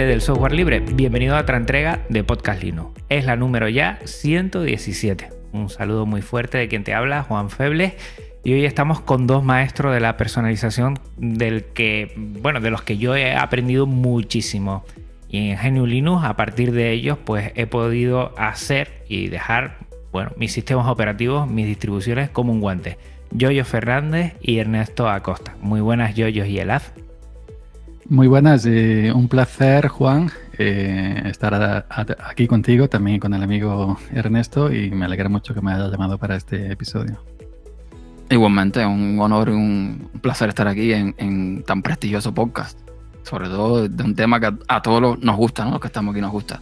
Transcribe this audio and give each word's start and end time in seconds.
Del 0.00 0.22
software 0.22 0.54
libre, 0.54 0.80
bienvenido 0.80 1.36
a 1.36 1.40
otra 1.40 1.58
entrega 1.58 2.00
de 2.08 2.24
Podcast 2.24 2.62
Linux. 2.62 2.98
Es 3.10 3.26
la 3.26 3.36
número 3.36 3.68
ya 3.68 3.98
117. 4.04 5.28
Un 5.52 5.68
saludo 5.68 6.06
muy 6.06 6.22
fuerte 6.22 6.56
de 6.56 6.66
quien 6.66 6.82
te 6.82 6.94
habla, 6.94 7.24
Juan 7.24 7.50
Febles. 7.50 7.92
Y 8.42 8.54
hoy 8.54 8.64
estamos 8.64 9.00
con 9.00 9.26
dos 9.26 9.44
maestros 9.44 9.92
de 9.92 10.00
la 10.00 10.16
personalización 10.16 10.98
del 11.18 11.64
que, 11.64 12.14
bueno, 12.16 12.60
de 12.60 12.70
los 12.70 12.80
que 12.80 12.96
yo 12.96 13.14
he 13.14 13.34
aprendido 13.34 13.86
muchísimo. 13.86 14.82
Y 15.28 15.50
en 15.50 15.58
GNU 15.58 15.86
Linux, 15.86 16.24
a 16.24 16.36
partir 16.36 16.72
de 16.72 16.90
ellos, 16.90 17.18
pues 17.22 17.52
he 17.54 17.66
podido 17.66 18.32
hacer 18.38 19.04
y 19.08 19.28
dejar, 19.28 19.76
bueno, 20.10 20.32
mis 20.36 20.52
sistemas 20.52 20.88
operativos, 20.88 21.46
mis 21.50 21.66
distribuciones 21.66 22.30
como 22.30 22.50
un 22.50 22.62
guante. 22.62 22.96
Yoyo 23.30 23.66
Fernández 23.66 24.36
y 24.40 24.58
Ernesto 24.58 25.10
Acosta. 25.10 25.54
Muy 25.60 25.82
buenas, 25.82 26.14
Yoyos 26.14 26.48
y 26.48 26.58
Elaz. 26.58 26.94
Muy 28.08 28.26
buenas, 28.26 28.66
eh, 28.66 29.12
un 29.14 29.28
placer 29.28 29.86
Juan 29.88 30.30
eh, 30.58 31.22
estar 31.26 31.86
aquí 31.88 32.46
contigo, 32.46 32.88
también 32.88 33.20
con 33.20 33.32
el 33.32 33.42
amigo 33.42 33.96
Ernesto 34.12 34.72
y 34.72 34.90
me 34.90 35.04
alegra 35.04 35.28
mucho 35.28 35.54
que 35.54 35.62
me 35.62 35.72
hayas 35.72 35.90
llamado 35.90 36.18
para 36.18 36.36
este 36.36 36.72
episodio. 36.72 37.22
Igualmente, 38.28 38.84
un 38.84 39.18
honor 39.20 39.50
y 39.50 39.52
un 39.52 40.10
placer 40.20 40.48
estar 40.48 40.66
aquí 40.66 40.92
en, 40.92 41.62
tan 41.64 41.82
prestigioso 41.82 42.34
podcast. 42.34 42.78
Sobre 43.22 43.48
todo 43.48 43.88
de 43.88 44.02
un 44.02 44.16
tema 44.16 44.40
que 44.40 44.52
a, 44.66 44.82
todos 44.82 45.22
nos 45.22 45.36
gusta, 45.36 45.64
¿no? 45.64 45.72
Los 45.72 45.80
que 45.80 45.86
estamos 45.86 46.12
aquí 46.12 46.20
nos 46.20 46.32
gusta. 46.32 46.60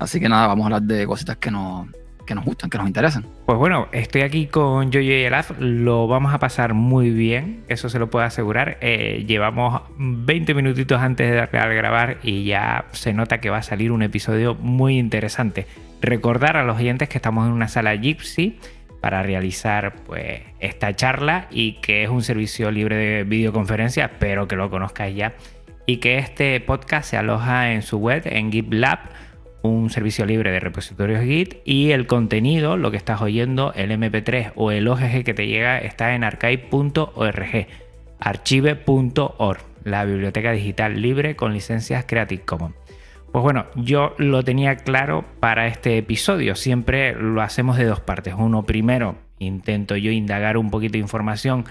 Así 0.00 0.18
que 0.18 0.28
nada, 0.28 0.48
vamos 0.48 0.64
a 0.64 0.66
hablar 0.66 0.82
de 0.82 1.06
cositas 1.06 1.36
que 1.36 1.50
nos, 1.50 1.86
que 2.32 2.36
nos 2.36 2.44
gustan, 2.46 2.70
que 2.70 2.78
nos 2.78 2.86
interesan. 2.86 3.26
Pues 3.44 3.58
bueno, 3.58 3.88
estoy 3.92 4.22
aquí 4.22 4.46
con 4.46 4.90
Yoyo 4.90 5.12
y 5.12 5.24
Elaz, 5.24 5.50
lo 5.58 6.06
vamos 6.06 6.32
a 6.32 6.38
pasar 6.38 6.72
muy 6.72 7.10
bien, 7.10 7.62
eso 7.68 7.90
se 7.90 7.98
lo 7.98 8.08
puedo 8.08 8.24
asegurar. 8.24 8.78
Eh, 8.80 9.24
llevamos 9.26 9.82
20 9.98 10.54
minutitos 10.54 11.00
antes 11.00 11.30
de 11.30 11.36
darle 11.36 11.58
al 11.58 11.74
grabar 11.74 12.18
y 12.22 12.44
ya 12.44 12.86
se 12.92 13.12
nota 13.12 13.38
que 13.40 13.50
va 13.50 13.58
a 13.58 13.62
salir 13.62 13.92
un 13.92 14.02
episodio 14.02 14.54
muy 14.54 14.98
interesante. 14.98 15.66
Recordar 16.00 16.56
a 16.56 16.64
los 16.64 16.78
oyentes 16.78 17.10
que 17.10 17.18
estamos 17.18 17.46
en 17.46 17.52
una 17.52 17.68
sala 17.68 17.94
Gypsy 17.96 18.58
para 19.02 19.22
realizar 19.22 19.94
pues 20.06 20.40
esta 20.58 20.96
charla 20.96 21.48
y 21.50 21.74
que 21.82 22.04
es 22.04 22.08
un 22.08 22.22
servicio 22.22 22.70
libre 22.70 22.96
de 22.96 23.24
videoconferencia, 23.24 24.06
espero 24.06 24.48
que 24.48 24.56
lo 24.56 24.70
conozcáis 24.70 25.14
ya. 25.14 25.34
Y 25.84 25.98
que 25.98 26.16
este 26.16 26.60
podcast 26.60 27.10
se 27.10 27.18
aloja 27.18 27.72
en 27.72 27.82
su 27.82 27.98
web, 27.98 28.22
en 28.24 28.50
GitLab, 28.50 29.00
un 29.62 29.90
servicio 29.90 30.26
libre 30.26 30.50
de 30.50 30.60
repositorios 30.60 31.24
Git 31.24 31.56
y 31.64 31.92
el 31.92 32.06
contenido, 32.06 32.76
lo 32.76 32.90
que 32.90 32.96
estás 32.96 33.22
oyendo, 33.22 33.72
el 33.74 33.90
MP3 33.90 34.52
o 34.56 34.70
el 34.70 34.88
OGG 34.88 35.24
que 35.24 35.34
te 35.34 35.46
llega 35.46 35.78
está 35.78 36.14
en 36.14 36.24
archive.org, 36.24 37.66
archive.org, 38.18 39.60
la 39.84 40.04
biblioteca 40.04 40.52
digital 40.52 41.00
libre 41.00 41.36
con 41.36 41.52
licencias 41.52 42.04
Creative 42.06 42.42
Commons. 42.42 42.74
Pues 43.30 43.42
bueno, 43.42 43.66
yo 43.76 44.14
lo 44.18 44.42
tenía 44.42 44.76
claro 44.76 45.24
para 45.40 45.66
este 45.66 45.96
episodio, 45.96 46.54
siempre 46.54 47.14
lo 47.14 47.40
hacemos 47.40 47.78
de 47.78 47.84
dos 47.84 48.00
partes. 48.00 48.34
Uno 48.36 48.64
primero, 48.64 49.16
intento 49.38 49.96
yo 49.96 50.10
indagar 50.10 50.58
un 50.58 50.70
poquito 50.70 50.92
de 50.92 50.98
información 50.98 51.64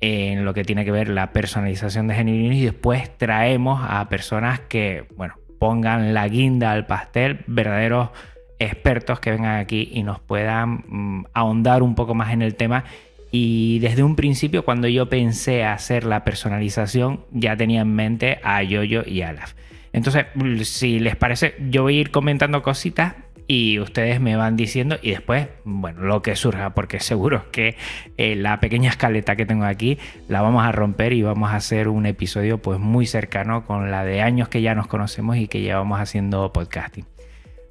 en 0.00 0.44
lo 0.44 0.54
que 0.54 0.64
tiene 0.64 0.84
que 0.84 0.92
ver 0.92 1.08
la 1.08 1.32
personalización 1.32 2.06
de 2.06 2.24
Linux 2.24 2.56
y 2.56 2.64
después 2.64 3.16
traemos 3.18 3.84
a 3.86 4.08
personas 4.08 4.60
que, 4.60 5.06
bueno, 5.16 5.34
pongan 5.58 6.14
la 6.14 6.28
guinda 6.28 6.72
al 6.72 6.86
pastel, 6.86 7.40
verdaderos 7.46 8.10
expertos 8.58 9.20
que 9.20 9.30
vengan 9.30 9.56
aquí 9.56 9.90
y 9.92 10.02
nos 10.02 10.20
puedan 10.20 10.84
mm, 10.86 11.26
ahondar 11.32 11.82
un 11.82 11.94
poco 11.94 12.14
más 12.14 12.32
en 12.32 12.42
el 12.42 12.54
tema. 12.54 12.84
Y 13.30 13.80
desde 13.80 14.02
un 14.02 14.16
principio, 14.16 14.64
cuando 14.64 14.88
yo 14.88 15.08
pensé 15.08 15.64
hacer 15.64 16.04
la 16.04 16.24
personalización, 16.24 17.20
ya 17.32 17.56
tenía 17.56 17.82
en 17.82 17.94
mente 17.94 18.38
a 18.42 18.62
Yoyo 18.62 19.02
y 19.04 19.22
Alaf. 19.22 19.54
Entonces, 19.92 20.26
si 20.62 21.00
les 21.00 21.16
parece, 21.16 21.54
yo 21.70 21.82
voy 21.82 21.98
a 21.98 22.00
ir 22.00 22.10
comentando 22.10 22.62
cositas 22.62 23.14
y 23.48 23.78
ustedes 23.78 24.20
me 24.20 24.36
van 24.36 24.56
diciendo 24.56 24.96
y 25.02 25.10
después, 25.10 25.48
bueno, 25.64 26.02
lo 26.02 26.22
que 26.22 26.34
surja, 26.34 26.70
porque 26.70 27.00
seguro 27.00 27.50
que 27.52 27.76
eh, 28.16 28.34
la 28.34 28.58
pequeña 28.60 28.90
escaleta 28.90 29.36
que 29.36 29.46
tengo 29.46 29.64
aquí 29.64 29.98
la 30.28 30.42
vamos 30.42 30.64
a 30.64 30.72
romper 30.72 31.12
y 31.12 31.22
vamos 31.22 31.50
a 31.50 31.56
hacer 31.56 31.88
un 31.88 32.06
episodio 32.06 32.58
pues 32.58 32.80
muy 32.80 33.06
cercano 33.06 33.64
con 33.64 33.90
la 33.90 34.04
de 34.04 34.22
años 34.22 34.48
que 34.48 34.62
ya 34.62 34.74
nos 34.74 34.88
conocemos 34.88 35.36
y 35.36 35.46
que 35.48 35.60
llevamos 35.60 36.00
haciendo 36.00 36.52
podcasting. 36.52 37.04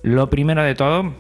Lo 0.02 0.30
primero 0.30 0.64
de 0.64 0.76
todo, 0.76 1.14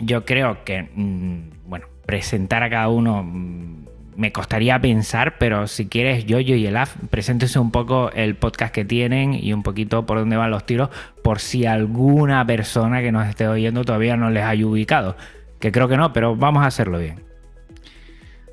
yo 0.00 0.24
creo 0.24 0.64
que, 0.64 0.88
mm, 0.94 1.68
bueno, 1.68 1.86
presentar 2.04 2.62
a 2.62 2.70
cada 2.70 2.88
uno 2.88 3.22
mm, 3.22 3.86
me 4.18 4.32
costaría 4.32 4.80
pensar, 4.80 5.36
pero 5.38 5.68
si 5.68 5.86
quieres, 5.86 6.26
Yoyo 6.26 6.56
y 6.56 6.66
Elaf, 6.66 6.96
preséntense 7.08 7.60
un 7.60 7.70
poco 7.70 8.10
el 8.10 8.34
podcast 8.34 8.74
que 8.74 8.84
tienen 8.84 9.32
y 9.32 9.52
un 9.52 9.62
poquito 9.62 10.06
por 10.06 10.18
dónde 10.18 10.36
van 10.36 10.50
los 10.50 10.66
tiros, 10.66 10.90
por 11.22 11.38
si 11.38 11.66
alguna 11.66 12.44
persona 12.44 13.00
que 13.00 13.12
nos 13.12 13.28
esté 13.28 13.46
oyendo 13.46 13.84
todavía 13.84 14.16
no 14.16 14.28
les 14.30 14.42
haya 14.42 14.66
ubicado. 14.66 15.16
Que 15.60 15.70
creo 15.70 15.86
que 15.86 15.96
no, 15.96 16.12
pero 16.12 16.34
vamos 16.34 16.64
a 16.64 16.66
hacerlo 16.66 16.98
bien. 16.98 17.20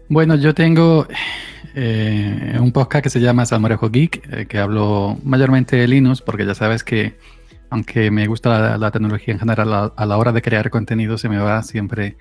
Bueno, 0.08 0.36
yo 0.36 0.54
tengo 0.54 1.08
eh, 1.74 2.60
un 2.60 2.72
podcast 2.72 3.04
que 3.04 3.10
se 3.10 3.20
llama 3.20 3.48
Salmorejo 3.48 3.90
Geek, 3.90 4.22
eh, 4.32 4.46
que 4.46 4.60
hablo 4.60 5.18
mayormente 5.24 5.78
de 5.78 5.88
Linux, 5.88 6.22
porque 6.22 6.46
ya 6.46 6.54
sabes 6.54 6.84
que 6.84 7.18
aunque 7.72 8.12
me 8.12 8.28
gusta 8.28 8.78
la, 8.78 8.92
tecnología 8.92 9.34
en 9.34 9.40
general, 9.40 9.92
a 9.96 10.06
la 10.06 10.18
hora 10.18 10.32
de 10.32 10.44
crear 10.44 10.70
contenido 10.70 11.18
se 11.18 11.28
me 11.28 11.40
va 11.40 11.64
siempre 11.64 12.18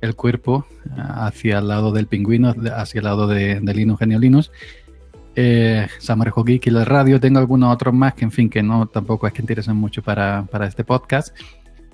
el 0.00 0.14
cuerpo 0.14 0.66
eh, 0.84 0.90
hacia 0.96 1.58
el 1.58 1.68
lado 1.68 1.92
del 1.92 2.06
pingüino, 2.06 2.54
hacia 2.74 2.98
el 2.98 3.04
lado 3.04 3.26
de, 3.26 3.60
de 3.60 3.74
Linux, 3.74 3.98
Genio 3.98 4.18
Linux. 4.18 4.50
Eh, 5.36 5.88
Salmorejo 5.98 6.44
Geek 6.44 6.68
y 6.68 6.70
la 6.70 6.84
radio, 6.84 7.18
tengo 7.18 7.40
algunos 7.40 7.74
otros 7.74 7.92
más 7.92 8.14
que 8.14 8.24
en 8.24 8.30
fin, 8.30 8.48
que 8.48 8.62
no 8.62 8.86
tampoco 8.86 9.26
es 9.26 9.32
que 9.32 9.42
interesen 9.42 9.76
mucho 9.76 10.00
para, 10.00 10.46
para 10.48 10.66
este 10.66 10.84
podcast, 10.84 11.36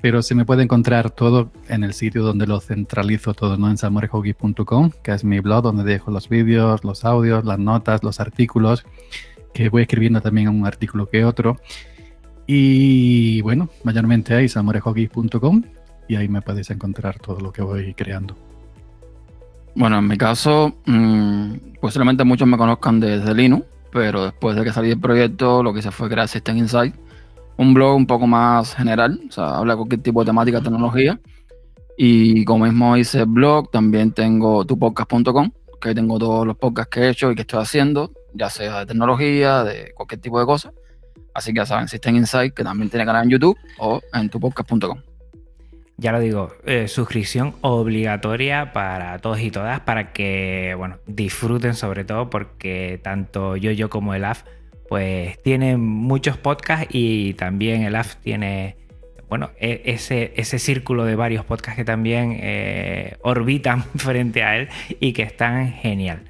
pero 0.03 0.21
se 0.21 0.35
me 0.35 0.45
puede 0.45 0.63
encontrar 0.63 1.11
todo 1.11 1.51
en 1.69 1.83
el 1.83 1.95
sitio 1.95 2.23
donde 2.23 2.47
lo 2.47 2.61
centralizo 2.61 3.33
todo, 3.33 3.57
¿no? 3.57 3.71
En 3.71 3.79
salmorejogeek.com, 3.79 4.91
que 5.03 5.13
es 5.13 5.25
mi 5.25 5.41
blog 5.41 5.63
donde 5.63 5.85
dejo 5.85 6.11
los 6.11 6.29
vídeos, 6.29 6.85
los 6.85 7.05
audios, 7.05 7.45
las 7.45 7.59
notas, 7.59 8.03
los 8.03 8.21
artículos, 8.21 8.85
que 9.55 9.71
voy 9.71 9.83
escribiendo 9.83 10.21
también 10.21 10.49
un 10.49 10.67
artículo 10.67 11.09
que 11.09 11.25
otro. 11.25 11.57
Y 12.47 13.41
bueno, 13.43 13.71
mayormente 13.85 14.35
ahí 14.35 14.49
salmorejogeek.com 14.49 15.63
y 16.11 16.17
ahí 16.17 16.29
me 16.29 16.43
podéis 16.43 16.69
encontrar 16.71 17.21
todo 17.21 17.39
lo 17.39 17.53
que 17.53 17.63
voy 17.63 17.95
creando. 17.95 18.37
Bueno, 19.77 19.99
en 19.99 20.09
mi 20.09 20.19
caso, 20.19 20.75
mm, 20.85 21.79
posiblemente 21.81 22.25
muchos 22.25 22.49
me 22.49 22.57
conozcan 22.57 22.99
desde 22.99 23.33
Linux, 23.33 23.65
pero 23.93 24.25
después 24.25 24.57
de 24.57 24.65
que 24.65 24.73
salí 24.73 24.89
del 24.89 24.99
proyecto, 24.99 25.63
lo 25.63 25.73
que 25.73 25.79
hice 25.79 25.93
fue 25.93 26.09
crear 26.09 26.27
System 26.27 26.59
Insight, 26.59 26.97
un 27.59 27.75
blog 27.75 27.95
un 27.95 28.09
poco 28.09 28.27
más 28.27 28.75
general, 28.75 29.21
o 29.29 29.31
sea, 29.31 29.59
habla 29.59 29.75
de 29.75 29.77
cualquier 29.77 30.03
tipo 30.03 30.21
de 30.21 30.27
temática 30.27 30.61
tecnología. 30.61 31.21
Y 31.97 32.45
como 32.45 32.65
mismo 32.65 32.97
hice 32.97 33.23
blog, 33.25 33.71
también 33.71 34.11
tengo 34.11 34.65
tupodcast.com, 34.65 35.53
que 35.81 35.89
ahí 35.91 35.95
tengo 35.95 36.19
todos 36.19 36.45
los 36.45 36.57
podcasts 36.57 36.91
que 36.91 37.03
he 37.03 37.11
hecho 37.11 37.31
y 37.31 37.37
que 37.37 37.43
estoy 37.43 37.61
haciendo, 37.63 38.11
ya 38.35 38.51
sea 38.51 38.81
de 38.81 38.87
tecnología, 38.87 39.63
de 39.63 39.93
cualquier 39.95 40.21
tipo 40.21 40.41
de 40.41 40.47
cosa. 40.47 40.73
Así 41.35 41.53
que 41.53 41.59
ya 41.59 41.67
saben, 41.67 41.87
System 41.87 42.17
Insight, 42.17 42.53
que 42.53 42.65
también 42.65 42.91
tiene 42.91 43.07
canal 43.07 43.23
en 43.23 43.31
YouTube 43.31 43.57
o 43.79 44.01
en 44.13 44.29
tupodcast.com. 44.29 45.10
Ya 46.01 46.13
lo 46.13 46.21
digo, 46.21 46.51
eh, 46.65 46.89
suscripción 46.89 47.57
obligatoria 47.61 48.73
para 48.73 49.19
todos 49.19 49.39
y 49.41 49.51
todas 49.51 49.81
para 49.81 50.15
que, 50.15 50.75
bueno, 50.79 50.97
disfruten 51.07 51.75
sobre 51.75 52.05
todo 52.05 52.31
porque 52.31 52.99
tanto 53.03 53.55
yo, 53.59 53.71
yo 53.71 53.91
como 53.91 54.15
el 54.15 54.25
AF, 54.25 54.45
pues 54.89 55.39
tienen 55.43 55.79
muchos 55.83 56.39
podcasts 56.39 56.87
y 56.89 57.35
también 57.35 57.83
el 57.83 57.95
AF 57.97 58.17
tiene, 58.17 58.79
bueno, 59.29 59.51
e- 59.61 59.83
ese, 59.85 60.33
ese 60.37 60.59
círculo 60.59 61.05
de 61.05 61.17
varios 61.17 61.45
podcasts 61.45 61.77
que 61.77 61.85
también 61.85 62.35
eh, 62.41 63.19
orbitan 63.21 63.83
frente 63.97 64.43
a 64.43 64.57
él 64.57 64.71
y 65.01 65.13
que 65.13 65.23
están 65.23 65.71
genial. 65.71 66.23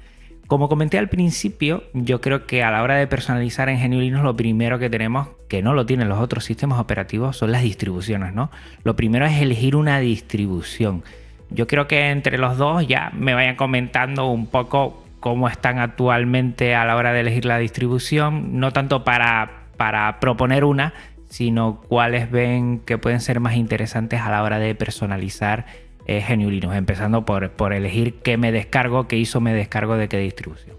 Como 0.47 0.67
comenté 0.67 0.97
al 0.97 1.07
principio, 1.07 1.85
yo 1.93 2.19
creo 2.19 2.45
que 2.45 2.61
a 2.61 2.71
la 2.71 2.83
hora 2.83 2.97
de 2.97 3.07
personalizar 3.07 3.69
en 3.69 3.79
GNU 3.79 4.01
Linux 4.01 4.21
lo 4.21 4.35
primero 4.35 4.79
que 4.79 4.89
tenemos, 4.89 5.29
que 5.51 5.61
no 5.61 5.73
lo 5.73 5.85
tienen 5.85 6.07
los 6.07 6.21
otros 6.21 6.45
sistemas 6.45 6.79
operativos, 6.79 7.35
son 7.35 7.51
las 7.51 7.61
distribuciones, 7.61 8.33
¿no? 8.33 8.49
Lo 8.85 8.95
primero 8.95 9.25
es 9.25 9.41
elegir 9.41 9.75
una 9.75 9.99
distribución. 9.99 11.03
Yo 11.49 11.67
creo 11.67 11.89
que 11.89 12.09
entre 12.09 12.37
los 12.37 12.57
dos 12.57 12.87
ya 12.87 13.11
me 13.13 13.33
vayan 13.33 13.57
comentando 13.57 14.27
un 14.27 14.47
poco 14.47 15.03
cómo 15.19 15.49
están 15.49 15.79
actualmente 15.79 16.73
a 16.73 16.85
la 16.85 16.95
hora 16.95 17.11
de 17.11 17.19
elegir 17.19 17.43
la 17.43 17.57
distribución, 17.57 18.61
no 18.61 18.71
tanto 18.71 19.03
para, 19.03 19.65
para 19.75 20.21
proponer 20.21 20.63
una, 20.63 20.93
sino 21.27 21.81
cuáles 21.85 22.31
ven 22.31 22.79
que 22.85 22.97
pueden 22.97 23.19
ser 23.19 23.41
más 23.41 23.57
interesantes 23.57 24.21
a 24.21 24.31
la 24.31 24.43
hora 24.43 24.57
de 24.57 24.73
personalizar 24.73 25.65
eh, 26.05 26.23
empezando 26.29 27.25
por, 27.25 27.51
por 27.51 27.73
elegir 27.73 28.19
qué 28.23 28.37
me 28.37 28.53
descargo, 28.53 29.09
qué 29.09 29.17
hizo 29.17 29.41
me 29.41 29.53
descargo 29.53 29.97
de 29.97 30.07
qué 30.07 30.17
distribución. 30.17 30.77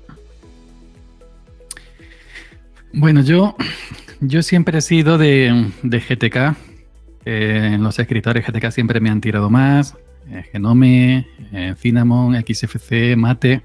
Bueno, 2.94 3.22
yo, 3.22 3.54
yo 4.22 4.42
siempre 4.42 4.78
he 4.78 4.80
sido 4.80 5.18
de, 5.18 5.72
GTK. 5.82 6.56
Eh, 7.24 7.76
los 7.78 7.98
escritores 7.98 8.46
GTK 8.46 8.70
siempre 8.70 9.00
me 9.00 9.10
han 9.10 9.20
tirado 9.20 9.50
más. 9.50 9.96
Eh, 10.30 10.44
Genome, 10.52 11.26
eh, 11.52 11.74
Cinnamon, 11.76 12.34
XFC, 12.42 13.16
Mate. 13.16 13.62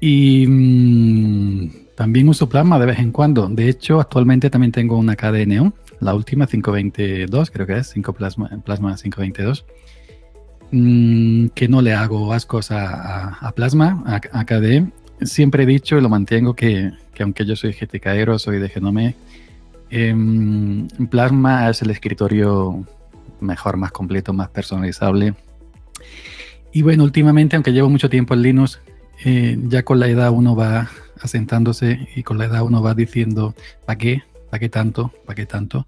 Y 0.00 0.46
mm, 0.46 1.94
también 1.94 2.28
uso 2.28 2.48
Plasma 2.48 2.78
de 2.78 2.86
vez 2.86 2.98
en 2.98 3.12
cuando. 3.12 3.48
De 3.48 3.68
hecho, 3.68 4.00
actualmente 4.00 4.50
también 4.50 4.72
tengo 4.72 4.98
una 4.98 5.16
KDE 5.16 5.46
Neon, 5.46 5.74
la 6.00 6.14
última 6.14 6.46
522, 6.46 7.50
creo 7.50 7.66
que 7.66 7.78
es, 7.78 7.88
5 7.88 8.12
Plasma, 8.14 8.50
Plasma 8.64 8.96
522. 8.96 9.64
Mm, 10.72 11.48
que 11.48 11.68
no 11.68 11.80
le 11.80 11.94
hago 11.94 12.32
ascos 12.32 12.70
a, 12.70 13.52
Plasma, 13.54 14.02
a, 14.06 14.20
a, 14.38 14.44
KDE. 14.44 14.86
Siempre 15.22 15.62
he 15.62 15.66
dicho 15.66 15.96
y 15.96 16.00
lo 16.00 16.08
mantengo 16.08 16.54
que, 16.54 16.92
que 17.14 17.22
aunque 17.22 17.44
yo 17.44 17.56
soy 17.56 17.72
GTKero, 17.72 18.38
soy 18.38 18.58
de 18.58 18.68
Genome, 18.68 19.14
em, 19.90 20.86
Plasma 21.10 21.70
es 21.70 21.82
el 21.82 21.90
escritorio 21.90 22.84
mejor, 23.40 23.76
más 23.76 23.92
completo, 23.92 24.32
más 24.32 24.48
personalizable. 24.50 25.34
Y 26.72 26.82
bueno, 26.82 27.04
últimamente, 27.04 27.56
aunque 27.56 27.72
llevo 27.72 27.88
mucho 27.88 28.10
tiempo 28.10 28.34
en 28.34 28.42
Linux, 28.42 28.80
eh, 29.24 29.58
ya 29.68 29.82
con 29.82 29.98
la 29.98 30.08
edad 30.08 30.30
uno 30.30 30.54
va 30.54 30.90
asentándose 31.20 32.08
y 32.14 32.22
con 32.22 32.36
la 32.36 32.44
edad 32.44 32.62
uno 32.62 32.82
va 32.82 32.94
diciendo, 32.94 33.54
¿para 33.86 33.98
qué? 33.98 34.22
¿Para 34.50 34.60
qué 34.60 34.68
tanto? 34.68 35.12
¿Para 35.24 35.34
qué 35.34 35.46
tanto? 35.46 35.86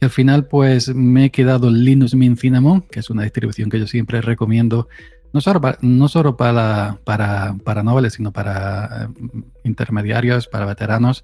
Y 0.00 0.04
al 0.06 0.10
final, 0.10 0.46
pues 0.46 0.94
me 0.94 1.26
he 1.26 1.30
quedado 1.30 1.68
en 1.68 1.84
Linux 1.84 2.14
Mint 2.14 2.38
Cinnamon, 2.38 2.80
que 2.90 3.00
es 3.00 3.10
una 3.10 3.22
distribución 3.22 3.68
que 3.68 3.78
yo 3.78 3.86
siempre 3.86 4.22
recomiendo 4.22 4.88
no 5.32 5.40
solo 5.40 5.60
para, 5.60 5.78
no 5.80 6.08
solo 6.08 6.36
para, 6.36 6.98
para, 7.04 7.54
para 7.64 7.82
noveles, 7.82 8.14
sino 8.14 8.32
para 8.32 9.04
eh, 9.04 9.42
intermediarios, 9.64 10.48
para 10.48 10.66
veteranos. 10.66 11.22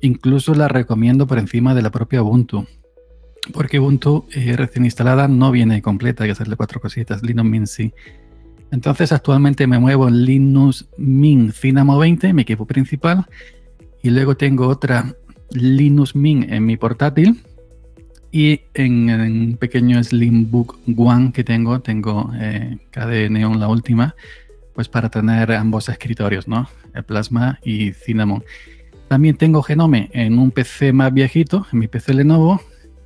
Incluso 0.00 0.54
la 0.54 0.68
recomiendo 0.68 1.26
por 1.26 1.38
encima 1.38 1.74
de 1.74 1.82
la 1.82 1.90
propia 1.90 2.22
Ubuntu. 2.22 2.66
Porque 3.52 3.78
Ubuntu 3.78 4.26
eh, 4.34 4.56
recién 4.56 4.84
instalada 4.84 5.28
no 5.28 5.50
viene 5.50 5.82
completa, 5.82 6.24
hay 6.24 6.28
que 6.28 6.32
hacerle 6.32 6.56
cuatro 6.56 6.80
cositas. 6.80 7.22
Linux 7.22 7.48
Mint 7.48 7.66
sí. 7.66 7.94
Entonces 8.70 9.12
actualmente 9.12 9.66
me 9.66 9.78
muevo 9.78 10.08
en 10.08 10.24
Linux 10.24 10.86
Mint 10.98 11.52
Cinnamon 11.52 11.98
20, 11.98 12.32
mi 12.32 12.42
equipo 12.42 12.66
principal. 12.66 13.26
Y 14.02 14.10
luego 14.10 14.36
tengo 14.36 14.68
otra 14.68 15.14
Linux 15.50 16.14
Mint 16.14 16.50
en 16.50 16.66
mi 16.66 16.76
portátil 16.76 17.42
y 18.34 18.62
en, 18.74 19.08
un 19.10 19.56
pequeño 19.56 20.02
Slimbook 20.02 20.80
One 20.96 21.30
que 21.30 21.44
tengo, 21.44 21.80
tengo 21.80 22.32
eh, 22.34 22.78
Neon 23.30 23.60
la 23.60 23.68
última, 23.68 24.16
pues 24.74 24.88
para 24.88 25.08
tener 25.08 25.52
ambos 25.52 25.88
escritorios, 25.88 26.48
¿no? 26.48 26.68
El 26.94 27.04
Plasma 27.04 27.60
y 27.62 27.92
Cinnamon. 27.92 28.42
También 29.06 29.36
tengo 29.36 29.62
Genome 29.62 30.10
en 30.12 30.36
un 30.40 30.50
PC 30.50 30.92
más 30.92 31.14
viejito, 31.14 31.64
en 31.72 31.78
mi 31.78 31.86
PC 31.86 32.12
Lenovo. 32.12 32.60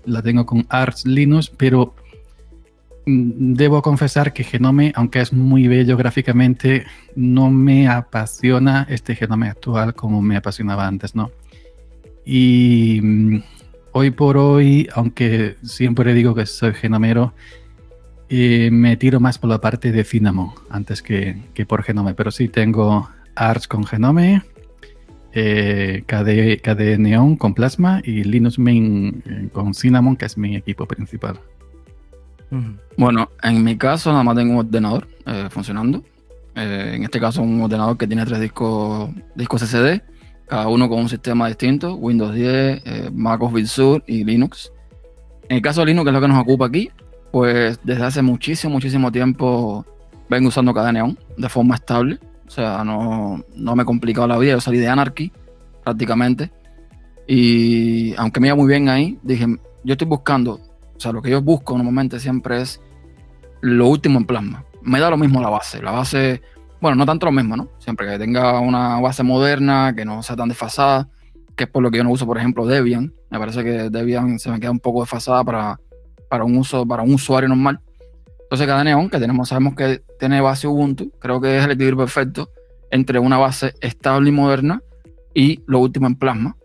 La 0.07 0.23
tengo 0.23 0.47
con 0.47 0.65
Arch 0.71 1.05
Linux, 1.05 1.51
pero 1.55 1.95
mm, 3.05 3.53
debo 3.53 3.83
confesar 3.83 4.33
que 4.33 4.45
Genome, 4.45 4.93
aunque 4.95 5.21
es 5.21 5.35
muy 5.35 5.69
bello 5.69 5.99
gráficamente, 5.99 6.87
no 7.17 7.51
me 7.51 7.87
apasiona 7.87 8.87
este 8.89 9.15
Genome 9.15 9.51
actual 9.51 9.93
como 9.95 10.23
me 10.23 10.37
apasionaba 10.37 10.87
antes, 10.87 11.15
¿no? 11.15 11.31
Y 12.25 13.01
mm, 13.03 13.43
hoy 13.93 14.11
por 14.11 14.37
hoy, 14.37 14.88
aunque 14.94 15.56
siempre 15.62 16.14
digo 16.14 16.35
que 16.35 16.46
soy 16.46 16.75
genomero, 16.75 17.35
eh, 18.29 18.69
me 18.70 18.96
tiro 18.96 19.20
más 19.20 19.38
por 19.38 19.49
la 19.50 19.61
parte 19.61 19.90
de 19.90 20.05
Cinnamon 20.05 20.52
antes 20.70 21.02
que, 21.02 21.37
por 21.67 21.82
Genome. 21.82 22.14
Pero 22.14 22.31
sí 22.31 22.49
tengo 22.49 23.08
Arch 23.35 23.67
con 23.69 23.85
Genome, 23.85 24.43
eh, 25.32 26.02
KDE, 26.06 26.99
Neon 26.99 27.37
con 27.37 27.55
Plasma 27.55 28.00
y 28.05 28.25
Linux 28.25 28.58
Mint 28.58 29.26
eh, 29.26 29.49
con 29.52 29.75
Cinnamon, 29.75 30.17
que 30.17 30.26
es 30.26 30.37
mi 30.37 30.56
equipo 30.56 30.87
principal. 30.87 31.41
Bueno, 32.96 33.29
en 33.43 33.62
mi 33.62 33.76
caso 33.76 34.11
nada 34.11 34.25
más 34.25 34.34
tengo 34.34 34.52
un 34.55 34.58
ordenador 34.61 35.06
eh, 35.26 35.49
funcionando. 35.50 36.02
en 36.55 37.05
este 37.05 37.20
caso 37.20 37.43
un 37.43 37.61
ordenador 37.61 37.96
que 37.99 38.06
tiene 38.06 38.25
tres 38.25 38.41
discos, 38.41 39.11
discos 39.34 39.62
SSD 39.62 40.00
cada 40.49 40.69
uno 40.69 40.89
con 40.89 41.00
un 41.00 41.09
sistema 41.09 41.47
distinto, 41.47 41.95
Windows 41.95 42.35
10, 42.35 42.47
eh, 42.85 43.11
Mac 43.12 43.43
OS 43.43 43.71
Sur 43.71 44.03
y 44.06 44.25
Linux. 44.25 44.73
En 45.49 45.56
el 45.56 45.62
caso 45.62 45.81
de 45.81 45.87
Linux, 45.87 46.05
que 46.05 46.11
es 46.11 46.15
lo 46.15 46.21
que 46.21 46.29
nos 46.29 46.43
ocupa 46.43 46.67
aquí, 46.67 46.91
pues 47.31 47.79
desde 47.85 48.05
hace 48.05 48.23
muchísimo, 48.23 48.73
muchísimo 48.73 49.12
tiempo 49.12 49.85
vengo 50.29 50.49
usando 50.49 50.73
cada 50.73 50.93
Neon 50.93 51.19
de 51.37 51.49
forma 51.49 51.75
estable. 51.75 52.19
O 52.47 52.50
sea, 52.50 52.83
no, 52.83 53.45
no 53.55 53.77
me 53.77 53.83
he 53.83 53.87
complicado 53.87 54.27
la 54.27 54.39
vida, 54.39 54.53
yo 54.53 54.61
salí 54.61 54.79
de 54.79 54.89
Anarchy 54.89 55.31
prácticamente. 55.85 56.51
Y 57.27 58.15
aunque 58.17 58.41
me 58.41 58.49
iba 58.49 58.56
muy 58.56 58.67
bien 58.67 58.89
ahí, 58.89 59.19
dije, 59.23 59.47
yo 59.85 59.93
estoy 59.93 60.09
buscando, 60.09 60.55
o 60.55 61.01
sea, 61.01 61.12
lo 61.12 61.21
que 61.21 61.31
yo 61.31 61.43
busco 61.43 61.77
normalmente 61.77 62.19
siempre 62.19 62.62
es 62.62 62.81
lo 63.61 63.87
último 63.87 64.19
en 64.19 64.25
plasma. 64.25 64.65
Me 64.83 64.99
da 64.99 65.11
lo 65.11 65.19
mismo 65.19 65.43
la 65.43 65.51
base. 65.51 65.83
La 65.83 65.91
base 65.91 66.41
bueno, 66.81 66.97
no 66.97 67.07
tanto 67.07 67.27
lo 67.27 67.33
mismo, 67.33 67.57
¿no? 67.57 67.69
Siempre 67.79 68.09
que 68.09 68.19
tenga 68.19 68.61
una 68.61 69.01
base 69.01 69.23
moderna, 69.23 69.95
que 69.97 70.05
no 70.05 70.23
sea 70.23 70.37
tan 70.37 70.49
desfasada, 70.49 71.09
que 71.57 71.65
es 71.65 71.71
por 71.71 71.83
lo 71.83 71.91
que 71.91 71.99
yo 71.99 72.05
no 72.05 72.11
uso, 72.11 72.27
por 72.27 72.39
ejemplo, 72.39 72.67
Debian. 72.67 73.13
Me 73.31 73.39
parece 73.39 73.65
que 73.65 73.91
Debian 73.91 74.39
se 74.39 74.51
me 74.51 74.61
queda 74.61 74.71
un 74.71 74.81
poco 74.81 75.01
desfasada 75.01 75.43
para, 75.45 75.81
para 76.29 76.45
un 76.45 76.57
uso, 76.57 76.87
para 76.87 77.03
un 77.03 77.15
usuario 77.15 77.49
normal. 77.49 77.81
Entonces 78.43 78.67
cada 78.67 78.83
Neon 78.83 79.11
que 79.11 79.19
tenemos, 79.19 79.49
sabemos 79.49 79.75
que 79.75 80.03
tiene 80.19 80.41
base 80.41 80.67
Ubuntu, 80.67 81.11
creo 81.19 81.41
que 81.41 81.59
es 81.59 81.65
el 81.65 81.73
equilibrio 81.73 81.99
perfecto 81.99 82.49
entre 82.91 83.19
una 83.19 83.37
base 83.37 83.75
estable 83.81 84.31
y 84.31 84.33
moderna 84.33 84.83
y 85.35 85.63
lo 85.67 85.81
último 85.81 86.07
en 86.07 86.15
Plasma, 86.15 86.57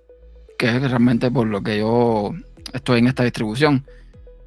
que 0.58 0.68
es 0.68 0.82
realmente 0.82 1.30
por 1.30 1.48
lo 1.48 1.62
que 1.62 1.80
yo 1.80 2.34
estoy 2.72 3.00
en 3.00 3.08
esta 3.08 3.24
distribución. 3.24 3.86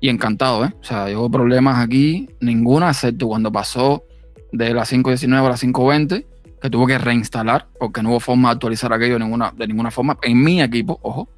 Y 0.01 0.09
encantado, 0.09 0.65
¿eh? 0.65 0.75
O 0.81 0.85
sea, 0.85 1.11
yo 1.11 1.29
problemas 1.31 1.85
aquí, 1.85 2.29
ninguna, 2.41 2.91
excepto 2.91 3.29
cuando 3.29 3.51
pasó 3.51 4.05
de 4.53 4.75
la 4.75 4.83
5.19 4.83 5.39
a 5.39 5.49
la 5.49 5.57
5.20 5.57 6.25
que 6.61 6.71
tuvo 6.71 6.87
que 6.87 6.99
reinstalar 6.99 7.67
porque 7.79 8.03
no 8.03 8.11
hubo 8.11 8.21
forma 8.21 8.49
de 8.49 8.55
actualizar 8.55 8.93
aquello 8.93 9.15
de 9.15 9.21
ninguna, 9.21 9.53
de 9.57 9.67
ninguna 9.67 9.91
forma 9.91 10.19
en 10.23 10.43
mi 10.43 10.63
equipo, 10.63 10.99
ojo. 11.03 11.29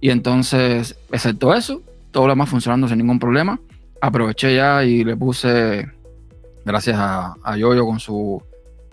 Y 0.00 0.10
entonces, 0.10 0.96
excepto 1.12 1.54
eso, 1.54 1.80
todo 2.10 2.26
lo 2.26 2.32
demás 2.32 2.48
funcionando 2.48 2.88
sin 2.88 2.98
ningún 2.98 3.18
problema. 3.18 3.60
Aproveché 4.00 4.56
ya 4.56 4.84
y 4.84 5.04
le 5.04 5.16
puse, 5.16 5.88
gracias 6.64 6.96
a, 6.98 7.36
a 7.42 7.56
Yoyo 7.56 7.86
con 7.86 8.00
su, 8.00 8.42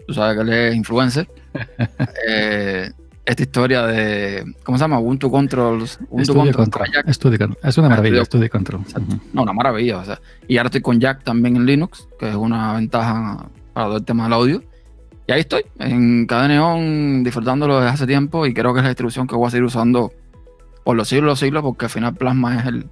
tú 0.07 0.13
sabes 0.13 0.35
que 0.35 0.41
él 0.43 0.53
es 0.53 0.75
influencer, 0.75 1.27
eh, 2.27 2.91
esta 3.29 3.43
historia 3.43 3.85
de, 3.85 4.43
¿cómo 4.63 4.77
se 4.77 4.83
llama? 4.83 4.99
Ubuntu 4.99 5.29
Controls. 5.29 5.99
Ubuntu 6.09 6.33
Control. 6.51 6.87
Es 7.63 7.77
una 7.77 7.89
maravilla, 7.89 8.25
Studio 8.25 8.49
Control. 8.49 8.81
No, 9.33 9.43
una 9.43 9.53
maravilla. 9.53 9.99
O 9.99 10.05
sea. 10.05 10.19
Y 10.47 10.57
ahora 10.57 10.67
estoy 10.67 10.81
con 10.81 10.99
Jack 10.99 11.23
también 11.23 11.55
en 11.55 11.65
Linux, 11.67 12.07
que 12.19 12.29
es 12.29 12.35
una 12.35 12.73
ventaja 12.73 13.47
para 13.73 13.85
todo 13.85 13.97
el 13.97 14.03
tema 14.03 14.23
del 14.23 14.33
audio. 14.33 14.63
Y 15.27 15.31
ahí 15.31 15.41
estoy, 15.41 15.61
en 15.77 16.25
cada 16.25 16.47
neón, 16.47 17.23
disfrutándolo 17.23 17.79
desde 17.79 17.89
hace 17.91 18.07
tiempo 18.07 18.47
y 18.47 18.53
creo 18.55 18.73
que 18.73 18.79
es 18.79 18.83
la 18.83 18.89
distribución 18.89 19.27
que 19.27 19.35
voy 19.35 19.47
a 19.47 19.51
seguir 19.51 19.63
usando 19.63 20.11
por 20.83 20.95
los 20.95 21.07
siglos 21.07 21.27
los 21.27 21.39
siglos, 21.39 21.61
porque 21.61 21.85
al 21.85 21.91
final 21.91 22.15
Plasma 22.15 22.57
es 22.57 22.65
el, 22.65 22.87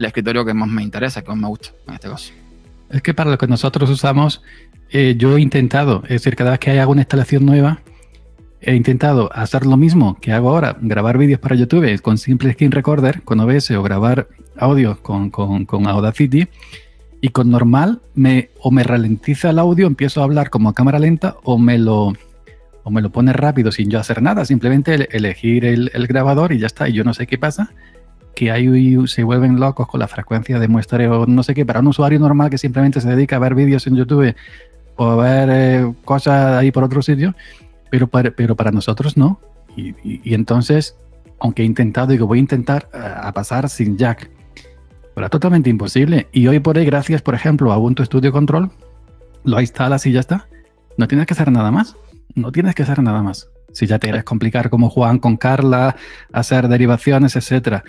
escritorio 0.00 0.44
que 0.44 0.52
más 0.52 0.68
me 0.68 0.82
interesa, 0.82 1.22
que 1.22 1.28
más 1.28 1.38
me 1.38 1.46
gusta 1.46 1.70
en 1.86 1.94
este 1.94 2.08
caso. 2.08 2.32
Es 2.90 3.02
que 3.02 3.14
para 3.14 3.30
lo 3.30 3.38
que 3.38 3.46
nosotros 3.46 3.88
usamos, 3.88 4.42
eh, 4.90 5.14
yo 5.16 5.36
he 5.36 5.40
intentado, 5.40 6.02
es 6.04 6.10
decir, 6.10 6.34
cada 6.34 6.50
vez 6.50 6.58
que 6.58 6.72
hay 6.72 6.78
alguna 6.78 7.02
instalación 7.02 7.46
nueva, 7.46 7.82
he 8.60 8.74
intentado 8.74 9.30
hacer 9.32 9.66
lo 9.66 9.76
mismo 9.76 10.18
que 10.20 10.32
hago 10.32 10.50
ahora, 10.50 10.76
grabar 10.80 11.18
vídeos 11.18 11.40
para 11.40 11.56
YouTube 11.56 12.00
con 12.00 12.18
simple 12.18 12.52
screen 12.52 12.72
recorder, 12.72 13.22
con 13.22 13.40
OBS 13.40 13.70
o 13.72 13.82
grabar 13.82 14.28
audio 14.56 14.98
con, 15.02 15.30
con, 15.30 15.86
Audacity. 15.86 16.48
Y 17.20 17.30
con 17.30 17.50
normal 17.50 18.00
me, 18.14 18.50
o 18.60 18.70
me 18.70 18.82
ralentiza 18.82 19.50
el 19.50 19.58
audio, 19.58 19.86
empiezo 19.86 20.20
a 20.20 20.24
hablar 20.24 20.50
como 20.50 20.68
a 20.68 20.74
cámara 20.74 20.98
lenta 20.98 21.36
o 21.44 21.58
me 21.58 21.78
lo, 21.78 22.12
o 22.82 22.90
me 22.90 23.00
lo 23.00 23.10
pone 23.10 23.32
rápido 23.32 23.72
sin 23.72 23.90
yo 23.90 23.98
hacer 23.98 24.22
nada, 24.22 24.44
simplemente 24.44 25.08
elegir 25.16 25.64
el, 25.64 26.06
grabador 26.06 26.52
y 26.52 26.58
ya 26.58 26.66
está. 26.66 26.88
Y 26.88 26.92
yo 26.92 27.04
no 27.04 27.14
sé 27.14 27.26
qué 27.26 27.38
pasa, 27.38 27.72
que 28.34 28.50
ahí 28.50 28.96
se 29.08 29.24
vuelven 29.24 29.58
locos 29.58 29.88
con 29.88 29.98
la 29.98 30.08
frecuencia 30.08 30.58
de 30.58 30.68
muestreo, 30.68 31.26
no 31.26 31.42
sé 31.42 31.54
qué, 31.54 31.64
para 31.64 31.80
un 31.80 31.88
usuario 31.88 32.20
normal 32.20 32.50
que 32.50 32.58
simplemente 32.58 33.00
se 33.00 33.08
dedica 33.08 33.36
a 33.36 33.38
ver 33.40 33.54
vídeos 33.54 33.86
en 33.86 33.96
YouTube 33.96 34.34
o 34.96 35.06
a 35.06 35.16
ver 35.16 35.48
eh, 35.50 35.92
cosas 36.04 36.58
ahí 36.58 36.70
por 36.70 36.84
otro 36.84 37.02
sitio, 37.02 37.34
pero 37.90 38.06
para, 38.08 38.30
pero 38.30 38.56
para 38.56 38.70
nosotros 38.70 39.16
no. 39.16 39.40
Y, 39.76 40.34
entonces, 40.34 40.96
aunque 41.38 41.62
he 41.62 41.66
intentado, 41.66 42.08
digo, 42.08 42.26
voy 42.26 42.38
a 42.38 42.40
intentar 42.40 42.88
eh, 42.94 42.98
a 42.98 43.32
pasar 43.32 43.68
sin 43.68 43.98
jack. 43.98 44.30
Pero 45.14 45.26
es 45.26 45.30
totalmente 45.30 45.70
imposible. 45.70 46.28
Y 46.32 46.46
hoy 46.46 46.60
por 46.60 46.78
hoy, 46.78 46.84
gracias, 46.84 47.22
por 47.22 47.34
ejemplo, 47.34 47.72
a 47.72 47.78
Ubuntu 47.78 48.04
Studio 48.04 48.32
Control, 48.32 48.70
lo 49.44 49.60
instalas 49.60 50.06
y 50.06 50.12
ya 50.12 50.20
está. 50.20 50.48
No 50.96 51.08
tienes 51.08 51.26
que 51.26 51.34
hacer 51.34 51.52
nada 51.52 51.70
más. 51.70 51.96
No 52.34 52.52
tienes 52.52 52.74
que 52.74 52.82
hacer 52.82 53.02
nada 53.02 53.22
más. 53.22 53.48
Si 53.72 53.86
ya 53.86 53.98
te 53.98 54.06
quieres 54.06 54.24
complicar 54.24 54.70
como 54.70 54.88
Juan 54.88 55.18
con 55.18 55.36
Carla, 55.36 55.96
hacer 56.32 56.68
derivaciones, 56.68 57.36
etcétera. 57.36 57.84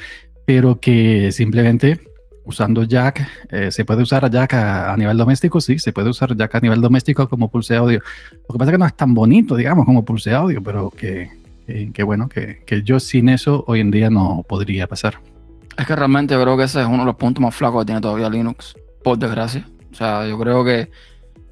Pero 0.45 0.79
que 0.79 1.31
simplemente 1.31 2.01
usando 2.47 2.83
Jack, 2.83 3.27
eh, 3.51 3.71
¿se 3.71 3.83
puede 3.83 4.01
usar 4.01 4.29
Jack 4.31 4.53
a, 4.53 4.95
nivel 4.97 5.17
doméstico? 5.17 5.59
Sí, 5.59 5.77
se 5.79 5.91
puede 5.91 6.09
usar 6.09 6.35
Jack 6.35 6.55
a 6.55 6.59
nivel 6.61 6.81
doméstico 6.81 7.27
como 7.27 7.51
pulse 7.51 7.75
audio. 7.75 7.99
Lo 8.47 8.53
que 8.53 8.57
pasa 8.57 8.71
es 8.71 8.75
que 8.75 8.77
no 8.79 8.85
es 8.85 8.95
tan 8.95 9.13
bonito, 9.13 9.55
digamos, 9.55 9.85
como 9.85 10.05
pulse 10.05 10.33
audio, 10.33 10.63
pero 10.63 10.89
que, 10.89 11.29
que, 11.93 12.03
bueno, 12.03 12.29
que, 12.29 12.63
que, 12.65 12.81
yo 12.83 12.99
sin 12.99 13.29
eso 13.29 13.65
hoy 13.67 13.81
en 13.81 13.91
día 13.91 14.09
no 14.09 14.45
podría 14.47 14.87
pasar. 14.87 15.19
Es 15.77 15.85
que 15.85 15.95
realmente 15.95 16.35
creo 16.39 16.57
que 16.57 16.63
ese 16.63 16.81
es 16.81 16.87
uno 16.87 16.99
de 16.99 17.05
los 17.05 17.15
puntos 17.15 17.41
más 17.41 17.53
flacos 17.53 17.81
que 17.81 17.87
tiene 17.87 18.01
todavía 18.01 18.29
Linux, 18.29 18.75
por 19.03 19.19
desgracia. 19.19 19.67
O 19.91 19.95
sea, 19.95 20.25
yo 20.27 20.39
creo 20.39 20.63
que 20.63 20.89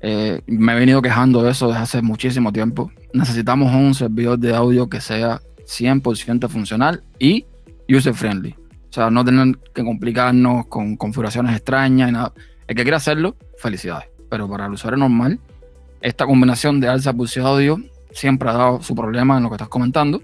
eh, 0.02 0.42
me 0.48 0.74
he 0.74 0.76
venido 0.76 1.02
quejando 1.02 1.44
de 1.44 1.52
eso 1.52 1.68
desde 1.68 1.82
hace 1.82 2.02
muchísimo 2.02 2.54
tiempo. 2.54 2.92
Necesitamos 3.14 3.74
un 3.74 3.94
servidor 3.94 4.40
de 4.40 4.56
audio 4.56 4.88
que 4.88 5.02
sea 5.02 5.42
100% 5.66 6.48
funcional 6.48 7.04
y 7.20 7.46
user 7.90 8.14
friendly. 8.14 8.56
Sea, 8.96 9.10
no 9.10 9.26
tener 9.26 9.58
que 9.74 9.84
complicarnos 9.84 10.68
con 10.68 10.96
configuraciones 10.96 11.54
extrañas 11.54 12.08
y 12.08 12.14
nada. 12.14 12.32
El 12.66 12.78
que 12.78 12.84
quiera 12.84 12.96
hacerlo, 12.96 13.36
felicidades. 13.58 14.08
Pero 14.30 14.50
para 14.50 14.68
el 14.68 14.72
usuario 14.72 14.98
normal, 14.98 15.38
esta 16.00 16.26
combinación 16.26 16.80
de 16.80 16.88
alza 16.88 17.12
pulse 17.12 17.42
audio 17.42 17.78
siempre 18.12 18.50
ha 18.50 18.54
dado 18.54 18.82
su 18.82 18.96
problema 18.96 19.36
en 19.36 19.44
lo 19.44 19.50
que 19.50 19.56
estás 19.56 19.68
comentando. 19.68 20.22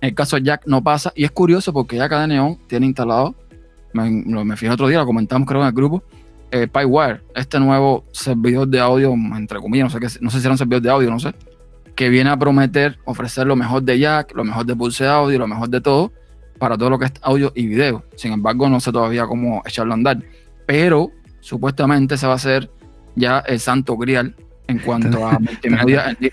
En 0.00 0.08
el 0.08 0.14
caso 0.16 0.34
de 0.34 0.42
Jack 0.42 0.62
no 0.66 0.82
pasa. 0.82 1.12
Y 1.14 1.22
es 1.22 1.30
curioso 1.30 1.72
porque 1.72 1.98
ya 1.98 2.08
cada 2.08 2.26
Neon 2.26 2.58
tiene 2.66 2.86
instalado, 2.86 3.36
me, 3.92 4.10
me 4.10 4.56
fijé 4.56 4.72
otro 4.72 4.88
día, 4.88 4.98
lo 4.98 5.06
comentamos 5.06 5.46
creo 5.46 5.60
en 5.60 5.68
el 5.68 5.72
grupo, 5.72 6.02
eh, 6.50 6.66
PyWire, 6.66 7.20
este 7.36 7.60
nuevo 7.60 8.02
servidor 8.10 8.66
de 8.66 8.80
audio, 8.80 9.12
entre 9.12 9.60
comillas, 9.60 9.84
no 9.84 9.90
sé, 9.90 10.00
qué, 10.00 10.20
no 10.20 10.30
sé 10.30 10.40
si 10.40 10.46
era 10.46 10.50
un 10.50 10.58
servidor 10.58 10.82
de 10.82 10.90
audio, 10.90 11.10
no 11.10 11.20
sé, 11.20 11.32
que 11.94 12.08
viene 12.08 12.30
a 12.30 12.36
prometer 12.36 12.98
ofrecer 13.04 13.46
lo 13.46 13.54
mejor 13.54 13.84
de 13.84 14.00
Jack, 14.00 14.34
lo 14.34 14.42
mejor 14.42 14.66
de 14.66 14.74
Pulse 14.74 15.06
Audio, 15.06 15.38
lo 15.38 15.46
mejor 15.46 15.68
de 15.68 15.80
todo, 15.80 16.12
para 16.60 16.76
todo 16.76 16.90
lo 16.90 16.98
que 16.98 17.06
es 17.06 17.12
audio 17.22 17.50
y 17.56 17.66
video. 17.66 18.04
Sin 18.14 18.32
embargo, 18.32 18.68
no 18.68 18.78
sé 18.78 18.92
todavía 18.92 19.26
cómo 19.26 19.62
echarlo 19.66 19.94
a 19.94 19.96
andar. 19.96 20.22
Pero 20.66 21.10
supuestamente 21.40 22.16
se 22.16 22.26
va 22.26 22.34
a 22.34 22.36
hacer 22.36 22.70
ya 23.16 23.40
el 23.40 23.58
santo 23.58 23.96
grial 23.96 24.36
en 24.68 24.78
cuanto 24.78 25.26
a 25.26 25.38
multimedia 25.40 26.10
en 26.10 26.30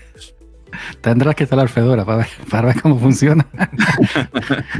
Tendrás 1.00 1.34
que 1.34 1.44
instalar 1.44 1.70
Fedora 1.70 2.04
para 2.04 2.18
ver, 2.18 2.28
para 2.50 2.68
ver 2.68 2.82
cómo 2.82 2.98
funciona. 2.98 3.46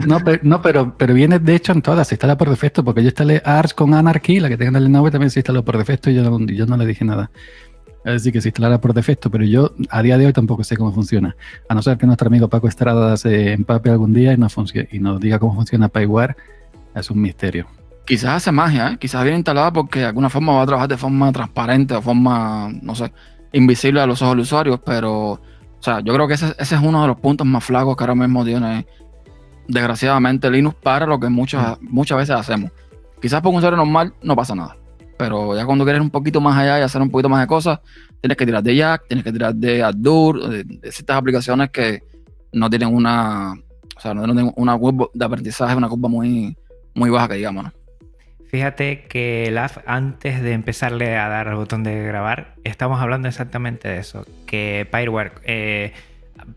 no, 0.07 0.21
pero, 0.23 0.39
no 0.43 0.61
pero, 0.61 0.95
pero, 0.99 1.15
viene 1.15 1.39
de 1.39 1.55
hecho 1.55 1.73
en 1.73 1.81
todas, 1.81 2.09
se 2.09 2.15
instala 2.15 2.37
por 2.37 2.51
defecto, 2.51 2.85
porque 2.85 3.03
yo 3.03 3.09
instalé 3.09 3.41
Arch 3.43 3.75
con 3.75 3.95
Anarchy, 3.95 4.39
la 4.39 4.51
que 4.51 4.59
tengo 4.59 4.69
en 4.69 4.77
el 4.77 4.85
Lenovo 4.85 5.11
también 5.11 5.31
se 5.31 5.41
instaló 5.41 5.65
por 5.65 5.79
defecto 5.79 6.11
y 6.11 6.15
yo 6.15 6.39
yo 6.41 6.67
no 6.67 6.77
le 6.77 6.85
dije 6.85 7.07
nada. 7.07 7.31
Es 8.09 8.23
decir, 8.23 8.33
que 8.33 8.41
se 8.41 8.49
instalara 8.49 8.81
por 8.81 8.95
defecto, 8.95 9.31
pero 9.31 9.45
yo 9.45 9.73
a 9.91 10.03
día 10.03 10.17
de 10.17 10.25
hoy 10.25 10.33
tampoco 10.33 10.65
sé 10.65 10.79
cómo 10.79 10.93
funciona. 10.93 11.37
A 11.69 11.75
no 11.75 11.83
ser 11.83 11.99
que 11.99 12.07
nuestro 12.07 12.29
amigo 12.29 12.49
Paco 12.49 12.67
Estrada 12.67 13.15
se 13.19 13.53
empape 13.53 13.91
algún 13.91 14.15
día 14.15 14.33
y, 14.33 14.39
no 14.39 14.49
y 14.91 14.99
nos 14.99 15.21
diga 15.21 15.39
cómo 15.39 15.55
funciona 15.55 15.91
PyWare, 15.91 16.35
es 16.95 17.11
un 17.11 17.21
misterio. 17.21 17.67
Quizás 18.07 18.37
hace 18.37 18.51
magia, 18.51 18.93
¿eh? 18.93 18.97
quizás 18.99 19.23
viene 19.25 19.37
instalada 19.37 19.71
porque 19.75 19.99
de 19.99 20.07
alguna 20.07 20.31
forma 20.31 20.55
va 20.55 20.63
a 20.63 20.67
trabajar 20.67 20.89
de 20.89 20.97
forma 20.97 21.31
transparente, 21.33 21.93
de 21.93 22.01
forma, 22.01 22.71
no 22.81 22.95
sé, 22.95 23.13
invisible 23.53 24.01
a 24.01 24.07
los 24.07 24.23
ojos 24.23 24.33
del 24.33 24.41
usuario, 24.41 24.81
pero, 24.83 25.33
o 25.33 25.41
sea, 25.81 26.01
yo 26.01 26.15
creo 26.15 26.27
que 26.27 26.33
ese, 26.33 26.55
es 26.59 26.73
uno 26.73 27.03
de 27.03 27.09
los 27.09 27.21
puntos 27.21 27.47
más 27.47 27.63
flacos 27.63 27.95
que 27.95 28.05
ahora 28.05 28.15
mismo 28.15 28.43
tiene, 28.43 28.87
desgraciadamente, 29.67 30.51
Linux 30.51 30.77
para 30.83 31.05
lo 31.05 31.21
que 31.21 31.29
muchas, 31.29 31.79
muchas 31.83 32.17
veces 32.17 32.37
hacemos. 32.37 32.71
Quizás 33.21 33.43
por 33.43 33.51
un 33.51 33.59
usuario 33.59 33.77
normal 33.77 34.15
no 34.23 34.35
pasa 34.35 34.55
nada. 34.55 34.78
Pero 35.19 35.57
ya 35.57 35.67
cuando 35.67 35.85
quieres 35.85 36.01
un 36.01 36.11
poquito 36.11 36.41
más 36.41 36.57
allá 36.57 36.79
y 36.79 36.83
hacer 36.83 37.03
un 37.03 37.11
poquito 37.11 37.29
más 37.29 37.41
de 37.41 37.47
cosas, 37.47 37.81
tienes 38.21 38.37
que 38.37 38.47
tirar 38.47 38.63
de 38.63 38.77
Jack, 38.77 39.03
tienes 39.09 39.25
que 39.25 39.33
tirar 39.33 39.55
de 39.55 39.83
Azure, 39.83 40.65
de, 40.65 40.93
ciertas 40.93 41.17
aplicaciones 41.17 41.71
que 41.71 42.03
no 42.53 42.71
tienen 42.71 42.95
una, 42.95 43.53
o 43.97 44.01
sea, 44.01 44.15
no 44.15 44.25
tienen 44.25 44.53
una 44.57 44.79
curva 44.79 45.09
de 45.13 45.25
aprendizaje, 45.25 45.75
una 45.75 45.89
curva 45.89 46.09
muy, 46.09 46.57
muy 46.95 47.11
baja 47.11 47.29
que 47.29 47.35
digamos. 47.35 47.67
Fíjate 48.49 49.05
que 49.09 49.51
LAF, 49.51 49.79
antes 49.87 50.41
de 50.41 50.53
empezarle 50.53 51.19
a 51.19 51.29
dar 51.29 51.49
al 51.49 51.57
botón 51.57 51.83
de 51.83 52.03
grabar, 52.03 52.55
estamos 52.65 53.01
hablando 53.01 53.29
exactamente 53.29 53.89
de 53.89 53.99
eso. 53.99 54.25
Que 54.47 54.89
Pyreware 54.91 55.33
eh, 55.45 55.93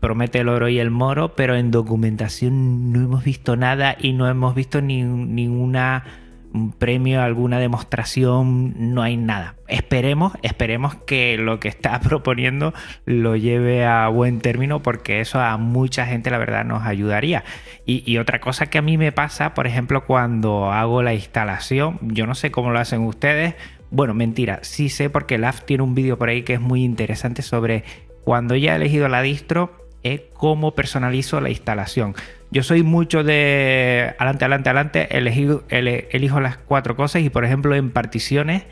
promete 0.00 0.38
el 0.38 0.48
oro 0.48 0.68
y 0.68 0.78
el 0.78 0.90
moro, 0.90 1.34
pero 1.34 1.54
en 1.54 1.70
documentación 1.70 2.92
no 2.92 3.00
hemos 3.00 3.24
visto 3.24 3.56
nada 3.56 3.96
y 4.00 4.14
no 4.14 4.26
hemos 4.26 4.54
visto 4.54 4.80
ni, 4.80 5.02
ninguna 5.02 6.04
un 6.52 6.72
premio, 6.72 7.22
alguna 7.22 7.58
demostración, 7.58 8.74
no 8.94 9.02
hay 9.02 9.16
nada. 9.16 9.56
Esperemos, 9.68 10.34
esperemos 10.42 10.94
que 10.94 11.38
lo 11.38 11.60
que 11.60 11.68
está 11.68 11.98
proponiendo 12.02 12.74
lo 13.04 13.36
lleve 13.36 13.84
a 13.86 14.08
buen 14.08 14.40
término 14.40 14.82
porque 14.82 15.20
eso 15.20 15.40
a 15.40 15.56
mucha 15.56 16.06
gente 16.06 16.30
la 16.30 16.38
verdad 16.38 16.64
nos 16.64 16.82
ayudaría. 16.82 17.44
Y, 17.84 18.18
otra 18.18 18.40
cosa 18.40 18.66
que 18.66 18.78
a 18.78 18.82
mí 18.82 18.96
me 18.96 19.12
pasa, 19.12 19.54
por 19.54 19.66
ejemplo, 19.66 20.04
cuando 20.04 20.70
hago 20.70 21.02
la 21.02 21.14
instalación, 21.14 21.98
yo 22.02 22.26
no 22.26 22.34
sé 22.34 22.50
cómo 22.50 22.70
lo 22.70 22.78
hacen 22.78 23.00
ustedes. 23.00 23.54
Bueno, 23.90 24.14
mentira, 24.14 24.60
sí 24.62 24.88
sé 24.88 25.10
porque 25.10 25.38
LAF 25.38 25.64
tiene 25.64 25.82
un 25.82 25.94
vídeo 25.94 26.16
por 26.16 26.28
ahí 26.28 26.42
que 26.42 26.54
es 26.54 26.60
muy 26.60 26.84
interesante 26.84 27.42
sobre 27.42 27.84
cuando 28.24 28.54
ya 28.54 28.72
he 28.72 28.76
elegido 28.76 29.08
la 29.08 29.20
distro, 29.20 29.88
eh, 30.04 30.30
cómo 30.32 30.74
personalizo 30.74 31.40
la 31.40 31.50
instalación. 31.50 32.14
Yo 32.52 32.62
soy 32.62 32.82
mucho 32.82 33.24
de 33.24 34.14
adelante, 34.18 34.44
adelante, 34.44 34.68
adelante, 34.68 36.08
elijo 36.12 36.40
las 36.40 36.58
cuatro 36.58 36.96
cosas 36.96 37.22
y 37.22 37.30
por 37.30 37.46
ejemplo 37.46 37.74
en 37.74 37.90
particiones, 37.90 38.64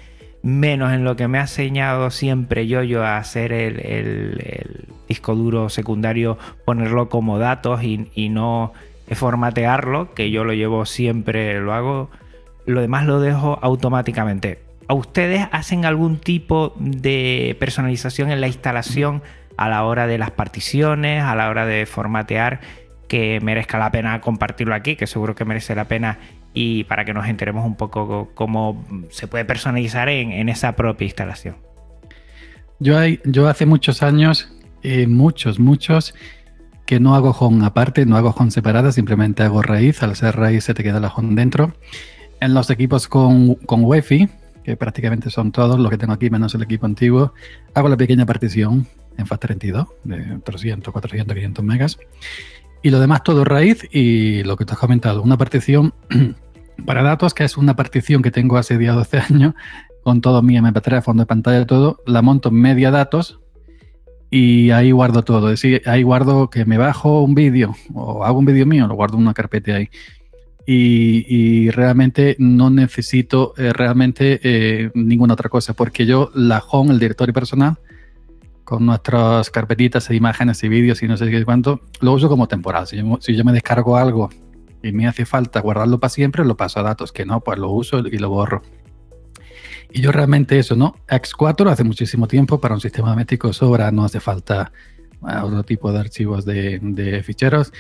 menos 0.43 0.93
en 0.93 1.03
lo 1.03 1.17
que 1.17 1.29
me 1.29 1.39
ha 1.39 1.43
enseñado 1.43 2.11
siempre 2.11 2.67
yo, 2.67 2.83
yo 2.83 3.03
a 3.03 3.17
hacer 3.17 3.55
el, 3.55 4.87
disco 5.09 5.35
duro 5.35 5.71
secundario, 5.71 6.37
ponerlo 6.67 7.09
como 7.09 7.39
datos 7.39 7.83
y, 7.83 8.29
no 8.29 8.75
formatearlo, 9.11 10.13
que 10.13 10.31
yo 10.31 10.45
lo 10.45 10.53
llevo 10.53 10.85
siempre, 10.85 11.59
lo 11.59 11.73
hago, 11.73 12.11
lo 12.67 12.83
demás 12.83 13.07
lo 13.07 13.19
dejo 13.19 13.59
automáticamente. 13.63 14.61
¿A 14.89 14.95
ustedes 14.95 15.49
hacen 15.53 15.87
algún 15.87 16.19
tipo 16.19 16.75
de 16.79 17.57
personalización 17.59 18.31
en 18.31 18.43
la 18.43 18.47
instalación 18.47 19.23
a 19.57 19.71
la 19.71 19.85
hora 19.85 20.07
de 20.07 20.19
las 20.19 20.33
particiones, 20.33 21.23
a 21.25 21.35
la 21.35 21.49
hora 21.49 21.65
de 21.65 21.87
formatear? 21.87 22.61
Que 23.11 23.41
merezca 23.41 23.77
la 23.77 23.91
pena 23.91 24.21
compartirlo 24.21 24.73
aquí, 24.73 24.95
que 24.95 25.09
seguro 25.09 25.35
que 25.35 25.45
merece 25.45 25.75
la 25.75 25.89
pena 25.89 26.21
y 26.55 26.85
para 26.85 27.05
que 27.05 27.13
nos 27.13 27.27
enteremos 27.27 27.67
un 27.67 27.75
poco 27.75 28.31
cómo 28.37 28.87
se 29.11 29.27
puede 29.27 29.45
personalizar 29.45 30.09
en, 30.09 30.49
esa 30.49 30.77
propia 30.77 31.07
instalación. 31.07 31.57
Yo, 32.79 32.97
hay, 32.97 33.19
yo 33.25 33.49
hace 33.49 33.67
muchos 33.67 34.05
años, 34.05 34.55
eh, 34.85 35.09
muchos, 35.09 35.59
muchos, 35.59 36.15
que 36.87 37.01
no 37.01 37.17
hago 37.17 37.31
home 37.33 37.67
aparte, 37.67 38.07
no 38.07 38.17
hago 38.17 38.31
home 38.31 38.53
separada, 38.53 38.93
simplemente 38.93 39.43
hago 39.43 39.61
raíz. 39.61 40.05
Al 40.05 40.15
ser 40.15 40.37
raíz 40.37 40.63
se 40.63 40.75
te 40.75 40.85
queda 40.85 41.01
la 41.01 41.09
home 41.09 41.35
dentro. 41.35 41.73
En 42.41 42.55
los 42.55 42.71
equipos 42.71 43.09
con, 43.09 43.57
con 43.57 43.83
Wi-Fi, 43.83 44.29
que 44.63 44.77
prácticamente 44.77 45.31
son 45.31 45.51
todos 45.51 45.81
los 45.81 45.91
que 45.91 45.99
tengo 45.99 46.13
aquí, 46.13 46.31
menos 46.31 46.55
el 46.55 46.63
equipo 46.63 46.87
antiguo, 46.87 47.35
hago 47.75 47.89
la 47.89 47.97
pequeña 47.97 48.25
partición 48.25 48.87
en 49.19 49.27
FAT32 49.27 49.89
de 50.05 50.39
300, 50.45 50.93
400, 50.93 51.35
500 51.35 51.65
megas. 51.65 51.99
Y 52.83 52.91
lo 52.91 53.01
demás 53.01 53.23
todo 53.23 53.45
raíz 53.45 53.87
y 53.93 54.43
lo 54.45 54.57
que 54.57 54.65
te 54.65 54.73
has 54.73 54.79
comentado, 54.79 55.23
una 55.23 55.37
partición 55.37 55.93
para 56.87 57.03
datos, 57.03 57.35
que 57.35 57.45
es 57.45 57.57
una 57.57 57.77
partición 57.77 58.23
que 58.23 58.31
tengo 58.31 58.57
hace 58.57 58.79
10 58.79 58.93
o 58.93 58.95
12 58.97 59.19
años, 59.19 59.55
con 60.03 60.21
todo 60.21 60.43
mi 60.43 60.57
MP3, 60.57 61.03
fondo 61.03 61.23
de 61.23 61.27
pantalla, 61.27 61.67
todo, 61.67 62.01
la 62.07 62.23
monto 62.23 62.49
en 62.49 62.57
media 62.57 62.91
datos 62.91 63.41
y 64.31 64.71
ahí 64.71 64.93
guardo 64.93 65.23
todo. 65.23 65.51
Es 65.51 65.61
decir, 65.61 65.83
ahí 65.87 66.03
guardo 66.03 66.49
que 66.49 66.65
me 66.65 66.79
bajo 66.79 67.23
un 67.23 67.35
vídeo 67.35 67.75
o 67.95 68.25
hago 68.25 68.39
un 68.39 68.45
vídeo 68.45 68.65
mío, 68.65 68.87
lo 68.87 68.95
guardo 68.95 69.17
en 69.17 69.23
una 69.23 69.35
carpeta 69.35 69.75
ahí. 69.75 69.89
Y, 70.73 71.69
realmente 71.71 72.37
no 72.39 72.71
necesito 72.71 73.55
eh, 73.57 73.73
realmente 73.73 74.39
eh, 74.43 74.91
ninguna 74.95 75.35
otra 75.35 75.49
cosa, 75.49 75.75
porque 75.75 76.07
yo 76.07 76.31
la 76.33 76.63
home, 76.71 76.93
el 76.93 77.01
directorio 77.01 77.35
personal, 77.35 77.79
con 78.71 78.87
nuestras 78.87 79.51
carpetitas 79.51 80.07
de 80.07 80.15
imágenes 80.15 80.63
y 80.63 80.69
vídeos 80.69 81.03
y 81.03 81.09
no 81.09 81.17
sé 81.17 81.29
qué 81.29 81.45
cuánto, 81.45 81.81
lo 82.01 82.13
uso 82.13 82.29
como 82.29 82.47
temporal. 82.47 82.87
Si 82.87 82.97
yo, 82.97 83.45
me 83.45 83.53
descargo 83.53 83.97
algo 83.97 84.31
y 84.81 84.93
me 84.93 85.09
hace 85.09 85.27
falta 85.27 85.59
guardarlo 85.59 85.99
para 85.99 86.09
siempre, 86.09 86.45
lo 86.45 86.57
paso 86.57 86.79
a 86.79 86.85
datos, 86.85 87.11
que 87.11 87.27
no, 87.27 87.41
pues 87.41 87.59
lo 87.59 87.69
uso 87.71 87.99
y 87.99 88.17
lo 88.19 88.31
borro. 88.31 88.63
Y 89.91 90.03
yo 90.03 90.13
realmente 90.13 90.57
eso, 90.57 90.77
¿no? 90.77 90.95
X4 91.09 91.69
hace 91.69 91.83
muchísimo 91.83 92.29
tiempo 92.29 92.61
para 92.61 92.77
un 92.77 92.81
sistema 92.81 93.11
doméstico 93.11 93.53
sobra, 93.53 93.91
no 93.91 94.05
hace 94.05 94.21
falta 94.21 94.71
eh, 95.29 95.37
otro 95.43 95.65
tipo 95.65 95.91
de 95.91 95.99
archivos 95.99 96.45
de, 96.45 97.23
ficheros. 97.25 97.73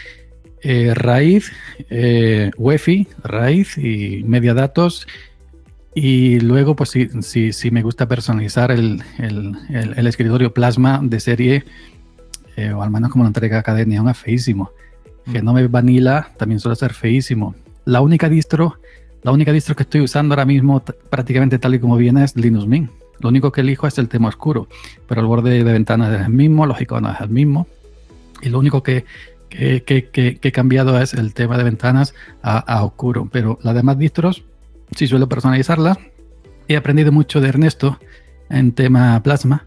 Eh, 0.61 0.92
raíz, 0.92 1.52
eh, 1.88 2.50
UEFI, 2.56 3.06
raíz 3.23 3.78
y 3.78 4.25
media 4.25 4.54
datos 4.54 5.06
y 5.94 6.38
luego, 6.40 6.76
pues 6.76 6.90
si, 6.90 7.52
si, 7.52 7.70
me 7.70 7.82
gusta 7.82 8.06
personalizar 8.06 8.70
el, 8.70 9.02
escritorio 9.97 10.54
Plasma 10.54 11.00
de 11.02 11.18
serie, 11.18 11.64
eh, 12.56 12.73
o 12.73 12.82
al 12.82 12.90
menos 12.90 13.11
como 13.11 13.25
la 13.25 13.28
entrega 13.28 13.59
Academia, 13.59 14.02
es 14.09 14.18
feísimo. 14.18 14.70
Mm. 15.26 15.32
Que 15.32 15.42
no 15.42 15.52
me 15.52 15.66
vanilla 15.66 16.28
también 16.37 16.61
suele 16.61 16.76
ser 16.76 16.94
feísimo. 16.94 17.54
La 17.85 18.00
única 18.02 18.28
distro 18.28 18.78
La 19.23 19.32
única 19.32 19.52
distro 19.52 19.75
que 19.75 19.82
estoy 19.82 20.02
usando 20.02 20.35
ahora 20.35 20.44
mismo 20.44 20.82
prácticamente 21.11 21.59
tal 21.59 21.75
y 21.75 21.80
como 21.80 21.97
viene 21.97 22.25
es 22.25 22.37
Linux 22.37 22.66
Mint. 22.66 22.90
Lo 23.18 23.28
único 23.28 23.52
que 23.52 23.61
elijo 23.61 23.87
es 23.87 23.99
el 23.99 24.09
tema 24.09 24.28
oscuro, 24.28 24.68
pero 25.06 25.20
el 25.20 25.26
borde 25.26 25.62
de 25.62 25.73
ventanas 25.73 26.14
es 26.18 26.26
el 26.26 26.32
mismo, 26.32 26.66
los 26.66 26.80
iconos 26.80 27.16
es 27.16 27.20
el 27.20 27.28
mismo. 27.28 27.66
Y 28.40 28.49
lo 28.49 28.59
único 28.59 28.82
que, 28.82 29.04
que, 29.50 29.82
que, 29.85 30.38
he 30.40 30.52
cambiado 30.52 30.99
es 30.99 31.12
el 31.12 31.35
tema 31.35 31.59
de 31.59 31.64
ventanas 31.64 32.14
a, 32.42 32.59
a, 32.59 32.82
oscuro. 32.82 33.28
Pero 33.30 33.59
las 33.62 33.75
demás 33.75 33.99
distros 33.99 34.44
sí 34.97 35.06
suelo 35.06 35.28
personalizarlas. 35.28 35.99
He 36.68 36.76
aprendido 36.76 37.12
mucho 37.12 37.40
de 37.40 37.49
Ernesto 37.49 37.99
en 38.49 38.73
tema 38.73 39.23
plasma 39.23 39.66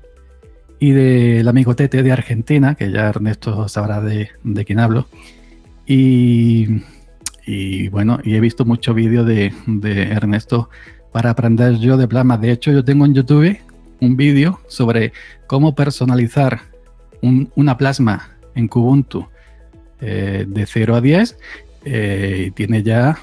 y 0.80 0.92
del 0.92 1.48
amigo 1.48 1.76
Tete 1.76 2.04
de 2.04 2.12
Argentina, 2.12 2.76
que 2.76 2.92
ya 2.92 3.10
Ernesto 3.10 3.68
sabrá 3.68 4.02
de, 4.02 4.30
de 4.44 4.66
quién 4.66 4.80
hablo. 4.80 5.08
Y, 5.86 6.68
bueno, 7.90 8.20
y 8.24 8.36
he 8.36 8.40
visto 8.40 8.66
mucho 8.66 8.94
vídeo 8.94 9.24
de, 9.26 9.54
de 9.66 10.04
Ernesto 10.04 10.70
para 11.12 11.30
aprender 11.30 11.78
yo 11.78 11.98
de 11.98 12.08
plasma. 12.08 12.38
De 12.38 12.52
hecho, 12.52 12.72
yo 12.72 12.84
tengo 12.84 13.06
en 13.06 13.14
YouTube 13.14 13.58
un 14.00 14.18
vídeo 14.18 14.60
sobre 14.68 15.14
cómo 15.48 15.76
personalizar 15.76 16.62
una 17.22 17.78
plasma 17.78 18.38
en 18.56 18.68
Kubuntu 18.68 19.28
eh, 20.02 20.46
de 20.48 20.66
0 20.66 20.96
a 20.96 21.02
10. 21.02 21.38
Eh, 21.86 22.52
tiene 22.56 22.84
ya 22.84 23.20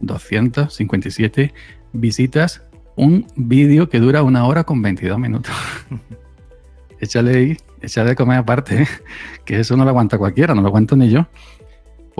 23.257 0.00 1.52
visitas. 1.92 2.62
Un 2.96 3.26
vídeo 3.36 3.88
que 3.88 4.00
dura 4.00 4.22
una 4.22 4.46
hora 4.46 4.64
con 4.64 4.82
22 4.82 5.18
minutos. 5.18 5.54
échale 7.00 7.36
ahí, 7.36 7.56
échale 7.80 8.14
comer 8.14 8.38
aparte, 8.38 8.86
que 9.44 9.60
eso 9.60 9.76
no 9.76 9.84
lo 9.84 9.90
aguanta 9.90 10.18
cualquiera, 10.18 10.54
no 10.54 10.62
lo 10.62 10.68
aguanto 10.68 10.96
ni 10.96 11.10
yo. 11.10 11.26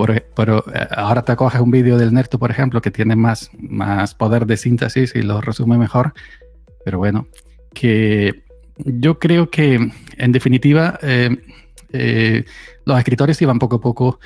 E, 0.09 0.25
pero 0.35 0.63
eh, 0.73 0.87
ahora 0.95 1.21
te 1.23 1.35
coges 1.35 1.61
un 1.61 1.69
vídeo 1.69 1.97
del 1.97 2.13
Nerto, 2.13 2.39
por 2.39 2.49
ejemplo, 2.49 2.81
que 2.81 2.89
tiene 2.89 3.15
más, 3.15 3.51
más 3.59 4.15
poder 4.15 4.47
de 4.47 4.57
síntesis 4.57 5.13
y 5.15 5.21
lo 5.21 5.41
resume 5.41 5.77
mejor. 5.77 6.13
Pero 6.83 6.97
bueno, 6.97 7.27
que 7.73 8.43
yo 8.77 9.19
creo 9.19 9.51
que 9.51 9.91
en 10.17 10.31
definitiva 10.31 10.97
eh, 11.03 11.37
eh, 11.93 12.45
los 12.85 12.97
escritores 12.97 13.39
iban 13.43 13.59
poco 13.59 13.75
a 13.75 13.81
poco, 13.81 14.19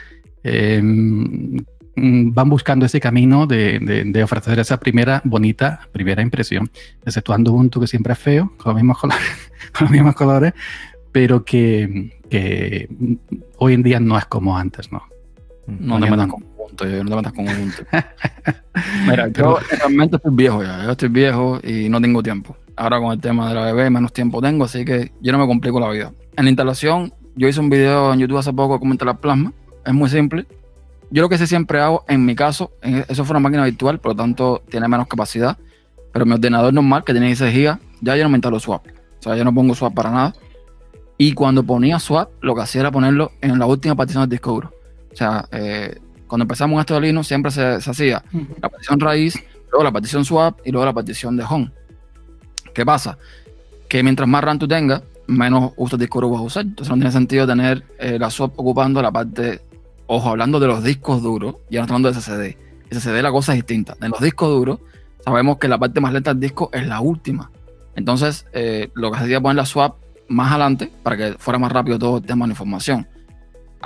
van 1.96 2.50
buscando 2.50 2.86
ese 2.86 3.00
camino 3.00 3.48
de, 3.48 4.22
ofrecer 4.24 4.60
esa 4.60 4.80
primera 4.80 5.22
bonita 5.24 5.88
primera 5.92 6.22
impresión, 6.22 6.70
exceptuando 7.06 7.52
Ubuntu 7.52 7.80
que 7.80 7.88
siempre 7.88 8.14
es 8.14 8.20
feo, 8.20 8.52
con 8.58 8.74
los 8.74 8.76
mismos 8.76 8.98
colores, 9.00 9.52
con 9.72 9.86
los 9.86 9.92
mismos 9.92 10.16
colores 10.16 10.54
pero 11.16 11.46
que, 11.46 12.12
que 12.30 12.90
hoy 13.56 13.74
en 13.74 13.84
día 13.84 14.02
no 14.02 14.18
es 14.18 14.26
como 14.26 14.58
antes, 14.58 14.92
¿no? 14.92 15.02
No 15.66 15.98
te 15.98 16.12
metas 16.12 16.28
con 16.28 16.42
punto, 16.42 16.86
no 16.86 17.10
te 17.10 17.16
metas 17.16 17.32
con 17.32 17.46
punto. 17.46 17.84
Mira, 19.08 19.30
yo 19.30 19.58
realmente 19.80 20.18
estoy 20.18 20.36
viejo 20.36 20.62
ya, 20.62 20.84
yo 20.84 20.92
estoy 20.92 21.08
viejo 21.08 21.62
y 21.64 21.88
no 21.88 22.02
tengo 22.02 22.22
tiempo. 22.22 22.58
Ahora 22.76 23.00
con 23.00 23.14
el 23.14 23.22
tema 23.22 23.48
de 23.48 23.56
la 23.56 23.62
bebé, 23.62 23.90
menos 23.90 24.12
tiempo 24.12 24.42
tengo, 24.42 24.66
así 24.66 24.84
que 24.84 25.14
yo 25.22 25.32
no 25.32 25.38
me 25.38 25.48
complico 25.48 25.80
la 25.80 25.90
vida. 25.90 26.12
En 26.36 26.44
la 26.44 26.50
instalación, 26.50 27.14
yo 27.38 27.48
hice 27.48 27.62
un 27.62 27.70
video 27.70 28.12
en 28.12 28.20
YouTube 28.20 28.40
hace 28.40 28.52
poco 28.52 28.78
cómo 28.78 28.92
instalar 28.92 29.18
plasma, 29.22 29.54
es 29.86 29.94
muy 29.94 30.10
simple. 30.10 30.46
Yo 31.12 31.22
lo 31.22 31.30
que 31.30 31.38
sí 31.38 31.48
siempre 31.48 31.80
hago, 31.80 32.04
en 32.08 32.26
mi 32.26 32.36
caso, 32.36 32.72
eso 32.82 33.26
fue 33.26 33.34
una 33.34 33.42
máquina 33.42 33.64
virtual, 33.66 34.00
por 34.00 34.14
lo 34.14 34.16
tanto 34.16 34.64
tiene 34.70 34.88
menos 34.88 35.08
capacidad, 35.08 35.58
pero 36.12 36.26
mi 36.26 36.34
ordenador 36.34 36.74
normal, 36.74 37.04
que 37.04 37.14
tiene 37.14 37.28
16 37.28 37.54
GB, 37.54 37.80
ya 38.02 38.16
yo 38.16 38.24
no 38.24 38.30
me 38.30 38.38
instalo 38.38 38.60
swap. 38.60 38.88
O 38.88 39.24
sea, 39.24 39.36
yo 39.36 39.44
no 39.44 39.54
pongo 39.54 39.76
swap 39.76 39.94
para 39.94 40.12
nada. 40.12 40.34
Y 41.18 41.34
cuando 41.34 41.64
ponía 41.64 42.00
swap, 42.00 42.30
lo 42.42 42.56
que 42.56 42.62
hacía 42.62 42.82
era 42.82 42.92
ponerlo 42.92 43.32
en 43.42 43.58
la 43.58 43.66
última 43.66 43.96
partición 43.96 44.24
del 44.24 44.30
disco 44.30 44.52
duro. 44.52 44.74
O 45.12 45.16
sea, 45.16 45.48
eh, 45.52 46.00
cuando 46.28 46.44
empezamos 46.44 46.80
esto 46.80 46.96
de 46.96 47.02
Linux 47.02 47.28
siempre 47.28 47.52
se, 47.52 47.76
hacía 47.76 48.24
la 48.62 48.70
partición 48.70 49.00
raíz, 49.00 49.42
luego 49.72 49.84
la 49.84 49.92
partición 49.92 50.26
swap 50.26 50.60
y 50.66 50.72
luego 50.72 50.86
la 50.86 50.94
partición 50.94 51.38
de 51.38 51.44
home. 51.44 51.72
¿Qué 52.74 52.86
pasa? 52.86 53.18
Que 53.88 54.04
mientras 54.04 54.28
más 54.28 54.44
RAM 54.44 54.60
tú 54.60 54.68
tengas, 54.68 55.04
menos 55.28 55.72
uso 55.78 55.98
de 55.98 56.04
disco 56.04 56.20
duro 56.20 56.34
vas 56.34 56.42
a 56.42 56.46
usar. 56.46 56.66
Entonces 56.66 56.90
no 56.90 56.96
tiene 56.96 57.12
sentido 57.12 57.48
tener 57.48 57.84
eh, 58.00 58.18
la 58.20 58.30
swap 58.30 58.60
ocupando 58.60 59.02
la 59.02 59.12
parte, 59.12 59.62
ojo, 60.08 60.30
hablando 60.30 60.60
de 60.60 60.68
los 60.68 60.84
discos 60.84 61.22
duros, 61.22 61.56
ya 61.70 61.80
no 61.80 61.86
estamos 61.86 62.06
hablando 62.06 62.12
de 62.12 62.22
SSD. 62.22 62.58
SSD 62.92 63.22
la 63.22 63.32
cosa 63.32 63.54
es 63.54 63.58
distinta. 63.58 63.96
En 64.02 64.12
los 64.12 64.22
discos 64.22 64.50
duros 64.50 64.80
sabemos 65.24 65.58
que 65.58 65.68
la 65.68 65.78
parte 65.78 66.00
más 66.02 66.14
lenta 66.14 66.34
del 66.34 66.42
disco 66.42 66.70
es 66.74 66.88
la 66.88 67.02
última. 67.02 67.52
Entonces 67.96 68.46
eh, 68.54 68.90
lo 68.94 69.12
que 69.12 69.18
se 69.18 69.24
hacía 69.26 69.42
poner 69.42 69.58
la 69.58 69.66
swap 69.66 69.96
más 70.28 70.50
adelante 70.52 70.92
para 71.04 71.18
que 71.18 71.36
fuera 71.38 71.60
más 71.60 71.72
rápido 71.72 72.00
todo 72.00 72.18
el 72.18 72.24
tema 72.24 72.46
de 72.46 72.52
información 72.52 73.08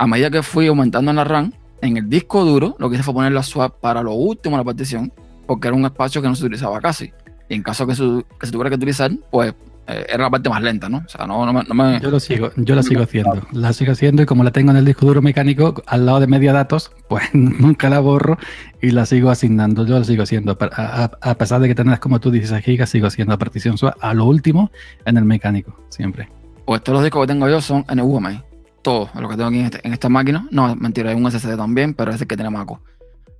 a 0.00 0.06
medida 0.06 0.30
que 0.30 0.42
fui 0.42 0.66
aumentando 0.66 1.10
en 1.10 1.16
la 1.16 1.24
RAM, 1.24 1.52
en 1.82 1.98
el 1.98 2.08
disco 2.08 2.42
duro, 2.42 2.74
lo 2.78 2.88
que 2.88 2.94
hice 2.94 3.02
fue 3.02 3.12
poner 3.12 3.32
la 3.32 3.42
swap 3.42 3.80
para 3.80 4.02
lo 4.02 4.14
último 4.14 4.56
de 4.56 4.60
la 4.62 4.64
partición, 4.64 5.12
porque 5.46 5.68
era 5.68 5.76
un 5.76 5.84
espacio 5.84 6.22
que 6.22 6.28
no 6.28 6.34
se 6.34 6.42
utilizaba 6.42 6.80
casi. 6.80 7.12
Y 7.50 7.54
en 7.54 7.62
caso 7.62 7.86
que, 7.86 7.94
se, 7.94 8.02
tuviera 8.50 8.70
que 8.70 8.76
utilizar, 8.76 9.10
pues 9.30 9.52
eh, 9.90 10.06
era 10.08 10.24
la 10.24 10.30
parte 10.30 10.48
más 10.48 10.62
lenta, 10.62 10.88
¿no? 10.88 10.98
O 10.98 11.08
sea, 11.08 11.26
no, 11.26 11.44
no, 11.44 11.74
me, 11.74 12.00
Yo 12.00 12.10
lo 12.10 12.20
sigo, 12.20 12.50
yo 12.56 12.74
la 12.74 12.82
sigo 12.82 13.02
haciendo. 13.02 13.42
La 13.52 13.72
sigo 13.72 13.92
haciendo 13.92 14.22
y 14.22 14.26
como 14.26 14.44
la 14.44 14.50
tengo 14.50 14.70
en 14.70 14.76
el 14.76 14.84
disco 14.84 15.06
duro 15.06 15.22
mecánico 15.22 15.74
al 15.86 16.06
lado 16.06 16.20
de 16.20 16.26
media 16.26 16.52
datos, 16.52 16.92
pues 17.08 17.24
nunca 17.32 17.90
la 17.90 18.00
borro 18.00 18.38
y 18.80 18.90
la 18.90 19.06
sigo 19.06 19.30
asignando. 19.30 19.86
Yo 19.86 19.98
la 19.98 20.04
sigo 20.04 20.22
haciendo. 20.22 20.56
A, 20.60 21.34
pesar 21.34 21.60
de 21.60 21.68
que 21.68 21.74
tengas 21.74 21.98
como 21.98 22.20
tú 22.20 22.30
16 22.30 22.64
gigas, 22.64 22.90
sigo 22.90 23.06
haciendo 23.06 23.32
la 23.32 23.38
partición 23.38 23.76
swap 23.78 23.96
a 24.00 24.14
lo 24.14 24.24
último 24.26 24.70
en 25.04 25.16
el 25.16 25.24
mecánico, 25.24 25.76
siempre. 25.88 26.28
Pues 26.64 26.82
todos 26.82 26.98
los 26.98 27.04
discos 27.04 27.22
que 27.22 27.32
tengo 27.32 27.48
yo 27.48 27.60
son 27.60 27.84
NVMe 27.92 28.50
todo 28.82 29.10
lo 29.14 29.28
que 29.28 29.36
tengo 29.36 29.48
aquí 29.48 29.60
este, 29.60 29.86
en, 29.86 29.92
esta 29.92 30.08
máquina. 30.08 30.46
No, 30.50 30.74
mentira, 30.76 31.10
hay 31.10 31.16
un 31.16 31.30
SSD 31.30 31.56
también, 31.56 31.94
pero 31.94 32.12
es 32.12 32.20
el 32.20 32.26
que 32.26 32.36
tiene 32.36 32.50
Maco. 32.50 32.80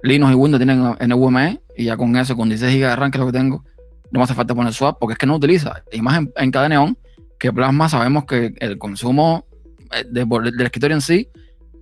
Linux 0.03 0.33
y 0.33 0.35
Windows 0.35 0.61
tienen 0.61 0.83
NVMe 0.83 1.61
y 1.77 1.85
ya 1.85 1.97
con 1.97 2.17
eso, 2.17 2.37
con 2.37 2.49
16 2.49 2.79
GB 2.79 2.89
de 2.89 2.97
RAM, 2.97 3.11
que 3.11 3.19
es 3.19 3.21
lo 3.21 3.27
que 3.27 3.39
tengo, 3.39 3.65
no 4.11 4.19
me 4.19 4.25
hace 4.25 4.35
falta 4.35 4.55
poner 4.55 4.73
swap 4.73 4.99
porque 4.99 5.13
es 5.13 5.19
que 5.19 5.27
no 5.27 5.37
utiliza. 5.37 5.83
Y 5.93 6.03
más 6.03 6.21
en, 6.37 6.51
cada 6.51 6.69
neón, 6.69 6.97
que 7.39 7.53
Plasma 7.53 7.89
sabemos 7.89 8.25
que 8.25 8.55
el 8.59 8.79
consumo 8.79 9.47
eh, 9.93 10.05
del 10.09 10.61
escritorio 10.63 10.97
en 10.97 11.01
sí, 11.01 11.29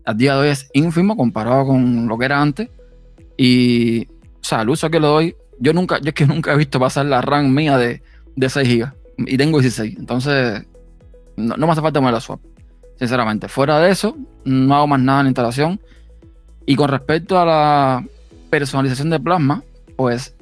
al 0.05 0.17
día 0.17 0.35
de 0.35 0.41
hoy 0.41 0.49
es 0.49 0.69
ínfimo 0.73 1.17
comparado 1.17 1.67
con 1.67 2.07
lo 2.07 2.19
que 2.19 2.25
era 2.25 2.41
antes. 2.41 2.69
Y, 3.37 4.07
o 4.07 4.43
sea, 4.43 4.62
el 4.62 4.71
uso 4.71 4.91
que 4.91 5.01
le 5.01 5.07
doy, 5.07 5.37
yo 5.59 5.73
nunca, 5.73 5.99
yo 6.01 6.09
es 6.09 6.14
que 6.14 6.27
nunca 6.29 6.53
he 6.53 6.57
visto 6.57 6.79
pasar 6.79 7.07
la 7.07 7.21
RAM 7.21 7.55
mía 7.55 7.77
de, 7.77 8.03
de 8.37 8.49
6 8.49 8.69
GB 8.69 8.93
y 9.27 9.37
tengo 9.37 9.61
16. 9.61 9.97
Entonces, 9.99 10.67
no, 11.37 11.57
no 11.57 11.67
me 11.67 11.73
hace 11.73 11.83
falta 11.83 12.01
poner 12.01 12.14
la 12.14 12.21
swap 12.21 12.41
sinceramente. 12.99 13.49
Fuera 13.49 13.79
de 13.79 13.91
eso, 13.91 14.17
no 14.45 14.75
hago 14.75 14.87
más 14.87 15.01
nada 15.01 15.21
en 15.21 15.27
la 15.27 15.31
instalación. 15.31 15.81
Y 16.67 16.77
con 16.77 16.88
respecto 16.88 17.38
a 17.38 17.47
la 17.47 18.05
personalización 18.51 19.11
de 19.11 19.21
plasma, 19.21 19.62
pues 19.97 20.35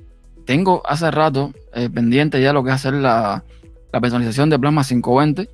tengo 0.46 0.82
hace 0.86 1.10
rato 1.10 1.52
eh, 1.74 1.90
pendiente 1.90 2.40
ya 2.40 2.52
lo 2.52 2.64
que 2.64 2.70
es 2.70 2.76
hacer 2.76 2.94
la, 2.94 3.44
personalización 3.92 4.50
de 4.50 4.58
plasma 4.58 4.84
520, 4.84 5.48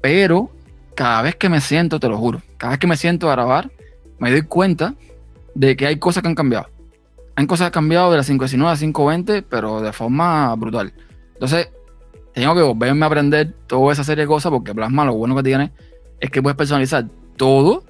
pero 0.00 0.50
cada 0.96 1.22
vez 1.22 1.36
que 1.36 1.48
me 1.48 1.60
siento, 1.60 2.00
te 2.00 2.08
lo 2.08 2.18
juro, 2.18 2.42
cada 2.56 2.72
vez 2.72 2.80
que 2.80 2.88
me 2.88 2.96
siento 2.96 3.30
a 3.30 3.32
grabar, 3.32 3.70
me 4.18 4.30
doy 4.30 4.42
cuenta 4.42 4.94
de 5.54 5.76
que 5.76 5.86
hay 5.86 5.98
cosas 5.98 6.22
que 6.22 6.28
han 6.28 6.34
cambiado. 6.34 6.68
Hay 7.36 7.46
cosas 7.46 7.66
que 7.66 7.66
han 7.78 7.84
cambiado 7.84 8.10
de 8.10 8.16
la 8.16 8.24
519 8.24 8.72
a 8.72 8.76
520, 8.76 9.42
pero 9.42 9.80
de 9.80 9.92
forma 9.92 10.52
brutal. 10.56 10.92
Entonces, 11.34 11.68
tengo 12.34 12.56
que 12.56 12.62
volverme 12.62 13.04
a 13.04 13.06
aprender 13.06 13.54
toda 13.68 13.92
esa 13.92 14.02
serie 14.02 14.24
de 14.24 14.28
cosas 14.28 14.50
porque 14.50 14.74
Plasma 14.74 15.04
lo 15.04 15.14
bueno 15.14 15.36
que 15.36 15.44
tiene 15.44 15.72
es 16.18 16.30
que 16.30 16.42
puedes 16.42 16.56
personalizar 16.56 17.06
todo, 17.36 17.84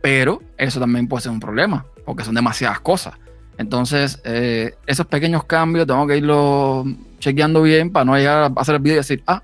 pero 0.00 0.42
eso 0.58 0.78
también 0.78 1.08
puede 1.08 1.22
ser 1.22 1.32
un 1.32 1.40
problema, 1.40 1.86
porque 2.04 2.22
son 2.22 2.36
demasiadas 2.36 2.78
cosas. 2.80 3.14
Entonces, 3.58 4.20
eh, 4.24 4.74
esos 4.86 5.06
pequeños 5.06 5.44
cambios 5.44 5.86
tengo 5.86 6.06
que 6.06 6.16
irlos 6.16 6.86
chequeando 7.18 7.62
bien 7.62 7.90
para 7.90 8.04
no 8.04 8.16
llegar 8.16 8.52
a 8.56 8.60
hacer 8.60 8.74
el 8.74 8.82
video 8.82 8.96
y 8.96 8.98
decir, 8.98 9.22
ah, 9.26 9.42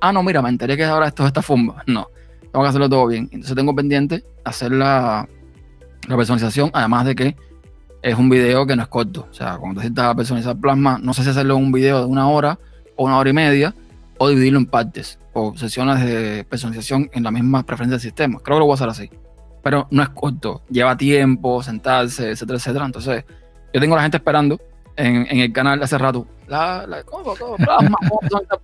ah, 0.00 0.12
no, 0.12 0.22
mira, 0.22 0.42
me 0.42 0.48
enteré 0.48 0.76
que 0.76 0.84
ahora 0.84 1.08
esto 1.08 1.22
es 1.22 1.28
esta 1.28 1.42
forma. 1.42 1.82
No, 1.86 2.08
tengo 2.40 2.62
que 2.62 2.68
hacerlo 2.68 2.88
todo 2.88 3.06
bien. 3.06 3.28
Entonces 3.32 3.56
tengo 3.56 3.74
pendiente 3.74 4.24
hacer 4.44 4.72
la, 4.72 5.28
la 6.06 6.16
personalización, 6.16 6.70
además 6.72 7.06
de 7.06 7.14
que 7.14 7.36
es 8.02 8.16
un 8.16 8.28
video 8.28 8.66
que 8.66 8.76
no 8.76 8.82
es 8.82 8.88
corto. 8.88 9.26
O 9.30 9.34
sea, 9.34 9.56
cuando 9.56 9.80
necesitas 9.80 10.14
personalizar 10.14 10.56
plasma, 10.56 10.98
no 11.02 11.14
sé 11.14 11.24
si 11.24 11.30
hacerlo 11.30 11.56
en 11.56 11.64
un 11.64 11.72
video 11.72 12.00
de 12.00 12.06
una 12.06 12.28
hora 12.28 12.58
o 12.94 13.04
una 13.04 13.18
hora 13.18 13.30
y 13.30 13.32
media, 13.32 13.74
o 14.18 14.28
dividirlo 14.28 14.58
en 14.58 14.66
partes 14.66 15.18
o 15.32 15.54
sesiones 15.56 16.02
de 16.02 16.44
personalización 16.48 17.10
en 17.12 17.22
la 17.22 17.30
misma 17.30 17.62
preferencia 17.64 17.96
del 17.96 18.00
sistema. 18.00 18.38
Creo 18.38 18.56
que 18.56 18.60
lo 18.60 18.66
voy 18.66 18.72
a 18.72 18.76
hacer 18.76 18.88
así. 18.88 19.10
Pero 19.62 19.86
no 19.90 20.02
es 20.02 20.08
corto, 20.10 20.62
lleva 20.70 20.96
tiempo, 20.96 21.62
sentarse, 21.62 22.30
etcétera, 22.30 22.58
etcétera. 22.58 22.86
Entonces, 22.86 23.24
yo 23.76 23.80
tengo 23.80 23.94
a 23.94 23.98
la 23.98 24.02
gente 24.04 24.16
esperando 24.16 24.58
en, 24.96 25.26
el 25.38 25.52
canal 25.52 25.82
hace 25.82 25.98
rato. 25.98 26.26
La, 26.48 26.86
¿cómo, 27.04 27.34
Plasma, 27.56 27.98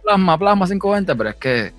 plasma, 0.02 0.38
plasma 0.38 0.64
520, 0.64 1.14
pero 1.16 1.28
es 1.28 1.36
que 1.36 1.72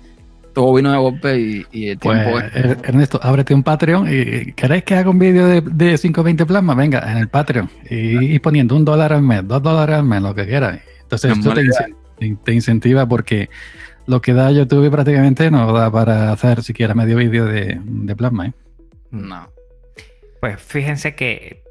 todo 0.52 0.72
vino 0.74 0.92
de 0.92 0.98
golpe 0.98 1.36
y, 1.72 1.88
el 1.88 1.98
pues, 1.98 2.22
tiempo 2.22 2.38
es... 2.38 2.78
Ernesto, 2.84 3.18
ábrete 3.20 3.52
un 3.52 3.64
Patreon 3.64 4.06
y 4.08 4.52
¿queréis 4.52 4.84
que 4.84 4.94
haga 4.94 5.10
un 5.10 5.18
vídeo 5.18 5.48
de, 5.48 5.62
de 5.62 5.98
520 5.98 6.46
plasma? 6.46 6.76
Venga, 6.76 7.10
en 7.10 7.18
el 7.18 7.28
Patreon 7.28 7.68
y, 7.90 8.38
poniendo 8.38 8.76
un 8.76 8.84
dólar 8.84 9.12
al 9.12 9.22
mes, 9.22 9.48
dos 9.48 9.60
dólares 9.60 9.96
al 9.96 10.04
mes, 10.04 10.22
lo 10.22 10.32
que 10.32 10.46
quieras. 10.46 10.78
Entonces, 11.02 11.36
esto 11.36 11.52
te, 11.54 12.36
te 12.36 12.54
incentiva 12.54 13.04
porque 13.08 13.50
lo 14.06 14.22
que 14.22 14.32
da 14.32 14.52
YouTube 14.52 14.88
prácticamente 14.92 15.50
no 15.50 15.72
da 15.72 15.90
para 15.90 16.30
hacer 16.30 16.62
siquiera 16.62 16.94
medio 16.94 17.16
vídeo 17.16 17.46
de, 17.46 17.80
plasma. 18.16 18.46
¿eh? 18.46 18.52
No. 19.10 19.48
pues 20.40 20.62
fíjense 20.62 21.16
que 21.16 21.63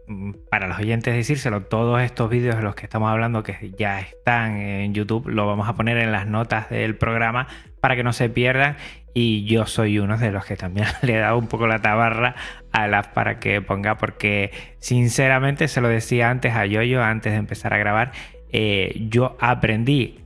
para 0.49 0.67
los 0.67 0.79
oyentes 0.79 1.15
decírselo, 1.15 1.63
todos 1.63 2.01
estos 2.01 2.29
vídeos 2.29 2.57
de 2.57 2.61
los 2.61 2.75
que 2.75 2.85
estamos 2.85 3.09
hablando 3.09 3.43
que 3.43 3.73
ya 3.77 3.99
están 3.99 4.57
en 4.57 4.93
YouTube, 4.93 5.27
lo 5.29 5.47
vamos 5.47 5.67
a 5.69 5.75
poner 5.75 5.97
en 5.97 6.11
las 6.11 6.27
notas 6.27 6.69
del 6.69 6.95
programa 6.95 7.47
para 7.79 7.95
que 7.95 8.03
no 8.03 8.13
se 8.13 8.29
pierdan. 8.29 8.77
Y 9.13 9.45
yo 9.45 9.65
soy 9.67 9.99
uno 9.99 10.17
de 10.17 10.31
los 10.31 10.45
que 10.45 10.55
también 10.55 10.87
le 11.01 11.15
he 11.15 11.19
dado 11.19 11.37
un 11.37 11.47
poco 11.47 11.67
la 11.67 11.79
tabarra 11.79 12.35
a 12.71 12.87
la 12.87 13.13
para 13.13 13.39
que 13.39 13.61
ponga, 13.61 13.97
porque 13.97 14.51
sinceramente 14.79 15.67
se 15.67 15.81
lo 15.81 15.87
decía 15.87 16.29
antes 16.29 16.53
a 16.53 16.65
Yoyo, 16.65 17.03
antes 17.03 17.31
de 17.31 17.39
empezar 17.39 17.73
a 17.73 17.77
grabar, 17.77 18.11
eh, 18.51 19.07
yo 19.09 19.37
aprendí 19.39 20.19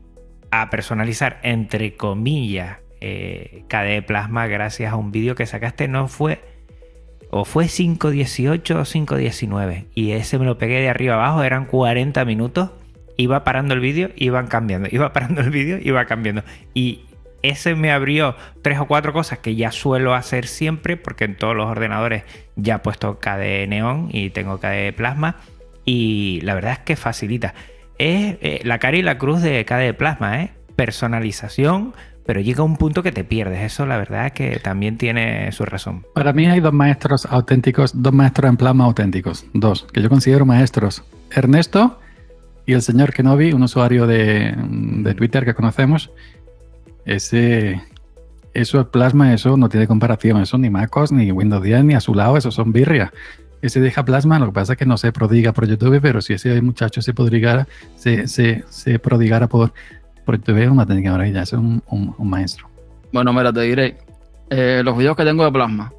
a 0.52 0.70
personalizar, 0.70 1.40
entre 1.44 1.96
comillas, 1.96 2.80
eh, 3.02 3.64
KDE 3.68 4.02
Plasma 4.02 4.48
gracias 4.48 4.92
a 4.92 4.96
un 4.96 5.12
vídeo 5.12 5.36
que 5.36 5.46
sacaste, 5.46 5.88
no 5.88 6.08
fue 6.08 6.57
fue 7.46 7.66
5.18 7.66 8.76
o 8.76 8.82
5.19 8.82 9.86
y 9.94 10.12
ese 10.12 10.40
me 10.40 10.46
lo 10.46 10.58
pegué 10.58 10.82
de 10.82 10.90
arriba 10.90 11.16
abajo, 11.16 11.44
eran 11.44 11.66
40 11.66 12.24
minutos, 12.26 12.72
iba 13.18 13.44
parando 13.44 13.74
el 13.74 13.80
vídeo, 13.80 14.10
iban 14.16 14.48
cambiando, 14.48 14.88
iba 14.92 15.14
parando 15.14 15.42
el 15.42 15.50
vídeo, 15.50 15.80
iba 15.82 16.06
cambiando 16.06 16.44
y 16.74 17.06
ese 17.44 17.76
me 17.76 17.92
abrió 17.92 18.36
tres 18.62 18.80
o 18.80 18.88
cuatro 18.88 19.14
cosas 19.14 19.40
que 19.40 19.56
ya 19.56 19.72
suelo 19.72 20.14
hacer 20.14 20.48
siempre 20.48 20.98
porque 20.98 21.26
en 21.26 21.38
todos 21.38 21.56
los 21.56 21.68
ordenadores 21.68 22.24
ya 22.56 22.76
he 22.76 22.80
puesto 22.80 23.20
KDE 23.20 23.68
Neon 23.68 24.10
y 24.12 24.32
tengo 24.32 24.60
KDE 24.60 24.94
Plasma 24.94 25.38
y 25.86 26.42
la 26.42 26.56
verdad 26.56 26.74
es 26.74 26.80
que 26.80 26.96
facilita. 26.96 27.54
Es 27.98 28.38
eh, 28.42 28.60
la 28.64 28.80
cara 28.80 28.98
y 28.98 29.02
la 29.02 29.18
cruz 29.18 29.42
de 29.42 29.64
KDE 29.66 29.94
Plasma, 29.94 30.42
¿eh? 30.42 30.52
personalización, 30.76 31.94
pero 32.28 32.42
llega 32.42 32.62
un 32.62 32.76
punto 32.76 33.02
que 33.02 33.14
te 33.14 33.24
pierdes. 33.24 33.64
Eso 33.64 33.86
la 33.86 33.98
verdad 33.98 34.34
que 34.34 34.60
también 34.60 34.98
tiene 34.98 35.52
su 35.54 35.64
razón. 35.66 36.06
Para 36.14 36.34
mí 36.34 36.46
hay 36.46 36.60
dos 36.60 36.74
maestros 36.74 37.26
auténticos, 37.26 38.04
dos 38.04 38.14
maestros 38.14 38.50
en 38.50 38.58
plasma 38.58 38.84
auténticos, 38.84 39.46
dos, 39.54 39.88
que 39.94 40.02
yo 40.02 40.10
considero 40.10 40.46
maestros. 40.46 41.04
Ernesto 41.32 42.00
y 42.66 42.74
el 42.74 42.82
señor 42.82 43.14
Kenobi, 43.14 43.54
un 43.54 43.64
usuario 43.64 44.06
de, 44.06 44.54
de 44.58 45.14
Twitter 45.16 45.46
que 45.46 45.54
conocemos. 45.54 46.12
Ese, 47.06 47.82
eso 48.54 48.82
es 48.82 48.88
plasma, 48.88 49.34
eso 49.34 49.56
no 49.56 49.70
tiene 49.70 49.88
comparación. 49.88 50.42
Eso 50.42 50.58
ni 50.58 50.70
MacOS, 50.70 51.14
ni 51.14 51.32
Windows 51.32 51.64
10, 51.64 51.86
ni 51.86 51.94
a 51.94 52.02
su 52.02 52.14
lado, 52.14 52.36
eso 52.36 52.52
son 52.52 52.74
birria. 52.74 53.14
Ese 53.62 53.80
deja 53.80 54.04
plasma, 54.04 54.38
lo 54.38 54.48
que 54.48 54.52
pasa 54.52 54.74
es 54.74 54.80
que 54.80 54.86
no 54.86 54.98
se 54.98 55.14
prodiga 55.14 55.54
por 55.54 55.66
YouTube, 55.66 56.00
pero 56.02 56.22
si 56.22 56.34
ese 56.34 56.62
muchacho 56.62 57.02
se 57.02 57.14
prodigara, 57.14 57.70
se, 57.96 58.28
se, 58.28 58.66
se 58.70 59.00
prodigara 59.00 59.48
por, 59.48 59.72
por 60.28 60.36
YouTube, 60.38 60.58
es 60.62 60.70
una 60.70 60.86
técnica 60.86 61.12
maravilla, 61.12 61.42
es 61.42 61.54
un, 61.54 61.82
un, 61.90 62.14
un 62.18 62.30
maestro. 62.30 62.68
Bueno, 63.12 63.34
mira, 63.34 63.52
te 63.52 63.62
diré. 63.62 63.98
eh, 64.50 64.82
los 64.84 64.96
videos 64.98 65.16
que 65.18 65.24
tengo 65.24 65.44
de 65.44 65.52
Plasma. 65.52 65.92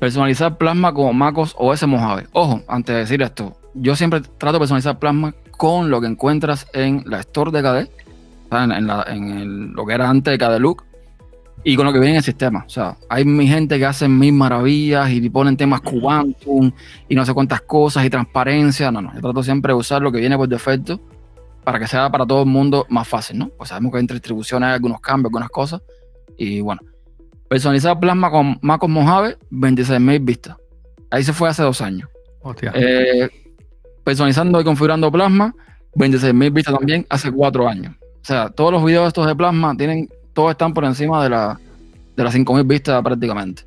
Personalizar 0.00 0.56
Plasma 0.56 0.94
como 0.94 1.12
MacOS 1.12 1.54
OS 1.58 1.86
Mojave. 1.86 2.26
Ojo, 2.32 2.62
antes 2.68 2.94
de 2.94 3.00
decir 3.00 3.20
esto, 3.22 3.56
yo 3.74 3.94
siempre 3.94 4.20
trato 4.38 4.54
de 4.54 4.58
personalizar 4.60 4.98
Plasma 4.98 5.34
con 5.56 5.90
lo 5.90 6.00
que 6.00 6.06
encuentras 6.06 6.66
en 6.72 7.02
la 7.06 7.20
Store 7.20 7.50
de 7.52 7.60
KDE, 7.62 7.90
o 8.50 8.56
en, 8.56 8.72
en 8.72 8.86
la- 8.86 9.04
en 9.08 9.30
el- 9.30 9.66
lo 9.72 9.84
que 9.86 9.94
era 9.94 10.08
antes 10.08 10.32
de 10.32 10.38
KDE 10.38 10.58
Look, 10.60 10.84
y 11.64 11.76
con 11.76 11.86
lo 11.86 11.92
que 11.92 11.98
viene 12.00 12.12
en 12.12 12.16
el 12.18 12.22
sistema. 12.24 12.64
O 12.66 12.68
sea, 12.68 12.96
hay 13.08 13.24
mi 13.24 13.46
gente 13.46 13.78
que 13.78 13.86
hace 13.86 14.08
mil 14.08 14.32
maravillas 14.32 15.10
y 15.10 15.28
ponen 15.30 15.56
temas 15.56 15.80
Cubantum 15.80 16.72
y 17.08 17.14
no 17.14 17.24
sé 17.24 17.32
cuántas 17.34 17.60
cosas 17.60 18.04
y 18.04 18.10
transparencia. 18.10 18.90
No, 18.90 19.00
no, 19.00 19.14
yo 19.14 19.20
trato 19.20 19.42
siempre 19.44 19.72
de 19.72 19.78
usar 19.78 20.02
lo 20.02 20.10
que 20.10 20.18
viene 20.18 20.36
por 20.36 20.48
defecto 20.48 21.00
para 21.64 21.78
que 21.78 21.86
sea 21.86 22.10
para 22.10 22.26
todo 22.26 22.42
el 22.42 22.48
mundo 22.48 22.86
más 22.88 23.06
fácil, 23.06 23.38
¿no? 23.38 23.48
Pues 23.50 23.68
sabemos 23.68 23.92
que 23.92 23.98
entre 23.98 24.16
distribuciones 24.16 24.68
hay 24.68 24.74
algunos 24.74 25.00
cambios, 25.00 25.30
algunas 25.30 25.50
cosas. 25.50 25.82
Y 26.36 26.60
bueno, 26.60 26.80
personalizar 27.48 27.98
Plasma 28.00 28.30
con 28.30 28.58
MacOS 28.62 28.90
Mojave, 28.90 29.38
26.000 29.50 30.24
vistas. 30.24 30.56
Ahí 31.10 31.22
se 31.22 31.32
fue 31.32 31.48
hace 31.48 31.62
dos 31.62 31.80
años. 31.80 32.08
Hostia. 32.40 32.72
Eh, 32.74 33.28
personalizando 34.04 34.60
y 34.60 34.64
configurando 34.64 35.12
Plasma, 35.12 35.54
26.000 35.94 36.52
vistas 36.52 36.74
también 36.74 37.06
hace 37.08 37.30
cuatro 37.30 37.68
años. 37.68 37.94
O 38.00 38.24
sea, 38.24 38.48
todos 38.50 38.72
los 38.72 38.84
videos 38.84 39.08
estos 39.08 39.26
de 39.26 39.36
Plasma 39.36 39.76
tienen, 39.76 40.08
todos 40.32 40.52
están 40.52 40.72
por 40.72 40.84
encima 40.84 41.22
de, 41.22 41.30
la, 41.30 41.60
de 42.16 42.24
las 42.24 42.34
5.000 42.34 42.66
vistas 42.66 43.02
prácticamente. 43.02 43.64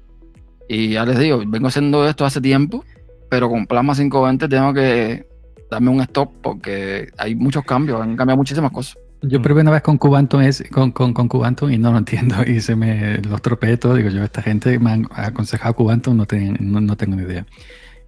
Y 0.67 0.93
ya 0.93 1.05
les 1.05 1.19
digo, 1.19 1.41
vengo 1.45 1.67
haciendo 1.67 2.07
esto 2.07 2.25
hace 2.25 2.41
tiempo, 2.41 2.83
pero 3.29 3.49
con 3.49 3.67
Plasma 3.67 3.93
520 3.93 4.47
tengo 4.49 4.73
que 4.73 5.25
darme 5.69 5.89
un 5.89 6.01
stop 6.01 6.31
porque 6.41 7.09
hay 7.17 7.35
muchos 7.35 7.63
cambios, 7.63 8.01
han 8.01 8.15
cambiado 8.15 8.37
muchísimas 8.37 8.71
cosas. 8.71 8.97
Yo 9.21 9.41
probé 9.41 9.61
una 9.61 9.71
vez 9.71 9.81
con 9.81 9.97
Cubantum, 9.97 10.41
es, 10.41 10.63
con, 10.71 10.91
con, 10.91 11.13
con 11.13 11.27
Cubantum 11.27 11.71
y 11.71 11.77
no 11.77 11.91
lo 11.91 11.97
entiendo 11.97 12.35
y 12.47 12.61
se 12.61 12.75
me 12.75 13.17
los 13.19 13.41
tropeé 13.41 13.77
todo. 13.77 13.95
Digo 13.95 14.09
yo, 14.09 14.23
esta 14.23 14.41
gente 14.41 14.77
me 14.79 14.91
han 14.91 15.07
aconsejado 15.11 15.75
Cubantum, 15.75 16.17
no, 16.17 16.25
no, 16.59 16.81
no 16.81 16.97
tengo 16.97 17.15
ni 17.15 17.23
idea. 17.23 17.45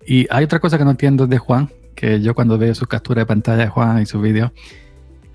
Y 0.06 0.28
hay 0.30 0.46
otra 0.46 0.60
cosa 0.60 0.78
que 0.78 0.86
no 0.86 0.92
entiendo 0.92 1.28
de 1.28 1.38
Juan, 1.38 1.70
que 1.96 2.22
yo 2.22 2.36
cuando 2.36 2.58
veo 2.58 2.74
su 2.76 2.86
captura 2.86 3.22
de 3.22 3.26
pantalla 3.26 3.64
de 3.64 3.70
Juan 3.70 4.02
y 4.02 4.06
su 4.06 4.22
vídeo, 4.22 4.54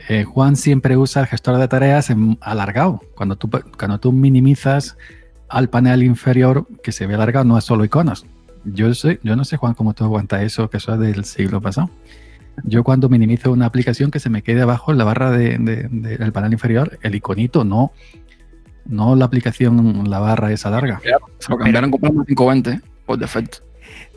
eh, 0.08 0.24
Juan 0.24 0.56
siempre 0.56 0.96
usa 0.96 1.22
el 1.22 1.28
gestor 1.28 1.58
de 1.58 1.68
tareas 1.68 2.10
en 2.10 2.38
alargado. 2.40 3.00
Cuando 3.14 3.36
tú, 3.36 3.50
cuando 3.78 4.00
tú 4.00 4.12
minimizas 4.12 4.96
al 5.48 5.68
panel 5.68 6.02
inferior 6.02 6.66
que 6.82 6.92
se 6.92 7.06
ve 7.06 7.14
alargado, 7.14 7.44
no 7.44 7.58
es 7.58 7.64
solo 7.64 7.84
iconos. 7.84 8.24
Yo, 8.64 8.94
sé, 8.94 9.18
yo 9.22 9.34
no 9.36 9.44
sé, 9.44 9.56
Juan, 9.56 9.74
cómo 9.74 9.94
tú 9.94 10.04
aguantas 10.04 10.42
eso, 10.42 10.70
que 10.70 10.76
eso 10.76 10.94
es 10.94 11.00
del 11.00 11.24
siglo 11.24 11.60
pasado. 11.60 11.90
Yo 12.64 12.84
cuando 12.84 13.08
minimizo 13.08 13.50
una 13.50 13.66
aplicación 13.66 14.10
que 14.10 14.20
se 14.20 14.28
me 14.30 14.42
quede 14.42 14.62
abajo 14.62 14.92
en 14.92 14.98
la 14.98 15.04
barra 15.04 15.30
de- 15.30 15.58
de- 15.58 15.88
de- 15.90 16.16
del 16.18 16.32
panel 16.32 16.52
inferior, 16.52 16.98
el 17.02 17.14
iconito, 17.14 17.64
no, 17.64 17.92
no 18.84 19.16
la 19.16 19.24
aplicación, 19.24 20.08
la 20.10 20.18
barra 20.18 20.52
esa 20.52 20.70
larga. 20.70 21.00
Se 21.38 21.50
lo 21.50 21.56
cambiaron 21.58 21.90
con 21.90 22.00
Plasma 22.00 22.24
520 22.26 22.80
por 23.06 23.18
defecto. 23.18 23.58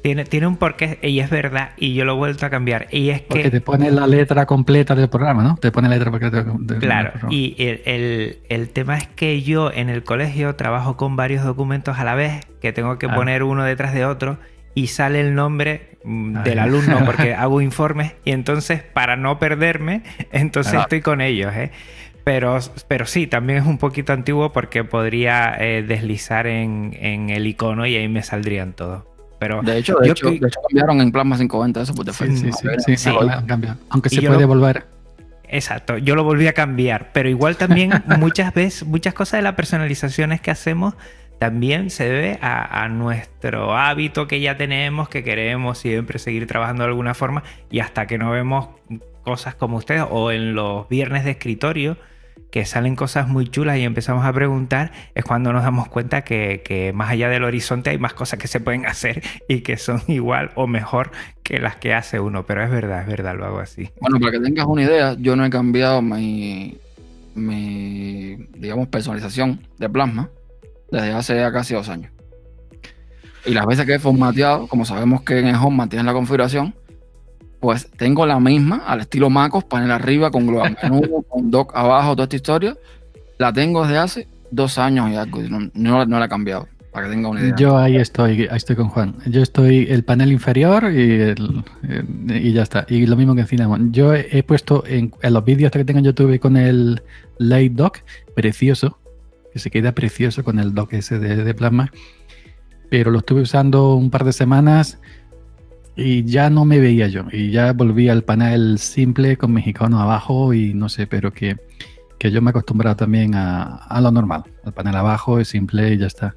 Tiene, 0.06 0.24
tiene 0.24 0.46
un 0.46 0.58
porqué 0.58 1.00
y 1.02 1.20
es 1.20 1.32
verdad, 1.32 1.72
y 1.78 1.96
yo 1.96 2.06
lo 2.06 2.14
he 2.14 2.16
vuelto 2.16 2.46
a 2.46 2.52
cambiar. 2.52 2.86
Y 2.92 3.10
es 3.10 3.22
Porque 3.22 3.42
que, 3.46 3.50
te 3.50 3.60
pone 3.62 3.90
la 3.90 4.06
letra 4.06 4.46
completa 4.46 4.94
del 4.94 5.10
programa, 5.10 5.42
¿no? 5.42 5.58
Te 5.58 5.72
pone 5.72 5.90
la 5.90 5.96
letra 5.96 6.12
completa 6.12 6.44
del, 6.44 6.78
claro, 6.80 7.10
programa. 7.14 7.34
y 7.34 7.56
el, 7.58 7.82
el- 7.86 8.38
el 8.50 8.70
tema 8.70 8.98
es 8.98 9.08
que 9.08 9.42
yo 9.42 9.72
en 9.72 9.90
el 9.90 10.04
colegio 10.04 10.54
trabajo 10.56 10.96
con 10.96 11.16
varios 11.16 11.44
documentos 11.44 11.98
a 11.98 12.04
la 12.04 12.14
vez, 12.14 12.46
que 12.62 12.72
tengo 12.72 13.00
que 13.00 13.08
Ah. 13.08 13.16
poner 13.16 13.42
uno 13.42 13.64
detrás 13.64 13.96
de 13.96 14.06
otro, 14.06 14.38
y 14.76 14.88
sale 14.88 15.22
el 15.22 15.34
nombre 15.34 15.98
mm, 16.04 16.38
Ah, 16.38 16.44
del 16.44 16.60
alumno 16.60 17.00
porque 17.04 17.34
hago 17.34 17.60
informes, 17.62 18.14
y 18.26 18.32
entonces 18.32 18.84
para 18.84 19.16
no 19.16 19.40
perderme, 19.40 20.04
entonces 20.32 20.76
estoy 20.82 21.02
con 21.02 21.20
ellos, 21.20 21.52
¿eh? 21.56 21.72
Pero, 22.24 22.60
pero 22.88 23.08
sí, 23.08 23.26
también 23.26 23.58
es 23.58 23.66
un 23.66 23.80
poquito 23.80 24.14
antiguo 24.14 24.54
porque 24.54 24.84
podría 24.84 25.56
eh, 25.60 25.82
deslizar 25.82 26.46
en, 26.46 26.96
en 27.00 27.32
el 27.32 27.48
icono 27.48 27.88
y 27.88 27.96
ahí 27.96 28.08
me 28.08 28.22
saldrían 28.22 28.74
todos. 28.74 29.04
Pero 29.48 29.62
De 29.62 29.78
hecho, 29.78 29.96
de, 29.98 30.10
hecho, 30.12 30.32
que- 30.32 30.40
de 30.40 30.48
hecho 30.48 30.60
cambiaron 30.68 31.02
en 31.02 31.12
Plasma 31.12 31.36
520 31.38 31.82
eso 31.82 31.94
por 31.94 32.06
defecto. 32.06 32.36
Sí, 32.36 32.52
sí, 32.52 32.68
sí, 32.86 32.98
sí. 32.98 33.10
Aunque 33.90 34.10
se 34.10 34.22
puede 34.22 34.42
lo- 34.42 34.48
volver. 34.48 34.86
Exacto, 35.48 35.98
yo 36.00 36.16
lo 36.16 36.24
volví 36.24 36.48
a 36.48 36.54
cambiar, 36.54 37.12
pero 37.14 37.30
igual 37.30 37.56
también 37.56 37.92
muchas 38.20 38.54
veces, 38.54 38.86
muchas 38.88 39.14
cosas 39.14 39.38
de 39.38 39.44
las 39.44 39.54
personalizaciones 39.54 40.42
que 40.42 40.50
hacemos 40.52 40.96
también 41.38 41.90
se 41.92 42.06
debe 42.10 42.40
a, 42.42 42.84
a 42.84 42.90
nuestro 42.90 43.76
hábito 43.78 44.26
que 44.28 44.40
ya 44.40 44.58
tenemos, 44.58 45.08
que 45.10 45.24
queremos 45.24 45.78
siempre 45.78 46.18
seguir 46.18 46.48
trabajando 46.48 46.84
de 46.84 46.90
alguna 46.90 47.14
forma 47.14 47.44
y 47.70 47.80
hasta 47.80 48.08
que 48.08 48.18
no 48.18 48.32
vemos 48.32 48.70
cosas 49.24 49.54
como 49.54 49.78
ustedes 49.78 50.04
o 50.10 50.32
en 50.32 50.56
los 50.56 50.88
viernes 50.90 51.24
de 51.26 51.32
escritorio 51.32 51.98
que 52.52 52.66
salen 52.66 52.96
cosas 52.96 53.28
muy 53.28 53.50
chulas 53.50 53.78
y 53.78 53.84
empezamos 53.84 54.26
a 54.26 54.32
preguntar, 54.32 54.94
es 55.14 55.26
cuando 55.26 55.52
nos 55.52 55.64
damos 55.64 55.90
cuenta 55.90 56.24
que, 56.24 56.62
que 56.64 56.94
más 56.94 57.10
allá 57.10 57.28
del 57.28 57.44
horizonte 57.44 57.90
hay 57.90 57.98
más 57.98 58.14
cosas 58.14 58.40
que 58.40 58.48
se 58.48 58.62
pueden 58.62 58.86
hacer 58.88 59.22
y 59.50 59.60
que 59.60 59.76
son 59.76 60.02
igual 60.08 60.52
o 60.56 60.66
mejor 60.66 61.12
que 61.44 61.60
las 61.60 61.76
que 61.76 61.94
hace 61.94 62.20
uno, 62.20 62.46
pero 62.46 62.64
es 62.64 62.72
verdad, 62.72 63.02
es 63.02 63.08
verdad, 63.08 63.36
lo 63.36 63.46
hago 63.46 63.60
así. 63.60 63.90
Bueno, 64.00 64.20
para 64.20 64.32
que 64.32 64.40
tengas 64.40 64.66
una 64.68 64.84
idea, 64.84 65.16
yo 65.20 65.36
no 65.36 65.46
he 65.46 65.50
cambiado 65.50 66.02
mi, 66.02 66.80
digamos, 67.36 68.88
personalización 68.88 69.68
de 69.78 69.90
plasma 69.90 70.30
desde 70.92 71.12
hace 71.12 71.36
ya 71.36 71.52
casi 71.52 71.74
dos 71.74 71.90
años. 71.90 72.12
Y 73.46 73.54
las 73.54 73.66
veces 73.66 73.86
que 73.86 73.96
he 73.96 74.00
formateado, 74.00 74.68
como 74.68 74.86
sabemos 74.86 75.24
que 75.24 75.40
en 75.40 75.48
el 75.48 75.56
home 75.56 75.78
mantienes 75.78 76.06
la 76.06 76.14
configuración, 76.14 76.74
pues 77.66 77.90
tengo 77.98 78.26
la 78.26 78.40
misma 78.40 78.84
al 78.88 79.02
estilo 79.02 79.30
MacOS, 79.30 79.66
panel 79.66 79.92
arriba, 79.92 80.32
con 80.32 80.48
global 80.48 80.78
menú, 80.82 81.24
con 81.30 81.52
dock 81.52 81.76
abajo, 81.76 82.12
toda 82.16 82.24
esta 82.24 82.36
historia. 82.38 82.78
La 83.38 83.52
tengo 83.52 83.84
desde 83.84 83.98
hace 83.98 84.28
dos 84.52 84.78
años 84.78 85.10
y 85.12 85.16
algo, 85.16 85.42
no, 85.42 85.70
no, 85.74 86.06
no 86.06 86.20
la 86.20 86.26
he 86.26 86.30
cambiado, 86.30 86.68
para 86.94 87.08
que 87.08 87.14
tenga 87.14 87.28
una 87.30 87.42
idea. 87.42 87.56
Yo 87.58 87.78
ahí 87.78 87.98
estoy, 87.98 88.48
ahí 88.50 88.56
estoy 88.58 88.76
con 88.78 88.88
Juan. 88.90 89.16
Yo 89.26 89.42
estoy 89.42 89.88
el 89.90 90.04
panel 90.06 90.32
inferior 90.32 90.86
y, 90.94 91.20
el- 91.22 91.64
y 92.30 92.54
ya 92.54 92.64
está. 92.64 92.86
Y 92.88 93.06
lo 93.06 93.16
mismo 93.18 93.36
que 93.36 93.42
en 93.42 93.48
Cinnamon. 93.48 93.92
Yo 93.92 94.14
he, 94.14 94.28
he 94.32 94.44
puesto 94.44 94.84
en, 94.88 95.12
en 95.22 95.34
los 95.34 95.44
vídeos 95.44 95.72
que 95.72 95.84
tengo 95.84 96.00
en 96.00 96.06
YouTube 96.06 96.40
con 96.40 96.56
el 96.56 97.02
Light 97.38 97.74
Dock, 97.74 98.00
precioso, 98.36 98.98
que 99.52 99.60
se 99.60 99.70
queda 99.72 99.92
precioso 99.94 100.44
con 100.44 100.60
el 100.60 100.74
dock 100.74 100.94
ese 100.94 101.20
de, 101.20 101.44
de 101.44 101.54
plasma. 101.54 101.92
Pero 102.90 103.12
lo 103.12 103.20
estuve 103.20 103.42
usando 103.42 103.96
un 103.96 104.10
par 104.12 104.24
de 104.24 104.32
semanas 104.32 105.00
y 105.96 106.24
ya 106.26 106.50
no 106.50 106.66
me 106.66 106.80
veía 106.80 107.08
yo. 107.08 107.26
Y 107.32 107.52
ya 107.52 107.74
volví 107.74 108.10
al 108.10 108.24
panel 108.24 108.80
simple 108.80 109.38
con 109.38 109.54
mis 109.54 109.68
iconos 109.68 110.02
abajo 110.02 110.54
y 110.54 110.74
no 110.74 110.90
sé, 110.90 111.08
pero 111.08 111.32
que, 111.32 111.58
que 112.18 112.32
yo 112.32 112.42
me 112.42 112.50
he 112.50 112.52
acostumbrado 112.52 112.96
también 112.96 113.36
a, 113.36 113.78
a 113.78 114.02
lo 114.02 114.12
normal. 114.12 114.44
Al 114.64 114.74
panel 114.74 114.96
abajo 114.96 115.40
es 115.40 115.48
simple 115.48 115.94
y 115.94 115.98
ya 115.98 116.08
está. 116.08 116.36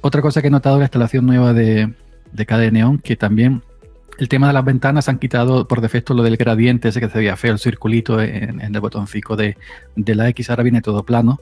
Otra 0.00 0.22
cosa 0.22 0.40
que 0.40 0.48
he 0.48 0.50
notado 0.50 0.76
es 0.76 0.80
la 0.80 0.84
instalación 0.84 1.26
nueva 1.26 1.52
de, 1.52 1.92
de 2.32 2.46
KDE 2.46 2.70
Neon, 2.70 2.98
que 2.98 3.16
también 3.16 3.62
el 4.18 4.28
tema 4.28 4.46
de 4.48 4.52
las 4.52 4.64
ventanas 4.64 5.08
han 5.08 5.18
quitado 5.18 5.68
por 5.68 5.80
defecto 5.80 6.14
lo 6.14 6.22
del 6.22 6.36
gradiente, 6.36 6.88
ese 6.88 7.00
que 7.00 7.08
se 7.08 7.18
veía 7.18 7.36
feo, 7.36 7.52
el 7.52 7.58
circulito 7.58 8.20
en, 8.20 8.60
el 8.60 8.80
botoncito 8.80 9.36
de, 9.36 9.56
de, 9.94 10.14
la 10.14 10.28
X. 10.30 10.50
Ahora 10.50 10.62
viene 10.62 10.80
todo 10.80 11.04
plano, 11.04 11.40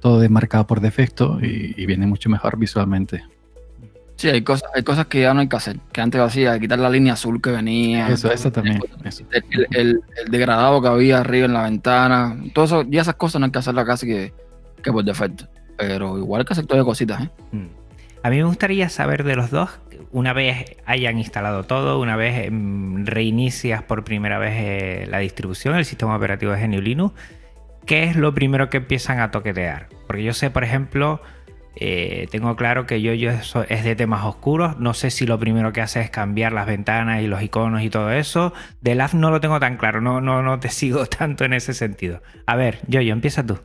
todo 0.00 0.20
desmarcado 0.20 0.66
por 0.66 0.80
defecto 0.80 1.38
y, 1.42 1.84
viene 1.86 2.06
mucho 2.06 2.30
mejor 2.30 2.58
visualmente. 2.58 3.22
Sí, 4.16 4.28
hay 4.30 4.42
cosas, 4.42 4.70
hay 4.74 4.82
cosas 4.82 5.06
que 5.06 5.20
ya 5.20 5.34
no 5.34 5.40
hay 5.40 5.48
que 5.48 5.56
hacer. 5.56 5.76
Que 5.92 6.00
antes 6.00 6.20
hacía, 6.20 6.58
quitar 6.58 6.78
la 6.78 6.88
línea 6.88 7.12
azul 7.12 7.40
que 7.40 7.50
venía. 7.50 8.08
Eso, 8.08 8.32
eso 8.32 8.50
también. 8.50 8.82
Eso. 9.04 9.24
El, 9.30 9.66
el, 9.72 10.00
el, 10.16 10.30
degradado 10.30 10.80
que 10.80 10.88
había 10.88 11.18
arriba 11.18 11.44
en 11.46 11.52
la 11.52 11.64
ventana. 11.64 12.36
Todo 12.54 12.64
eso, 12.64 12.82
ya 12.88 13.02
esas 13.02 13.16
cosas 13.16 13.40
no 13.40 13.46
hay 13.46 13.52
que 13.52 13.58
hacerlas 13.58 13.84
casi 13.84 14.06
que, 14.06 14.32
que 14.82 14.90
por 14.90 15.04
defecto. 15.04 15.46
Pero 15.76 16.16
igual 16.18 16.40
hay 16.40 16.46
que 16.46 16.54
hacer 16.54 16.66
todavía 16.66 16.86
cositas, 16.86 17.24
¿eh? 17.24 17.30
Mm. 17.52 17.66
A 18.22 18.30
mí 18.30 18.38
me 18.38 18.44
gustaría 18.44 18.88
saber 18.88 19.22
de 19.22 19.36
los 19.36 19.52
dos, 19.52 19.70
una 20.10 20.32
vez 20.32 20.76
hayan 20.84 21.16
instalado 21.16 21.62
todo, 21.62 22.00
una 22.00 22.16
vez 22.16 22.50
mmm, 22.50 23.04
reinicias 23.04 23.84
por 23.84 24.02
primera 24.02 24.38
vez 24.38 24.54
eh, 24.56 25.06
la 25.08 25.18
distribución, 25.18 25.76
el 25.76 25.84
sistema 25.84 26.16
operativo 26.16 26.50
de 26.50 26.66
GNU 26.66 26.80
Linux, 26.80 27.14
¿qué 27.84 28.02
es 28.02 28.16
lo 28.16 28.34
primero 28.34 28.68
que 28.68 28.78
empiezan 28.78 29.20
a 29.20 29.30
toquetear? 29.30 29.90
Porque 30.08 30.24
yo 30.24 30.32
sé, 30.32 30.50
por 30.50 30.64
ejemplo, 30.64 31.20
eh, 31.78 32.26
tengo 32.30 32.56
claro 32.56 32.86
que 32.86 33.02
yo, 33.02 33.12
yo 33.12 33.30
eso 33.30 33.64
es 33.68 33.84
de 33.84 33.94
temas 33.94 34.24
oscuros, 34.24 34.78
no 34.78 34.94
sé 34.94 35.10
si 35.10 35.26
lo 35.26 35.38
primero 35.38 35.74
que 35.74 35.82
hace 35.82 36.00
es 36.00 36.08
cambiar 36.08 36.52
las 36.52 36.66
ventanas 36.66 37.22
y 37.22 37.26
los 37.26 37.42
iconos 37.42 37.82
y 37.82 37.90
todo 37.90 38.10
eso. 38.12 38.54
De 38.80 38.94
LAF 38.94 39.12
no 39.12 39.30
lo 39.30 39.40
tengo 39.40 39.60
tan 39.60 39.76
claro, 39.76 40.00
no, 40.00 40.22
no, 40.22 40.42
no 40.42 40.58
te 40.58 40.68
sigo 40.70 41.04
tanto 41.06 41.44
en 41.44 41.52
ese 41.52 41.74
sentido. 41.74 42.22
A 42.46 42.56
ver, 42.56 42.78
yo, 42.86 43.02
yo, 43.02 43.12
empieza 43.12 43.44
tú. 43.44 43.58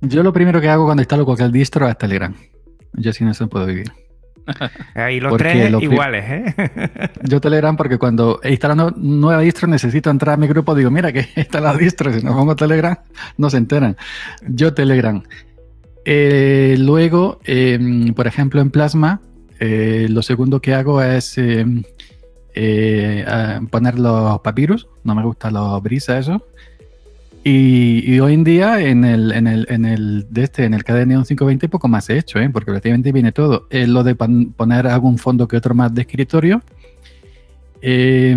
Yo 0.00 0.22
lo 0.22 0.32
primero 0.32 0.60
que 0.60 0.68
hago 0.68 0.86
cuando 0.86 1.02
instalo 1.02 1.24
cualquier 1.24 1.50
distro 1.50 1.88
es 1.88 1.96
Telegram. 1.96 2.34
Yo 2.94 3.12
sin 3.12 3.28
eso 3.28 3.48
puedo 3.48 3.66
vivir. 3.66 3.92
Ahí 4.94 5.20
los 5.20 5.30
porque 5.30 5.44
tres 5.44 5.70
lo 5.70 5.80
iguales, 5.80 6.24
¿eh? 6.28 7.10
Yo 7.22 7.40
Telegram 7.40 7.76
porque 7.76 7.98
cuando 7.98 8.40
instalando 8.42 8.92
nueva 8.96 9.40
distro 9.42 9.68
necesito 9.68 10.10
entrar 10.10 10.34
a 10.34 10.36
mi 10.36 10.48
grupo, 10.48 10.74
digo, 10.74 10.90
mira 10.90 11.12
que 11.12 11.28
está 11.36 11.60
la 11.60 11.76
distro, 11.76 12.12
si 12.12 12.24
no 12.24 12.34
pongo 12.34 12.56
Telegram 12.56 12.96
no 13.36 13.50
se 13.50 13.58
enteran. 13.58 13.96
Yo 14.48 14.74
Telegram. 14.74 15.22
Eh, 16.04 16.76
luego, 16.78 17.38
eh, 17.44 17.78
por 18.14 18.26
ejemplo, 18.26 18.60
en 18.60 18.70
Plasma, 18.70 19.20
eh, 19.60 20.06
lo 20.10 20.22
segundo 20.22 20.60
que 20.60 20.74
hago 20.74 21.02
es 21.02 21.36
poner 23.70 23.98
los 23.98 24.40
papyrus. 24.40 24.88
No 25.04 25.14
me 25.14 25.22
gustan 25.22 25.54
los 25.54 25.82
brisa 25.82 26.18
eso. 26.18 26.44
Y, 27.44 28.20
hoy 28.20 28.34
en 28.34 28.44
día 28.44 28.80
en 28.80 29.04
el, 29.04 29.32
en 29.32 29.48
el, 29.48 29.66
en 29.68 29.84
el, 29.84 30.26
de 30.30 30.44
este, 30.44 30.64
en 30.64 30.74
el 30.74 30.84
KDE 30.84 31.06
520 31.06 31.68
poco 31.68 31.88
más 31.88 32.08
he 32.08 32.16
hecho, 32.16 32.38
¿eh? 32.38 32.48
porque 32.50 32.70
prácticamente 32.70 33.10
viene 33.10 33.32
todo. 33.32 33.66
Lo 33.70 34.04
de 34.04 34.14
poner 34.14 34.86
algún 34.86 35.18
fondo 35.18 35.48
que 35.48 35.56
otro 35.56 35.74
más 35.74 35.92
de 35.92 36.02
escritorio. 36.02 36.62
Eh, 37.84 38.36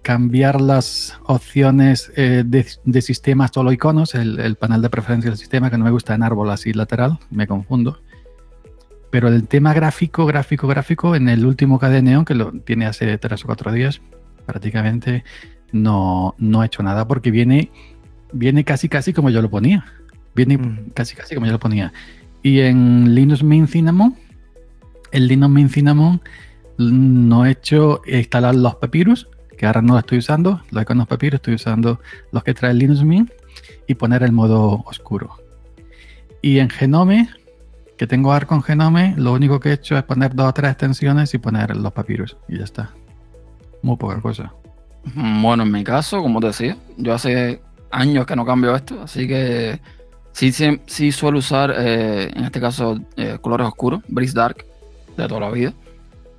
cambiar 0.00 0.60
las 0.60 1.18
opciones 1.26 2.10
eh, 2.16 2.44
de, 2.46 2.66
de, 2.84 3.02
sistema 3.02 3.48
solo 3.48 3.72
iconos, 3.72 4.14
el, 4.14 4.40
el, 4.40 4.56
panel 4.56 4.80
de 4.80 4.88
preferencia 4.88 5.30
del 5.30 5.38
sistema, 5.38 5.70
que 5.70 5.76
no 5.76 5.84
me 5.84 5.90
gusta 5.90 6.14
en 6.14 6.22
árbol 6.22 6.48
así 6.50 6.72
lateral, 6.72 7.18
me 7.30 7.46
confundo. 7.46 8.00
Pero 9.10 9.28
el 9.28 9.46
tema 9.48 9.74
gráfico, 9.74 10.24
gráfico, 10.24 10.66
gráfico, 10.66 11.14
en 11.14 11.28
el 11.28 11.44
último 11.44 11.78
KDE 11.78 12.00
Neon, 12.00 12.24
que 12.24 12.34
lo 12.34 12.52
tiene 12.52 12.86
hace 12.86 13.18
tres 13.18 13.44
o 13.44 13.46
cuatro 13.46 13.70
días, 13.70 14.00
prácticamente 14.46 15.24
no, 15.72 16.34
no 16.38 16.62
he 16.62 16.66
hecho 16.66 16.82
nada 16.82 17.06
porque 17.06 17.30
viene 17.30 17.70
viene 18.32 18.64
casi 18.64 18.88
casi 18.88 19.12
como 19.12 19.30
yo 19.30 19.42
lo 19.42 19.50
ponía. 19.50 19.84
Viene 20.34 20.58
mm. 20.58 20.90
casi 20.94 21.14
casi 21.16 21.34
como 21.34 21.46
yo 21.46 21.52
lo 21.52 21.58
ponía. 21.58 21.92
Y 22.42 22.60
en 22.60 23.14
Linux 23.14 23.42
Mint 23.42 23.68
Cinnamon, 23.68 24.16
el 25.12 25.26
Linux 25.26 25.52
Mint 25.52 25.70
Cinnamon 25.70 26.20
no 26.80 27.44
he 27.44 27.50
hecho 27.50 28.00
instalar 28.06 28.54
los 28.54 28.76
papyrus, 28.76 29.28
que 29.56 29.66
ahora 29.66 29.82
no 29.82 29.94
lo 29.94 29.98
estoy 29.98 30.18
usando, 30.18 30.62
los 30.70 30.82
iconos 30.82 31.06
papyrus, 31.06 31.36
estoy 31.36 31.54
usando 31.54 32.00
los 32.32 32.42
que 32.42 32.54
trae 32.54 32.72
Linux 32.72 33.02
Mint 33.02 33.30
y 33.86 33.94
poner 33.94 34.22
el 34.22 34.32
modo 34.32 34.82
oscuro. 34.86 35.36
Y 36.40 36.58
en 36.58 36.70
Genome, 36.70 37.28
que 37.98 38.06
tengo 38.06 38.32
ARC 38.32 38.48
con 38.48 38.62
Genome, 38.62 39.14
lo 39.18 39.34
único 39.34 39.60
que 39.60 39.68
he 39.68 39.72
hecho 39.74 39.98
es 39.98 40.02
poner 40.04 40.34
dos 40.34 40.48
o 40.48 40.54
tres 40.54 40.70
extensiones 40.70 41.34
y 41.34 41.38
poner 41.38 41.76
los 41.76 41.92
papyrus 41.92 42.36
y 42.48 42.58
ya 42.58 42.64
está. 42.64 42.90
Muy 43.82 43.96
poca 43.96 44.20
cosa. 44.20 44.54
Bueno, 45.14 45.64
en 45.64 45.72
mi 45.72 45.84
caso, 45.84 46.22
como 46.22 46.40
te 46.40 46.48
decía, 46.48 46.76
yo 46.96 47.12
hace 47.12 47.60
años 47.90 48.24
que 48.26 48.36
no 48.36 48.46
cambio 48.46 48.74
esto, 48.74 49.02
así 49.02 49.26
que 49.26 49.80
sí, 50.32 50.52
sí, 50.52 50.80
sí 50.86 51.12
suelo 51.12 51.38
usar, 51.38 51.74
eh, 51.76 52.30
en 52.34 52.44
este 52.44 52.60
caso, 52.60 52.98
eh, 53.16 53.38
colores 53.40 53.66
oscuros, 53.66 54.02
Breeze 54.08 54.34
Dark, 54.34 54.64
de 55.16 55.28
toda 55.28 55.40
la 55.40 55.50
vida. 55.50 55.74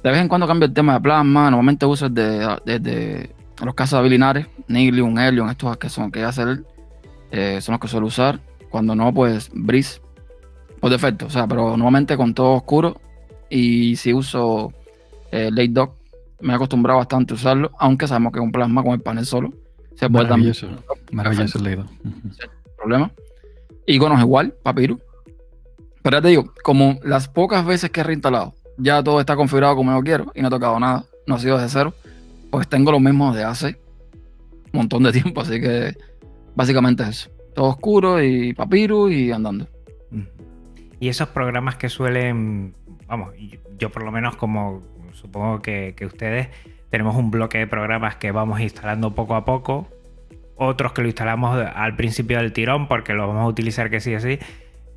De 0.04 0.10
vez 0.10 0.20
en 0.20 0.28
cuando 0.28 0.48
cambio 0.48 0.68
el 0.68 0.74
tema 0.74 0.94
de 0.94 1.02
plasma, 1.02 1.52
normalmente 1.52 1.86
uso 1.86 2.10
desde 2.10 2.58
de, 2.66 2.80
de, 2.80 3.36
los 3.64 3.76
casos 3.76 4.08
Linares, 4.10 4.48
Niglium, 4.68 5.18
Helium, 5.18 5.50
estos 5.50 5.78
que 5.78 5.90
son 5.90 6.12
que 6.12 6.24
hace 6.24 6.42
él, 6.42 6.66
eh, 7.30 7.62
son 7.62 7.74
los 7.74 7.80
que 7.80 7.88
suelo 7.88 8.08
usar. 8.08 8.40
Cuando 8.70 8.96
no, 8.96 9.14
pues 9.14 9.50
Breeze, 9.54 10.02
por 10.80 10.90
defecto, 10.90 11.28
o 11.28 11.30
sea, 11.30 11.46
pero 11.46 11.72
normalmente 11.72 12.18
con 12.18 12.34
todo 12.34 12.54
oscuro. 12.54 13.00
Y 13.50 13.96
si 13.98 14.14
uso 14.14 14.74
Late 15.32 15.68
Dog, 15.68 15.96
me 16.40 16.54
he 16.54 16.56
acostumbrado 16.56 17.00
bastante 17.00 17.34
a 17.34 17.36
usarlo, 17.36 17.72
aunque 17.78 18.08
sabemos 18.08 18.32
que 18.32 18.40
es 18.40 18.46
un 18.46 18.52
plasma 18.52 18.82
con 18.82 18.94
el 18.94 19.02
panel 19.02 19.26
solo 19.26 19.52
se 19.96 20.10
puede 20.10 20.26
maravilloso, 20.26 20.68
también. 20.68 20.86
Maravilloso 21.12 21.60
leído. 21.60 21.86
problema. 22.76 23.12
Iconos 23.86 24.20
igual, 24.20 24.56
Papyrus. 24.64 25.00
Pero 26.02 26.18
ya 26.18 26.22
te 26.22 26.28
digo, 26.30 26.54
como 26.64 26.98
las 27.04 27.28
pocas 27.28 27.64
veces 27.66 27.92
que 27.92 28.02
he 28.02 28.04
reinstalado, 28.04 28.56
ya 28.82 29.04
todo 29.04 29.20
está 29.20 29.36
configurado 29.36 29.76
como 29.76 29.92
yo 29.92 30.02
quiero 30.02 30.32
y 30.36 30.42
no 30.42 30.48
he 30.48 30.52
tocado 30.52 30.80
nada, 30.80 31.06
no 31.28 31.36
ha 31.36 31.40
sido 31.40 31.58
desde 31.58 31.70
cero, 31.70 31.94
pues 32.50 32.68
tengo 32.68 32.92
lo 32.92 33.00
mismo 33.00 33.34
de 33.34 33.44
hace 33.44 33.78
un 34.74 34.80
montón 34.80 35.04
de 35.04 35.12
tiempo, 35.12 35.42
así 35.42 35.60
que 35.62 35.96
básicamente 36.56 37.04
es 37.04 37.10
eso. 37.10 37.30
Todo 37.54 37.68
oscuro 37.68 38.24
y 38.24 38.54
Papyrus 38.54 39.12
y 39.12 39.32
andando. 39.32 39.68
Y 41.00 41.10
esos 41.10 41.30
programas 41.30 41.76
que 41.76 41.90
suelen, 41.90 42.76
vamos, 43.08 43.34
yo 43.78 43.90
por 43.90 44.04
lo 44.04 44.12
menos 44.12 44.36
como 44.36 44.84
supongo 45.14 45.62
que, 45.62 45.94
que 45.98 46.06
ustedes 46.06 46.50
tenemos 46.90 47.16
un 47.16 47.32
bloque 47.32 47.58
de 47.58 47.68
programas 47.68 48.16
que 48.18 48.32
vamos 48.32 48.60
instalando 48.62 49.14
poco 49.16 49.36
a 49.36 49.44
poco, 49.44 49.88
otros 50.56 50.94
que 50.94 51.02
lo 51.02 51.08
instalamos 51.08 51.58
al 51.58 51.96
principio 51.96 52.38
del 52.38 52.54
tirón 52.54 52.88
porque 52.88 53.14
lo 53.14 53.28
vamos 53.28 53.44
a 53.44 53.48
utilizar 53.48 53.90
que 53.90 54.00
sí 54.00 54.14
así. 54.14 54.40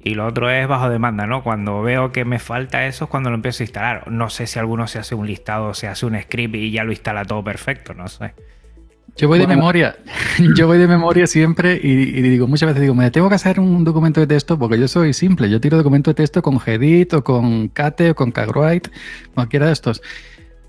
Y 0.06 0.14
lo 0.14 0.26
otro 0.26 0.50
es 0.50 0.68
bajo 0.68 0.90
demanda, 0.90 1.26
¿no? 1.26 1.42
Cuando 1.42 1.80
veo 1.80 2.12
que 2.12 2.26
me 2.26 2.38
falta 2.38 2.86
eso 2.86 3.04
es 3.04 3.10
cuando 3.10 3.30
lo 3.30 3.36
empiezo 3.36 3.62
a 3.62 3.64
instalar. 3.64 4.10
No 4.10 4.28
sé 4.28 4.46
si 4.46 4.58
alguno 4.58 4.86
se 4.86 4.98
hace 4.98 5.14
un 5.14 5.26
listado, 5.26 5.72
se 5.72 5.88
hace 5.88 6.04
un 6.04 6.20
script 6.20 6.54
y 6.56 6.70
ya 6.70 6.84
lo 6.84 6.92
instala 6.92 7.24
todo 7.24 7.42
perfecto, 7.42 7.94
no 7.94 8.06
sé. 8.08 8.34
Yo 9.16 9.28
voy 9.28 9.38
de 9.38 9.46
bueno, 9.46 9.60
memoria, 9.60 9.96
yo 10.56 10.66
voy 10.66 10.76
de 10.76 10.88
memoria 10.88 11.26
siempre 11.26 11.80
y, 11.82 11.88
y, 11.88 12.20
digo, 12.22 12.46
muchas 12.46 12.66
veces 12.66 12.82
digo, 12.82 12.94
me 12.94 13.10
tengo 13.10 13.30
que 13.30 13.36
hacer 13.36 13.60
un 13.60 13.82
documento 13.82 14.20
de 14.20 14.26
texto 14.26 14.58
porque 14.58 14.78
yo 14.78 14.88
soy 14.88 15.14
simple, 15.14 15.48
yo 15.48 15.58
tiro 15.58 15.78
documento 15.78 16.10
de 16.10 16.16
texto 16.16 16.42
con 16.42 16.60
Gedit 16.60 17.14
o 17.14 17.24
con 17.24 17.68
Kate 17.68 18.10
o 18.10 18.14
con 18.14 18.30
Kagwrite, 18.30 18.90
cualquiera 19.32 19.66
de 19.66 19.72
estos. 19.72 20.02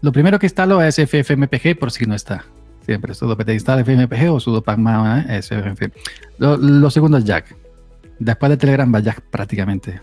Lo 0.01 0.13
primero 0.13 0.39
que 0.39 0.45
instalo 0.45 0.81
es 0.81 0.95
FFmpg 0.95 1.77
por 1.77 1.91
si 1.91 2.05
no 2.05 2.15
está. 2.15 2.45
Siempre 2.85 3.15
sudo 3.15 3.35
pt 3.35 3.49
instala 3.49 3.83
fmpg 3.83 4.29
o 4.31 4.39
sudo 4.39 4.61
pacman 4.61 5.29
eh, 5.29 5.41
sfmp. 5.41 5.91
Lo, 6.37 6.55
lo, 6.55 6.89
segundo 6.91 7.17
es 7.17 7.25
Jack. 7.25 7.64
Después 8.19 8.49
de 8.49 8.57
Telegram 8.57 8.93
va 8.93 8.99
Jack 8.99 9.21
prácticamente. 9.29 10.01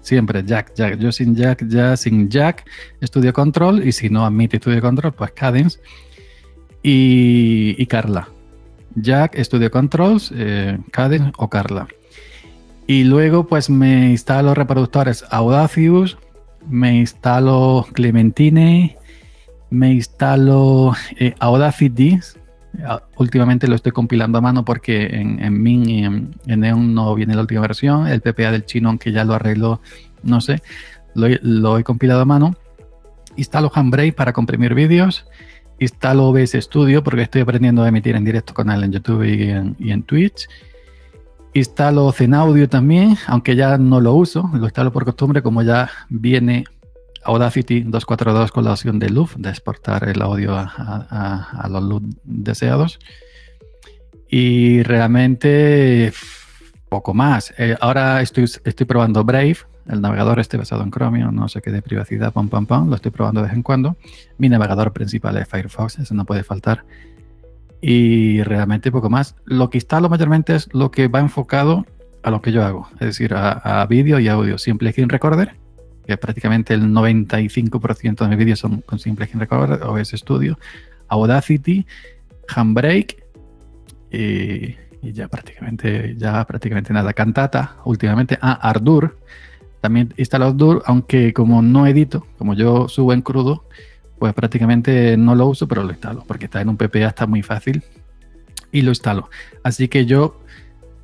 Siempre 0.00 0.42
Jack, 0.44 0.74
Jack. 0.74 0.98
Yo 0.98 1.12
sin 1.12 1.34
Jack, 1.34 1.64
ya 1.68 1.96
sin 1.96 2.28
Jack 2.28 2.68
estudio 3.00 3.32
control 3.32 3.86
y 3.86 3.92
si 3.92 4.10
no 4.10 4.24
admite 4.26 4.56
estudio 4.56 4.80
control, 4.80 5.12
pues 5.12 5.30
Cadence 5.32 5.78
y, 6.82 7.86
Carla. 7.86 8.28
Jack, 8.94 9.38
estudio 9.38 9.70
controls, 9.70 10.32
eh, 10.34 10.78
Cadence 10.90 11.32
o 11.38 11.48
Carla. 11.48 11.86
Y 12.86 13.04
luego 13.04 13.46
pues 13.46 13.70
me 13.70 14.10
instalo 14.10 14.54
reproductores 14.54 15.24
Audacious, 15.30 16.18
me 16.68 16.96
instalo 16.96 17.86
Clementine, 17.92 18.98
me 19.70 19.92
instalo 19.92 20.94
eh, 21.18 21.34
Audacity. 21.38 22.18
Últimamente 23.16 23.68
lo 23.68 23.74
estoy 23.74 23.92
compilando 23.92 24.38
a 24.38 24.40
mano 24.40 24.64
porque 24.64 25.06
en, 25.06 25.42
en 25.42 25.62
Min 25.62 25.88
y 25.88 26.04
en, 26.04 26.30
en, 26.46 26.60
Neon 26.60 26.94
no 26.94 27.14
viene 27.14 27.34
la 27.34 27.42
última 27.42 27.60
versión. 27.60 28.06
El 28.06 28.20
PPA 28.20 28.50
del 28.50 28.64
chino, 28.64 28.88
aunque 28.88 29.12
ya 29.12 29.24
lo 29.24 29.34
arregló, 29.34 29.80
no 30.22 30.40
sé, 30.40 30.62
lo, 31.14 31.26
lo 31.42 31.78
he 31.78 31.84
compilado 31.84 32.22
a 32.22 32.24
mano. 32.24 32.56
Instalo 33.36 33.70
Handbrake 33.74 34.14
para 34.14 34.32
comprimir 34.32 34.74
vídeos. 34.74 35.26
Instalo 35.78 36.28
OBS 36.28 36.52
Studio 36.52 37.02
porque 37.02 37.22
estoy 37.22 37.42
aprendiendo 37.42 37.82
a 37.82 37.88
emitir 37.88 38.14
en 38.14 38.24
directo 38.24 38.54
con 38.54 38.70
él 38.70 38.84
en 38.84 38.92
YouTube 38.92 39.24
y 39.24 39.50
en, 39.50 39.76
y 39.78 39.90
en 39.90 40.02
Twitch. 40.02 40.48
Instalo 41.54 42.10
Zenaudio 42.12 42.68
también, 42.68 43.16
aunque 43.26 43.54
ya 43.54 43.76
no 43.76 44.00
lo 44.00 44.14
uso, 44.14 44.48
lo 44.54 44.64
instalo 44.64 44.90
por 44.90 45.04
costumbre, 45.04 45.42
como 45.42 45.62
ya 45.62 45.90
viene 46.08 46.64
Audacity 47.24 47.80
242 47.80 48.52
con 48.52 48.64
la 48.64 48.72
opción 48.72 48.98
de 48.98 49.10
loop, 49.10 49.34
de 49.36 49.50
exportar 49.50 50.08
el 50.08 50.20
audio 50.22 50.54
a, 50.56 50.72
a, 50.76 51.62
a 51.62 51.68
los 51.68 51.82
loop 51.82 52.02
deseados. 52.24 52.98
Y 54.28 54.82
realmente 54.82 56.12
poco 56.92 57.14
más. 57.14 57.54
Eh, 57.56 57.74
ahora 57.80 58.20
estoy, 58.20 58.44
estoy 58.44 58.86
probando 58.86 59.24
Brave, 59.24 59.56
el 59.88 60.02
navegador 60.02 60.38
este 60.40 60.58
basado 60.58 60.82
en 60.82 60.90
Chromium, 60.90 61.34
no 61.34 61.48
sé 61.48 61.62
qué 61.62 61.70
de 61.70 61.80
privacidad, 61.80 62.34
pam, 62.34 62.50
pam, 62.50 62.66
pam, 62.66 62.90
lo 62.90 62.96
estoy 62.96 63.10
probando 63.10 63.40
de 63.40 63.46
vez 63.46 63.56
en 63.56 63.62
cuando. 63.62 63.96
Mi 64.36 64.50
navegador 64.50 64.92
principal 64.92 65.38
es 65.38 65.48
Firefox, 65.48 65.98
eso 65.98 66.14
no 66.14 66.26
puede 66.26 66.44
faltar. 66.44 66.84
Y 67.80 68.42
realmente 68.42 68.92
poco 68.92 69.08
más. 69.08 69.36
Lo 69.46 69.70
que 69.70 69.78
instalo 69.78 70.10
mayormente 70.10 70.54
es 70.54 70.68
lo 70.74 70.90
que 70.90 71.08
va 71.08 71.20
enfocado 71.20 71.86
a 72.22 72.30
lo 72.30 72.42
que 72.42 72.52
yo 72.52 72.62
hago, 72.62 72.88
es 73.00 73.06
decir, 73.06 73.32
a, 73.34 73.86
vídeo 73.88 74.18
y 74.18 74.28
audio. 74.28 74.58
Simple 74.58 74.92
Screen 74.92 75.08
Recorder, 75.08 75.56
que 76.06 76.16
prácticamente 76.16 76.74
el 76.74 76.82
95% 76.82 78.16
de 78.16 78.28
mis 78.28 78.38
vídeos 78.38 78.58
son 78.58 78.80
con 78.82 78.98
Simple 78.98 79.26
Screen 79.26 79.40
Recorder, 79.40 79.82
OBS 79.82 80.10
Studio, 80.10 80.58
Audacity, 81.08 81.86
Handbrake 82.48 83.22
y, 84.10 84.76
y, 85.02 85.12
ya 85.12 85.28
prácticamente, 85.28 86.14
ya 86.16 86.44
prácticamente 86.46 86.92
nada. 86.92 87.12
Cantata, 87.12 87.76
últimamente. 87.84 88.38
Ah, 88.40 88.58
Ardour. 88.68 89.18
También 89.80 90.14
instalo 90.16 90.46
Ardour, 90.46 90.82
aunque 90.86 91.32
como 91.32 91.60
no 91.60 91.86
edito, 91.86 92.26
como 92.38 92.54
yo 92.54 92.88
subo 92.88 93.12
en 93.12 93.20
crudo, 93.20 93.64
pues 94.18 94.32
prácticamente 94.34 95.16
no 95.16 95.34
lo 95.34 95.48
uso, 95.48 95.66
pero 95.66 95.82
lo 95.82 95.90
instalo, 95.90 96.22
porque 96.28 96.44
está 96.44 96.60
en 96.60 96.68
un 96.68 96.76
PPA, 96.76 97.08
está 97.08 97.26
muy 97.26 97.42
fácil 97.42 97.82
y 98.70 98.82
lo 98.82 98.90
instalo. 98.90 99.28
Así 99.64 99.88
que 99.88 100.06
yo 100.06 100.40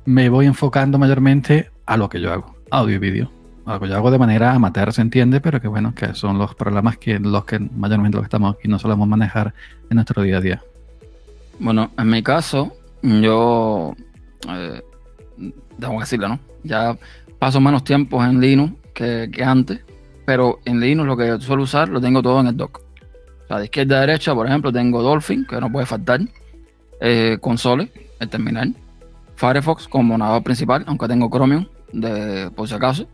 me 0.05 0.29
voy 0.29 0.45
enfocando 0.45 0.97
mayormente 0.97 1.69
a 1.85 1.97
lo 1.97 2.07
que 2.07 2.21
yo 2.21 2.31
hago, 2.31 2.55
audio 2.71 2.95
y 2.95 2.99
vídeo. 2.99 3.38
Algo 3.69 3.85
yo 3.85 3.95
hago 3.95 4.09
de 4.09 4.17
manera 4.17 4.53
amateur, 4.53 4.91
se 4.91 5.03
entiende, 5.03 5.41
pero 5.41 5.61
que 5.61 5.67
bueno, 5.67 5.93
que 5.93 6.15
son 6.15 6.39
los 6.39 6.55
programas 6.55 6.97
que 6.97 7.19
los 7.19 7.45
que 7.45 7.59
mayormente 7.59 8.15
lo 8.15 8.23
que 8.23 8.25
estamos 8.25 8.55
aquí 8.55 8.67
no 8.67 8.79
solemos 8.79 9.07
manejar 9.07 9.53
en 9.91 9.95
nuestro 9.95 10.23
día 10.23 10.37
a 10.37 10.41
día. 10.41 10.63
Bueno, 11.59 11.91
en 11.95 12.09
mi 12.09 12.23
caso, 12.23 12.73
yo, 13.03 13.93
eh, 14.47 14.81
que 15.37 15.99
decirlo, 15.99 16.29
¿no? 16.29 16.39
Ya 16.63 16.97
paso 17.37 17.61
menos 17.61 17.83
tiempo 17.83 18.23
en 18.23 18.41
Linux 18.41 18.73
que, 18.95 19.29
antes, 19.45 19.81
pero 20.25 20.61
en 20.65 20.79
Linux 20.79 21.05
lo 21.05 21.15
que 21.15 21.39
suelo 21.39 21.61
usar 21.61 21.89
lo 21.89 22.01
tengo 22.01 22.23
todo 22.23 22.39
en 22.39 22.47
el 22.47 22.57
dock. 22.57 22.81
O 23.43 23.47
sea, 23.47 23.59
de 23.59 23.65
izquierda 23.65 23.97
a 23.97 24.01
derecha, 24.01 24.33
por 24.33 24.47
ejemplo, 24.47 24.73
tengo 24.73 25.03
Dolphin, 25.03 25.45
que 25.45 25.61
no 25.61 25.71
puede 25.71 25.85
faltar, 25.85 26.21
eh, 27.01 27.37
console, 27.39 27.91
el 28.19 28.29
terminal, 28.29 28.75
Firefox 29.35 29.87
como 29.87 30.17
navegador 30.17 30.43
principal, 30.43 30.83
aunque 30.87 31.07
tengo 31.07 31.29
Chromium, 31.29 31.67
de, 31.93 32.49
por 32.55 32.67
si 32.67 32.73
acaso, 32.73 33.07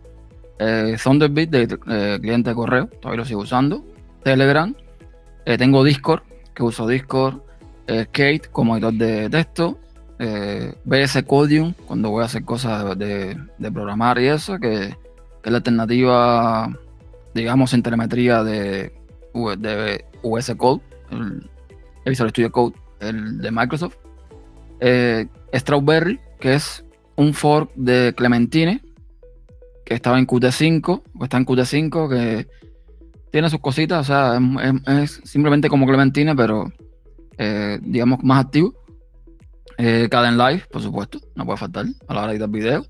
eh, 0.60 0.96
Thunderbird 1.02 1.50
de 1.50 1.63
eh, 1.88 2.20
cliente 2.22 2.52
de 2.52 2.56
correo, 2.56 2.88
todavía 2.88 3.20
lo 3.20 3.26
sigo 3.26 3.41
usando, 3.41 3.86
Telegram, 4.24 4.74
eh, 5.46 5.58
tengo 5.58 5.84
Discord, 5.84 6.24
que 6.54 6.63
uso 6.63 6.88
Discord, 6.88 7.41
Kate 7.88 8.41
como 8.52 8.76
editor 8.76 8.94
de 8.94 9.30
texto, 9.30 9.78
BS 10.86 11.24
Codium, 11.24 11.74
cuando 11.86 12.10
voy 12.10 12.24
a 12.24 12.26
hacer 12.26 12.44
cosas 12.44 12.98
de, 12.98 13.38
programar 13.72 14.18
y 14.20 14.28
eso, 14.28 14.58
que, 14.58 14.96
es 15.44 15.52
la 15.52 15.58
alternativa, 15.58 16.68
digamos, 17.36 17.74
en 17.74 17.84
telemetría 17.84 18.44
de, 18.44 18.91
de 19.60 20.06
US 20.24 20.52
Code, 20.58 20.82
el, 21.12 21.48
el 22.06 22.10
Visual 22.10 22.30
Studio 22.32 22.52
Code, 22.52 22.76
el 23.02 23.39
de 23.39 23.52
Microsoft. 23.52 23.98
Strawberry, 25.54 26.20
que 26.39 26.56
es 26.56 26.84
un 27.15 27.34
fork 27.34 27.72
de 27.76 28.13
Clementine, 28.18 28.82
que 29.86 29.93
estaba 29.93 30.19
en 30.19 30.28
Qt5, 30.28 31.04
o 31.17 31.24
está 31.24 31.38
en 31.38 31.45
Qt5, 31.45 32.10
que 32.10 32.48
tiene 33.32 33.50
sus 33.50 33.60
cositas, 33.60 34.00
o 34.00 34.04
sea, 34.04 34.39
es, 35.02 35.21
simplemente 35.24 35.69
como 35.69 35.86
Clementine, 35.86 36.36
pero 36.36 36.71
eh, 37.38 37.80
digamos 37.82 38.24
más 38.24 38.45
activo. 38.45 38.74
Eh, 39.78 40.08
Caden 40.10 40.38
Live, 40.38 40.63
por 40.71 40.82
supuesto, 40.82 41.19
no 41.36 41.45
puede 41.45 41.58
faltar 41.58 41.86
a 42.08 42.13
la 42.13 42.21
hora 42.21 42.30
de 42.30 42.38
editar 42.38 42.50
video. 42.50 42.86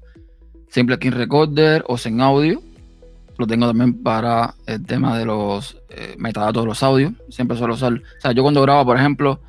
Simple 0.69 0.99
King 0.99 1.11
Recorder 1.11 1.83
o 1.87 1.97
sin 1.97 2.21
audio. 2.21 2.61
Lo 3.37 3.47
tengo 3.47 3.67
también 3.67 4.01
para 4.01 4.55
el 4.65 4.85
tema 4.85 5.17
de 5.17 5.25
los 5.25 5.81
eh, 5.89 6.15
metadatos 6.17 6.63
de 6.63 6.67
los 6.67 6.83
audios. 6.83 7.13
Siempre 7.29 7.57
suelo 7.57 7.73
usar. 7.73 7.93
O 7.93 8.21
sea, 8.21 8.31
yo 8.31 8.43
cuando 8.43 8.61
grabo, 8.61 8.85
por 8.85 8.97
ejemplo, 8.97 9.41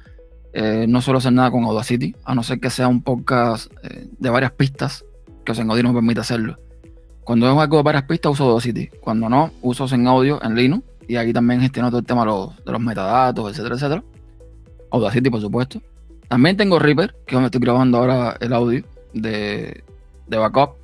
eh, 0.54 0.86
no 0.88 1.02
suelo 1.02 1.18
hacer 1.18 1.32
nada 1.32 1.50
con 1.50 1.64
Audacity, 1.64 2.16
a 2.24 2.34
no 2.34 2.42
ser 2.42 2.58
que 2.58 2.70
sea 2.70 2.88
un 2.88 3.02
podcast 3.02 3.70
de 4.18 4.30
varias 4.30 4.52
pistas, 4.52 5.04
que 5.44 5.52
en 5.52 5.70
audio 5.70 5.82
no 5.82 5.90
me 5.90 5.96
permite 5.96 6.20
hacerlo. 6.20 6.58
Cuando 7.26 7.50
es 7.50 7.58
algo 7.58 7.78
de 7.78 7.82
varias 7.82 8.04
pistas 8.04 8.30
uso 8.30 8.44
Audacity. 8.44 8.88
Cuando 9.00 9.28
no, 9.28 9.50
uso 9.60 9.92
en 9.92 10.06
audio 10.06 10.40
en 10.44 10.54
Linux. 10.54 10.84
Y 11.08 11.16
aquí 11.16 11.32
también 11.32 11.60
gestiono 11.60 11.90
todo 11.90 11.98
el 11.98 12.06
tema 12.06 12.20
de 12.20 12.72
los, 12.72 12.80
metadatos, 12.80 13.50
etcétera, 13.50 13.74
etcétera. 13.74 14.04
Audacity, 14.92 15.28
por 15.28 15.40
supuesto. 15.40 15.82
También 16.28 16.56
tengo 16.56 16.78
Reaper, 16.78 17.16
que 17.26 17.30
es 17.30 17.32
donde 17.32 17.46
estoy 17.46 17.60
grabando 17.60 17.98
ahora 17.98 18.36
el 18.38 18.52
audio 18.52 18.84
de, 19.12 19.82
backup. 20.28 20.76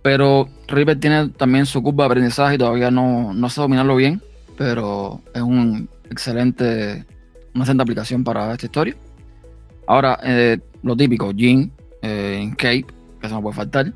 Pero 0.00 0.48
Reaper 0.66 0.98
tiene 0.98 1.28
también 1.28 1.66
su 1.66 1.82
curva 1.82 2.04
de 2.04 2.06
aprendizaje 2.06 2.54
y 2.54 2.58
todavía 2.58 2.90
no, 2.90 3.34
no 3.34 3.50
sé 3.50 3.60
dominarlo 3.60 3.96
bien. 3.96 4.22
Pero 4.56 5.20
es 5.34 5.42
un 5.42 5.90
excelente, 6.10 7.04
una 7.54 7.64
excelente 7.64 7.82
aplicación 7.82 8.24
para 8.24 8.52
esta 8.52 8.64
historia. 8.64 8.96
Ahora, 9.86 10.18
eh, 10.22 10.58
lo 10.82 10.96
típico, 10.96 11.30
Gin, 11.34 11.70
eh, 12.00 12.50
Cape, 12.56 12.86
que 13.20 13.26
eso 13.26 13.34
no 13.34 13.42
puede 13.42 13.56
faltar. 13.56 13.92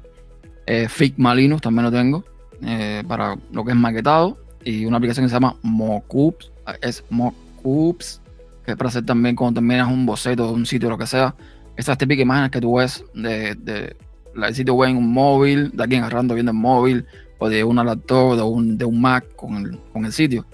Eh, 0.67 0.89
Figma 0.89 1.35
Linux 1.35 1.63
también 1.63 1.85
lo 1.85 1.93
tengo 1.93 2.25
eh, 2.63 3.03
para 3.07 3.37
lo 3.53 3.65
que 3.65 3.73
es 3.73 3.77
maquetado. 3.77 4.39
Y 4.65 4.87
una 4.87 4.97
aplicación 4.97 5.27
que 5.27 5.29
se 5.29 5.35
llama 5.35 5.57
Mockups, 5.63 6.51
es 6.81 7.05
Mockups, 7.11 8.23
que 8.65 8.73
es 8.73 8.77
para 8.77 8.89
hacer 8.89 9.05
también 9.05 9.37
cuando 9.37 9.61
terminas 9.61 9.89
un 9.89 10.07
boceto 10.07 10.47
de 10.47 10.53
un 10.55 10.67
sitio 10.67 10.89
lo 10.89 10.97
que 10.97 11.07
sea. 11.07 11.35
Esas 11.77 11.99
típicas 11.99 12.23
imágenes 12.23 12.51
que 12.51 12.61
tú 12.61 12.77
ves 12.77 13.05
de, 13.15 13.55
de 13.57 13.97
el 14.35 14.55
sitio 14.55 14.75
web 14.75 14.91
en 14.91 14.97
un 14.97 15.13
móvil, 15.13 15.71
de 15.73 15.83
alguien 15.83 16.03
agarrando 16.03 16.35
viendo 16.35 16.53
el 16.53 16.59
móvil, 16.59 17.07
o 17.39 17.49
de 17.49 17.63
una 17.63 17.85
laptop, 17.85 18.37
de 18.37 18.43
un, 18.43 18.79
de 18.79 18.85
un 18.85 19.01
Mac 19.01 19.35
con 19.37 19.57
el, 19.57 19.79
con 19.93 20.05
el 20.07 20.13
sitio. 20.13 20.47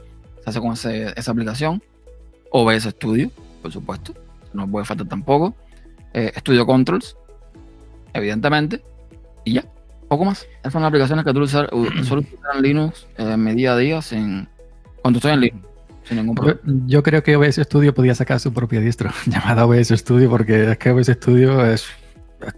Se 0.43 0.51
hace 0.51 0.61
con 0.61 0.73
esa 0.73 1.31
aplicación. 1.31 1.83
OBS 2.51 2.85
Studio, 2.85 3.31
por 3.63 3.71
supuesto. 3.71 4.15
No 4.53 4.69
puede 4.69 4.85
faltar 4.85 5.07
tampoco. 5.07 5.55
Eh, 6.13 6.33
Studio 6.39 6.67
Controls, 6.67 7.17
evidentemente. 8.13 8.83
Y 9.45 9.55
ya 9.55 9.65
poco 10.11 10.25
más. 10.25 10.47
Esas 10.61 10.73
son 10.73 10.83
las 10.83 10.89
aplicaciones 10.89 11.25
que 11.25 11.33
tú 11.33 11.41
usas, 11.41 11.69
solo 12.03 12.21
usar 12.21 12.57
en 12.57 12.63
Linux 12.63 13.07
en 13.17 13.31
eh, 13.31 13.37
mi 13.37 13.55
día 13.55 13.73
a 13.73 13.77
día 13.77 14.03
sin, 14.03 14.49
cuando 15.01 15.19
estoy 15.19 15.33
en 15.33 15.41
Linux. 15.41 15.67
Sin 16.03 16.17
ningún 16.17 16.35
problema. 16.35 16.61
Yo, 16.87 17.03
creo 17.03 17.23
que 17.23 17.37
OBS 17.37 17.57
Studio 17.57 17.95
podía 17.95 18.15
sacar 18.15 18.41
su 18.41 18.53
propio 18.53 18.81
distro 18.81 19.11
llamada 19.27 19.65
OBS 19.65 19.89
Studio 19.89 20.29
porque 20.29 20.73
es 20.73 20.79
que 20.79 20.91
OBS 20.91 21.07
Studio 21.09 21.65
es, 21.65 21.87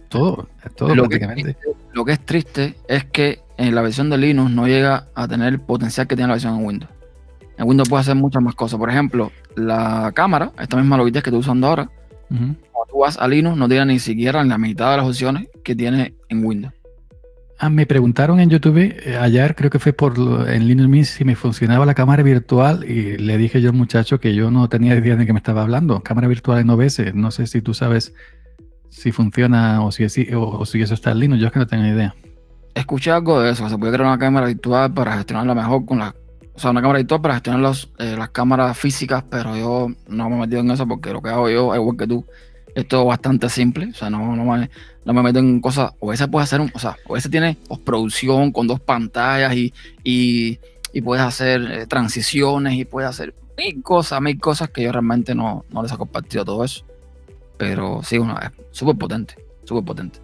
todo, 0.09 0.49
es 0.65 0.73
todo 0.75 0.95
lo 0.95 1.03
prácticamente. 1.03 1.53
Que, 1.53 1.69
lo 1.93 2.03
que 2.03 2.13
es 2.13 2.25
triste 2.25 2.75
es 2.87 3.05
que 3.05 3.41
en 3.57 3.75
la 3.75 3.83
versión 3.83 4.09
de 4.09 4.17
Linux 4.17 4.49
no 4.49 4.67
llega 4.67 5.07
a 5.13 5.27
tener 5.27 5.53
el 5.53 5.59
potencial 5.59 6.07
que 6.07 6.15
tiene 6.15 6.29
la 6.29 6.33
versión 6.33 6.57
en 6.57 6.65
Windows. 6.65 6.91
En 7.57 7.67
Windows 7.67 7.87
puede 7.87 8.01
hacer 8.01 8.15
muchas 8.15 8.41
más 8.41 8.55
cosas. 8.55 8.79
Por 8.79 8.89
ejemplo, 8.89 9.31
la 9.55 10.11
cámara, 10.15 10.51
esta 10.59 10.75
misma 10.75 10.97
logitech 10.97 11.23
que 11.23 11.29
estoy 11.29 11.41
usando 11.41 11.67
ahora, 11.67 11.89
cuando 12.29 12.57
tú 12.89 12.99
vas 12.99 13.19
a 13.19 13.27
Linux 13.27 13.55
no 13.57 13.67
tiene 13.67 13.85
ni 13.93 13.99
siquiera 13.99 14.43
la 14.43 14.57
mitad 14.57 14.89
de 14.89 14.97
las 14.97 15.05
opciones 15.05 15.47
que 15.63 15.75
tiene 15.75 16.15
en 16.29 16.43
Windows. 16.43 16.73
Ah, 17.59 17.69
me 17.69 17.85
preguntaron 17.85 18.39
en 18.39 18.49
YouTube 18.49 18.77
eh, 18.77 19.17
ayer, 19.19 19.55
creo 19.55 19.69
que 19.69 19.79
fue 19.79 19.93
por 19.93 20.17
en 20.49 20.67
Linux 20.67 20.89
Mint, 20.89 21.05
si 21.05 21.23
me 21.23 21.35
funcionaba 21.35 21.85
la 21.85 21.93
cámara 21.93 22.23
virtual 22.23 22.83
y 22.83 23.17
le 23.17 23.37
dije 23.37 23.61
yo 23.61 23.69
al 23.69 23.75
muchacho 23.75 24.19
que 24.19 24.33
yo 24.33 24.51
no 24.51 24.67
tenía 24.69 24.95
idea 24.95 25.15
de 25.15 25.25
qué 25.25 25.33
me 25.33 25.39
estaba 25.39 25.61
hablando. 25.61 26.01
Cámara 26.01 26.27
virtual 26.27 26.59
en 26.59 26.69
OBS, 26.69 27.13
no 27.13 27.31
sé 27.31 27.47
si 27.47 27.61
tú 27.61 27.73
sabes 27.73 28.13
si 28.89 29.11
funciona 29.11 29.83
o 29.83 29.91
si, 29.91 30.05
o, 30.33 30.65
si 30.65 30.81
eso 30.81 30.93
está 30.93 31.11
en 31.11 31.19
Linux, 31.19 31.41
yo 31.41 31.47
es 31.47 31.53
que 31.53 31.59
no 31.59 31.67
tengo 31.67 31.85
idea. 31.85 32.15
Escuché 32.75 33.11
algo 33.11 33.39
de 33.39 33.51
eso, 33.51 33.69
se 33.69 33.77
puede 33.77 33.93
crear 33.93 34.07
una 34.07 34.19
cámara 34.19 34.47
virtual 34.47 34.93
para 34.93 35.17
gestionarla 35.17 35.55
mejor 35.55 35.85
con 35.85 35.99
la... 35.99 36.15
O 36.55 36.59
sea, 36.59 36.71
una 36.71 36.81
cámara 36.81 36.99
virtual 36.99 37.21
para 37.21 37.35
gestionar 37.35 37.73
eh, 37.99 38.15
las 38.17 38.29
cámaras 38.29 38.77
físicas, 38.77 39.23
pero 39.29 39.55
yo 39.57 39.87
no 40.07 40.29
me 40.29 40.35
he 40.35 40.39
metido 40.39 40.61
en 40.61 40.71
eso 40.71 40.87
porque 40.87 41.11
lo 41.11 41.21
que 41.21 41.29
hago 41.29 41.49
yo, 41.49 41.73
igual 41.75 41.97
que 41.97 42.07
tú, 42.07 42.25
es 42.75 42.87
todo 42.87 43.05
bastante 43.05 43.49
simple, 43.49 43.89
o 43.89 43.93
sea, 43.93 44.09
no, 44.09 44.35
no, 44.35 44.45
me, 44.45 44.69
no 45.05 45.13
me 45.13 45.21
meto 45.21 45.39
en 45.39 45.61
cosas, 45.61 45.93
o 45.99 46.11
ese 46.11 46.27
puede 46.27 46.43
hacer, 46.43 46.61
un, 46.61 46.71
o 46.73 46.79
sea, 46.79 46.97
o 47.07 47.15
ese 47.15 47.29
tiene 47.29 47.57
postproducción 47.67 48.51
con 48.51 48.67
dos 48.67 48.79
pantallas 48.79 49.53
y, 49.55 49.73
y, 50.03 50.59
y 50.91 51.01
puedes 51.01 51.23
hacer 51.23 51.61
eh, 51.71 51.87
transiciones 51.87 52.73
y 52.73 52.85
puedes 52.85 53.09
hacer 53.09 53.35
mil 53.57 53.81
cosas, 53.83 54.21
mil 54.21 54.39
cosas 54.39 54.69
que 54.69 54.83
yo 54.83 54.91
realmente 54.91 55.35
no, 55.35 55.65
no 55.69 55.83
les 55.83 55.91
he 55.91 55.97
compartido 55.97 56.45
todo 56.45 56.63
eso. 56.63 56.85
Pero 57.57 58.01
sí, 58.03 58.17
una 58.17 58.39
es 58.39 58.51
súper 58.71 58.95
potente, 58.95 59.35
súper 59.63 59.83
potente. 59.83 60.19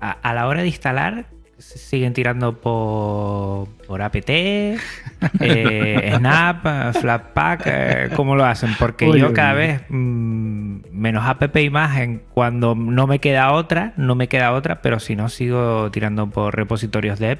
a, 0.00 0.34
la 0.34 0.46
hora 0.46 0.62
de 0.62 0.68
instalar, 0.68 1.28
siguen 1.58 2.12
tirando 2.12 2.60
por, 2.60 3.68
por 3.86 4.02
APT, 4.02 4.28
eh, 5.40 6.12
Snap, 6.16 6.94
Flatpak, 6.94 7.62
eh, 7.66 8.10
¿cómo 8.14 8.36
lo 8.36 8.44
hacen? 8.44 8.70
Porque 8.78 9.18
yo 9.18 9.32
cada 9.32 9.54
vez, 9.54 9.82
mm, 9.88 10.76
menos 10.92 11.26
app 11.26 11.56
imagen, 11.56 12.22
cuando 12.32 12.74
no 12.74 13.06
me 13.06 13.18
queda 13.18 13.52
otra, 13.52 13.92
no 13.96 14.14
me 14.14 14.28
queda 14.28 14.52
otra, 14.52 14.80
pero 14.82 15.00
si 15.00 15.16
no 15.16 15.28
sigo 15.28 15.90
tirando 15.90 16.30
por 16.30 16.54
repositorios 16.56 17.18
dev, 17.18 17.38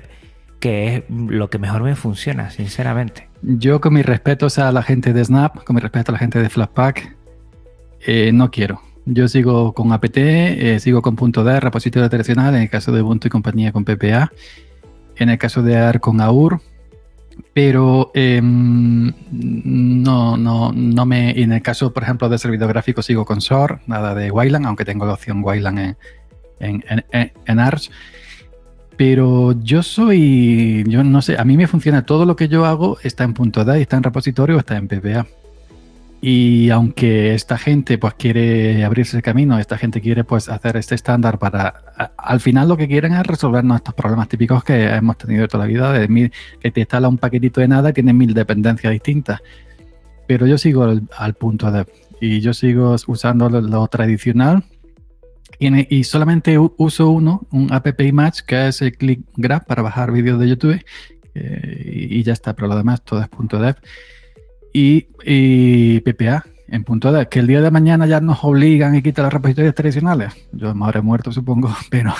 que 0.60 0.96
es 0.96 1.02
lo 1.08 1.50
que 1.50 1.58
mejor 1.58 1.82
me 1.82 1.94
funciona, 1.94 2.50
sinceramente. 2.50 3.28
Yo 3.42 3.80
con 3.80 3.94
mis 3.94 4.04
respetos 4.04 4.58
a 4.58 4.72
la 4.72 4.82
gente 4.82 5.12
de 5.12 5.24
Snap, 5.24 5.62
con 5.62 5.76
mi 5.76 5.80
respeto 5.80 6.10
a 6.10 6.14
la 6.14 6.18
gente 6.18 6.40
de 6.42 6.48
Flatpak, 6.48 7.16
eh, 8.00 8.32
no 8.32 8.50
quiero 8.50 8.87
Yo 9.10 9.26
sigo 9.26 9.72
con 9.72 9.90
apt, 9.92 10.18
eh, 10.18 10.78
sigo 10.80 11.00
con 11.00 11.16
punto 11.16 11.42
.d, 11.42 11.60
repositorio 11.60 12.10
tradicional, 12.10 12.54
en 12.54 12.62
el 12.62 12.68
caso 12.68 12.92
de 12.92 13.00
Ubuntu 13.00 13.28
y 13.28 13.30
compañía 13.30 13.72
con 13.72 13.84
PPA, 13.84 14.30
en 15.16 15.30
el 15.30 15.38
caso 15.38 15.62
de 15.62 15.78
AR 15.78 15.98
con 15.98 16.20
AUR, 16.20 16.60
pero 17.54 18.10
em, 18.12 19.10
no, 19.30 20.36
no, 20.36 20.72
no 20.74 21.06
me. 21.06 21.40
En 21.40 21.52
el 21.52 21.62
caso, 21.62 21.92
por 21.94 22.02
ejemplo, 22.02 22.28
de 22.28 22.36
servidor 22.36 22.68
gráfico, 22.68 23.00
sigo 23.00 23.24
con 23.24 23.40
SOR, 23.40 23.80
nada 23.86 24.14
de 24.14 24.30
Wayland, 24.30 24.66
aunque 24.66 24.84
tengo 24.84 25.06
la 25.06 25.14
opción 25.14 25.42
Wayland 25.42 25.78
en, 25.78 25.96
en, 26.60 27.04
en, 27.10 27.32
en 27.46 27.58
Arch. 27.58 27.90
Pero 28.98 29.52
yo 29.62 29.82
soy, 29.82 30.84
yo 30.86 31.02
no 31.02 31.22
sé, 31.22 31.38
a 31.38 31.44
mí 31.44 31.56
me 31.56 31.66
funciona 31.66 32.04
todo 32.04 32.26
lo 32.26 32.36
que 32.36 32.48
yo 32.48 32.66
hago, 32.66 32.98
está 33.02 33.24
en 33.24 33.32
punto 33.32 33.64
.da, 33.64 33.78
está 33.78 33.96
en 33.96 34.02
repositorio, 34.02 34.58
está 34.58 34.76
en 34.76 34.88
PPA. 34.88 35.26
Y 36.20 36.70
aunque 36.70 37.34
esta 37.34 37.56
gente 37.58 37.96
pues 37.96 38.14
quiere 38.14 38.84
abrirse 38.84 39.16
el 39.16 39.22
camino, 39.22 39.58
esta 39.58 39.78
gente 39.78 40.00
quiere 40.00 40.24
pues 40.24 40.48
hacer 40.48 40.76
este 40.76 40.96
estándar 40.96 41.38
para, 41.38 42.12
al 42.16 42.40
final 42.40 42.68
lo 42.68 42.76
que 42.76 42.88
quieren 42.88 43.12
es 43.12 43.24
resolvernos 43.24 43.76
estos 43.76 43.94
problemas 43.94 44.28
típicos 44.28 44.64
que 44.64 44.86
hemos 44.86 45.16
tenido 45.16 45.46
toda 45.46 45.64
la 45.64 45.68
vida, 45.68 45.92
de 45.92 46.08
mil, 46.08 46.32
que 46.60 46.72
te 46.72 46.80
instala 46.80 47.08
un 47.08 47.18
paquetito 47.18 47.60
de 47.60 47.68
nada, 47.68 47.92
tiene 47.92 48.12
mil 48.12 48.34
dependencias 48.34 48.92
distintas. 48.92 49.40
Pero 50.26 50.46
yo 50.46 50.58
sigo 50.58 50.84
al, 50.84 51.34
punto 51.34 51.70
de, 51.70 51.86
y 52.20 52.40
yo 52.40 52.52
sigo 52.52 52.96
usando 53.06 53.48
lo 53.48 53.86
tradicional, 53.86 54.64
y, 55.60 56.04
solamente 56.04 56.56
uso 56.58 57.10
uno, 57.10 57.46
un 57.50 57.72
app 57.72 58.00
image, 58.00 58.42
que 58.46 58.68
es 58.68 58.80
el 58.80 58.96
click 58.96 59.20
grab 59.36 59.66
para 59.66 59.82
bajar 59.82 60.12
vídeos 60.12 60.38
de 60.38 60.48
YouTube. 60.48 60.84
Eh, 61.34 62.06
y, 62.10 62.22
ya 62.22 62.32
está, 62.32 62.54
pero 62.54 62.68
lo 62.68 62.76
demás 62.76 63.02
todo 63.02 63.20
es 63.20 63.28
.dev. 63.28 63.76
Y, 64.72 66.00
PPA 66.00 66.44
en 66.68 66.84
.dev, 66.84 67.28
que 67.28 67.38
el 67.38 67.46
día 67.46 67.62
de 67.62 67.70
mañana 67.70 68.06
ya 68.06 68.20
nos 68.20 68.44
obligan 68.44 68.94
y 68.94 69.02
quitan 69.02 69.24
los 69.24 69.32
repositorios 69.32 69.74
tradicionales. 69.74 70.34
Yo 70.52 70.74
me 70.74 70.84
habré 70.84 71.00
muerto, 71.00 71.32
supongo, 71.32 71.74
pero, 71.90 72.14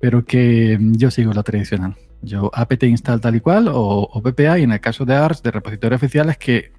pero 0.00 0.24
que 0.24 0.78
yo 0.80 1.10
sigo 1.10 1.32
lo 1.32 1.42
tradicional. 1.42 1.96
Yo 2.20 2.50
apt 2.54 2.82
install 2.84 3.20
tal 3.20 3.34
y 3.34 3.40
cual 3.40 3.68
o, 3.68 4.02
o 4.02 4.22
PPA 4.22 4.58
y 4.58 4.62
en 4.62 4.72
el 4.72 4.80
caso 4.80 5.04
de 5.04 5.14
ARS, 5.14 5.42
de 5.42 5.50
repositorios 5.50 6.00
oficiales, 6.00 6.36
que 6.36 6.72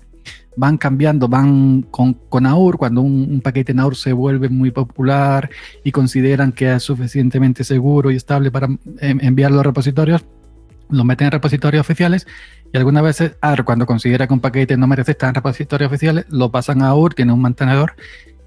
van 0.56 0.78
cambiando, 0.78 1.28
van 1.28 1.84
con, 1.84 2.14
con 2.14 2.46
AUR, 2.46 2.78
cuando 2.78 3.02
un, 3.02 3.42
paquete 3.42 3.72
en 3.72 3.80
AUR 3.80 3.96
se 3.96 4.14
vuelve 4.14 4.50
muy 4.50 4.72
popular 4.72 5.50
y 5.84 5.92
consideran 5.92 6.52
que 6.52 6.74
es 6.74 6.84
suficientemente 6.84 7.64
seguro 7.64 8.12
y 8.12 8.16
estable 8.16 8.52
para 8.52 8.68
enviarlo 9.00 9.60
a 9.60 9.64
repositorios, 9.64 10.26
lo 10.90 11.04
meten 11.04 11.26
en 11.26 11.32
repositorios 11.32 11.82
oficiales 11.82 12.28
y 12.74 12.78
algunas 12.78 13.04
veces 13.04 13.34
AUR, 13.40 13.66
cuando 13.66 13.86
considera 13.86 14.26
que 14.26 14.34
un 14.34 14.40
paquete 14.40 14.76
no 14.78 14.88
merece 14.88 15.12
estar 15.12 15.30
en 15.30 15.36
repositorios 15.36 15.92
oficiales, 15.92 16.26
lo 16.30 16.50
pasan 16.50 16.82
a 16.82 16.88
AUR, 16.88 17.14
tiene 17.14 17.32
un 17.32 17.40
mantenedor 17.40 17.94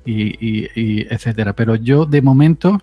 y, 0.04 1.06
etcétera. 1.08 1.54
Pero 1.54 1.76
yo 1.76 2.06
de 2.06 2.22
momento, 2.22 2.82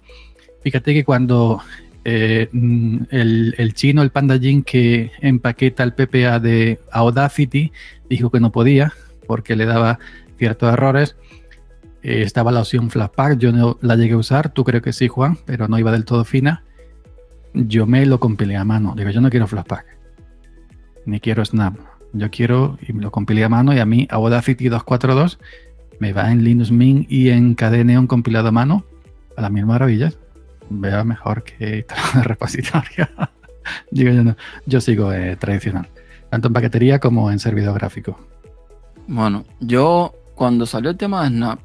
fíjate 0.64 0.94
que 0.94 1.04
cuando 1.04 1.62
eh, 2.06 2.48
mm, 2.50 2.98
el, 3.12 3.74
chino, 3.74 4.04
el 4.04 4.12
Pandajin 4.12 4.64
que 4.64 5.12
empaqueta 5.20 5.84
el 5.84 5.94
PPA 5.94 6.40
de 6.40 6.80
Audacity, 6.92 7.74
dijo 8.10 8.32
que 8.32 8.40
no 8.40 8.54
podía, 8.54 8.94
porque 9.28 9.58
le 9.58 9.66
daba 9.66 10.00
ciertos 10.38 10.72
errores. 10.72 11.18
Eh, 12.04 12.22
estaba 12.22 12.54
la 12.54 12.62
opción 12.62 12.90
Flatpak, 12.90 13.38
yo 13.38 13.52
no 13.52 13.78
la 13.82 13.98
llegué 13.98 14.14
a 14.14 14.18
usar, 14.18 14.54
tú 14.54 14.64
creo 14.64 14.82
que 14.82 14.94
sí, 14.94 15.10
Juan, 15.10 15.38
pero 15.46 15.68
no 15.68 15.78
iba 15.78 15.92
del 15.92 16.06
todo 16.06 16.24
fina. 16.24 16.64
Yo 17.54 17.86
me 17.86 18.06
lo 18.06 18.22
compilé 18.22 18.56
a 18.56 18.64
mano. 18.64 18.94
Digo, 18.96 19.10
yo 19.10 19.20
no 19.20 19.30
quiero 19.30 19.46
Flatpak, 19.46 19.86
ni 21.06 21.20
quiero 21.20 21.44
Snap. 21.44 21.76
Yo 22.14 22.30
quiero, 22.30 22.78
y 22.82 22.94
lo 22.94 23.12
compilé 23.12 23.44
a 23.44 23.50
mano, 23.50 23.74
y 23.74 23.80
a 23.80 23.86
mí 23.86 24.08
Audacity 24.12 24.70
242 24.70 25.40
me 26.00 26.14
va 26.14 26.32
en 26.32 26.44
Linux 26.44 26.72
Mint 26.72 27.12
y 27.12 27.30
en 27.30 27.56
KDE 27.56 28.08
compilado 28.08 28.50
a 28.50 28.52
mano 28.52 28.86
a 29.36 29.42
las 29.42 29.52
mil 29.52 29.66
maravillas. 29.66 30.18
Vea 30.70 31.04
mejor 31.04 31.44
que 31.44 31.86
el 32.16 32.24
repositorio. 32.24 33.08
Digo 33.92 34.12
yo 34.12 34.24
no, 34.24 34.38
yo 34.66 34.82
sigo 34.82 35.14
eh, 35.14 35.38
tradicional, 35.38 35.88
tanto 36.30 36.50
en 36.50 36.54
paquetería 36.54 37.00
como 37.00 37.32
en 37.32 37.40
servidor 37.40 37.74
gráfico. 37.76 38.20
Bueno, 39.08 39.46
yo 39.60 40.14
cuando 40.36 40.66
salió 40.66 40.92
el 40.92 40.98
tema 40.98 41.24
de 41.24 41.30
Snap, 41.30 41.60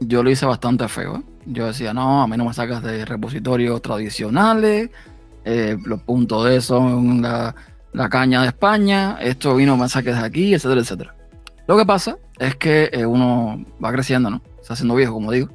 yo 0.00 0.22
lo 0.22 0.30
hice 0.30 0.46
bastante 0.46 0.88
feo. 0.88 1.16
¿eh? 1.16 1.22
Yo 1.46 1.66
decía, 1.66 1.94
no, 1.94 2.22
a 2.22 2.26
mí 2.26 2.36
no 2.36 2.44
me 2.44 2.52
sacas 2.52 2.82
de 2.82 3.04
repositorios 3.04 3.80
tradicionales, 3.80 4.90
eh, 5.44 5.78
los 5.84 6.02
puntos 6.02 6.44
de 6.44 6.60
son 6.60 7.22
la, 7.22 7.54
la, 7.92 8.08
caña 8.08 8.42
de 8.42 8.48
España, 8.48 9.18
esto 9.20 9.54
vino 9.56 9.76
me 9.76 9.88
saques 9.88 10.16
de 10.16 10.24
aquí, 10.24 10.54
etcétera, 10.54 10.80
etcétera. 10.80 11.14
Lo 11.66 11.76
que 11.76 11.84
pasa 11.84 12.16
es 12.38 12.56
que 12.56 12.90
eh, 12.92 13.04
uno 13.04 13.64
va 13.82 13.92
creciendo, 13.92 14.30
¿no? 14.30 14.42
Se 14.62 14.72
haciendo 14.72 14.94
viejo, 14.94 15.12
como 15.12 15.32
digo. 15.32 15.48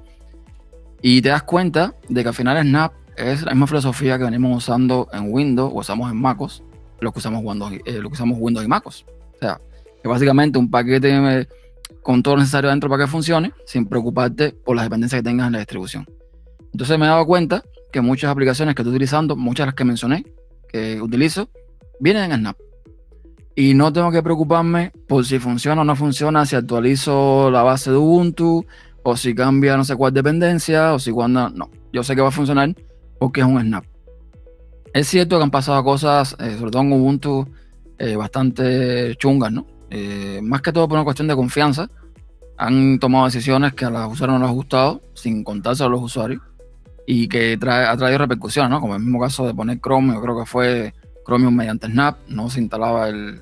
Y 1.01 1.21
te 1.21 1.29
das 1.29 1.43
cuenta 1.43 1.95
de 2.07 2.21
que 2.21 2.29
al 2.29 2.35
final 2.35 2.61
Snap 2.61 2.93
es 3.17 3.43
la 3.43 3.51
misma 3.51 3.67
filosofía 3.67 4.17
que 4.17 4.23
venimos 4.23 4.57
usando 4.57 5.07
en 5.11 5.31
Windows 5.31 5.71
o 5.73 5.79
usamos 5.79 6.11
en 6.11 6.17
MacOS, 6.17 6.63
lo 6.99 7.11
que 7.11 7.19
usamos 7.19 7.41
Windows, 7.43 7.71
lo 7.71 8.09
que 8.09 8.13
usamos 8.13 8.37
Windows 8.39 8.65
y 8.65 8.69
MacOS. 8.69 9.05
O 9.35 9.37
sea, 9.39 9.59
que 10.01 10.07
básicamente 10.07 10.59
un 10.59 10.69
paquete 10.69 11.09
eh, 11.11 11.47
con 12.01 12.21
todo 12.21 12.35
lo 12.35 12.41
necesario 12.41 12.69
dentro 12.69 12.89
para 12.89 13.05
que 13.05 13.09
funcione, 13.09 13.53
sin 13.65 13.85
preocuparte 13.85 14.51
por 14.51 14.75
las 14.75 14.85
dependencias 14.85 15.19
que 15.19 15.23
tengas 15.23 15.47
en 15.47 15.53
la 15.53 15.59
distribución. 15.59 16.05
Entonces 16.71 16.97
me 16.99 17.05
he 17.05 17.09
dado 17.09 17.25
cuenta 17.25 17.63
que 17.91 18.01
muchas 18.01 18.29
aplicaciones 18.29 18.75
que 18.75 18.81
estoy 18.81 18.91
utilizando, 18.91 19.35
muchas 19.35 19.63
de 19.63 19.67
las 19.67 19.75
que 19.75 19.85
mencioné, 19.85 20.25
que 20.67 21.01
utilizo, 21.01 21.49
vienen 21.99 22.31
en 22.31 22.39
Snap. 22.39 22.57
Y 23.55 23.73
no 23.75 23.93
tengo 23.93 24.11
que 24.11 24.23
preocuparme 24.23 24.91
por 25.07 25.25
si 25.25 25.39
funciona 25.39 25.81
o 25.81 25.85
no 25.85 25.95
funciona, 25.95 26.45
si 26.45 26.55
actualizo 26.55 27.51
la 27.51 27.61
base 27.61 27.91
de 27.91 27.97
Ubuntu, 27.97 28.65
o 29.03 29.17
si 29.17 29.35
cambia 29.35 29.77
no 29.77 29.83
sé 29.83 29.95
cuál 29.95 30.13
dependencia, 30.13 30.93
o 30.93 30.99
si 30.99 31.11
cuando... 31.11 31.49
No, 31.49 31.69
yo 31.91 32.03
sé 32.03 32.15
que 32.15 32.21
va 32.21 32.29
a 32.29 32.31
funcionar 32.31 32.73
porque 33.19 33.41
es 33.41 33.47
un 33.47 33.61
Snap. 33.61 33.85
Es 34.93 35.07
cierto 35.07 35.37
que 35.37 35.43
han 35.43 35.51
pasado 35.51 35.83
cosas, 35.83 36.35
eh, 36.39 36.55
sobre 36.57 36.71
todo 36.71 36.83
en 36.83 36.93
Ubuntu, 36.93 37.47
eh, 37.97 38.15
bastante 38.15 39.15
chungas, 39.15 39.51
¿no? 39.51 39.65
Eh, 39.89 40.39
más 40.43 40.61
que 40.61 40.71
todo 40.71 40.87
por 40.87 40.97
una 40.97 41.03
cuestión 41.03 41.27
de 41.27 41.35
confianza, 41.35 41.89
han 42.57 42.99
tomado 42.99 43.25
decisiones 43.25 43.73
que 43.73 43.85
a 43.85 43.89
los 43.89 44.13
usuarios 44.13 44.39
no 44.39 44.45
les 44.45 44.51
ha 44.51 44.55
gustado, 44.55 45.01
sin 45.13 45.43
contarse 45.43 45.83
a 45.83 45.87
los 45.87 46.01
usuarios, 46.01 46.41
y 47.07 47.27
que 47.27 47.53
ha 47.53 47.97
traído 47.97 48.17
repercusiones, 48.17 48.69
¿no? 48.69 48.81
Como 48.81 48.95
el 48.95 49.01
mismo 49.01 49.19
caso 49.19 49.45
de 49.47 49.53
poner 49.53 49.79
Chrome, 49.79 50.13
yo 50.13 50.21
creo 50.21 50.39
que 50.39 50.45
fue 50.45 50.93
Chromium 51.25 51.55
mediante 51.55 51.87
Snap, 51.87 52.17
no 52.27 52.49
se 52.49 52.59
instalaba 52.61 53.09
el, 53.09 53.41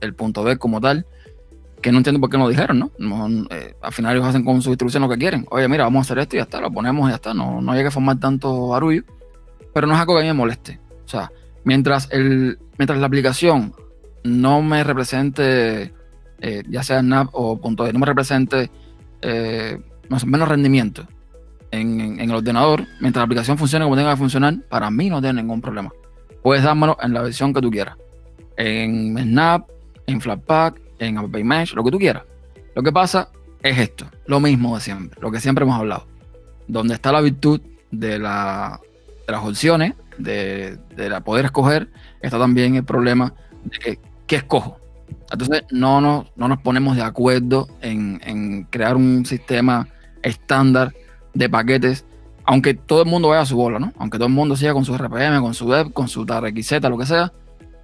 el, 0.00 0.14
punto 0.14 0.44
B 0.44 0.56
como 0.56 0.80
tal, 0.80 1.06
que 1.80 1.90
no 1.90 1.98
entiendo 1.98 2.20
por 2.20 2.30
qué 2.30 2.38
no 2.38 2.44
lo 2.44 2.50
dijeron, 2.50 2.90
¿no? 2.98 3.46
Eh, 3.50 3.74
al 3.80 3.92
final 3.92 4.14
ellos 4.14 4.26
hacen 4.26 4.44
con 4.44 4.62
su 4.62 4.70
distribución 4.70 5.02
lo 5.02 5.08
que 5.08 5.18
quieren. 5.18 5.46
Oye, 5.50 5.68
mira, 5.68 5.84
vamos 5.84 6.00
a 6.00 6.02
hacer 6.02 6.18
esto 6.18 6.36
y 6.36 6.38
ya 6.38 6.44
está, 6.44 6.60
lo 6.60 6.70
ponemos 6.70 7.08
y 7.08 7.10
ya 7.10 7.16
está, 7.16 7.34
no, 7.34 7.60
no 7.60 7.72
hay 7.72 7.82
que 7.82 7.90
formar 7.90 8.18
tanto 8.18 8.68
barullo, 8.68 9.02
pero 9.74 9.86
no 9.86 9.94
es 9.94 10.00
algo 10.00 10.14
que 10.14 10.20
a 10.20 10.22
mí 10.22 10.28
me 10.28 10.34
moleste. 10.34 10.80
O 11.04 11.08
sea, 11.08 11.30
mientras, 11.64 12.08
el, 12.12 12.58
mientras 12.78 12.98
la 12.98 13.06
aplicación 13.06 13.74
no 14.24 14.62
me 14.62 14.82
represente, 14.84 15.92
eh, 16.40 16.62
ya 16.68 16.82
sea 16.82 17.00
Snap 17.00 17.28
o 17.32 17.60
punto 17.60 17.84
de, 17.84 17.92
no 17.92 17.98
me 17.98 18.06
represente 18.06 18.70
eh, 19.22 19.78
menos 20.26 20.48
rendimiento 20.48 21.06
en, 21.70 22.20
el 22.20 22.30
ordenador, 22.30 22.84
mientras 23.00 23.20
la 23.20 23.24
aplicación 23.24 23.58
funcione 23.58 23.84
como 23.84 23.96
tenga 23.96 24.10
que 24.10 24.16
funcionar, 24.16 24.56
para 24.68 24.90
mí 24.90 25.10
no 25.10 25.20
tiene 25.20 25.42
ningún 25.42 25.60
problema. 25.60 25.90
Puedes 26.46 26.62
dármelo 26.62 26.96
en 27.02 27.12
la 27.12 27.22
versión 27.22 27.52
que 27.52 27.60
tú 27.60 27.72
quieras. 27.72 27.96
En 28.56 29.18
Snap, 29.18 29.68
en 30.06 30.20
Flatpak, 30.20 30.80
en 31.00 31.18
App 31.18 31.34
Mesh, 31.34 31.74
lo 31.74 31.82
que 31.82 31.90
tú 31.90 31.98
quieras. 31.98 32.22
Lo 32.76 32.84
que 32.84 32.92
pasa 32.92 33.30
es 33.64 33.76
esto, 33.76 34.06
lo 34.26 34.38
mismo 34.38 34.76
de 34.76 34.80
siempre, 34.80 35.18
lo 35.20 35.32
que 35.32 35.40
siempre 35.40 35.64
hemos 35.64 35.76
hablado. 35.76 36.06
Donde 36.68 36.94
está 36.94 37.10
la 37.10 37.20
virtud 37.20 37.60
de, 37.90 38.20
la, 38.20 38.78
de 39.26 39.32
las 39.32 39.44
opciones, 39.44 39.94
de, 40.18 40.78
de 40.94 41.20
poder 41.22 41.46
escoger, 41.46 41.88
está 42.22 42.38
también 42.38 42.76
el 42.76 42.84
problema 42.84 43.34
de 43.64 43.78
que 43.80 43.98
¿qué 44.28 44.36
escojo? 44.36 44.78
Entonces 45.32 45.64
no 45.72 46.00
nos, 46.00 46.26
no 46.36 46.46
nos 46.46 46.60
ponemos 46.60 46.94
de 46.94 47.02
acuerdo 47.02 47.66
en, 47.80 48.68
crear 48.70 48.94
un 48.94 49.26
sistema 49.26 49.88
estándar 50.22 50.94
de 51.34 51.48
paquetes, 51.48 52.04
aunque 52.46 52.74
todo 52.74 53.02
el 53.02 53.08
mundo 53.08 53.28
vaya 53.28 53.42
a 53.42 53.46
su 53.46 53.56
bola, 53.56 53.78
¿no? 53.78 53.92
Aunque 53.98 54.18
todo 54.18 54.28
el 54.28 54.34
mundo 54.34 54.56
siga 54.56 54.72
con 54.72 54.84
su 54.84 54.96
RPM, 54.96 55.40
con 55.40 55.52
su 55.52 55.66
web, 55.66 55.92
con 55.92 56.08
su 56.08 56.24
TRXZ, 56.24 56.80
lo 56.82 56.96
que 56.96 57.06
sea, 57.06 57.32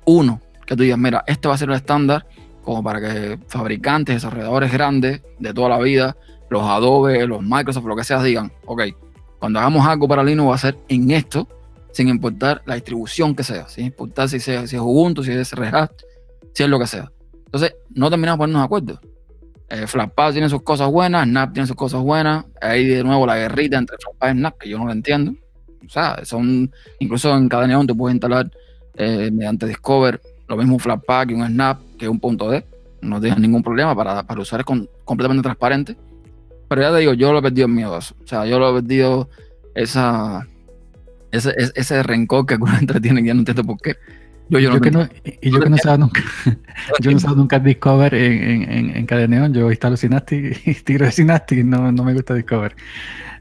uno, 0.07 0.41
que 0.67 0.77
tú 0.77 0.85
digas, 0.85 0.99
mira, 0.99 1.25
este 1.27 1.49
va 1.49 1.55
a 1.55 1.59
ser 1.59 1.69
el 1.69 1.75
estándar 1.75 2.27
como 2.63 2.83
para 2.83 3.01
que 3.01 3.39
fabricantes, 3.49 4.17
desarrolladores 4.17 4.73
grandes 4.73 5.21
de 5.41 5.53
toda 5.53 5.69
la 5.69 5.79
vida, 5.81 6.17
los 6.49 6.63
Adobe, 6.63 7.27
los 7.27 7.43
Microsoft, 7.43 7.85
lo 7.87 7.97
que 7.97 8.05
sea, 8.05 8.23
digan, 8.23 8.53
ok, 8.67 8.83
cuando 9.41 9.59
hagamos 9.59 9.85
algo 9.85 10.07
para 10.07 10.23
Linux 10.23 10.51
va 10.51 10.55
a 10.55 10.59
ser 10.59 10.77
en 10.89 11.11
esto, 11.11 11.49
sin 11.91 12.09
importar 12.09 12.63
la 12.65 12.77
distribución 12.77 13.35
que 13.35 13.43
sea, 13.43 13.69
sin 13.69 13.87
importar 13.87 14.29
si, 14.29 14.39
sea, 14.39 14.67
si 14.69 14.77
es 14.77 14.83
Ubuntu, 14.83 15.25
si 15.25 15.33
es 15.33 15.53
Red 15.53 15.75
Hat, 15.75 15.91
si 16.55 16.63
es 16.63 16.69
lo 16.69 16.79
que 16.79 16.87
sea. 16.87 17.11
Entonces, 17.47 17.75
no 17.91 18.09
terminamos 18.09 18.39
poniéndonos 18.39 18.63
de 18.63 18.67
acuerdo. 18.67 19.12
Eh, 19.75 19.87
tiene 20.33 20.51
sus 20.51 20.63
cosas 20.63 20.91
buenas, 20.91 21.27
Snap 21.27 21.55
tiene 21.55 21.67
sus 21.67 21.77
cosas 21.77 22.03
buenas. 22.03 22.45
Ahí 22.61 22.87
de 22.87 23.03
nuevo 23.03 23.27
la 23.27 23.39
guerrita 23.39 23.79
entre 23.79 23.97
Flatpak 23.97 24.35
y 24.35 24.39
Snap, 24.39 24.59
que 24.59 24.69
yo 24.69 24.79
no 24.79 24.85
lo 24.85 24.93
entiendo. 24.93 25.33
O 25.87 25.89
sea, 25.89 26.23
son, 26.25 26.71
incluso 26.99 27.35
en 27.35 27.49
cada 27.49 27.67
neón 27.67 27.87
te 27.87 27.95
puedes 27.95 28.15
instalar 28.15 28.51
eh, 28.97 29.31
mediante 29.33 29.67
Discover 29.67 30.21
lo 30.47 30.59
mismo 30.59 30.75
un 30.75 30.81
Flatpak 30.81 31.31
y 31.31 31.35
un 31.35 31.47
Snap 31.47 31.81
que 31.99 32.07
un 32.07 32.21
punto 32.21 32.51
D. 32.51 32.67
No 33.01 33.19
tienes 33.19 33.39
ningún 33.39 33.63
problema 33.63 33.97
para, 33.97 34.23
para 34.25 34.43
usar 34.43 34.61
es 34.61 34.67
completamente 35.05 35.43
transparente. 35.43 35.97
Pero 36.69 36.83
ya 36.83 36.93
te 36.93 36.99
digo, 36.99 37.15
yo 37.15 37.33
lo 37.33 37.39
he 37.39 37.43
perdido 37.43 37.65
en 37.65 37.75
miedo 37.75 37.95
a. 37.95 37.99
O 37.99 38.27
sea, 38.27 38.45
yo 38.45 38.59
lo 38.59 38.71
he 38.77 38.83
perdido 38.83 39.31
ese, 39.75 40.03
ese 41.31 42.03
rencor 42.03 42.45
que 42.45 42.55
alguna 42.55 42.73
gente 42.79 43.01
tiene, 43.01 43.25
ya 43.25 43.33
no 43.33 43.41
entiendo 43.41 43.65
por 43.65 43.79
qué. 43.79 43.97
Yo, 44.53 44.59
yo, 44.59 44.81
que 44.83 44.91
no, 44.91 45.09
y 45.41 45.51
yo 45.51 45.61
que 45.61 45.71
no 45.71 45.77
usaba 45.77 45.97
nunca, 45.97 46.21
yo 47.01 47.11
no 47.11 47.17
usaba 47.17 47.35
nunca 47.35 47.59
Discover 47.59 48.13
en, 48.13 48.33
en, 48.43 48.71
en, 48.71 48.97
en 48.97 49.07
Cadeneon, 49.07 49.55
yo 49.55 49.71
instalo 49.71 49.97
Synaptic 49.97 50.67
y 50.67 50.75
tiro 50.85 51.07
de 51.07 51.13
Synaptic, 51.13 51.65
no, 51.65 51.91
no 51.91 52.05
me 52.05 52.13
gusta 52.13 52.35
Discover. 52.35 52.77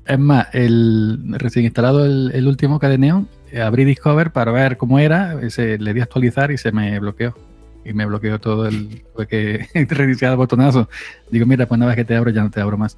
Es 0.05 0.17
más, 0.17 0.47
el, 0.53 1.19
recién 1.37 1.65
instalado 1.65 2.05
el, 2.05 2.31
el 2.33 2.47
último 2.47 2.79
Cadeneon, 2.79 3.27
eh, 3.51 3.61
abrí 3.61 3.83
Discover 3.83 4.31
para 4.31 4.53
ver 4.53 4.77
cómo 4.77 4.99
era, 4.99 5.37
ese, 5.41 5.77
le 5.77 5.93
di 5.93 5.99
a 5.99 6.03
actualizar 6.03 6.49
y 6.49 6.57
se 6.57 6.71
me 6.71 6.97
bloqueó. 6.99 7.35
Y 7.83 7.93
me 7.93 8.05
bloqueó 8.05 8.39
todo 8.39 8.67
el. 8.67 9.03
Tuve 9.13 9.27
que 9.27 9.67
reiniciar 9.89 10.31
el 10.31 10.37
botonazo. 10.37 10.87
Digo, 11.29 11.45
mira, 11.45 11.65
pues 11.65 11.77
una 11.77 11.87
vez 11.87 11.95
que 11.95 12.05
te 12.05 12.15
abro, 12.15 12.29
ya 12.29 12.43
no 12.43 12.51
te 12.51 12.61
abro 12.61 12.77
más. 12.77 12.97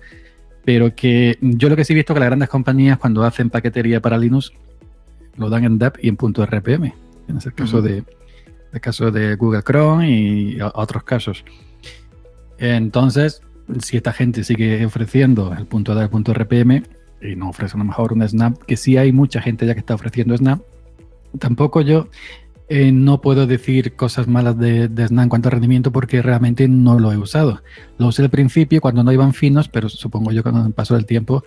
Pero 0.66 0.93
que 0.93 1.38
yo 1.41 1.70
lo 1.70 1.76
que 1.76 1.86
sí 1.86 1.93
he 1.93 1.95
visto 1.95 2.14
que 2.14 2.20
las 2.20 2.28
grandes 2.28 2.49
compañías, 2.49 2.97
cuando 2.99 3.24
hacen 3.24 3.49
paquetería 3.49 4.01
para 4.01 4.18
Linux, 4.18 4.51
lo 5.38 5.49
dan 5.49 5.64
en 5.64 5.80
DEP 5.80 5.97
y 6.01 6.09
en 6.09 6.18
punto 6.18 6.45
.rpm. 6.45 7.03
En 7.28 7.38
ese 7.38 7.51
caso 7.51 7.82
de 7.82 8.03
el 8.74 8.82
caso 8.82 9.11
de 9.11 9.36
Google 9.36 9.61
Chrome 9.61 10.09
y 10.09 10.59
a- 10.59 10.71
otros 10.74 11.03
casos. 11.03 11.45
Entonces, 12.57 13.41
si 13.80 13.97
esta 13.97 14.11
gente 14.13 14.43
sigue 14.43 14.86
ofreciendo 14.86 15.53
el 15.53 15.65
punto 15.65 15.93
de 15.95 16.07
punto 16.09 16.34
RPM 16.34 16.84
y 17.21 17.36
no 17.36 17.49
ofrece 17.49 17.76
a 17.76 17.80
lo 17.80 17.86
mejor 17.86 18.13
un 18.13 18.28
Snap, 18.28 18.57
que 18.63 18.78
sí 18.78 18.97
hay 18.97 19.11
mucha 19.11 19.41
gente 19.41 19.65
ya 19.65 19.74
que 19.74 19.80
está 19.80 19.93
ofreciendo 19.95 20.36
Snap, 20.36 20.61
tampoco 21.39 21.82
yo 21.82 22.07
eh, 22.69 22.91
no 22.91 23.21
puedo 23.21 23.45
decir 23.47 23.95
cosas 23.95 24.28
malas 24.28 24.57
de, 24.57 24.88
de 24.88 25.07
Snap 25.07 25.24
en 25.24 25.30
cuanto 25.30 25.49
a 25.49 25.51
rendimiento 25.51 25.91
porque 25.91 26.21
realmente 26.21 26.67
no 26.67 26.99
lo 26.99 27.11
he 27.11 27.17
usado. 27.17 27.61
Lo 27.97 28.07
usé 28.07 28.24
al 28.24 28.30
principio 28.30 28.82
cuando 28.82 29.03
no 29.03 29.11
iban 29.11 29.34
finos, 29.34 29.67
pero 29.69 29.89
supongo 29.89 30.32
yo 30.32 30.43
que 30.43 30.51
con 30.51 30.65
el 30.65 30.74
paso 30.74 30.95
del 30.95 31.05
tiempo 31.05 31.43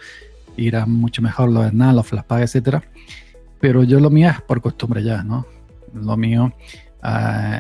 irán 0.57 0.91
mucho 0.91 1.23
mejor 1.23 1.51
los 1.51 1.69
Snap, 1.71 1.95
los 1.95 2.07
Flashpack, 2.07 2.43
etcétera. 2.43 2.83
Pero 3.61 3.83
yo 3.85 4.01
lo 4.01 4.11
es 4.11 4.41
por 4.43 4.61
costumbre 4.61 5.03
ya, 5.03 5.23
¿no? 5.23 5.47
Lo 6.03 6.17
mío 6.17 6.53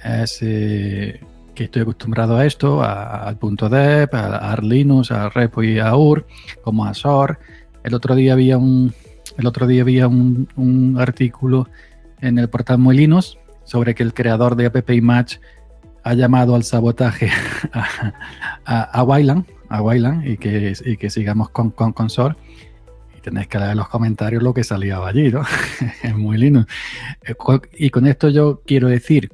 es 0.05 0.39
que 1.57 1.65
estoy 1.65 1.83
acostumbrado 1.83 2.37
a 2.37 2.47
esto, 2.47 2.83
al 2.83 3.37
punto 3.39 3.67
a, 3.67 4.09
a 4.13 4.53
Arlinux, 4.53 5.11
a 5.11 5.29
Repo 5.31 5.63
y 5.63 5.79
a 5.79 5.97
UR, 5.97 6.27
como 6.63 6.85
a 6.85 6.95
SOR. 6.95 7.39
El 7.83 7.95
otro 7.95 8.15
día 8.15 8.35
había 8.35 8.59
un, 8.59 8.93
el 9.39 9.47
otro 9.47 9.67
día 9.67 9.83
había 9.83 10.07
un, 10.07 10.49
un 10.57 10.97
artículo 11.01 11.69
en 12.21 12.39
el 12.39 12.49
portal 12.49 12.79
Muy 12.79 12.97
Linux 12.97 13.39
sobre 13.65 13.95
que 13.95 14.03
el 14.03 14.15
creador 14.15 14.55
de 14.55 14.67
App 14.67 14.91
Match 15.03 15.39
ha 16.05 16.15
llamado 16.15 16.55
al 16.55 16.63
sabotaje 16.63 17.31
a 18.65 19.03
Wayland, 19.03 19.45
a 19.69 19.83
Wayland 19.83 20.27
y, 20.27 20.37
que, 20.37 20.73
y 20.85 20.97
que 20.97 21.11
sigamos 21.11 21.49
con, 21.51 21.71
con, 21.71 21.93
con 21.93 22.11
SOR. 22.11 22.37
Y 23.27 23.31
tenéis 23.31 23.49
que 23.49 23.59
leer 23.59 23.75
los 23.77 23.89
comentarios 23.89 24.43
lo 24.43 24.55
que 24.55 24.63
salía 24.65 24.99
allí, 25.05 25.31
¿no? 25.33 25.43
es 26.03 26.17
muy 26.17 26.39
lindo. 26.39 26.65
Eh, 27.27 27.35
Y 27.79 27.91
con 27.91 28.07
esto 28.07 28.29
yo 28.29 28.63
quiero 28.67 28.89
decir 28.89 29.31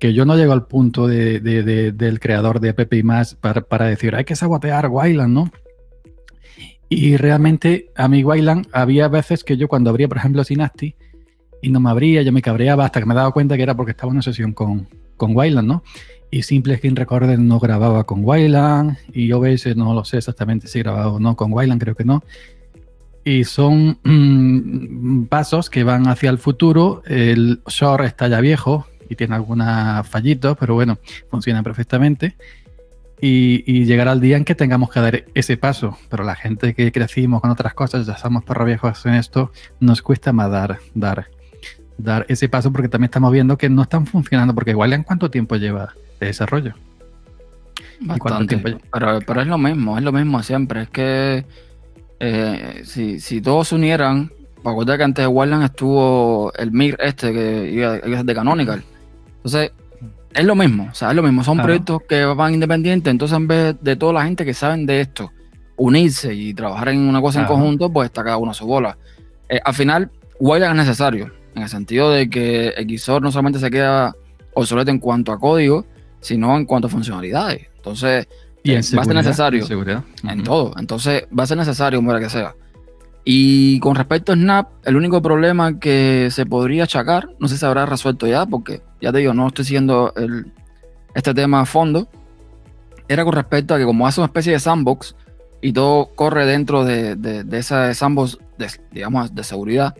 que 0.00 0.12
yo 0.12 0.24
no 0.24 0.36
llego 0.36 0.52
al 0.52 0.66
punto 0.66 1.06
de, 1.06 1.38
de- 1.40 1.62
de- 1.62 1.92
del 1.92 2.18
creador 2.18 2.58
de 2.60 2.70
App 2.70 2.92
más 3.04 3.34
para, 3.36 3.60
para 3.60 3.86
decir 3.86 4.14
hay 4.16 4.24
que 4.24 4.34
sabotear 4.34 4.88
Wayland, 4.88 5.32
¿no? 5.32 5.52
Y 6.88 7.16
realmente 7.16 7.90
a 7.96 8.08
mi 8.08 8.22
Wayland 8.24 8.66
había 8.72 9.08
veces 9.08 9.44
que 9.44 9.56
yo 9.56 9.68
cuando 9.68 9.90
abría, 9.90 10.08
por 10.08 10.18
ejemplo, 10.18 10.42
Synaptic 10.44 10.96
y 11.62 11.70
no 11.70 11.80
me 11.80 11.88
abría, 11.90 12.22
yo 12.22 12.32
me 12.32 12.42
cabreaba 12.42 12.84
hasta 12.84 13.00
que 13.00 13.06
me 13.06 13.14
daba 13.14 13.30
cuenta 13.32 13.56
que 13.56 13.62
era 13.62 13.76
porque 13.76 13.92
estaba 13.92 14.10
en 14.10 14.16
una 14.16 14.22
sesión 14.22 14.52
con, 14.52 14.88
con 15.16 15.34
Wayland, 15.36 15.68
¿no? 15.68 15.84
Y 16.30 16.42
Simple 16.42 16.76
Screen 16.78 16.96
Recorder 16.96 17.38
no 17.38 17.60
grababa 17.60 18.04
con 18.04 18.24
Wayland 18.24 18.96
y 19.12 19.30
OBS 19.32 19.76
no 19.76 19.94
lo 19.94 20.04
sé 20.04 20.18
exactamente 20.18 20.66
si 20.66 20.80
grababa 20.80 21.12
o 21.12 21.20
no 21.20 21.36
con 21.36 21.52
Wayland, 21.52 21.80
creo 21.80 21.94
que 21.94 22.04
no. 22.04 22.24
Y 23.24 23.44
son 23.44 23.98
mm, 24.02 25.24
pasos 25.26 25.70
que 25.70 25.84
van 25.84 26.08
hacia 26.08 26.30
el 26.30 26.38
futuro. 26.38 27.02
El 27.06 27.60
Shore 27.66 28.06
está 28.06 28.26
ya 28.28 28.40
viejo 28.40 28.86
y 29.08 29.14
tiene 29.16 29.34
algunos 29.36 30.06
fallitos, 30.08 30.56
pero 30.58 30.74
bueno, 30.74 30.98
funciona 31.30 31.62
perfectamente. 31.62 32.36
Y, 33.20 33.62
y 33.66 33.84
llegará 33.84 34.10
el 34.12 34.20
día 34.20 34.36
en 34.36 34.44
que 34.44 34.56
tengamos 34.56 34.90
que 34.90 34.98
dar 35.00 35.24
ese 35.34 35.56
paso. 35.56 35.96
Pero 36.08 36.24
la 36.24 36.34
gente 36.34 36.74
que 36.74 36.90
crecimos 36.90 37.40
con 37.40 37.50
otras 37.50 37.74
cosas, 37.74 38.06
ya 38.06 38.16
somos 38.16 38.42
perros 38.42 38.66
viejos 38.66 39.06
en 39.06 39.14
esto, 39.14 39.52
nos 39.78 40.02
cuesta 40.02 40.32
más 40.32 40.50
dar, 40.50 40.78
dar, 40.94 41.28
dar 41.98 42.26
ese 42.28 42.48
paso 42.48 42.72
porque 42.72 42.88
también 42.88 43.06
estamos 43.06 43.30
viendo 43.32 43.56
que 43.56 43.68
no 43.70 43.82
están 43.82 44.06
funcionando. 44.06 44.52
Porque 44.54 44.72
igual 44.72 44.92
en 44.94 45.04
cuánto 45.04 45.30
tiempo 45.30 45.54
lleva 45.54 45.94
de 46.18 46.26
desarrollo. 46.26 46.74
cuánto 48.04 48.24
Bastante. 48.24 48.56
tiempo 48.56 48.68
lle- 48.80 48.88
Pero, 48.92 49.18
pero 49.24 49.40
es 49.42 49.46
lo 49.46 49.58
mismo, 49.58 49.96
es 49.96 50.02
lo 50.02 50.10
mismo 50.10 50.42
siempre. 50.42 50.82
Es 50.82 50.88
que 50.88 51.44
eh, 52.24 52.82
si, 52.84 53.18
si 53.20 53.40
todos 53.40 53.68
se 53.68 53.74
unieran, 53.74 54.30
para 54.62 54.74
acordar 54.74 54.96
que 54.98 55.04
antes 55.04 55.22
de 55.24 55.26
Wayland 55.26 55.64
estuvo 55.64 56.52
el 56.54 56.70
MIR 56.70 56.96
este 57.00 57.32
que 57.32 57.70
iba, 57.72 57.96
iba 57.96 58.14
a 58.14 58.18
ser 58.18 58.24
de 58.24 58.34
Canonical. 58.34 58.82
Entonces, 59.36 59.72
es 60.32 60.44
lo 60.44 60.54
mismo, 60.54 60.88
o 60.90 60.94
sea, 60.94 61.10
es 61.10 61.16
lo 61.16 61.22
mismo. 61.22 61.42
Son 61.42 61.54
Claro. 61.56 61.66
proyectos 61.66 62.02
que 62.08 62.24
van 62.24 62.54
independientes. 62.54 63.10
Entonces, 63.10 63.36
en 63.36 63.48
vez 63.48 63.76
de 63.80 63.96
toda 63.96 64.12
la 64.12 64.24
gente 64.24 64.44
que 64.44 64.54
saben 64.54 64.86
de 64.86 65.00
esto, 65.00 65.32
unirse 65.76 66.32
y 66.32 66.54
trabajar 66.54 66.90
en 66.90 67.00
una 67.00 67.20
cosa 67.20 67.40
Claro. 67.40 67.54
en 67.54 67.60
conjunto, 67.60 67.92
pues 67.92 68.06
está 68.06 68.22
cada 68.22 68.36
uno 68.36 68.52
a 68.52 68.54
su 68.54 68.66
bola. 68.66 68.96
Eh, 69.48 69.58
al 69.64 69.74
final, 69.74 70.10
Wayland 70.38 70.78
es 70.78 70.86
necesario, 70.86 71.32
en 71.56 71.62
el 71.64 71.68
sentido 71.68 72.10
de 72.12 72.30
que 72.30 72.72
XOR 72.88 73.20
no 73.20 73.32
solamente 73.32 73.58
se 73.58 73.68
queda 73.70 74.14
obsoleto 74.54 74.90
en 74.92 75.00
cuanto 75.00 75.32
a 75.32 75.40
código, 75.40 75.84
sino 76.20 76.56
en 76.56 76.66
cuanto 76.66 76.86
a 76.86 76.90
funcionalidades. 76.90 77.66
Entonces, 77.76 78.28
Y 78.64 78.72
Eh, 78.72 78.74
en 78.76 78.98
va 78.98 79.02
a 79.02 79.04
ser 79.04 79.14
necesario. 79.14 79.60
en 79.60 79.66
seguridad. 79.66 80.04
en 80.22 80.40
Ujú. 80.40 80.42
todo. 80.44 80.74
Entonces, 80.78 81.24
va 81.36 81.44
a 81.44 81.46
ser 81.46 81.56
necesario, 81.58 82.04
para 82.04 82.20
que 82.20 82.28
sea. 82.30 82.54
Y 83.24 83.78
con 83.80 83.94
respecto 83.94 84.32
a 84.32 84.34
Snap, 84.34 84.68
el 84.84 84.96
único 84.96 85.22
problema 85.22 85.78
que 85.78 86.28
se 86.30 86.44
podría 86.46 86.84
achacar, 86.84 87.28
no 87.38 87.46
sé 87.48 87.54
si 87.54 87.60
se 87.60 87.66
habrá 87.66 87.86
resuelto 87.86 88.26
ya, 88.26 88.46
porque 88.46 88.82
ya 89.00 89.12
te 89.12 89.18
digo, 89.18 89.32
no 89.34 89.48
estoy 89.48 89.64
siguiendo 89.64 90.12
el- 90.16 90.52
este 91.14 91.32
tema 91.34 91.60
a 91.60 91.64
fondo, 91.66 92.08
era 93.08 93.24
con 93.24 93.32
respecto 93.34 93.74
a 93.74 93.78
que 93.78 93.84
como 93.84 94.06
hace 94.06 94.20
una 94.20 94.26
especie 94.26 94.52
de 94.52 94.58
sandbox 94.60 95.14
y 95.60 95.72
todo 95.72 96.10
corre 96.14 96.46
dentro 96.46 96.84
de, 96.84 97.14
de, 97.14 97.44
de 97.44 97.58
esa 97.58 97.92
sandbox, 97.94 98.38
de, 98.58 98.68
digamos, 98.90 99.32
de 99.34 99.44
seguridad, 99.44 99.94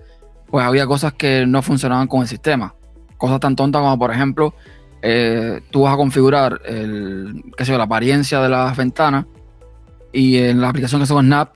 pues 0.48 0.64
había 0.66 0.86
cosas 0.86 1.12
que 1.12 1.46
no 1.46 1.62
funcionaban 1.62 2.08
con 2.08 2.22
el 2.22 2.28
sistema. 2.28 2.74
Cosas 3.18 3.38
tan 3.38 3.54
tontas 3.54 3.82
como, 3.82 3.98
por 3.98 4.10
ejemplo, 4.12 4.54
eh, 5.02 5.60
tú 5.70 5.82
vas 5.82 5.94
a 5.94 5.96
configurar 5.96 6.60
la 6.64 7.82
apariencia 7.82 8.40
de 8.40 8.48
las 8.48 8.76
ventanas 8.76 9.26
y 10.12 10.38
en 10.38 10.60
la 10.60 10.68
aplicación 10.68 11.00
que 11.00 11.06
se 11.06 11.14
llama 11.14 11.26
Snap 11.26 11.54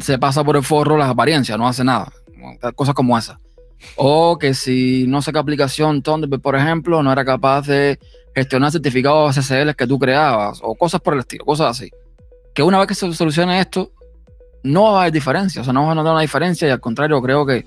se 0.00 0.18
pasa 0.18 0.44
por 0.44 0.56
el 0.56 0.62
forro 0.62 0.96
las 0.96 1.08
apariencias, 1.08 1.58
no 1.58 1.66
hace 1.66 1.84
nada. 1.84 2.12
Cosas 2.74 2.94
como 2.94 3.16
esas. 3.16 3.38
O 3.96 4.38
que 4.38 4.54
si 4.54 5.06
no 5.08 5.22
sé 5.22 5.32
qué 5.32 5.38
aplicación 5.38 6.02
Thunderbird, 6.02 6.40
por 6.40 6.56
ejemplo, 6.56 7.02
no 7.02 7.12
era 7.12 7.24
capaz 7.24 7.66
de 7.66 7.98
gestionar 8.34 8.70
certificados 8.70 9.34
SSL 9.34 9.74
que 9.74 9.86
tú 9.86 9.98
creabas 9.98 10.60
o 10.62 10.74
cosas 10.74 11.00
por 11.00 11.14
el 11.14 11.20
estilo, 11.20 11.44
cosas 11.44 11.70
así. 11.70 11.90
Que 12.54 12.62
una 12.62 12.78
vez 12.78 12.88
que 12.88 12.94
se 12.94 13.12
solucione 13.12 13.60
esto, 13.60 13.90
no 14.62 14.84
va 14.84 14.98
a 14.98 15.00
haber 15.02 15.12
diferencia, 15.12 15.62
o 15.62 15.64
sea, 15.64 15.72
no 15.72 15.86
va 15.86 15.92
a 15.92 15.94
notar 15.94 16.12
una 16.12 16.22
diferencia 16.22 16.68
y 16.68 16.70
al 16.70 16.80
contrario, 16.80 17.20
creo 17.22 17.46
que 17.46 17.66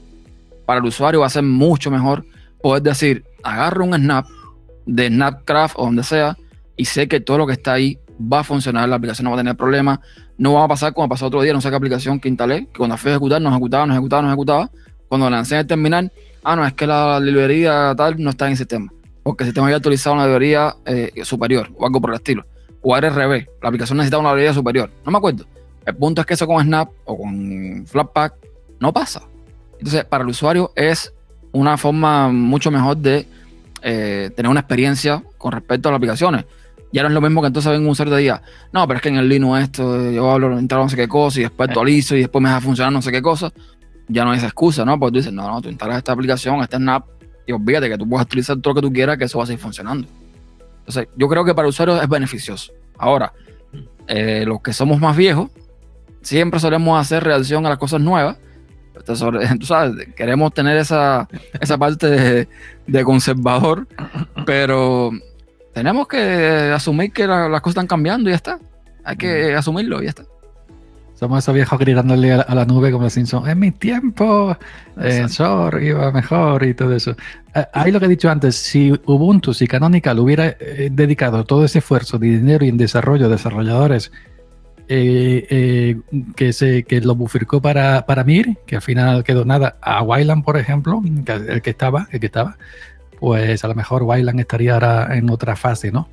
para 0.65 0.79
el 0.79 0.85
usuario 0.85 1.21
va 1.21 1.27
a 1.27 1.31
ser 1.31 1.43
mucho 1.43 1.89
mejor 1.89 2.25
poder 2.61 2.83
decir, 2.83 3.23
agarro 3.43 3.85
un 3.85 3.95
Snap 3.95 4.25
de 4.89 5.07
Snapcraft 5.07 5.75
o 5.77 5.85
donde 5.85 6.03
sea 6.03 6.37
y 6.75 6.85
sé 6.85 7.07
que 7.07 7.19
todo 7.19 7.37
lo 7.37 7.47
que 7.47 7.53
está 7.53 7.73
ahí 7.73 7.99
va 8.21 8.39
a 8.39 8.43
funcionar, 8.43 8.87
la 8.89 8.95
aplicación 8.95 9.25
no 9.25 9.31
va 9.31 9.37
a 9.37 9.39
tener 9.39 9.55
problemas, 9.55 9.99
no 10.37 10.53
va 10.53 10.63
a 10.63 10.67
pasar 10.67 10.93
como 10.93 11.07
pasó 11.07 11.27
otro 11.27 11.41
día, 11.41 11.53
no 11.53 11.61
sé 11.61 11.69
qué 11.69 11.75
aplicación 11.75 12.19
que 12.19 12.27
instalé, 12.27 12.65
que 12.67 12.77
cuando 12.77 12.97
fui 12.97 13.09
a 13.11 13.13
ejecutar, 13.13 13.41
no 13.41 13.49
ejecutaba, 13.49 13.85
no 13.85 13.93
ejecutaba, 13.93 14.21
no 14.21 14.27
ejecutaba. 14.29 14.71
Cuando 15.07 15.29
lancé 15.29 15.59
el 15.59 15.67
terminal, 15.67 16.11
ah, 16.43 16.55
no, 16.55 16.65
es 16.65 16.73
que 16.73 16.87
la 16.87 17.19
librería 17.19 17.93
tal 17.95 18.21
no 18.21 18.29
está 18.29 18.45
en 18.45 18.51
el 18.51 18.57
sistema, 18.57 18.91
porque 19.23 19.43
el 19.43 19.49
sistema 19.49 19.67
había 19.67 19.77
actualizado 19.77 20.15
una 20.15 20.25
librería 20.25 20.75
eh, 20.85 21.11
superior 21.23 21.69
o 21.77 21.85
algo 21.85 22.01
por 22.01 22.11
el 22.11 22.15
estilo. 22.15 22.45
O 22.81 22.95
era 22.95 23.09
al 23.09 23.15
revés, 23.15 23.47
la 23.61 23.69
aplicación 23.69 23.97
necesitaba 23.97 24.21
una 24.21 24.29
librería 24.31 24.53
superior, 24.53 24.89
no 25.05 25.11
me 25.11 25.17
acuerdo. 25.17 25.45
El 25.85 25.95
punto 25.95 26.21
es 26.21 26.27
que 26.27 26.33
eso 26.33 26.47
con 26.47 26.63
Snap 26.63 26.89
o 27.05 27.17
con 27.17 27.85
Flatpak 27.87 28.35
no 28.79 28.93
pasa. 28.93 29.21
Entonces, 29.73 30.05
para 30.05 30.23
el 30.23 30.29
usuario 30.29 30.71
es 30.75 31.13
una 31.51 31.77
forma 31.77 32.29
mucho 32.29 32.69
mejor 32.69 32.97
de 32.97 33.25
eh, 33.81 34.31
tener 34.35 34.49
una 34.49 34.61
experiencia 34.61 35.23
con 35.37 35.51
respecto 35.51 35.89
a 35.89 35.91
las 35.91 35.97
aplicaciones. 35.97 36.45
Ya 36.91 37.03
no 37.03 37.09
es 37.09 37.13
lo 37.13 37.21
mismo 37.21 37.41
que 37.41 37.47
entonces 37.47 37.71
venga 37.71 37.85
un 37.85 37.91
usuario 37.91 38.15
te 38.15 38.21
diga, 38.21 38.41
no, 38.73 38.87
pero 38.87 38.97
es 38.97 39.03
que 39.03 39.09
en 39.09 39.17
el 39.17 39.29
Linux 39.29 39.61
esto, 39.61 39.99
eh, 39.99 40.15
yo 40.15 40.31
hablo, 40.31 40.59
instalo 40.59 40.83
no 40.83 40.89
sé 40.89 40.95
qué 40.95 41.07
cosa 41.07 41.39
y 41.39 41.43
después 41.43 41.69
actualizo 41.69 42.15
y 42.15 42.21
después 42.21 42.41
me 42.41 42.49
deja 42.49 42.61
funcionar 42.61 42.91
no 42.91 43.01
sé 43.01 43.11
qué 43.11 43.21
cosa. 43.21 43.51
Ya 44.07 44.25
no 44.25 44.31
hay 44.31 44.37
esa 44.37 44.47
excusa, 44.47 44.85
¿no? 44.85 44.99
Porque 44.99 45.13
tú 45.13 45.17
dices, 45.19 45.33
no, 45.33 45.47
no, 45.47 45.61
tú 45.61 45.69
instalas 45.69 45.97
esta 45.97 46.13
aplicación, 46.13 46.61
este 46.61 46.77
Snap 46.77 47.05
y 47.45 47.51
olvídate 47.51 47.89
que 47.89 47.97
tú 47.97 48.09
puedes 48.09 48.25
utilizar 48.25 48.57
todo 48.57 48.73
lo 48.73 48.81
que 48.81 48.87
tú 48.87 48.93
quieras 48.93 49.17
que 49.17 49.25
eso 49.25 49.37
va 49.37 49.43
a 49.43 49.47
seguir 49.47 49.59
funcionando. 49.59 50.07
Entonces, 50.79 51.07
yo 51.15 51.27
creo 51.27 51.45
que 51.45 51.53
para 51.53 51.67
el 51.67 51.69
usuario 51.69 52.01
es 52.01 52.09
beneficioso. 52.09 52.71
Ahora, 52.97 53.33
eh, 54.07 54.43
los 54.45 54.61
que 54.61 54.73
somos 54.73 54.99
más 54.99 55.15
viejos, 55.15 55.51
siempre 56.21 56.59
solemos 56.59 56.99
hacer 56.99 57.23
reacción 57.23 57.65
a 57.65 57.69
las 57.69 57.77
cosas 57.77 58.01
nuevas. 58.01 58.37
Sobre- 59.15 59.47
tú 59.59 59.65
sabes, 59.65 60.07
queremos 60.15 60.53
tener 60.53 60.77
esa, 60.77 61.27
esa 61.59 61.77
parte 61.77 62.07
de, 62.07 62.47
de 62.87 63.03
conservador, 63.03 63.87
pero 64.45 65.11
tenemos 65.73 66.07
que 66.07 66.71
asumir 66.73 67.11
que 67.11 67.27
la- 67.27 67.49
las 67.49 67.61
cosas 67.61 67.75
están 67.77 67.87
cambiando 67.87 68.29
y 68.29 68.33
ya 68.33 68.37
está. 68.37 68.59
Hay 69.03 69.15
que 69.17 69.53
asumirlo 69.55 70.01
y 70.01 70.05
ya 70.05 70.09
está. 70.09 70.23
Somos 71.15 71.39
esos 71.43 71.53
viejos 71.53 71.77
gritándole 71.77 72.31
a, 72.31 72.41
a 72.41 72.55
la 72.55 72.63
nube 72.63 72.91
como 72.91 73.03
los 73.03 73.11
Simpsons. 73.13 73.45
En 73.49 73.59
mi 73.59 73.71
tiempo, 73.71 74.55
eh, 75.01 75.25
Shore 75.27 75.85
iba 75.85 76.11
mejor 76.13 76.63
y 76.63 76.73
todo 76.73 76.95
eso. 76.95 77.13
Eh, 77.53 77.65
ahí 77.73 77.91
lo 77.91 77.99
que 77.99 78.05
he 78.05 78.09
dicho 78.09 78.29
antes, 78.29 78.55
si 78.55 78.93
Ubuntu, 79.05 79.53
si 79.53 79.67
Canonical 79.67 80.17
hubiera 80.19 80.47
eh, 80.47 80.89
dedicado 80.91 81.43
todo 81.43 81.65
ese 81.65 81.79
esfuerzo 81.79 82.17
de 82.17 82.27
dinero 82.27 82.63
y 82.63 82.69
en 82.69 82.77
desarrollo 82.77 83.25
de 83.27 83.31
desarrolladores 83.35 84.13
eh, 84.89 85.45
eh, 85.49 85.97
que, 86.35 86.51
se, 86.51 86.83
que 86.83 86.99
lo 87.01 87.15
bufircó 87.15 87.61
para, 87.61 88.05
para 88.05 88.23
Mir, 88.23 88.57
que 88.65 88.75
al 88.75 88.81
final 88.81 89.23
quedó 89.23 89.45
nada, 89.45 89.77
a 89.81 90.01
Wayland, 90.01 90.43
por 90.43 90.57
ejemplo, 90.57 91.01
que- 91.25 91.31
el 91.33 91.61
que 91.61 91.69
estaba, 91.69 92.07
el 92.11 92.19
que 92.19 92.25
estaba, 92.25 92.57
pues 93.19 93.63
a 93.63 93.67
lo 93.67 93.75
mejor 93.75 94.03
Wayland 94.03 94.39
estaría 94.39 94.73
ahora 94.73 95.15
en 95.15 95.29
otra 95.29 95.55
fase, 95.55 95.91
¿no? 95.91 96.09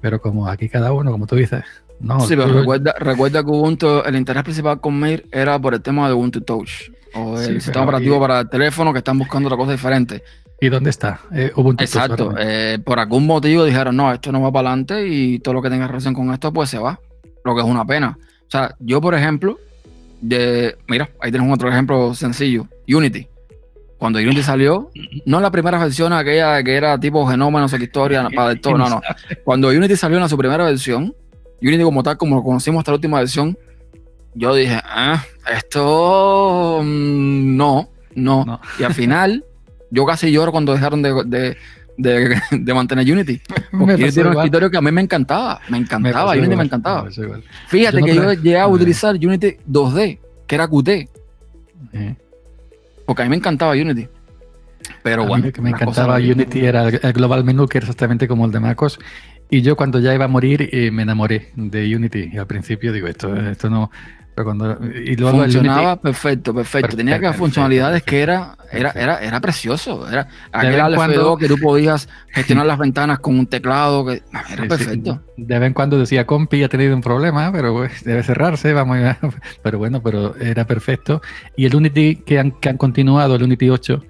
Pero 0.00 0.20
como 0.20 0.48
aquí 0.48 0.68
cada 0.68 0.92
uno, 0.92 1.10
como 1.12 1.26
tú 1.26 1.36
dices, 1.36 1.62
no. 2.00 2.20
Sí, 2.20 2.34
pero 2.36 2.48
tú- 2.48 2.58
recuerda, 2.58 2.94
recuerda 2.98 3.42
que 3.42 3.50
Ubuntu, 3.50 4.02
el 4.04 4.16
interés 4.16 4.42
principal 4.42 4.80
con 4.80 4.98
Mir 4.98 5.26
era 5.32 5.58
por 5.58 5.74
el 5.74 5.80
tema 5.82 6.08
de 6.08 6.14
Ubuntu 6.14 6.40
Touch 6.40 6.90
o 7.14 7.36
Sí, 7.38 7.50
el 7.50 7.60
sistema 7.60 7.84
operativo 7.84 8.16
y- 8.16 8.20
para 8.20 8.40
el 8.40 8.48
teléfono 8.50 8.92
que 8.92 8.98
están 8.98 9.18
buscando 9.18 9.48
otra 9.48 9.56
cosa 9.56 9.72
diferente. 9.72 10.22
¿Y 10.60 10.68
dónde 10.70 10.90
está? 10.90 11.20
Eh, 11.32 11.52
Ubuntu 11.54 11.84
Exacto. 11.84 12.34
eh, 12.38 12.78
por 12.84 12.98
algún 12.98 13.26
motivo 13.26 13.64
dijeron, 13.64 13.94
no, 13.96 14.12
esto 14.12 14.32
no 14.32 14.40
va 14.42 14.50
para 14.50 14.70
adelante 14.70 15.06
y 15.06 15.38
todo 15.38 15.54
lo 15.54 15.62
que 15.62 15.70
tenga 15.70 15.86
relación 15.86 16.14
con 16.14 16.32
esto, 16.32 16.52
pues 16.52 16.68
se 16.70 16.78
va. 16.78 16.98
Lo 17.48 17.54
que 17.54 17.62
es 17.62 17.66
una 17.66 17.84
pena. 17.84 18.18
O 18.20 18.50
sea, 18.50 18.74
yo, 18.78 19.00
por 19.00 19.14
ejemplo, 19.14 19.58
de, 20.20 20.76
mira, 20.86 21.10
ahí 21.20 21.32
tenemos 21.32 21.54
otro 21.54 21.68
ejemplo 21.68 22.14
sencillo. 22.14 22.66
Unity. 22.86 23.26
Cuando 23.98 24.20
Unity 24.20 24.42
salió, 24.42 24.90
no 25.26 25.40
la 25.40 25.50
primera 25.50 25.78
versión 25.78 26.12
aquella 26.12 26.62
que 26.62 26.76
era 26.76 26.98
tipo 27.00 27.26
genoma, 27.26 27.60
no 27.60 27.68
sé 27.68 27.78
qué 27.78 27.84
historia, 27.84 28.28
para 28.34 28.50
de 28.50 28.56
todo, 28.56 28.78
no, 28.78 28.88
no. 28.88 29.00
Cuando 29.44 29.68
Unity 29.68 29.96
salió 29.96 30.18
en 30.18 30.28
su 30.28 30.38
primera 30.38 30.64
versión, 30.64 31.14
Unity 31.60 31.82
como 31.82 32.02
tal, 32.04 32.16
como 32.16 32.36
lo 32.36 32.42
conocimos 32.44 32.80
hasta 32.80 32.92
la 32.92 32.96
última 32.96 33.18
versión, 33.18 33.58
yo 34.34 34.54
dije, 34.54 34.78
ah, 34.84 35.24
esto 35.52 36.80
mm, 36.82 37.56
no, 37.56 37.88
no, 38.14 38.44
No. 38.44 38.60
Y 38.78 38.84
al 38.84 38.94
final, 38.94 39.44
yo 39.90 40.06
casi 40.06 40.30
lloro 40.30 40.52
cuando 40.52 40.72
dejaron 40.72 41.02
de, 41.02 41.24
de, 41.26 41.56
de- 41.98 42.40
de 42.52 42.74
mantener 42.74 43.12
Unity. 43.12 43.40
Me 43.72 43.78
Porque 43.80 43.94
Unity 44.02 44.20
era 44.20 44.30
un 44.30 44.36
escritorio 44.36 44.70
que 44.70 44.76
a 44.78 44.80
mí 44.80 44.90
me 44.90 45.02
encantaba, 45.02 45.60
me 45.68 45.78
Me 45.78 45.84
encantaba, 45.84 46.14
pasó 46.14 46.30
Unity 46.38 46.44
igual, 46.44 46.56
me 46.58 46.64
encantaba. 46.64 47.08
Fíjate 47.66 47.96
Yo 47.96 48.00
no 48.00 48.06
que 48.06 48.14
yo 48.14 48.32
llegué 48.32 48.58
a 48.58 48.66
utilizar 48.68 49.14
Unity 49.16 49.56
2D, 49.70 50.18
que 50.46 50.54
era 50.54 50.66
Qt, 50.68 50.88
Eh. 51.92 52.16
porque 53.04 53.22
a 53.22 53.24
mí 53.26 53.28
me 53.30 53.36
encantaba 53.36 53.72
Unity. 53.72 54.08
Pero 55.02 55.22
A 55.22 55.24
mí 55.24 55.28
bueno, 55.28 55.46
lo 55.46 55.52
que 55.52 55.60
me 55.60 55.70
encantaba. 55.70 56.16
Unity 56.16 56.64
era 56.64 56.88
el, 56.88 57.00
el 57.02 57.12
Global 57.12 57.44
Menu, 57.44 57.66
que 57.66 57.78
era 57.78 57.84
exactamente 57.86 58.26
como 58.26 58.46
el 58.46 58.52
de 58.52 58.60
MacOS. 58.60 58.98
Y 59.50 59.60
yo 59.62 59.76
cuando 59.76 59.98
ya 59.98 60.14
iba 60.14 60.26
a 60.26 60.28
morir 60.28 60.68
eh, 60.72 60.90
me 60.90 61.02
enamoré 61.02 61.50
de 61.56 61.94
Unity. 61.94 62.30
Y 62.32 62.38
al 62.38 62.46
principio 62.46 62.92
digo, 62.92 63.06
esto, 63.08 63.34
esto 63.36 63.68
no... 63.70 63.90
Pero 64.38 64.44
cuando, 64.44 64.78
y 65.04 65.16
luego 65.16 65.38
funcionaba 65.42 65.88
Unity, 65.94 66.02
perfecto, 66.02 66.54
perfecto. 66.54 66.96
Tenía 66.96 67.14
que 67.16 67.22
Perfecto, 67.22 67.38
funcionalidades 67.44 68.04
que 68.04 68.20
era, 68.22 68.54
perfecto. 68.56 68.76
era, 68.78 68.90
era, 68.92 69.18
era 69.18 69.40
precioso. 69.40 70.08
Era 70.08 70.28
aquel 70.52 70.94
cuando- 70.94 71.22
2 71.24 71.38
que 71.40 71.48
tú 71.48 71.56
podías 71.58 72.08
gestionar 72.28 72.64
las 72.64 72.78
ventanas 72.78 73.18
con 73.18 73.36
un 73.36 73.48
teclado, 73.48 74.06
que 74.06 74.22
era 74.32 74.44
Sí, 74.46 74.52
sí. 74.62 74.68
perfecto. 74.68 75.20
De 75.36 75.58
vez 75.58 75.66
en 75.66 75.72
cuando 75.74 75.98
decía, 75.98 76.24
compi 76.24 76.62
ha 76.62 76.68
tenido 76.68 76.94
un 76.94 77.00
problema, 77.02 77.50
pero 77.50 77.72
pues, 77.74 78.04
debe 78.04 78.22
cerrarse, 78.22 78.72
vamos 78.72 78.98
a... 78.98 79.18
Pero 79.64 79.78
bueno, 79.78 80.00
pero 80.04 80.36
era 80.36 80.64
perfecto. 80.64 81.20
Y 81.56 81.66
el 81.66 81.74
Unity 81.74 82.14
que 82.24 82.38
han, 82.38 82.52
que 82.52 82.68
han 82.68 82.76
continuado, 82.76 83.34
el 83.34 83.42
Unity 83.42 83.70
8, 83.70 84.04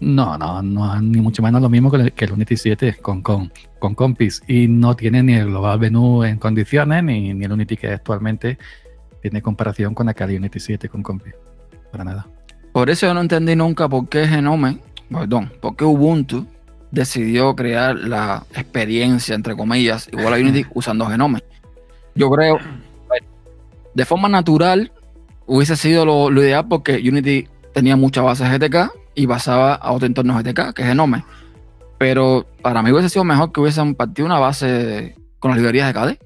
no, 0.00 0.36
no, 0.36 0.60
no, 0.60 1.00
ni 1.00 1.22
mucho 1.22 1.42
menos 1.42 1.62
lo 1.62 1.70
mismo 1.70 1.90
que 1.90 1.96
el, 1.96 2.12
que 2.12 2.26
el 2.26 2.32
Unity 2.32 2.58
7 2.58 2.98
con, 3.00 3.22
con, 3.22 3.50
con 3.78 3.94
compis. 3.94 4.42
Y 4.46 4.68
no 4.68 4.94
tiene 4.94 5.22
ni 5.22 5.32
el 5.32 5.46
Global 5.46 5.80
Menu 5.80 6.22
en 6.24 6.36
condiciones, 6.38 7.02
ni, 7.02 7.32
ni 7.32 7.46
el 7.46 7.52
Unity 7.52 7.78
que 7.78 7.88
actualmente 7.92 8.58
tiene 9.26 9.42
comparación 9.42 9.92
con 9.92 10.08
aquel 10.08 10.36
Unity 10.36 10.60
7 10.60 10.88
con 10.88 11.02
compis. 11.02 11.34
Para 11.90 12.04
nada. 12.04 12.28
Por 12.72 12.90
eso 12.90 13.06
yo 13.06 13.14
no 13.14 13.20
entendí 13.20 13.56
nunca 13.56 13.88
por 13.88 14.08
qué 14.08 14.28
Genome, 14.28 14.78
perdón, 15.10 15.52
por 15.60 15.74
qué 15.74 15.84
Ubuntu 15.84 16.46
decidió 16.92 17.56
crear 17.56 17.96
la 17.96 18.44
experiencia, 18.54 19.34
entre 19.34 19.56
comillas, 19.56 20.08
igual 20.12 20.34
a 20.34 20.36
Unity 20.36 20.64
usando 20.74 21.06
Genome. 21.06 21.42
Yo 22.14 22.30
creo, 22.30 22.58
de 23.94 24.04
forma 24.04 24.28
natural, 24.28 24.92
hubiese 25.44 25.74
sido 25.74 26.04
lo, 26.04 26.30
lo 26.30 26.40
ideal 26.40 26.68
porque 26.68 26.96
Unity 26.96 27.48
tenía 27.74 27.96
mucha 27.96 28.22
base 28.22 28.44
GTK 28.44 28.92
y 29.16 29.26
basaba 29.26 29.74
a 29.74 29.90
otro 29.90 30.06
entorno 30.06 30.38
GTK, 30.38 30.72
que 30.72 30.82
es 30.82 30.88
Genome. 30.88 31.24
Pero 31.98 32.46
para 32.62 32.80
mí 32.80 32.92
hubiese 32.92 33.08
sido 33.08 33.24
mejor 33.24 33.50
que 33.50 33.60
hubiesen 33.60 33.96
partido 33.96 34.24
una 34.24 34.38
base 34.38 35.16
con 35.40 35.50
las 35.50 35.58
librerías 35.58 35.92
de 35.92 36.00
KDE. 36.00 36.18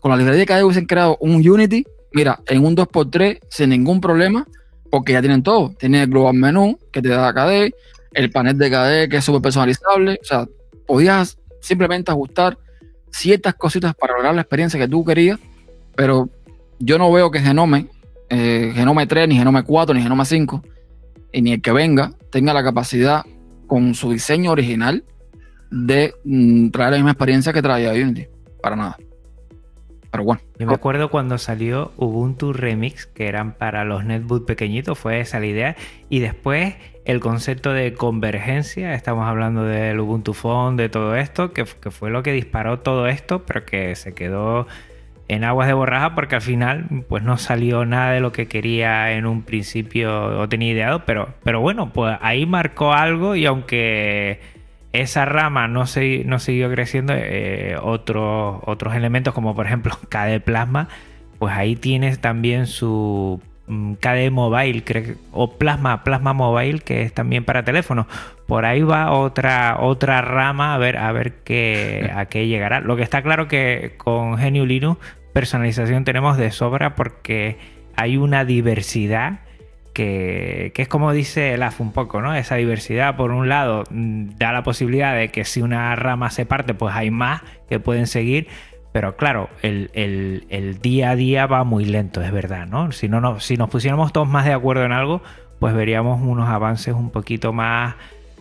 Con 0.00 0.10
las 0.10 0.18
librerías 0.18 0.46
de 0.46 0.54
KDE 0.54 0.64
hubiesen 0.64 0.86
creado 0.86 1.16
un 1.20 1.36
Unity, 1.36 1.84
mira, 2.12 2.40
en 2.46 2.64
un 2.64 2.76
2x3 2.76 3.40
sin 3.48 3.70
ningún 3.70 4.00
problema, 4.00 4.46
porque 4.90 5.12
ya 5.12 5.20
tienen 5.20 5.42
todo. 5.42 5.74
Tienen 5.78 6.02
el 6.02 6.08
Global 6.08 6.34
Menu 6.34 6.78
que 6.92 7.00
te 7.00 7.08
da 7.08 7.32
KDE, 7.32 7.74
el 8.12 8.30
panel 8.30 8.58
de 8.58 8.70
KDE 8.70 9.08
que 9.08 9.16
es 9.18 9.24
súper 9.24 9.42
personalizable. 9.42 10.18
O 10.22 10.24
sea, 10.24 10.46
podías 10.86 11.38
simplemente 11.60 12.10
ajustar 12.10 12.58
ciertas 13.10 13.54
cositas 13.54 13.94
para 13.94 14.14
lograr 14.14 14.34
la 14.34 14.42
experiencia 14.42 14.78
que 14.78 14.88
tú 14.88 15.04
querías, 15.04 15.38
pero 15.94 16.28
yo 16.78 16.98
no 16.98 17.12
veo 17.12 17.30
que 17.30 17.40
Genome, 17.40 17.88
eh, 18.28 18.72
Genome 18.74 19.06
3, 19.06 19.28
ni 19.28 19.36
Genome 19.36 19.62
4, 19.62 19.94
ni 19.94 20.02
Genome 20.02 20.24
5, 20.24 20.62
y 21.32 21.42
ni 21.42 21.52
el 21.52 21.62
que 21.62 21.72
venga, 21.72 22.12
tenga 22.30 22.54
la 22.54 22.62
capacidad 22.62 23.24
con 23.66 23.94
su 23.94 24.10
diseño 24.10 24.50
original 24.50 25.04
de 25.70 26.14
mm, 26.24 26.70
traer 26.70 26.92
la 26.92 26.96
misma 26.96 27.12
experiencia 27.12 27.52
que 27.52 27.62
traía 27.62 27.92
Unity. 27.92 28.26
Para 28.62 28.76
nada. 28.76 28.96
Pero 30.10 30.24
bueno. 30.24 30.42
Yo 30.58 30.66
me 30.66 30.74
acuerdo 30.74 31.10
cuando 31.10 31.38
salió 31.38 31.92
Ubuntu 31.96 32.52
Remix, 32.52 33.06
que 33.06 33.28
eran 33.28 33.52
para 33.52 33.84
los 33.84 34.04
netbook 34.04 34.46
pequeñitos, 34.46 34.98
fue 34.98 35.20
esa 35.20 35.38
la 35.38 35.46
idea. 35.46 35.76
Y 36.08 36.18
después 36.18 36.74
el 37.04 37.20
concepto 37.20 37.72
de 37.72 37.94
convergencia, 37.94 38.94
estamos 38.94 39.26
hablando 39.26 39.64
del 39.64 39.98
Ubuntu 40.00 40.34
Phone, 40.34 40.76
de 40.76 40.88
todo 40.88 41.16
esto, 41.16 41.52
que, 41.52 41.64
fue 41.64 42.10
lo 42.10 42.22
que 42.22 42.32
disparó 42.32 42.80
todo 42.80 43.06
esto, 43.06 43.44
pero 43.46 43.64
que 43.64 43.94
se 43.96 44.14
quedó 44.14 44.66
en 45.28 45.44
aguas 45.44 45.68
de 45.68 45.74
borraja 45.74 46.16
porque 46.16 46.34
al 46.34 46.42
final 46.42 47.04
pues 47.08 47.22
no 47.22 47.38
salió 47.38 47.84
nada 47.84 48.10
de 48.10 48.20
lo 48.20 48.32
que 48.32 48.48
quería 48.48 49.12
en 49.12 49.26
un 49.26 49.42
principio 49.42 50.40
o 50.40 50.48
tenía 50.48 50.72
ideado, 50.72 51.04
pero, 51.04 51.34
pero 51.44 51.60
bueno, 51.60 51.92
pues 51.92 52.18
ahí 52.20 52.46
marcó 52.46 52.92
algo 52.92 53.36
y 53.36 53.46
aunque 53.46 54.40
esa 54.92 55.24
rama 55.24 55.68
no, 55.68 55.86
se, 55.86 56.24
no 56.24 56.38
siguió 56.38 56.70
creciendo, 56.70 57.12
eh, 57.16 57.76
otros, 57.80 58.60
otros 58.66 58.94
elementos 58.94 59.34
como 59.34 59.54
por 59.54 59.66
ejemplo 59.66 59.96
KDE 60.08 60.40
Plasma, 60.40 60.88
pues 61.38 61.54
ahí 61.54 61.76
tienes 61.76 62.20
también 62.20 62.66
su 62.66 63.40
mm, 63.66 63.94
KDE 63.94 64.30
Mobile 64.30 64.84
creo, 64.84 65.14
o 65.32 65.58
Plasma, 65.58 66.02
Plasma 66.04 66.32
Mobile 66.32 66.80
que 66.80 67.02
es 67.02 67.14
también 67.14 67.44
para 67.44 67.64
teléfono. 67.64 68.06
Por 68.46 68.64
ahí 68.64 68.82
va 68.82 69.12
otra, 69.12 69.76
otra 69.80 70.22
rama 70.22 70.74
a 70.74 70.78
ver, 70.78 70.96
a 70.96 71.12
ver 71.12 71.34
qué, 71.44 72.10
a 72.16 72.26
qué 72.26 72.48
llegará. 72.48 72.80
Lo 72.80 72.96
que 72.96 73.02
está 73.02 73.22
claro 73.22 73.48
que 73.48 73.94
con 73.96 74.36
GNU 74.36 74.66
Linux 74.66 75.00
personalización 75.32 76.04
tenemos 76.04 76.36
de 76.36 76.50
sobra 76.50 76.96
porque 76.96 77.58
hay 77.94 78.16
una 78.16 78.44
diversidad 78.44 79.40
que, 79.92 80.72
es 80.76 80.88
como 80.88 81.12
dice 81.12 81.54
el 81.54 81.62
AF 81.62 81.80
un 81.80 81.92
poco, 81.92 82.20
¿no? 82.20 82.34
Esa 82.34 82.56
diversidad, 82.56 83.16
por 83.16 83.32
un 83.32 83.48
lado, 83.48 83.84
mm, 83.90 84.36
da 84.38 84.52
la 84.52 84.62
posibilidad 84.62 85.14
de 85.14 85.30
que 85.30 85.44
si 85.44 85.62
una 85.62 85.94
rama 85.96 86.30
se 86.30 86.46
parte, 86.46 86.74
pues 86.74 86.94
hay 86.94 87.10
más 87.10 87.42
que 87.68 87.80
pueden 87.80 88.06
seguir. 88.06 88.48
Pero 88.92 89.16
claro, 89.16 89.48
el, 89.62 90.78
día 90.82 91.10
a 91.10 91.16
día 91.16 91.46
va 91.46 91.62
muy 91.62 91.84
lento, 91.84 92.22
es 92.22 92.32
verdad, 92.32 92.66
¿no? 92.66 92.90
Si, 92.90 93.08
no, 93.08 93.20
no 93.20 93.38
si 93.38 93.56
nos 93.56 93.70
pusiéramos 93.70 94.12
todos 94.12 94.28
más 94.28 94.44
de 94.44 94.52
acuerdo 94.52 94.84
en 94.84 94.90
algo, 94.90 95.22
pues 95.60 95.74
veríamos 95.74 96.20
unos 96.20 96.48
avances 96.48 96.94
un 96.94 97.10
poquito 97.10 97.52
más 97.52 97.94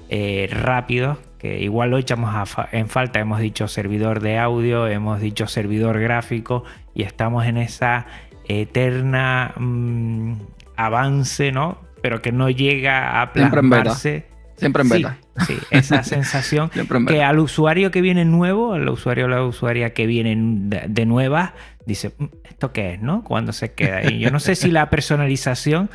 eh, 0.09 0.49
rápidos, 0.51 1.19
que 1.37 1.59
igual 1.59 1.91
lo 1.91 1.99
echamos 1.99 2.49
en 2.71 2.89
falta. 2.89 3.19
Hemos 3.19 3.39
dicho 3.39 3.67
servidor 3.67 4.21
de 4.21 4.39
audio, 4.39 4.87
hemos 4.87 5.21
dicho 5.21 5.47
servidor 5.47 5.99
gráfico 5.99 6.63
y 6.95 7.03
estamos 7.03 7.45
en 7.45 7.57
esa 7.57 8.07
eterna 8.47 9.53
mmm, 9.55 10.33
avance, 10.80 11.51
¿no? 11.51 11.77
Pero 12.01 12.21
que 12.21 12.32
no 12.32 12.49
llega 12.49 13.21
a 13.21 13.34
plasmarse. 13.34 14.25
Siempre 14.55 14.84
en 14.84 14.89
beta. 14.89 15.17
Sí, 15.45 15.55
sí 15.55 15.59
esa 15.71 16.03
sensación 16.03 16.69
que 17.07 17.23
al 17.23 17.39
usuario 17.39 17.91
que 17.91 18.01
viene 18.01 18.25
nuevo, 18.25 18.73
al 18.73 18.89
usuario 18.89 19.25
o 19.25 19.27
la 19.27 19.43
usuaria 19.43 19.93
que 19.93 20.05
viene 20.05 20.36
de, 20.38 20.86
de 20.88 21.05
nuevas, 21.05 21.51
dice, 21.86 22.13
¿esto 22.43 22.73
qué 22.73 22.93
es, 22.93 23.01
no? 23.01 23.23
Cuando 23.23 23.53
se 23.53 23.73
queda. 23.73 24.09
Y 24.09 24.19
yo 24.19 24.32
no 24.32 24.39
sé 24.39 24.55
si 24.55 24.71
la 24.71 24.89
personalización, 24.89 25.89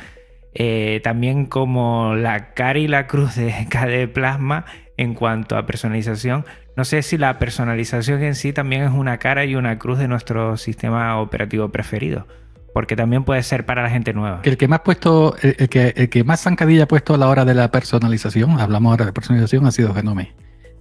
eh, 0.53 1.01
también 1.03 1.45
como 1.45 2.15
la 2.15 2.53
cara 2.53 2.79
y 2.79 2.87
la 2.87 3.07
cruz 3.07 3.35
de 3.35 3.67
KDE 3.69 4.07
Plasma 4.07 4.65
en 4.97 5.13
cuanto 5.13 5.57
a 5.57 5.65
personalización, 5.65 6.45
no 6.75 6.85
sé 6.85 7.01
si 7.01 7.17
la 7.17 7.37
personalización 7.39 8.23
en 8.23 8.35
sí 8.35 8.51
también 8.51 8.83
es 8.83 8.91
una 8.91 9.17
cara 9.17 9.45
y 9.45 9.55
una 9.55 9.77
cruz 9.77 9.99
de 9.99 10.07
nuestro 10.07 10.57
sistema 10.57 11.19
operativo 11.19 11.69
preferido 11.69 12.27
porque 12.75 12.97
también 12.97 13.23
puede 13.23 13.41
ser 13.41 13.65
para 13.65 13.83
la 13.83 13.89
gente 13.89 14.11
nueva. 14.11 14.41
El 14.43 14.57
que 14.57 14.67
más 14.67 14.81
puesto, 14.81 15.37
el, 15.41 15.55
el, 15.59 15.69
que, 15.69 15.93
el 15.95 16.09
que 16.09 16.25
más 16.25 16.41
zancadilla 16.41 16.83
ha 16.83 16.87
puesto 16.89 17.13
a 17.13 17.17
la 17.17 17.29
hora 17.29 17.45
de 17.45 17.53
la 17.53 17.71
personalización, 17.71 18.59
hablamos 18.59 18.91
ahora 18.91 19.05
de 19.05 19.13
personalización, 19.13 19.65
ha 19.65 19.71
sido 19.71 19.93
Genome. 19.93 20.33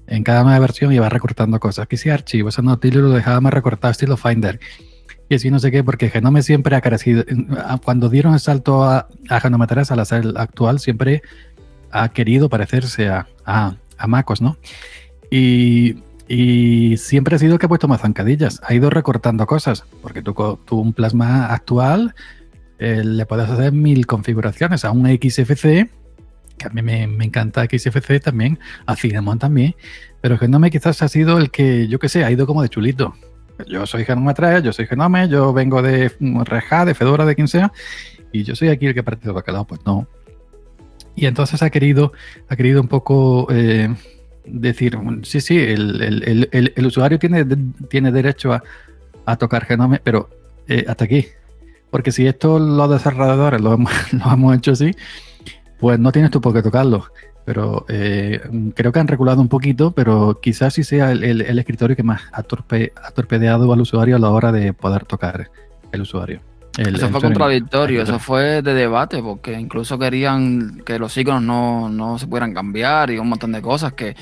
En 0.08 0.24
cada 0.24 0.42
nueva 0.42 0.58
versión 0.58 0.92
iba 0.92 1.08
recortando 1.08 1.60
cosas. 1.60 1.84
Aquí 1.84 1.96
sí 1.96 2.10
archivo, 2.10 2.48
eso 2.48 2.62
no, 2.62 2.80
lo 2.82 3.10
dejaba 3.10 3.40
más 3.40 3.54
recortado 3.54 3.92
estilo 3.92 4.16
Finder. 4.16 4.58
que 5.30 5.38
si 5.38 5.52
no 5.52 5.60
sé 5.60 5.70
qué, 5.70 5.84
porque 5.84 6.10
Genome 6.10 6.42
siempre 6.42 6.74
ha 6.74 6.80
crecido. 6.80 7.22
Cuando 7.84 8.08
dieron 8.08 8.34
el 8.34 8.40
salto 8.40 8.82
a, 8.82 9.06
a 9.28 9.40
Genome 9.40 9.68
3 9.68 9.92
al 9.92 10.00
hacer 10.00 10.22
el 10.22 10.36
actual, 10.36 10.80
siempre 10.80 11.22
ha 11.92 12.08
querido 12.08 12.48
parecerse 12.48 13.08
a, 13.08 13.28
a, 13.46 13.76
a 13.98 14.06
MacOS, 14.08 14.42
¿no? 14.42 14.56
Y, 15.30 16.02
y 16.28 16.96
siempre 16.96 17.36
ha 17.36 17.38
sido 17.38 17.58
que 17.58 17.66
ha 17.66 17.68
puesto 17.68 17.88
más 17.88 18.00
zancadillas, 18.00 18.60
ha 18.64 18.74
ido 18.74 18.90
recortando 18.90 19.46
cosas, 19.46 19.84
porque 20.02 20.22
tú, 20.22 20.34
tú 20.64 20.78
un 20.78 20.92
plasma 20.92 21.46
actual 21.46 22.14
eh, 22.78 23.02
le 23.04 23.26
puedes 23.26 23.48
hacer 23.48 23.72
mil 23.72 24.06
configuraciones 24.06 24.84
a 24.84 24.90
un 24.90 25.06
XFC, 25.06 25.90
que 26.56 26.66
a 26.66 26.70
mí 26.70 26.82
me, 26.82 27.02
encanta 27.02 27.64
XFC 27.64 28.20
también, 28.20 28.58
a 28.86 28.96
Cinnamon 28.96 29.38
también, 29.38 29.74
pero 30.20 30.38
Genome 30.38 30.70
quizás 30.70 31.02
ha 31.02 31.08
sido 31.08 31.38
el 31.38 31.50
que, 31.50 31.88
yo 31.88 31.98
qué 31.98 32.08
sé, 32.08 32.24
ha 32.24 32.30
ido 32.30 32.46
como 32.46 32.62
de 32.62 32.68
chulito. 32.68 33.14
Yo 33.68 33.86
soy 33.86 34.04
Genome 34.04 34.34
3, 34.34 34.62
yo 34.62 34.72
soy 34.72 34.86
Genome, 34.86 35.28
yo 35.28 35.52
vengo 35.52 35.82
de 35.82 36.10
Reja, 36.44 36.84
de 36.84 36.94
Fedora, 36.94 37.24
de 37.24 37.34
quien 37.34 37.48
sea, 37.48 37.72
y 38.32 38.42
yo 38.42 38.56
soy 38.56 38.68
aquí 38.68 38.86
el 38.86 38.94
que 38.94 39.02
parte 39.02 39.26
de 39.26 39.32
bacalao, 39.32 39.66
pues 39.66 39.80
no. 39.84 40.08
Y 41.14 41.26
entonces 41.26 41.62
ha 41.62 41.70
querido, 41.70 42.12
ha 42.48 42.56
querido 42.56 42.80
un 42.80 42.88
poco 42.88 43.46
eh, 43.50 43.94
decir, 44.44 44.98
sí, 45.22 45.40
sí, 45.40 45.58
el, 45.58 46.02
el, 46.02 46.48
el, 46.52 46.72
el, 46.74 46.86
usuario 46.86 47.18
tiene, 47.18 47.46
tiene 47.88 48.12
derecho 48.12 48.52
a, 48.52 48.62
a 49.26 49.36
tocar 49.36 49.64
Genome, 49.64 50.00
pero 50.02 50.28
eh, 50.68 50.84
hasta 50.88 51.04
aquí. 51.04 51.26
Porque 51.90 52.12
si 52.12 52.26
esto 52.26 52.58
los 52.58 52.90
desarrolladores 52.90 53.60
lo 53.60 53.74
hemos, 53.74 53.92
lo 54.12 54.32
hemos 54.32 54.56
hecho 54.56 54.72
así, 54.72 54.92
pues 55.78 55.98
no 55.98 56.12
tienes 56.12 56.30
tú 56.30 56.40
por 56.40 56.52
qué 56.52 56.62
tocarlo. 56.62 57.06
Pero 57.44 57.84
eh, 57.88 58.40
creo 58.74 58.90
que 58.90 59.00
han 59.00 59.06
reculado 59.06 59.40
un 59.42 59.48
poquito, 59.48 59.90
pero 59.90 60.40
quizás 60.40 60.72
sí 60.72 60.82
sea 60.82 61.12
el, 61.12 61.22
el, 61.22 61.42
el 61.42 61.58
escritorio 61.58 61.94
que 61.94 62.02
más 62.02 62.22
ha, 62.32 62.42
torpe, 62.42 62.92
ha, 62.96 63.10
torpedeado 63.10 63.70
al 63.70 63.80
usuario 63.82 64.16
a 64.16 64.18
la 64.18 64.30
hora 64.30 64.50
de 64.50 64.72
poder 64.72 65.04
tocar 65.04 65.50
el 65.92 66.00
usuario. 66.00 66.40
El, 66.78 66.96
eso 66.96 67.08
fue 67.10 67.20
contradictorio, 67.20 68.02
eso 68.02 68.18
fue 68.18 68.62
de 68.62 68.74
debate, 68.74 69.22
porque 69.22 69.52
incluso 69.52 69.98
querían 69.98 70.82
que 70.84 70.98
los 70.98 71.16
iconos 71.16 71.42
no, 71.42 71.88
no 71.88 72.18
se 72.18 72.26
pudieran 72.26 72.54
cambiar 72.54 73.10
y 73.10 73.18
un 73.18 73.28
montón 73.28 73.52
de 73.52 73.62
cosas 73.62 73.92
que 73.92 74.16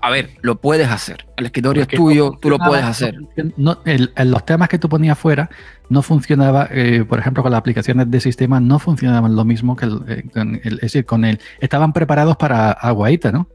a 0.00 0.10
ver, 0.10 0.30
lo 0.42 0.60
puedes 0.60 0.88
hacer. 0.88 1.26
El 1.36 1.46
escritorio 1.46 1.82
porque 1.82 1.96
es 1.96 2.00
tuyo, 2.00 2.30
no 2.32 2.38
tú 2.38 2.50
lo 2.50 2.58
puedes 2.58 2.84
hacer. 2.84 3.18
No, 3.56 3.78
el, 3.84 4.12
el, 4.16 4.30
los 4.30 4.44
temas 4.44 4.68
que 4.68 4.78
tú 4.78 4.88
ponías 4.88 5.18
fuera 5.18 5.50
no 5.88 6.02
funcionaba, 6.02 6.68
eh, 6.70 7.04
por 7.08 7.18
ejemplo, 7.18 7.42
con 7.42 7.52
las 7.52 7.58
aplicaciones 7.58 8.10
de 8.10 8.20
sistema 8.20 8.60
no 8.60 8.78
funcionaban 8.78 9.34
lo 9.34 9.44
mismo 9.44 9.76
que 9.76 9.86
el, 9.86 10.00
eh, 10.08 10.24
con 10.32 10.60
el, 10.62 10.74
es 10.74 10.80
decir, 10.80 11.04
con 11.04 11.24
el, 11.24 11.40
estaban 11.60 11.92
preparados 11.92 12.36
para 12.36 12.72
aguaita, 12.72 13.32
¿no? 13.32 13.48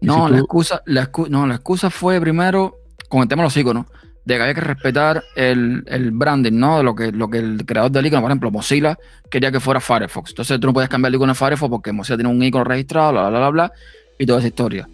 no, 0.00 0.14
si 0.14 0.20
tú... 0.20 0.28
la 0.32 0.38
excusa, 0.38 0.82
la 0.86 1.02
excusa, 1.02 1.30
no, 1.30 1.46
la 1.46 1.54
excusa 1.56 1.90
fue 1.90 2.20
primero 2.20 2.76
con 3.08 3.22
el 3.22 3.28
tema 3.28 3.42
de 3.42 3.46
los 3.46 3.56
iconos, 3.56 3.86
de 4.24 4.36
que 4.36 4.42
había 4.42 4.54
que 4.54 4.60
respetar 4.60 5.22
el, 5.36 5.84
el 5.86 6.10
branding, 6.10 6.54
¿no? 6.54 6.78
De 6.78 6.82
lo 6.82 6.94
que, 6.94 7.12
lo 7.12 7.28
que 7.28 7.38
el 7.38 7.64
creador 7.66 7.90
del 7.90 8.06
icono, 8.06 8.22
por 8.22 8.30
ejemplo, 8.30 8.50
Mozilla, 8.50 8.98
quería 9.30 9.52
que 9.52 9.60
fuera 9.60 9.80
Firefox. 9.80 10.30
Entonces 10.30 10.58
tú 10.58 10.66
no 10.66 10.72
puedes 10.72 10.88
cambiar 10.88 11.10
el 11.10 11.16
icono 11.16 11.32
de 11.32 11.38
Firefox 11.38 11.70
porque 11.70 11.92
Mozilla 11.92 12.16
tiene 12.16 12.30
un 12.30 12.42
icono 12.42 12.64
registrado, 12.64 13.12
bla, 13.12 13.28
bla, 13.28 13.38
bla, 13.38 13.50
bla, 13.50 13.72
y 14.18 14.26
toda 14.26 14.38
esa 14.38 14.48
historia. 14.48 14.88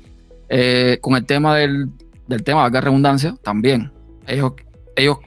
Eh, 0.51 0.99
con 1.01 1.15
el 1.15 1.25
tema 1.25 1.57
del, 1.57 1.89
del 2.27 2.43
tema, 2.43 2.69
de 2.69 2.81
redundancia, 2.81 3.37
también. 3.43 3.93
Ellos, 4.27 4.53
ellos 4.97 5.19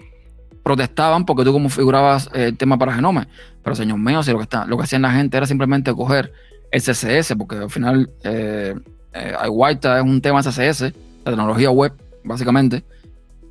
protestaban 0.63 1.25
porque 1.25 1.43
tú 1.43 1.53
configurabas 1.53 2.29
eh, 2.33 2.47
el 2.47 2.57
tema 2.57 2.77
para 2.77 2.93
Genome. 2.93 3.27
Pero, 3.63 3.75
señor 3.75 3.97
mío, 3.97 4.21
si 4.21 4.31
lo 4.31 4.37
que, 4.37 4.43
está, 4.43 4.65
lo 4.65 4.77
que 4.77 4.83
hacían 4.83 5.01
la 5.01 5.11
gente 5.11 5.37
era 5.37 5.45
simplemente 5.45 5.93
coger 5.93 6.33
el 6.71 6.81
CSS, 6.81 7.35
porque 7.37 7.55
al 7.55 7.69
final 7.69 8.09
eh, 8.23 8.75
eh, 9.13 9.35
es 9.41 10.01
un 10.03 10.21
tema 10.21 10.41
CSS, 10.41 10.81
la 10.81 11.31
tecnología 11.31 11.69
web, 11.69 11.93
básicamente. 12.23 12.83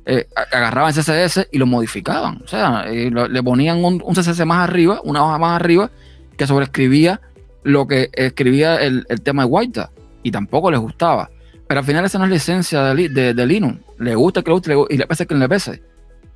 Eh, 0.05 0.27
agarraban 0.51 0.93
CSS 0.93 1.47
y 1.51 1.57
lo 1.57 1.65
modificaban. 1.65 2.41
O 2.43 2.47
sea, 2.47 2.85
le 2.85 3.43
ponían 3.43 3.83
un, 3.83 4.03
un, 4.03 4.13
CSS 4.13 4.45
más 4.45 4.69
arriba, 4.69 4.99
una 5.03 5.23
hoja 5.23 5.37
más 5.37 5.55
arriba, 5.55 5.89
que 6.37 6.45
sobreescribía 6.45 7.21
lo 7.63 7.87
que 7.87 8.09
escribía 8.11 8.75
el, 8.81 9.05
el 9.07 9.21
tema 9.21 9.43
de 9.43 9.49
White. 9.49 9.81
Y 10.21 10.31
tampoco 10.31 10.69
les 10.69 10.79
gustaba. 10.79 11.29
Pero 11.67 11.79
al 11.79 11.85
final 11.85 12.05
esa 12.05 12.17
no 12.17 12.25
es 12.25 12.29
la 12.29 12.35
esencia 12.35 12.83
de, 12.83 13.33
de, 13.33 13.45
Linux. 13.45 13.79
Le 13.99 14.15
gusta 14.15 14.41
que 14.41 14.51
le 14.51 14.55
guste 14.55 14.73
y 14.89 14.97
le 14.97 15.07
pese 15.07 15.25
que 15.25 15.35
le 15.35 15.49
pese. 15.49 15.81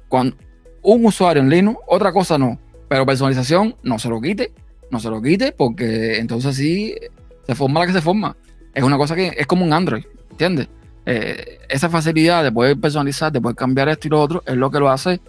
Con 0.07 0.35
un 0.81 1.05
usuario 1.05 1.43
en 1.43 1.49
Linux, 1.49 1.79
otra 1.87 2.11
cosa 2.11 2.37
no. 2.37 2.59
Pero 2.87 3.05
personalización 3.05 3.75
no 3.83 3.99
se 3.99 4.09
lo 4.09 4.21
quite. 4.21 4.53
No 4.89 4.99
se 4.99 5.09
lo 5.09 5.21
quite 5.21 5.51
porque 5.51 6.17
entonces 6.17 6.55
sí 6.55 6.95
se 7.45 7.55
forma 7.55 7.81
la 7.81 7.87
que 7.87 7.93
se 7.93 8.01
forma. 8.01 8.35
Es 8.73 8.83
una 8.83 8.97
cosa 8.97 9.15
que 9.15 9.33
es 9.37 9.47
como 9.47 9.65
un 9.65 9.73
Android, 9.73 10.05
¿entiendes? 10.31 10.69
Eh, 11.05 11.59
esa 11.69 11.89
facilidad 11.89 12.43
de 12.43 12.51
poder 12.51 12.77
personalizar, 12.79 13.31
de 13.31 13.41
poder 13.41 13.55
cambiar 13.55 13.89
esto 13.89 14.07
y 14.07 14.11
lo 14.11 14.21
otro, 14.21 14.43
es 14.45 14.55
lo 14.55 14.69
que 14.69 14.79
lo 14.79 14.89
hace 14.89 15.19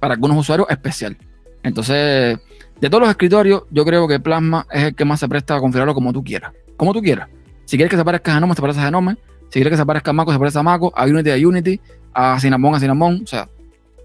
para 0.00 0.14
algunos 0.14 0.36
usuarios 0.38 0.68
especial. 0.70 1.16
Entonces, 1.62 2.38
de 2.80 2.90
todos 2.90 3.00
los 3.00 3.10
escritorios, 3.10 3.64
yo 3.70 3.84
creo 3.84 4.06
que 4.06 4.20
Plasma 4.20 4.66
es 4.70 4.84
el 4.84 4.94
que 4.94 5.04
más 5.04 5.20
se 5.20 5.28
presta 5.28 5.56
a 5.56 5.60
configurarlo 5.60 5.94
como 5.94 6.12
tú 6.12 6.22
quieras. 6.22 6.52
Como 6.76 6.92
tú 6.92 7.02
quieras. 7.02 7.28
Si 7.68 7.76
quieres 7.76 7.90
que 7.90 7.98
se 7.98 8.04
parezca 8.04 8.30
a 8.32 8.34
Genome, 8.36 8.54
se 8.54 8.62
parece 8.62 8.80
a 8.80 8.84
Genome. 8.84 9.18
Si 9.50 9.58
quieres 9.58 9.72
que 9.72 9.76
se 9.76 9.84
parezca 9.84 10.10
a 10.10 10.14
Maco, 10.14 10.32
se 10.32 10.38
parece 10.38 10.58
a 10.58 10.62
Maco, 10.62 10.90
a 10.96 11.04
Unity, 11.04 11.30
a 11.32 11.34
Unity, 11.36 11.78
a 12.14 12.40
Cinnamon, 12.40 12.74
a 12.74 12.80
Cinnamon, 12.80 13.20
o 13.22 13.26
sea, 13.26 13.46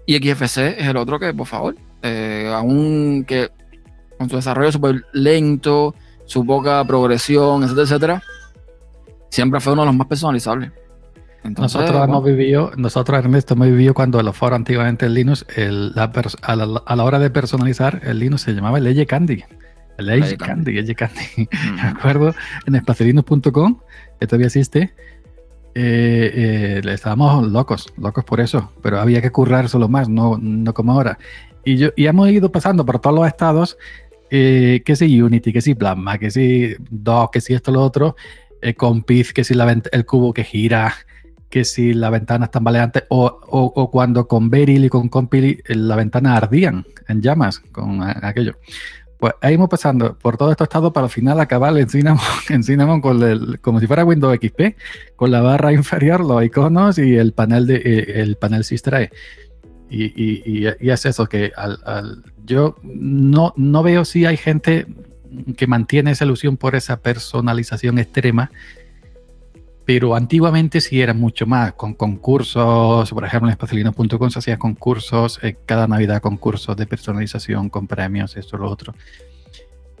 y 0.04 0.16
XFC 0.18 0.78
es 0.78 0.86
el 0.86 0.98
otro 0.98 1.18
que, 1.18 1.32
por 1.32 1.46
favor, 1.46 1.74
eh, 2.02 2.52
aún 2.54 3.24
que 3.26 3.48
con 4.18 4.28
su 4.28 4.36
desarrollo 4.36 4.70
súper 4.70 5.06
lento, 5.14 5.94
su 6.26 6.44
poca 6.44 6.84
progresión, 6.84 7.62
etcétera, 7.62 7.84
etcétera, 7.84 8.22
siempre 9.30 9.60
fue 9.60 9.72
uno 9.72 9.80
de 9.82 9.86
los 9.86 9.96
más 9.96 10.08
personalizables. 10.08 10.70
Entonces, 11.42 11.74
nosotros 11.74 11.98
bueno. 11.98 12.04
hemos 12.04 12.24
vivido, 12.24 12.70
nosotros 12.76 13.18
Ernesto 13.18 13.54
hemos 13.54 13.68
vivido 13.68 13.94
cuando 13.94 14.22
los 14.22 14.36
foros 14.36 14.56
antiguamente 14.56 15.06
el 15.06 15.14
Linux, 15.14 15.46
el, 15.56 15.94
la 15.94 16.12
a, 16.42 16.56
la, 16.56 16.82
a, 16.84 16.96
la, 16.96 17.04
hora 17.04 17.18
de 17.18 17.30
personalizar 17.30 18.02
el 18.04 18.18
Linux 18.18 18.42
se 18.42 18.52
llamaba 18.52 18.76
el 18.76 18.84
Leye 18.84 19.06
Candy. 19.06 19.42
El 19.98 20.06
Leye 20.06 20.36
Candy, 20.36 20.72
Leye 20.72 20.94
Candy. 20.94 21.22
Mm. 21.36 21.74
Me 21.76 21.82
acuerdo 21.82 22.34
en 22.66 22.74
espacelinux.com, 22.74 23.80
que 24.20 24.26
todavía 24.26 24.46
existe, 24.46 24.94
eh, 25.74 26.80
eh, 26.84 26.92
estábamos 26.92 27.48
locos, 27.48 27.92
locos 27.96 28.24
por 28.24 28.40
eso, 28.40 28.72
pero 28.82 29.00
había 29.00 29.20
que 29.20 29.30
currar 29.30 29.68
solo 29.68 29.88
más, 29.88 30.08
no, 30.08 30.38
no 30.40 30.72
como 30.72 30.92
ahora. 30.92 31.18
Y, 31.64 31.76
yo, 31.76 31.88
y 31.96 32.06
hemos 32.06 32.28
ido 32.30 32.52
pasando 32.52 32.84
por 32.86 33.00
todos 33.00 33.16
los 33.16 33.26
estados, 33.26 33.76
eh, 34.30 34.82
que 34.84 34.96
si 34.96 35.20
Unity, 35.20 35.52
que 35.52 35.60
si 35.60 35.74
Plasma, 35.74 36.18
que 36.18 36.30
si 36.30 36.76
DOS, 36.90 37.30
que 37.32 37.40
si 37.40 37.54
esto, 37.54 37.72
lo 37.72 37.82
otro, 37.82 38.16
eh, 38.62 38.74
con 38.74 39.02
PIZ, 39.02 39.32
que 39.32 39.44
si 39.44 39.54
la, 39.54 39.70
el 39.70 40.06
cubo 40.06 40.32
que 40.32 40.44
gira, 40.44 40.94
que 41.50 41.64
si 41.64 41.92
la 41.92 42.10
ventana 42.10 42.46
es 42.46 42.50
tambaleante, 42.50 43.04
o, 43.08 43.26
o, 43.26 43.72
o 43.74 43.90
cuando 43.90 44.26
con 44.26 44.50
Beryl 44.50 44.84
y 44.84 44.88
con 44.88 45.08
Compili 45.08 45.60
la 45.68 45.96
ventana 45.96 46.36
ardían 46.36 46.84
en 47.08 47.22
llamas 47.22 47.60
con 47.60 48.02
aquello. 48.02 48.56
Pues 49.18 49.32
ahí 49.40 49.54
hemos 49.54 49.68
pasando 49.68 50.16
por 50.18 50.36
todo 50.36 50.50
estos 50.50 50.66
estados 50.66 50.92
para 50.92 51.06
al 51.06 51.10
final 51.10 51.40
acabar 51.40 51.76
en 51.78 51.88
Cinnamon, 51.88 52.24
en 52.48 52.62
Cinnamon 52.62 53.00
con 53.00 53.22
el, 53.22 53.60
como 53.60 53.80
si 53.80 53.86
fuera 53.86 54.04
Windows 54.04 54.38
XP, 54.40 54.76
con 55.16 55.30
la 55.30 55.40
barra 55.40 55.72
inferior, 55.72 56.20
los 56.24 56.44
iconos 56.44 56.98
y 56.98 57.16
el 57.16 57.32
panel 57.32 57.66
de 57.66 57.76
eh, 57.76 58.20
el 58.20 58.36
panel 58.36 58.64
Sistra. 58.64 59.02
Y, 59.02 59.08
y, 59.90 60.42
y, 60.44 60.66
y, 60.80 60.90
es 60.90 61.06
eso, 61.06 61.26
que 61.26 61.52
al, 61.56 61.78
al, 61.84 62.22
yo 62.44 62.76
no, 62.82 63.52
no 63.56 63.82
veo 63.82 64.04
si 64.04 64.26
hay 64.26 64.36
gente 64.36 64.86
que 65.56 65.66
mantiene 65.66 66.10
esa 66.10 66.24
ilusión 66.24 66.56
por 66.56 66.74
esa 66.74 67.00
personalización 67.00 67.98
extrema, 67.98 68.50
pero 69.84 70.14
antiguamente 70.14 70.80
sí 70.80 71.00
era 71.00 71.12
mucho 71.12 71.46
más, 71.46 71.74
con 71.74 71.94
concursos, 71.94 73.10
por 73.10 73.24
ejemplo 73.24 73.48
en 73.48 73.52
espacilino.com 73.52 74.30
se 74.30 74.38
hacían 74.38 74.58
concursos, 74.58 75.38
eh, 75.42 75.56
cada 75.66 75.86
Navidad 75.86 76.22
concursos 76.22 76.76
de 76.76 76.86
personalización 76.86 77.68
con 77.68 77.86
premios, 77.86 78.36
esto, 78.36 78.56
lo 78.56 78.70
otro. 78.70 78.94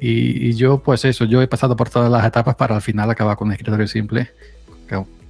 Y, 0.00 0.48
y, 0.48 0.54
yo, 0.54 0.78
pues 0.78 1.04
eso, 1.04 1.24
yo 1.24 1.40
he 1.40 1.48
pasado 1.48 1.76
por 1.76 1.88
todas 1.88 2.10
las 2.10 2.24
etapas 2.24 2.56
para 2.56 2.74
al 2.74 2.82
final 2.82 3.10
acabar 3.10 3.36
con 3.36 3.48
un 3.48 3.52
escritorio 3.52 3.86
simple, 3.86 4.30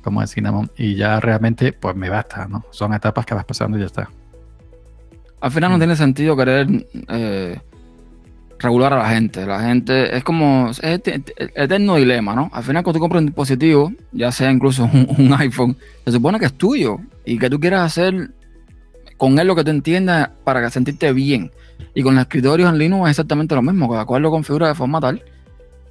como 0.03 0.23
es 0.23 0.31
Cinnamon, 0.31 0.71
y 0.77 0.95
ya 0.95 1.19
realmente, 1.21 1.73
pues 1.73 1.97
me 1.97 2.09
basta, 2.09 2.47
¿no? 2.47 2.65
Son 2.71 2.93
etapas 2.93 3.25
que 3.27 3.35
vas 3.35 3.45
pasando 3.45 3.77
y 3.77 3.81
ya 3.81 3.87
está. 3.87 4.11
Al 5.41 5.51
final 5.51 5.73
no 5.73 5.79
tiene 5.79 5.97
sentido 5.97 6.37
querer 6.37 6.67
eh, 7.09 7.61
regular 8.59 8.93
a 8.93 8.99
la 8.99 9.09
gente. 9.09 9.47
La 9.47 9.61
gente 9.61 10.17
es 10.17 10.25
como 10.25 10.71
es 10.71 10.81
eterno 10.83 11.97
dilema, 11.97 12.35
¿no? 12.35 12.51
Al 12.53 12.63
final 12.63 12.83
cuando 12.83 12.99
tú 12.99 13.01
compras 13.01 13.21
un 13.21 13.27
dispositivo, 13.27 13.93
ya 14.13 14.33
sea 14.33 14.51
incluso 14.51 14.85
un, 14.93 15.09
un, 15.19 15.33
iPhone, 15.35 15.77
se 16.05 16.13
supone 16.13 16.39
que 16.39 16.47
es 16.47 16.55
tuyo 16.55 16.99
y 17.25 17.39
que 17.39 17.51
tú 17.51 17.61
quieras 17.61 17.83
hacer 17.83 18.31
con 19.17 19.39
él 19.39 19.47
lo 19.47 19.55
que 19.55 19.65
tú 19.65 19.71
entiendas 19.71 20.31
para 20.45 20.69
sentirte 20.71 21.13
bien. 21.13 21.51
Y 21.95 22.03
con 22.03 22.15
los 22.15 22.23
escritorios 22.23 22.69
en 22.69 22.79
Linux 22.79 23.07
es 23.07 23.11
exactamente 23.11 23.55
lo 23.55 23.63
mismo, 23.63 23.89
cada 23.89 24.05
cual 24.05 24.23
lo 24.23 24.31
configura 24.31 24.69
de 24.69 24.75
forma 24.75 25.01
tal 25.01 25.23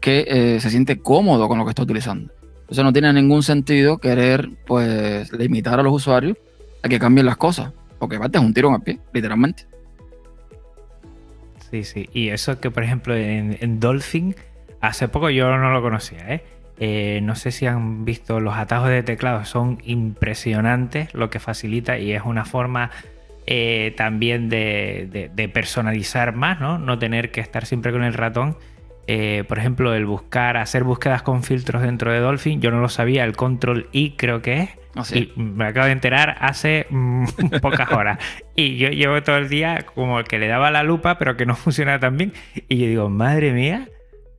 que 0.04 0.26
eh, 0.28 0.60
se 0.60 0.70
siente 0.70 1.00
cómodo 1.00 1.48
con 1.48 1.58
lo 1.58 1.64
que 1.64 1.70
está 1.70 1.84
utilizando. 1.84 2.34
Entonces 2.62 2.84
no 2.84 2.92
tiene 2.92 3.14
ningún 3.14 3.42
sentido 3.42 4.00
querer 4.00 4.50
pues 4.66 5.32
limitar 5.32 5.80
a 5.80 5.84
los 5.84 5.94
usuarios 5.94 6.38
a 6.82 6.90
que 6.90 7.00
cambien 7.00 7.26
las 7.26 7.38
cosas, 7.38 7.72
porque 8.00 8.18
aparte 8.18 8.38
es 8.38 8.44
un 8.44 8.54
tiro 8.54 8.68
en 8.68 8.76
el 8.76 8.82
pie, 8.82 9.00
literalmente. 9.14 9.66
Sí, 11.74 11.84
sí. 11.86 12.08
Y 12.14 12.30
eso 12.30 12.60
que, 12.60 12.70
por 12.70 12.84
ejemplo, 12.84 13.16
en, 13.16 13.80
Dolphin, 13.80 14.36
hace 14.80 15.08
poco 15.08 15.32
yo 15.32 15.58
no 15.58 15.72
lo 15.72 15.82
conocía, 15.82 16.32
¿eh? 16.32 16.44
¿eh? 16.78 17.20
no 17.24 17.34
sé 17.34 17.50
si 17.50 17.66
han 17.66 18.06
visto 18.06 18.40
los 18.40 18.54
atajos 18.54 18.90
de 18.90 19.02
teclado, 19.02 19.44
son 19.44 19.80
impresionantes 19.84 21.12
lo 21.16 21.32
que 21.32 21.40
facilita 21.40 21.98
y 21.98 22.12
es 22.12 22.22
una 22.26 22.46
forma 22.46 22.92
eh, 23.48 23.92
también 23.98 24.50
de, 24.50 25.32
de, 25.34 25.50
personalizar 25.50 26.36
más, 26.36 26.60
¿no? 26.60 26.78
No 26.78 27.00
tener 27.00 27.32
que 27.32 27.42
estar 27.42 27.66
siempre 27.66 27.92
con 27.92 28.04
el 28.04 28.14
ratón. 28.14 28.56
Eh, 29.08 29.44
por 29.48 29.58
ejemplo, 29.58 29.96
el 29.96 30.06
buscar, 30.06 30.58
hacer 30.58 30.84
búsquedas 30.84 31.24
con 31.24 31.42
filtros 31.42 31.82
dentro 31.82 32.12
de 32.12 32.20
Dolphin, 32.20 32.62
yo 32.62 32.70
no 32.70 32.82
lo 32.82 32.90
sabía, 32.90 33.24
el 33.24 33.36
control 33.36 33.90
I 33.94 34.12
creo 34.12 34.44
que 34.44 34.60
es. 34.60 34.70
Ah, 34.96 35.04
y 35.12 35.32
me 35.36 35.66
acabo 35.66 35.88
de 35.88 35.92
enterar 35.92 36.38
hace 36.40 36.86
mm, 36.90 37.26
pocas 37.62 37.92
horas. 37.92 38.20
Y 38.56 38.78
yo 38.78 38.90
llevo 38.90 39.22
todo 39.24 39.38
el 39.38 39.50
día 39.50 39.86
como 39.94 40.24
que 40.24 40.38
le 40.40 40.48
daba 40.48 40.72
la 40.72 40.84
lupa, 40.84 41.18
pero 41.18 41.36
que 41.36 41.46
no 41.46 41.56
funciona 41.58 42.00
tan 42.00 42.18
bien. 42.18 42.34
Y 42.68 42.78
yo 42.78 42.88
digo, 42.88 43.10
madre 43.10 43.52
mía, 43.54 43.90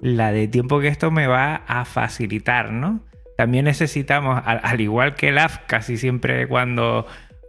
la 0.01 0.33
de 0.33 0.49
tiempo 0.49 0.81
que 0.81 0.89
esto 0.89 1.11
me 1.11 1.27
va 1.27 1.63
a 1.67 1.85
facilitar, 1.85 2.73
¿no? 2.73 3.01
También 3.37 3.65
necesitamos, 3.65 4.41
al, 4.45 4.81
igual 4.81 5.15
que 5.17 5.29
el 5.29 5.39
app, 5.39 5.67
casi 5.67 5.97
siempre 5.97 6.47
cuando, 6.47 7.07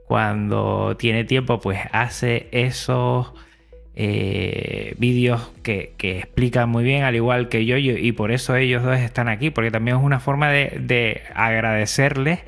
cuando 0.08 0.95
tiene 0.97 1.26
tiempo, 1.26 1.60
pues 1.60 1.80
hace 1.91 2.47
esos 2.51 3.34
eh, 3.93 4.95
vídeos 4.97 5.51
que, 5.62 5.93
explican 5.99 6.70
muy 6.70 6.84
bien, 6.84 7.03
al 7.03 7.16
igual 7.16 7.49
que 7.49 7.66
yo, 7.66 7.78
y 7.78 8.12
por 8.14 8.32
eso 8.32 8.56
ellos 8.56 8.84
dos 8.84 8.97
están 8.97 9.28
aquí, 9.28 9.51
porque 9.51 9.70
también 9.70 9.97
es 9.97 10.03
una 10.03 10.20
forma 10.20 10.49
de, 10.49 11.22
agradecerles 11.36 12.39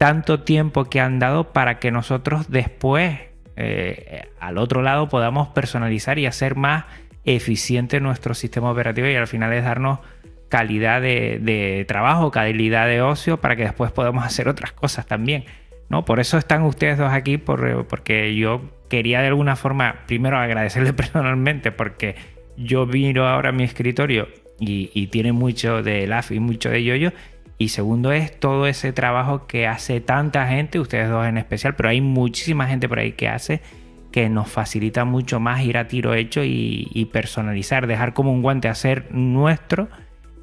tanto 0.00 0.40
tiempo 0.40 0.86
que 0.86 0.98
han 0.98 1.18
dado 1.18 1.52
para 1.52 1.78
que 1.78 1.90
nosotros 1.90 2.50
después, 2.50 3.18
eh, 3.56 4.30
al 4.40 4.56
otro 4.56 4.80
lado, 4.80 5.10
podamos 5.10 5.48
personalizar 5.48 6.18
y 6.18 6.24
hacer 6.24 6.56
más 6.56 6.86
eficiente 7.26 8.00
nuestro 8.00 8.32
sistema 8.32 8.70
operativo 8.70 9.06
y 9.08 9.14
al 9.14 9.26
final 9.26 9.52
es 9.52 9.62
darnos 9.62 9.98
calidad 10.48 11.02
de, 11.02 11.84
trabajo, 11.86 12.30
calidad 12.30 12.86
de 12.86 13.02
ocio 13.02 13.42
para 13.42 13.56
que 13.56 13.64
después 13.64 13.92
podamos 13.92 14.24
hacer 14.24 14.48
otras 14.48 14.72
cosas 14.72 15.04
también. 15.04 15.44
¿no? 15.90 16.06
Por 16.06 16.18
eso 16.18 16.38
están 16.38 16.62
ustedes 16.62 16.96
dos 16.96 17.12
aquí, 17.12 17.36
porque 17.36 18.34
yo 18.34 18.62
quería 18.88 19.20
de 19.20 19.26
alguna 19.26 19.54
forma, 19.54 19.96
primero 20.06 20.38
agradecerle 20.38 20.92
personalmente, 20.94 21.72
porque 21.72 22.14
yo 22.56 22.86
vino 22.86 23.28
ahora 23.28 23.52
mi 23.52 23.64
escritorio 23.64 24.28
y, 24.58 25.06
tiene 25.08 25.32
mucho 25.32 25.82
de 25.82 26.06
LAF 26.06 26.32
y 26.32 26.40
mucho 26.40 26.70
de 26.70 26.84
Yoyo. 26.84 27.12
Y 27.60 27.68
segundo 27.68 28.10
es 28.10 28.40
todo 28.40 28.66
ese 28.66 28.94
trabajo 28.94 29.46
que 29.46 29.66
hace 29.66 30.00
tanta 30.00 30.46
gente, 30.46 30.80
ustedes 30.80 31.10
dos 31.10 31.26
en 31.26 31.36
especial, 31.36 31.76
pero 31.76 31.90
hay 31.90 32.00
muchísima 32.00 32.66
gente 32.66 32.88
por 32.88 32.98
ahí 32.98 33.12
que 33.12 33.28
hace 33.28 33.60
que 34.10 34.30
nos 34.30 34.48
facilita 34.48 35.04
mucho 35.04 35.40
más 35.40 35.62
ir 35.62 35.76
a 35.76 35.86
tiro 35.86 36.14
hecho 36.14 36.40
y, 36.42 37.06
personalizar, 37.12 37.86
dejar 37.86 38.14
como 38.14 38.32
un 38.32 38.40
guante, 38.40 38.68
hacer 38.68 39.14
nuestro 39.14 39.88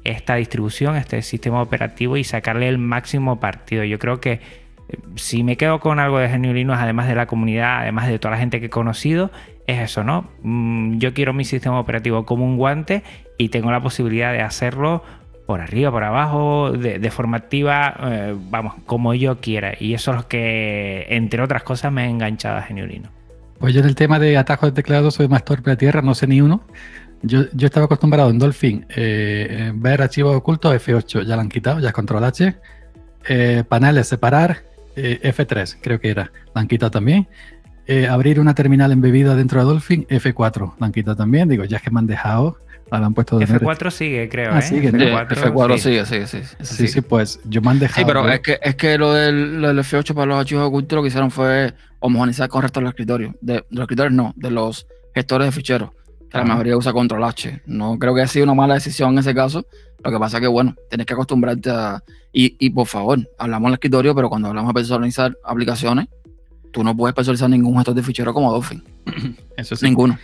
esta 0.04 0.36
distribución, 0.36 0.94
este 0.94 1.20
sistema 1.22 1.60
operativo 1.60 2.16
y 2.16 2.22
sacarle 2.22 2.68
el 2.68 2.78
máximo 2.78 3.40
partido. 3.40 3.82
Yo 3.82 3.98
creo 3.98 4.20
que 4.20 4.34
eh, 4.34 4.40
si 5.16 5.42
me 5.42 5.56
quedo 5.56 5.80
con 5.80 5.98
algo 5.98 6.18
de 6.18 6.28
Genio 6.28 6.52
Linux, 6.52 6.78
además 6.78 7.08
de 7.08 7.16
la 7.16 7.26
comunidad, 7.26 7.80
además 7.80 8.06
de 8.06 8.20
toda 8.20 8.30
la 8.30 8.38
gente 8.38 8.60
que 8.60 8.66
he 8.66 8.70
conocido, 8.70 9.32
es 9.66 9.80
eso, 9.80 10.04
¿no? 10.04 10.30
Mm, 10.42 10.98
yo 10.98 11.12
quiero 11.14 11.32
mi 11.34 11.44
sistema 11.44 11.80
operativo 11.80 12.24
como 12.24 12.44
un 12.44 12.56
guante 12.56 13.02
y 13.38 13.48
tengo 13.48 13.72
la 13.72 13.82
posibilidad 13.82 14.32
de 14.32 14.40
hacerlo 14.40 15.02
por 15.48 15.62
arriba, 15.62 15.90
por 15.90 16.04
abajo, 16.04 16.72
de, 16.72 17.10
forma 17.10 17.38
activa, 17.38 17.96
eh, 18.02 18.36
vamos, 18.50 18.74
como 18.84 19.14
yo 19.14 19.40
quiera. 19.40 19.72
Y 19.80 19.94
eso 19.94 20.10
es 20.10 20.16
lo 20.18 20.28
que, 20.28 21.06
entre 21.08 21.40
otras 21.40 21.62
cosas, 21.62 21.90
me 21.90 22.02
ha 22.02 22.06
enganchado 22.06 22.58
a 22.58 22.62
Genio 22.62 22.86
Linux. 22.86 23.08
Pues 23.58 23.72
yo 23.72 23.80
en 23.80 23.86
el 23.86 23.94
tema 23.94 24.18
de 24.18 24.36
atajos 24.36 24.68
de 24.68 24.74
teclado 24.74 25.10
soy 25.10 25.26
más 25.26 25.46
torpe 25.46 25.70
de 25.70 25.78
tierra, 25.78 26.02
no 26.02 26.14
sé 26.14 26.26
ni 26.26 26.42
uno. 26.42 26.66
Yo, 27.22 27.44
estaba 27.60 27.86
acostumbrado 27.86 28.28
en 28.28 28.38
Dolphin 28.38 28.84
eh, 28.90 29.72
ver 29.74 30.02
archivos 30.02 30.36
ocultos 30.36 30.74
F8, 30.74 31.24
ya 31.24 31.34
lo 31.34 31.40
han 31.40 31.48
quitado, 31.48 31.80
ya 31.80 31.88
es 31.88 31.94
control 31.94 32.24
H. 32.24 32.54
Eh, 33.26 33.64
paneles 33.66 34.06
separar, 34.06 34.64
eh, 34.96 35.32
F3 35.34 35.78
creo 35.80 35.98
que 35.98 36.10
era, 36.10 36.30
la 36.54 36.60
han 36.60 36.68
quitado 36.68 36.90
también. 36.90 37.26
abrir 38.10 38.38
una 38.38 38.54
terminal 38.54 38.92
embebida 38.92 39.34
dentro 39.34 39.60
de 39.60 39.64
Dolphin, 39.64 40.06
F4, 40.08 40.74
la 40.78 40.86
han 40.88 40.92
quitado 40.92 41.16
también. 41.16 41.48
Digo, 41.48 41.64
ya 41.64 41.78
es 41.78 41.82
que 41.82 41.90
me 41.90 42.00
han 42.00 42.06
dejado 42.06 42.58
han 42.90 43.14
puesto 43.14 43.40
F4 43.40 43.90
sigue, 43.90 44.28
creo. 44.28 44.52
Ah, 44.52 44.58
¿eh? 44.58 44.62
sigue, 44.62 44.92
F4, 44.92 45.78
sigue, 45.78 46.06
sí, 46.06 46.26
sí, 46.26 46.42
sí. 46.62 46.88
Sí, 46.88 47.00
pues 47.00 47.40
yo 47.44 47.60
me 47.60 47.70
han 47.70 47.78
dejado. 47.78 48.00
Sí, 48.00 48.04
pero 48.06 48.28
es 48.28 48.40
que, 48.40 48.58
es 48.62 48.74
que 48.76 48.98
lo 48.98 49.12
del, 49.12 49.62
F8 49.62 50.14
para 50.14 50.26
los 50.26 50.38
archivos 50.38 50.66
ocultos 50.66 50.96
lo 50.96 51.02
que 51.02 51.08
hicieron 51.08 51.30
fue 51.30 51.74
homogenizar 52.00 52.48
con 52.48 52.60
el 52.60 52.62
resto 52.64 52.80
de 52.80 52.84
los 52.84 52.90
escritorios. 52.92 53.34
De, 53.40 53.64
los 53.70 53.82
escritorios 53.82 54.12
no, 54.12 54.32
de 54.36 54.50
los 54.50 54.86
gestores 55.14 55.46
de 55.46 55.52
ficheros. 55.52 55.90
Que 56.30 56.36
la 56.36 56.44
mayoría 56.44 56.76
usa 56.76 56.92
control 56.92 57.24
H. 57.24 57.62
No 57.64 57.98
creo 57.98 58.14
que 58.14 58.20
haya 58.20 58.28
sido 58.28 58.44
una 58.44 58.54
mala 58.54 58.74
decisión 58.74 59.12
en 59.12 59.18
ese 59.20 59.34
caso. 59.34 59.66
Lo 60.04 60.10
que 60.10 60.18
pasa 60.18 60.36
es 60.36 60.42
que, 60.42 60.46
bueno, 60.46 60.74
tienes 60.90 61.06
que 61.06 61.14
acostumbrarte 61.14 61.70
a. 61.70 62.02
Y, 62.32 62.54
y 62.58 62.70
por 62.70 62.86
favor, 62.86 63.18
hablamos 63.38 63.68
del 63.68 63.74
escritorio, 63.74 64.14
pero 64.14 64.28
cuando 64.28 64.48
hablamos 64.48 64.68
de 64.68 64.74
personalizar 64.74 65.36
aplicaciones, 65.42 66.08
tú 66.70 66.84
no 66.84 66.96
puedes 66.96 67.14
personalizar 67.14 67.50
ningún 67.50 67.76
gestor 67.76 67.94
de 67.94 68.02
fichero 68.02 68.34
como 68.34 68.52
Dolphin. 68.52 68.82
Eso 69.56 69.76
sí. 69.76 69.86
Ninguno. 69.86 70.18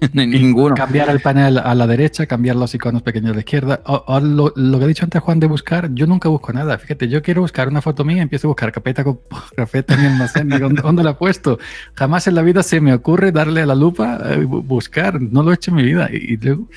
Ninguno. 0.12 0.74
Cambiar 0.74 1.08
el 1.08 1.20
panel 1.20 1.58
a 1.58 1.74
la 1.74 1.86
derecha, 1.86 2.26
cambiar 2.26 2.56
los 2.56 2.74
iconos 2.74 3.02
pequeños 3.02 3.30
a 3.32 3.34
la 3.34 3.40
izquierda. 3.40 3.80
O, 3.86 4.20
lo, 4.20 4.78
que 4.78 4.84
ha 4.84 4.88
dicho 4.88 5.04
antes 5.04 5.22
Juan 5.22 5.40
de 5.40 5.46
buscar, 5.46 5.90
yo 5.94 6.06
nunca 6.06 6.28
busco 6.28 6.52
nada. 6.52 6.76
Fíjate, 6.76 7.08
yo 7.08 7.22
quiero 7.22 7.40
buscar 7.40 7.68
una 7.68 7.80
foto 7.80 8.04
mía, 8.04 8.22
empiezo 8.22 8.48
a 8.48 8.50
buscar 8.50 8.72
carpeta 8.72 9.04
con 9.04 9.20
carpeta 9.56 9.94
en 9.94 10.00
mi 10.00 10.06
almacén. 10.06 10.48
¿dónde, 10.48 11.02
la 11.02 11.10
he 11.10 11.14
puesto? 11.14 11.58
Jamás 11.94 12.26
en 12.26 12.34
la 12.34 12.42
vida 12.42 12.62
se 12.62 12.80
me 12.80 12.92
ocurre 12.92 13.32
darle 13.32 13.62
a 13.62 13.66
la 13.66 13.74
lupa, 13.74 14.20
eh, 14.24 14.44
buscar. 14.44 15.20
No 15.20 15.42
lo 15.42 15.50
he 15.50 15.54
hecho 15.54 15.70
en 15.70 15.76
mi 15.76 15.82
vida. 15.82 16.08
Y, 16.12 16.36
luego, 16.36 16.68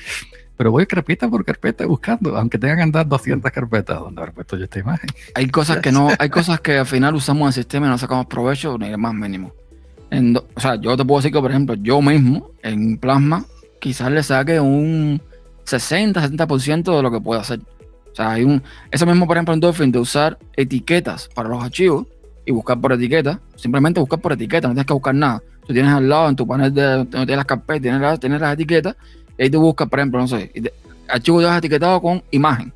pero 0.60 0.72
voy 0.72 0.84
carpeta 0.84 1.26
por 1.26 1.42
carpeta 1.42 1.86
buscando, 1.86 2.36
aunque 2.36 2.58
tenga 2.58 2.76
que 2.76 2.82
andar 2.82 3.08
200 3.08 3.50
carpetas 3.50 3.98
donde 3.98 4.20
haber 4.20 4.34
puesto 4.34 4.58
yo 4.58 4.64
esta 4.64 4.78
imagen. 4.78 5.08
Hay 5.34 5.48
cosas 5.48 5.78
que 5.78 5.90
no, 5.90 6.10
hay 6.18 6.28
cosas 6.28 6.60
que 6.60 6.76
al 6.76 6.84
final 6.84 7.14
usamos 7.14 7.48
el 7.48 7.62
sistema 7.62 7.86
y 7.86 7.88
no 7.88 7.96
sacamos 7.96 8.26
provecho 8.26 8.76
ni 8.76 8.88
el 8.88 8.98
más 8.98 9.14
mínimo 9.14 9.54
o 10.12 10.60
sea, 10.60 10.74
yo 10.74 10.98
te 10.98 11.04
puedo 11.06 11.20
decir 11.20 11.32
que, 11.32 11.40
por 11.40 11.50
ejemplo, 11.50 11.76
yo 11.76 12.02
mismo 12.02 12.50
en 12.62 12.98
Plasma 12.98 13.46
quizás 13.80 14.10
le 14.10 14.22
saque 14.22 14.60
un 14.60 15.22
60-70% 15.64 16.94
de 16.94 17.02
lo 17.02 17.10
que 17.10 17.22
puedo 17.22 17.40
hacer. 17.40 17.60
O 18.12 18.14
sea, 18.14 18.32
hay 18.32 18.44
un. 18.44 18.62
Eso 18.90 19.06
mismo, 19.06 19.26
por 19.26 19.38
ejemplo, 19.38 19.54
en 19.54 19.60
Dolphin, 19.60 19.90
de 19.90 19.98
usar 19.98 20.38
etiquetas 20.56 21.30
para 21.34 21.48
los 21.48 21.64
archivos 21.64 22.06
y 22.44 22.52
buscar 22.52 22.78
por 22.78 22.92
etiqueta. 22.92 23.40
Simplemente 23.56 23.98
buscar 23.98 24.20
por 24.20 24.32
etiqueta, 24.32 24.68
no 24.68 24.74
tienes 24.74 24.86
que 24.86 24.92
buscar 24.92 25.14
nada. 25.14 25.42
Tú 25.66 25.72
tienes 25.72 25.92
al 25.92 26.08
lado 26.08 26.28
en 26.28 26.36
tu 26.36 26.46
panel 26.46 26.74
de 26.74 26.82
donde 26.82 27.10
tienes 27.10 27.36
las 27.36 27.46
carpetas, 27.46 27.82
tienes 27.82 28.00
las, 28.00 28.18
tienes 28.18 28.40
las 28.40 28.54
etiquetas, 28.54 28.96
ahí 29.42 29.50
tú 29.50 29.60
buscas, 29.60 29.88
por 29.88 29.98
ejemplo, 29.98 30.20
no 30.20 30.28
sé, 30.28 30.50
archivo 31.08 31.40
de 31.40 31.56
etiquetado 31.56 32.00
con 32.00 32.22
imagen, 32.30 32.72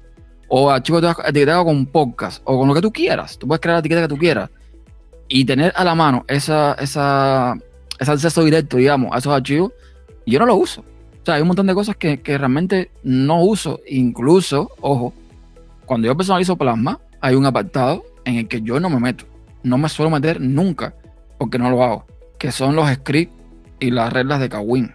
o 0.48 0.70
archivo 0.70 1.00
de 1.00 1.14
etiquetado 1.26 1.64
con 1.64 1.86
podcast, 1.86 2.42
o 2.44 2.58
con 2.58 2.68
lo 2.68 2.74
que 2.74 2.80
tú 2.80 2.92
quieras. 2.92 3.38
Tú 3.38 3.46
puedes 3.46 3.60
crear 3.60 3.76
la 3.76 3.80
etiqueta 3.80 4.02
que 4.02 4.08
tú 4.08 4.18
quieras 4.18 4.50
y 5.28 5.44
tener 5.44 5.72
a 5.76 5.84
la 5.84 5.94
mano 5.94 6.24
esa, 6.28 6.74
esa, 6.74 7.56
ese 7.98 8.10
acceso 8.10 8.44
directo, 8.44 8.76
digamos, 8.76 9.12
a 9.12 9.18
esos 9.18 9.32
archivos, 9.32 9.72
yo 10.26 10.38
no 10.38 10.46
lo 10.46 10.56
uso. 10.56 10.80
O 10.80 11.24
sea, 11.24 11.36
hay 11.36 11.42
un 11.42 11.48
montón 11.48 11.66
de 11.66 11.74
cosas 11.74 11.96
que, 11.96 12.20
realmente 12.24 12.90
no 13.02 13.42
uso. 13.42 13.80
Incluso, 13.86 14.70
ojo, 14.80 15.14
cuando 15.86 16.06
yo 16.06 16.16
personalizo 16.16 16.56
Plasma, 16.56 17.00
hay 17.20 17.34
un 17.34 17.46
apartado 17.46 18.04
en 18.24 18.36
el 18.36 18.48
que 18.48 18.60
yo 18.60 18.78
no 18.78 18.90
me 18.90 19.00
meto. 19.00 19.24
No 19.62 19.78
me 19.78 19.88
suelo 19.88 20.10
meter 20.10 20.40
nunca, 20.40 20.94
porque 21.38 21.58
no 21.58 21.70
lo 21.70 21.82
hago. 21.82 22.06
Que 22.38 22.52
son 22.52 22.76
los 22.76 22.90
scripts 22.90 23.34
y 23.80 23.90
las 23.90 24.12
reglas 24.12 24.40
de 24.40 24.50
Kawin. 24.50 24.92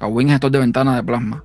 Kawin 0.00 0.28
es 0.28 0.34
gestor 0.34 0.50
de 0.50 0.58
ventanas 0.58 0.96
de 0.96 1.04
Plasma. 1.04 1.44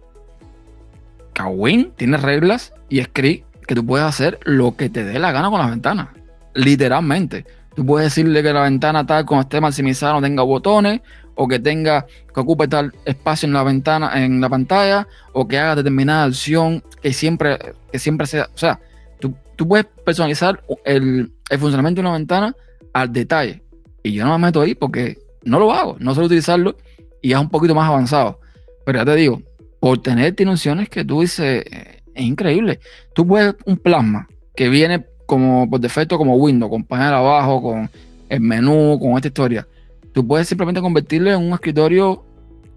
Kawin 1.33 1.91
tiene 1.97 2.17
reglas 2.17 2.73
y 2.89 3.03
scripts 3.03 3.45
que 3.67 3.75
tú 3.75 3.85
puedes 3.85 4.07
hacer 4.07 4.39
lo 4.43 4.77
que 4.77 4.89
te 4.89 5.03
dé 5.03 5.19
la 5.19 5.33
gana 5.33 5.49
con 5.49 5.59
las 5.59 5.69
ventanas. 5.69 6.07
Literalmente. 6.53 7.45
Tú 7.75 7.85
puedes 7.85 8.05
decirle 8.05 8.41
que 8.41 8.53
la 8.53 8.61
ventana 8.61 9.05
tal 9.05 9.25
como 9.25 9.41
esté 9.41 9.59
maximizada 9.59 10.13
no 10.13 10.21
tenga 10.21 10.43
botones, 10.43 11.01
o 11.35 11.49
que 11.49 11.59
tenga, 11.59 12.05
que 12.33 12.39
ocupe 12.39 12.69
tal 12.69 12.93
espacio 13.03 13.47
en 13.47 13.53
la 13.53 13.63
ventana, 13.63 14.23
en 14.23 14.39
la 14.39 14.47
pantalla, 14.47 15.05
o 15.33 15.45
que 15.45 15.59
haga 15.59 15.75
determinada 15.75 16.23
acción 16.23 16.81
que 17.01 17.11
siempre, 17.11 17.59
que 17.91 17.99
siempre 17.99 18.25
sea. 18.25 18.47
O 18.53 18.57
sea, 18.57 18.79
tú, 19.19 19.67
puedes 19.67 19.85
personalizar 20.05 20.63
el, 20.85 21.33
funcionamiento 21.59 22.01
de 22.01 22.07
una 22.07 22.17
ventana 22.17 22.55
al 22.93 23.11
detalle. 23.11 23.61
Y 24.03 24.13
yo 24.13 24.25
no 24.25 24.37
me 24.37 24.45
meto 24.47 24.61
ahí 24.61 24.75
porque 24.75 25.17
no 25.43 25.59
lo 25.59 25.73
hago, 25.73 25.97
no 25.99 26.13
suelo 26.13 26.27
utilizarlo 26.27 26.77
y 27.21 27.33
es 27.33 27.37
un 27.37 27.49
poquito 27.49 27.75
más 27.75 27.89
avanzado. 27.89 28.39
Pero 28.85 28.99
ya 28.99 29.05
te 29.05 29.15
digo, 29.15 29.41
por 29.79 30.01
tener 30.01 30.35
dimensiones 30.35 30.89
que 30.89 31.03
tú 31.03 31.21
dices, 31.21 31.63
eh, 31.69 32.01
es 32.13 32.23
increíble. 32.23 32.79
Tú 33.13 33.27
puedes 33.27 33.55
un 33.65 33.77
plasma 33.77 34.27
que 34.55 34.69
viene 34.69 35.05
como 35.25 35.69
por 35.69 35.79
defecto 35.79 36.17
como 36.17 36.35
Windows, 36.35 36.69
con 36.69 36.83
panel 36.83 37.13
abajo, 37.13 37.61
con 37.61 37.89
el 38.29 38.39
menú, 38.39 38.97
con 38.99 39.13
esta 39.13 39.27
historia. 39.27 39.67
Tú 40.13 40.25
puedes 40.25 40.47
simplemente 40.47 40.81
convertirlo 40.81 41.31
en 41.31 41.41
un 41.41 41.53
escritorio, 41.53 42.23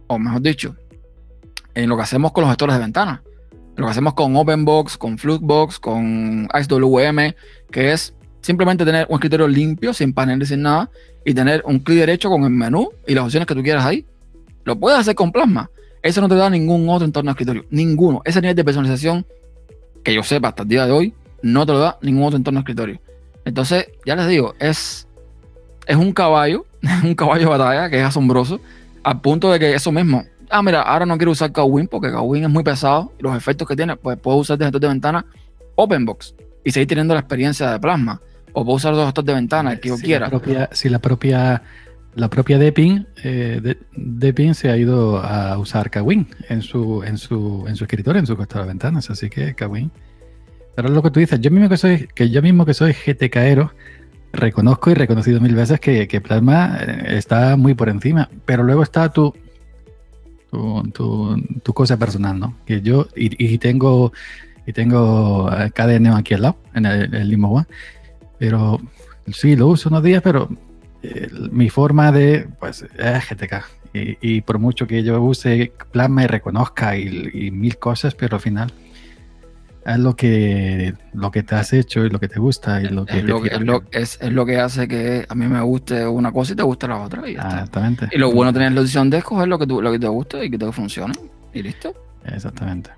o 0.06 0.18
mejor 0.18 0.42
dicho, 0.42 0.74
en 1.74 1.88
lo 1.88 1.96
que 1.96 2.02
hacemos 2.02 2.32
con 2.32 2.42
los 2.42 2.50
gestores 2.50 2.74
de 2.76 2.80
ventanas. 2.80 3.20
Lo 3.76 3.84
que 3.84 3.90
hacemos 3.92 4.14
con 4.14 4.34
OpenBox, 4.34 4.96
con 4.98 5.18
Fluxbox, 5.18 5.78
con 5.78 6.48
IceWM, 6.52 7.32
que 7.70 7.92
es 7.92 8.12
simplemente 8.40 8.84
tener 8.84 9.06
un 9.08 9.14
escritorio 9.14 9.46
limpio, 9.46 9.92
sin 9.92 10.12
paneles, 10.12 10.48
sin 10.48 10.62
nada, 10.62 10.90
y 11.24 11.32
tener 11.32 11.62
un 11.64 11.78
clic 11.78 11.98
derecho 11.98 12.28
con 12.28 12.42
el 12.42 12.50
menú 12.50 12.88
y 13.06 13.14
las 13.14 13.24
opciones 13.24 13.46
que 13.46 13.54
tú 13.54 13.62
quieras 13.62 13.84
ahí. 13.84 14.04
Lo 14.64 14.78
puedes 14.78 14.98
hacer 14.98 15.14
con 15.14 15.30
Plasma. 15.30 15.70
Eso 16.08 16.20
no 16.20 16.28
te 16.28 16.34
da 16.34 16.48
ningún 16.48 16.88
otro 16.88 17.04
entorno 17.04 17.30
de 17.30 17.32
escritorio. 17.32 17.64
Ninguno. 17.70 18.22
Ese 18.24 18.40
nivel 18.40 18.56
de 18.56 18.64
personalización, 18.64 19.26
que 20.02 20.14
yo 20.14 20.22
sepa 20.22 20.48
hasta 20.48 20.62
el 20.62 20.68
día 20.68 20.86
de 20.86 20.92
hoy, 20.92 21.14
no 21.42 21.66
te 21.66 21.72
lo 21.72 21.78
da 21.78 21.98
ningún 22.02 22.24
otro 22.24 22.36
entorno 22.36 22.60
de 22.60 22.62
escritorio. 22.62 23.00
Entonces, 23.44 23.86
ya 24.06 24.16
les 24.16 24.26
digo, 24.28 24.54
es, 24.58 25.06
es 25.86 25.96
un 25.96 26.12
caballo 26.12 26.64
un 27.04 27.14
caballo 27.14 27.40
de 27.40 27.58
batalla 27.58 27.90
que 27.90 27.98
es 27.98 28.04
asombroso, 28.04 28.60
al 29.02 29.20
punto 29.20 29.50
de 29.50 29.58
que 29.58 29.74
eso 29.74 29.92
mismo, 29.92 30.24
ah, 30.50 30.62
mira, 30.62 30.82
ahora 30.82 31.06
no 31.06 31.16
quiero 31.16 31.32
usar 31.32 31.52
Kawin 31.52 31.88
porque 31.88 32.10
Kawin 32.10 32.44
es 32.44 32.50
muy 32.50 32.62
pesado 32.62 33.12
y 33.18 33.22
los 33.22 33.36
efectos 33.36 33.66
que 33.66 33.76
tiene, 33.76 33.96
pues 33.96 34.18
puedo 34.18 34.38
usar 34.38 34.58
desde 34.58 34.78
de 34.78 34.88
ventana 34.88 35.24
OpenBox 35.74 36.34
y 36.64 36.70
seguir 36.70 36.88
teniendo 36.88 37.14
la 37.14 37.20
experiencia 37.20 37.70
de 37.70 37.78
plasma. 37.78 38.20
O 38.52 38.64
puedo 38.64 38.76
usar 38.76 38.94
los 38.94 39.04
gestos 39.04 39.24
de 39.24 39.34
ventana, 39.34 39.72
el 39.72 39.80
que 39.80 39.88
yo 39.90 39.96
si 39.96 40.04
quiera. 40.04 40.26
La 40.26 40.30
propia, 40.30 40.68
si 40.72 40.88
la 40.88 40.98
propia, 40.98 41.62
la 42.18 42.28
propia 42.28 42.58
Depin, 42.58 43.06
eh, 43.22 43.60
de- 43.62 44.54
se 44.54 44.70
ha 44.70 44.76
ido 44.76 45.18
a 45.18 45.56
usar 45.58 45.88
Kawin 45.90 46.26
en 46.48 46.62
su, 46.62 47.02
en 47.04 47.16
su, 47.16 47.64
en 47.68 47.76
su 47.76 47.84
escritorio, 47.84 48.18
en 48.20 48.26
su 48.26 48.36
costado 48.36 48.64
de 48.64 48.68
ventanas, 48.68 49.08
así 49.10 49.30
que 49.30 49.54
Kawin. 49.54 49.90
Pero 50.74 50.88
es 50.88 50.94
lo 50.94 51.02
que 51.02 51.10
tú 51.10 51.20
dices, 51.20 51.40
yo 51.40 51.50
mismo 51.50 51.68
que 51.68 51.76
soy, 51.76 52.08
que 52.14 52.30
yo 52.30 52.42
mismo 52.42 52.64
que 52.66 52.74
soy 52.74 52.92
GTKero, 52.92 53.72
reconozco 54.32 54.90
y 54.90 54.94
reconocido 54.94 55.40
mil 55.40 55.54
veces 55.54 55.80
que, 55.80 56.06
que 56.06 56.20
Plasma 56.20 56.78
eh, 56.80 57.16
está 57.18 57.56
muy 57.56 57.74
por 57.74 57.88
encima, 57.88 58.28
pero 58.44 58.62
luego 58.62 58.82
está 58.82 59.10
tu, 59.12 59.32
tu, 60.50 60.82
tu- 60.92 61.42
tu 61.62 61.72
cosa 61.72 61.96
personal, 61.96 62.38
¿no? 62.38 62.56
Que 62.66 62.80
yo, 62.80 63.06
y, 63.16 63.52
y 63.54 63.58
tengo, 63.58 64.12
y 64.66 64.72
tengo 64.72 65.50
eh, 65.52 65.70
KDN 65.70 66.08
aquí 66.08 66.34
al 66.34 66.42
lado, 66.42 66.56
en 66.74 66.86
el, 66.86 67.14
el 67.14 67.28
Limo 67.28 67.52
One, 67.52 67.66
pero 68.38 68.80
sí, 69.32 69.56
lo 69.56 69.68
uso 69.68 69.88
unos 69.88 70.02
días, 70.02 70.22
pero 70.22 70.48
eh, 71.02 71.28
mi 71.50 71.70
forma 71.70 72.12
de, 72.12 72.48
pues, 72.58 72.82
es 72.82 73.28
GTK. 73.28 73.64
Y, 73.94 74.18
y 74.20 74.40
por 74.42 74.58
mucho 74.58 74.86
que 74.86 75.02
yo 75.02 75.20
use 75.22 75.72
Plasma 75.92 76.24
y 76.24 76.26
reconozca 76.26 76.96
y, 76.96 77.30
y 77.32 77.50
mil 77.50 77.78
cosas, 77.78 78.14
pero 78.14 78.36
al 78.36 78.42
final 78.42 78.72
es 79.88 79.98
lo 79.98 80.14
que, 80.14 80.94
lo 81.14 81.30
que 81.30 81.42
te 81.42 81.54
has 81.54 81.72
hecho 81.72 82.04
y 82.04 82.10
lo 82.10 82.20
que 82.20 82.28
te 82.28 82.38
gusta 82.38 82.82
y 82.82 82.88
lo 82.88 83.06
que 83.06 83.18
Es 83.18 83.22
te 83.22 83.28
lo 83.28 83.40
que, 83.40 83.48
es, 83.48 83.60
lo, 83.60 83.82
es, 83.90 84.18
es 84.20 84.32
lo 84.32 84.44
que 84.44 84.58
hace 84.58 84.86
que 84.86 85.24
a 85.26 85.34
mí 85.34 85.46
me 85.46 85.62
guste 85.62 86.06
una 86.06 86.30
cosa 86.30 86.52
y 86.52 86.56
te 86.56 86.62
guste 86.62 86.86
la 86.86 86.98
otra. 86.98 87.28
Y, 87.28 87.34
exactamente. 87.34 88.08
y 88.12 88.18
lo 88.18 88.30
bueno 88.30 88.52
de 88.52 88.58
tener 88.58 88.72
la 88.72 88.82
opción 88.82 89.08
de 89.08 89.18
escoger 89.18 89.48
lo 89.48 89.58
que, 89.58 89.66
tú, 89.66 89.80
lo 89.80 89.90
que 89.90 89.98
te 89.98 90.08
guste 90.08 90.44
y 90.44 90.50
que 90.50 90.58
te 90.58 90.70
funcione. 90.72 91.14
Y 91.54 91.62
listo. 91.62 91.94
Exactamente. 92.26 92.90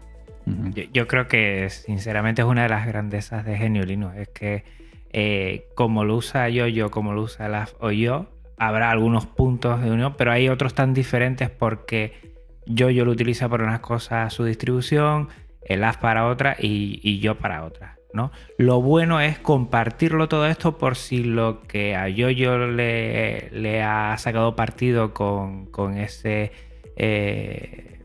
Ujú. 0.47 0.71
Yo, 0.75 0.83
yo 0.93 1.07
creo 1.07 1.29
que 1.29 1.71
sinceramente 1.71 2.43
es 2.43 2.49
una 2.49 2.65
de 2.65 2.71
las 2.71 2.87
grandezas 2.87 3.45
de 3.45 3.57
Genio 3.57 3.85
Linux. 3.85 4.17
Es 4.17 4.29
que 4.31 4.65
eh, 5.13 5.69
como 5.75 6.05
lo 6.05 6.17
usa 6.17 6.49
yo, 6.49 6.67
yo, 6.67 6.91
como 6.91 7.13
lo 7.13 7.23
usa 7.23 7.49
la 7.49 7.69
o 7.81 7.91
yo, 7.91 8.27
habrá 8.57 8.91
algunos 8.91 9.27
puntos 9.27 9.83
de 9.83 9.91
unión, 9.91 10.15
pero 10.17 10.33
hay 10.33 10.49
otros 10.49 10.75
tan 10.75 10.95
diferentes 10.95 11.51
porque 11.51 12.35
yo, 12.67 12.91
yo 12.91 13.05
lo 13.05 13.13
utiliza 13.13 13.49
para 13.49 13.65
unas 13.65 13.81
cosas 13.81 14.33
su 14.33 14.45
distribución, 14.45 15.29
el 15.63 15.83
AF 15.83 15.97
para 15.97 16.27
otra 16.27 16.57
y, 16.59 17.19
yo 17.21 17.37
para 17.39 17.65
otra. 17.65 17.97
¿no? 18.13 18.33
Lo 18.59 18.83
bueno 18.83 19.21
es 19.21 19.39
compartirlo 19.39 20.29
todo 20.29 20.47
esto 20.47 20.79
por 20.79 20.97
si 20.97 21.23
lo 21.23 21.63
que 21.63 21.95
a 21.95 22.09
Yoyo 22.09 22.67
le, 22.67 23.83
ha 23.83 24.17
sacado 24.19 24.57
partido 24.57 25.15
con, 25.15 25.67
con 25.67 25.97
ese 25.97 26.51
eh, 26.97 28.01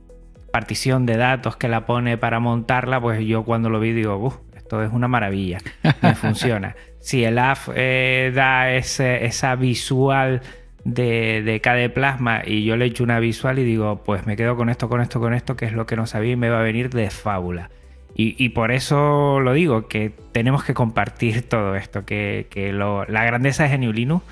partición 0.52 1.06
de 1.06 1.18
datos 1.18 1.58
que 1.58 1.68
la 1.68 1.86
pone 1.86 2.18
para 2.18 2.40
montarla, 2.40 3.02
pues 3.02 3.26
yo 3.26 3.44
cuando 3.44 3.70
lo 3.70 3.80
vi 3.80 3.92
digo, 3.92 4.16
"Uf, 4.16 4.38
esto 4.82 4.90
es 4.90 4.94
una 4.96 5.08
maravilla, 5.08 5.60
me 6.02 6.16
funciona. 6.16 6.76
Si 7.00 7.24
el 7.24 7.38
AF 7.38 7.70
eh, 7.76 8.32
da 8.34 8.72
ese- 8.74 9.26
esa 9.26 9.56
visual 9.56 10.42
de, 10.84 11.42
de 11.44 11.62
KD 11.62 11.94
Plasma 11.94 12.42
y 12.46 12.64
yo 12.64 12.78
le 12.78 12.86
echo 12.86 13.04
una 13.04 13.20
visual 13.20 13.60
y 13.60 13.64
digo, 13.64 14.04
pues 14.04 14.26
me 14.26 14.36
quedo 14.36 14.56
con 14.56 14.70
esto, 14.70 14.90
con 14.90 15.02
esto, 15.02 15.20
con 15.20 15.34
esto, 15.34 15.56
que 15.56 15.66
es 15.66 15.74
lo 15.74 15.86
que 15.86 15.96
no 15.96 16.06
sabía 16.08 16.34
y 16.34 16.36
me 16.36 16.50
va 16.50 16.60
a 16.60 16.64
venir 16.64 16.90
de 16.90 17.10
fábula. 17.10 17.70
Y, 18.18 18.36
y 18.44 18.50
por 18.50 18.72
eso 18.72 19.40
lo 19.42 19.54
digo, 19.54 19.88
que 19.88 20.12
tenemos 20.32 20.64
que 20.64 20.74
compartir 20.74 21.42
todo 21.50 21.76
esto, 21.76 22.06
que, 22.06 22.48
que 22.50 22.72
lo- 22.72 23.06
la 23.06 23.24
grandeza 23.26 23.64
de 23.64 23.70
Genio 23.70 23.92
Linux, 23.94 24.24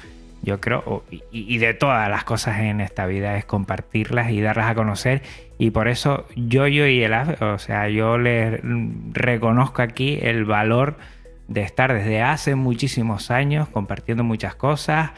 yo 0.43 0.59
creo, 0.59 1.03
y, 1.09 1.23
y 1.31 1.57
de 1.57 1.73
todas 1.73 2.09
las 2.09 2.25
cosas 2.25 2.59
en 2.59 2.81
esta 2.81 3.05
vida, 3.05 3.37
es 3.37 3.45
compartirlas 3.45 4.29
y 4.31 4.41
darlas 4.41 4.69
a 4.69 4.75
conocer. 4.75 5.21
Y 5.57 5.71
por 5.71 5.87
eso 5.87 6.25
yo, 6.35 6.67
yo 6.67 6.85
y 6.85 7.01
el 7.01 7.13
AF, 7.13 7.41
o 7.41 7.57
sea, 7.57 7.87
yo 7.87 8.17
le 8.17 8.59
reconozco 9.13 9.81
aquí 9.81 10.19
el 10.21 10.43
valor 10.43 10.97
de 11.47 11.61
estar 11.61 11.93
desde 11.93 12.21
hace 12.21 12.55
muchísimos 12.55 13.31
años 13.31 13.69
compartiendo 13.69 14.23
muchas 14.23 14.55
cosas, 14.55 15.11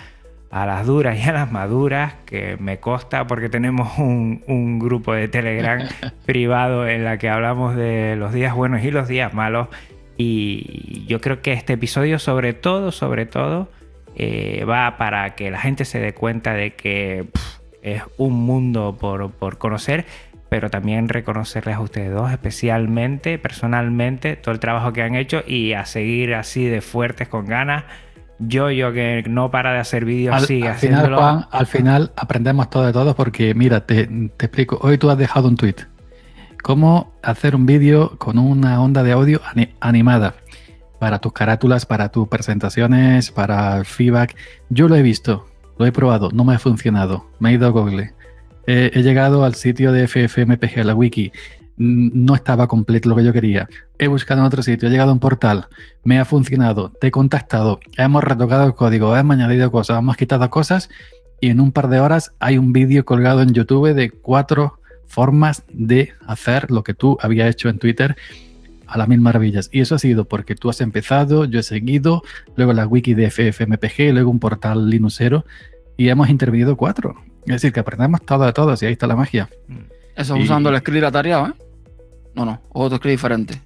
a 0.51 0.65
las 0.65 0.85
duras 0.85 1.17
y 1.17 1.27
a 1.27 1.33
las 1.33 1.51
maduras, 1.51 2.13
que 2.25 2.55
me 2.57 2.79
consta 2.79 3.27
porque 3.27 3.49
tenemos 3.49 3.97
un, 3.97 4.43
un 4.47 4.79
grupo 4.79 5.13
de 5.13 5.27
Telegram 5.27 5.81
privado 6.25 6.87
en 6.87 7.03
la 7.03 7.17
que 7.17 7.29
hablamos 7.29 7.75
de 7.75 8.15
los 8.15 8.31
días 8.31 8.53
buenos 8.53 8.83
y 8.83 8.91
los 8.91 9.07
días 9.07 9.33
malos. 9.33 9.67
Y 10.17 11.05
yo 11.07 11.19
creo 11.19 11.41
que 11.41 11.51
este 11.51 11.73
episodio, 11.73 12.19
sobre 12.19 12.53
todo, 12.53 12.91
sobre 12.91 13.25
todo, 13.25 13.69
eh, 14.15 14.65
va 14.65 14.97
para 14.97 15.35
que 15.35 15.51
la 15.51 15.59
gente 15.59 15.85
se 15.85 15.99
dé 15.99 16.13
cuenta 16.13 16.53
de 16.53 16.75
que 16.75 17.27
pff, 17.31 17.59
es 17.81 18.01
un 18.17 18.33
mundo 18.33 18.97
por, 18.99 19.31
por 19.31 19.57
conocer, 19.57 20.05
pero 20.49 20.69
también 20.69 21.09
reconocerles 21.09 21.75
a 21.75 21.81
ustedes 21.81 22.11
dos, 22.11 22.31
especialmente, 22.31 23.37
personalmente, 23.39 24.35
todo 24.35 24.53
el 24.53 24.59
trabajo 24.59 24.93
que 24.93 25.01
han 25.01 25.15
hecho 25.15 25.43
y 25.45 25.73
a 25.73 25.85
seguir 25.85 26.35
así 26.35 26.65
de 26.65 26.81
fuertes 26.81 27.27
con 27.27 27.45
ganas. 27.45 27.83
Yo, 28.37 28.69
yo 28.69 28.91
que 28.91 29.23
no 29.29 29.49
para 29.49 29.71
de 29.73 29.79
hacer 29.79 30.03
vídeos, 30.03 30.35
Al, 30.35 30.45
sigue 30.45 30.67
al 30.67 30.75
final, 30.75 30.95
haciéndolo. 30.99 31.17
Juan, 31.21 31.45
al 31.51 31.67
final 31.67 32.11
aprendemos 32.17 32.69
todo 32.69 32.85
de 32.85 32.91
todos 32.91 33.15
porque, 33.15 33.53
mira, 33.53 33.85
te, 33.85 34.07
te 34.07 34.45
explico. 34.45 34.77
Hoy 34.81 34.97
tú 34.97 35.09
has 35.09 35.17
dejado 35.17 35.47
un 35.47 35.55
tweet. 35.55 35.75
¿Cómo 36.61 37.13
hacer 37.23 37.55
un 37.55 37.65
vídeo 37.65 38.17
con 38.17 38.37
una 38.37 38.81
onda 38.81 39.03
de 39.03 39.11
audio 39.13 39.39
ani- 39.53 39.73
animada? 39.79 40.33
Para 41.05 41.19
tus 41.19 41.33
carátulas, 41.33 41.85
para 41.85 42.09
tus 42.09 42.27
presentaciones, 42.27 43.29
para 43.29 43.83
feedback. 43.83 44.35
Yo 44.69 44.87
lo 44.87 44.95
he 44.95 45.03
visto, 45.03 45.45
lo 45.77 45.85
he 45.85 45.91
probado, 45.91 46.31
no 46.31 46.43
me 46.43 46.55
ha 46.55 46.57
funcionado. 46.57 47.27
Me 47.37 47.51
he 47.51 47.53
ido 47.53 47.67
a 47.67 47.69
Google. 47.69 48.15
He, 48.65 49.03
llegado 49.03 49.45
al 49.45 49.53
sitio 49.53 49.91
de 49.91 50.07
FFmpg, 50.07 50.83
la 50.83 50.95
wiki. 50.95 51.31
No 51.77 52.33
estaba 52.33 52.67
completo 52.67 53.07
lo 53.07 53.15
que 53.15 53.23
yo 53.23 53.33
quería. 53.33 53.69
He 53.99 54.07
buscado 54.07 54.41
en 54.41 54.47
otro 54.47 54.63
sitio, 54.63 54.87
he 54.87 54.91
llegado 54.91 55.11
a 55.11 55.13
un 55.13 55.19
portal, 55.19 55.67
me 56.03 56.17
ha 56.17 56.25
funcionado, 56.25 56.89
te 56.89 57.05
he 57.05 57.11
contactado, 57.11 57.79
hemos 57.97 58.23
retocado 58.23 58.65
el 58.65 58.73
código, 58.73 59.15
hemos 59.15 59.35
añadido 59.35 59.71
cosas, 59.71 59.99
hemos 59.99 60.17
quitado 60.17 60.49
cosas 60.49 60.89
y 61.39 61.51
en 61.51 61.59
un 61.59 61.71
par 61.71 61.87
de 61.87 61.99
horas 61.99 62.33
hay 62.39 62.57
un 62.57 62.73
vídeo 62.73 63.05
colgado 63.05 63.43
en 63.43 63.53
YouTube 63.53 63.93
de 63.93 64.09
cuatro 64.09 64.79
formas 65.05 65.65
de 65.71 66.13
hacer 66.25 66.71
lo 66.71 66.83
que 66.83 66.95
tú 66.95 67.19
habías 67.21 67.51
hecho 67.51 67.69
en 67.69 67.77
Twitter 67.77 68.15
a 68.87 68.97
las 68.97 69.07
mil 69.07 69.21
maravillas. 69.21 69.69
Y 69.71 69.81
eso 69.81 69.95
ha 69.95 69.99
sido 69.99 70.25
porque 70.25 70.55
tú 70.55 70.69
has 70.69 70.81
empezado, 70.81 71.45
yo 71.45 71.59
he 71.59 71.63
seguido, 71.63 72.21
luego 72.55 72.73
la 72.73 72.85
wiki 72.87 73.13
de 73.13 73.29
FFmpg, 73.31 74.13
luego 74.13 74.29
un 74.31 74.39
portal 74.39 74.89
Linuxero 74.89 75.45
y 75.97 76.09
hemos 76.09 76.29
intervenido 76.29 76.75
cuatro. 76.77 77.15
Es 77.45 77.53
decir, 77.55 77.71
que 77.73 77.79
aprendemos 77.79 78.21
todo 78.25 78.45
de 78.45 78.53
todos 78.53 78.81
y 78.81 78.87
ahí 78.87 78.93
está 78.93 79.07
la 79.07 79.15
magia. 79.15 79.49
Eso 80.15 80.35
Y- 80.37 80.43
usando 80.43 80.69
el 80.69 80.77
script 80.79 81.03
atareado, 81.05 81.47
¿eh? 81.47 81.53
No, 82.35 82.43
no, 82.45 82.61
otro 82.73 82.97
script 82.97 83.11
diferente. 83.11 83.61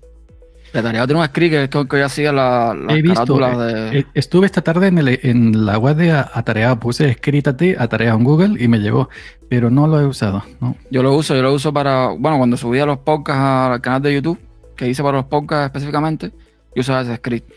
El 0.72 0.82
atareado 0.82 1.08
tiene 1.08 1.22
un 1.22 1.28
script 1.28 1.52
que, 1.54 1.70
que, 1.70 1.88
que 1.88 1.98
ya 1.98 2.10
sigue 2.10 2.32
la, 2.32 2.76
las 2.76 2.96
He 2.96 3.02
visto, 3.02 3.16
carátulas 3.38 3.58
de. 3.92 4.00
Eh, 4.00 4.06
Estuve 4.14 4.46
esta 4.46 4.62
tarde 4.62 4.86
en, 4.88 5.00
el- 5.00 5.20
en 5.24 5.66
la 5.66 5.80
web 5.80 5.96
de 5.96 6.12
A- 6.12 6.30
Atareado, 6.32 6.80
puse 6.80 7.10
escrítate, 7.10 7.76
Atareado 7.80 8.18
en 8.20 8.24
Google 8.24 8.64
y 8.64 8.68
me 8.68 8.78
llegó, 8.78 9.10
pero 9.50 9.72
no 9.72 9.88
lo 9.88 10.00
he 10.00 10.06
usado. 10.06 10.44
¿no? 10.62 10.76
Yo 10.92 11.02
lo 11.02 11.16
uso, 11.16 11.36
yo 11.36 11.42
lo 11.42 11.54
uso 11.54 11.74
para. 11.74 12.10
Bueno, 12.10 12.38
cuando 12.38 12.56
subía 12.58 12.86
los 12.86 13.00
podcasts 13.00 13.42
al 13.42 13.82
canal 13.82 14.02
de 14.04 14.14
YouTube, 14.14 14.38
que 14.80 14.88
hice 14.90 15.04
para 15.04 15.18
los 15.18 15.26
podcasts 15.26 15.66
específicamente, 15.66 16.32
yo 16.74 16.80
usaba 16.80 17.02
ese 17.02 17.18
script. 17.18 17.52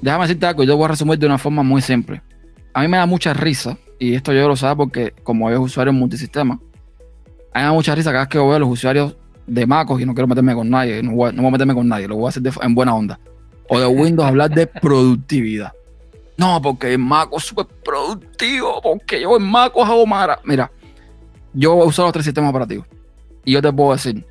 Déjame 0.00 0.24
decirte 0.24 0.46
algo, 0.46 0.64
yo 0.64 0.74
voy 0.76 0.86
a 0.86 0.88
resumir 0.88 1.18
de 1.18 1.26
una 1.26 1.36
forma 1.38 1.62
muy 1.62 1.82
simple. 1.82 2.22
A 2.72 2.80
mí 2.80 2.88
me 2.88 2.96
da 2.96 3.04
mucha 3.04 3.34
risa, 3.34 3.76
y 3.98 4.14
esto 4.14 4.32
yo 4.32 4.48
lo 4.48 4.56
sé 4.56 4.66
porque 4.74 5.12
como 5.22 5.50
es 5.50 5.58
usuario 5.58 5.90
en 5.92 5.98
multisistema, 5.98 6.54
a 6.54 7.58
mí 7.58 7.62
me 7.62 7.62
da 7.62 7.72
mucha 7.72 7.94
risa 7.94 8.10
cada 8.10 8.24
vez 8.24 8.28
que 8.30 8.38
veo 8.38 8.54
a 8.54 8.58
los 8.58 8.70
usuarios 8.70 9.14
de 9.46 9.66
MacOS 9.66 10.00
y 10.00 10.06
no 10.06 10.14
quiero 10.14 10.26
meterme 10.26 10.54
con 10.54 10.70
nadie, 10.70 11.02
no 11.02 11.12
voy, 11.12 11.28
a- 11.28 11.32
meterme 11.50 11.74
con 11.74 11.86
nadie, 11.86 12.08
lo 12.08 12.16
voy 12.16 12.26
a 12.26 12.28
hacer 12.30 12.42
en 12.62 12.74
buena 12.74 12.94
onda. 12.94 13.20
O 13.68 13.78
de 13.78 13.86
Windows 13.86 14.26
hablar 14.26 14.50
de 14.50 14.66
productividad. 14.66 15.72
No, 16.38 16.60
porque 16.62 16.94
en 16.94 17.02
MacOS 17.02 17.42
es 17.42 17.48
súper 17.50 17.66
productivo, 17.84 18.80
porque 18.82 19.20
yo 19.20 19.36
en 19.36 19.42
MacOS 19.42 19.86
hago 19.88 20.06
mara. 20.06 20.38
Mira, 20.44 20.70
yo 21.52 21.74
uso 21.74 22.02
los 22.02 22.12
tres 22.12 22.24
sistemas 22.24 22.48
operativos. 22.50 22.86
Y 23.44 23.52
yo 23.52 23.60
te 23.60 23.70
puedo 23.72 23.92
decir 23.92 24.24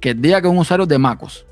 que 0.00 0.10
el 0.10 0.22
día 0.22 0.40
que 0.40 0.46
un 0.46 0.58
usuario 0.58 0.86
de 0.86 0.96
MacOS 0.98 1.44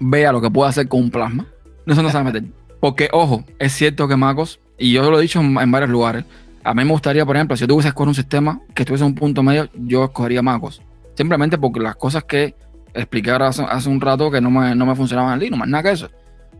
vea 0.00 0.32
lo 0.32 0.40
que 0.40 0.50
puede 0.50 0.70
hacer 0.70 0.88
con 0.88 1.00
un 1.00 1.10
plasma, 1.10 1.46
no 1.84 1.94
se 1.94 2.02
va 2.02 2.20
a 2.20 2.24
meter. 2.24 2.44
Porque, 2.80 3.08
ojo, 3.12 3.44
es 3.58 3.72
cierto 3.72 4.06
que 4.08 4.16
MacOS, 4.16 4.60
y 4.78 4.92
yo 4.92 5.10
lo 5.10 5.18
he 5.18 5.22
dicho 5.22 5.40
en, 5.40 5.70
varios 5.70 5.90
lugares, 5.90 6.24
a 6.62 6.74
mí 6.74 6.84
me 6.84 6.90
gustaría, 6.90 7.24
por 7.24 7.36
ejemplo, 7.36 7.56
si 7.56 7.62
yo 7.62 7.68
tuviese 7.68 7.86
que 7.86 7.90
escoger 7.90 8.08
un 8.08 8.14
sistema 8.14 8.60
que 8.74 8.82
estuviese 8.82 9.04
en 9.04 9.10
un 9.10 9.14
punto 9.14 9.42
medio, 9.42 9.68
yo 9.74 10.04
escogería 10.04 10.42
MacOS. 10.42 10.82
Simplemente 11.14 11.58
porque 11.58 11.80
las 11.80 11.96
cosas 11.96 12.24
que 12.24 12.54
expliqué 12.92 13.30
hace, 13.30 13.88
un 13.88 14.00
rato 14.00 14.30
que 14.30 14.40
no 14.40 14.50
me, 14.50 14.74
no 14.74 14.84
me 14.84 14.94
funcionaban 14.94 15.34
en 15.34 15.40
Linux, 15.40 15.58
más 15.58 15.68
nada 15.68 15.82
que 15.84 15.90
eso. 15.92 16.10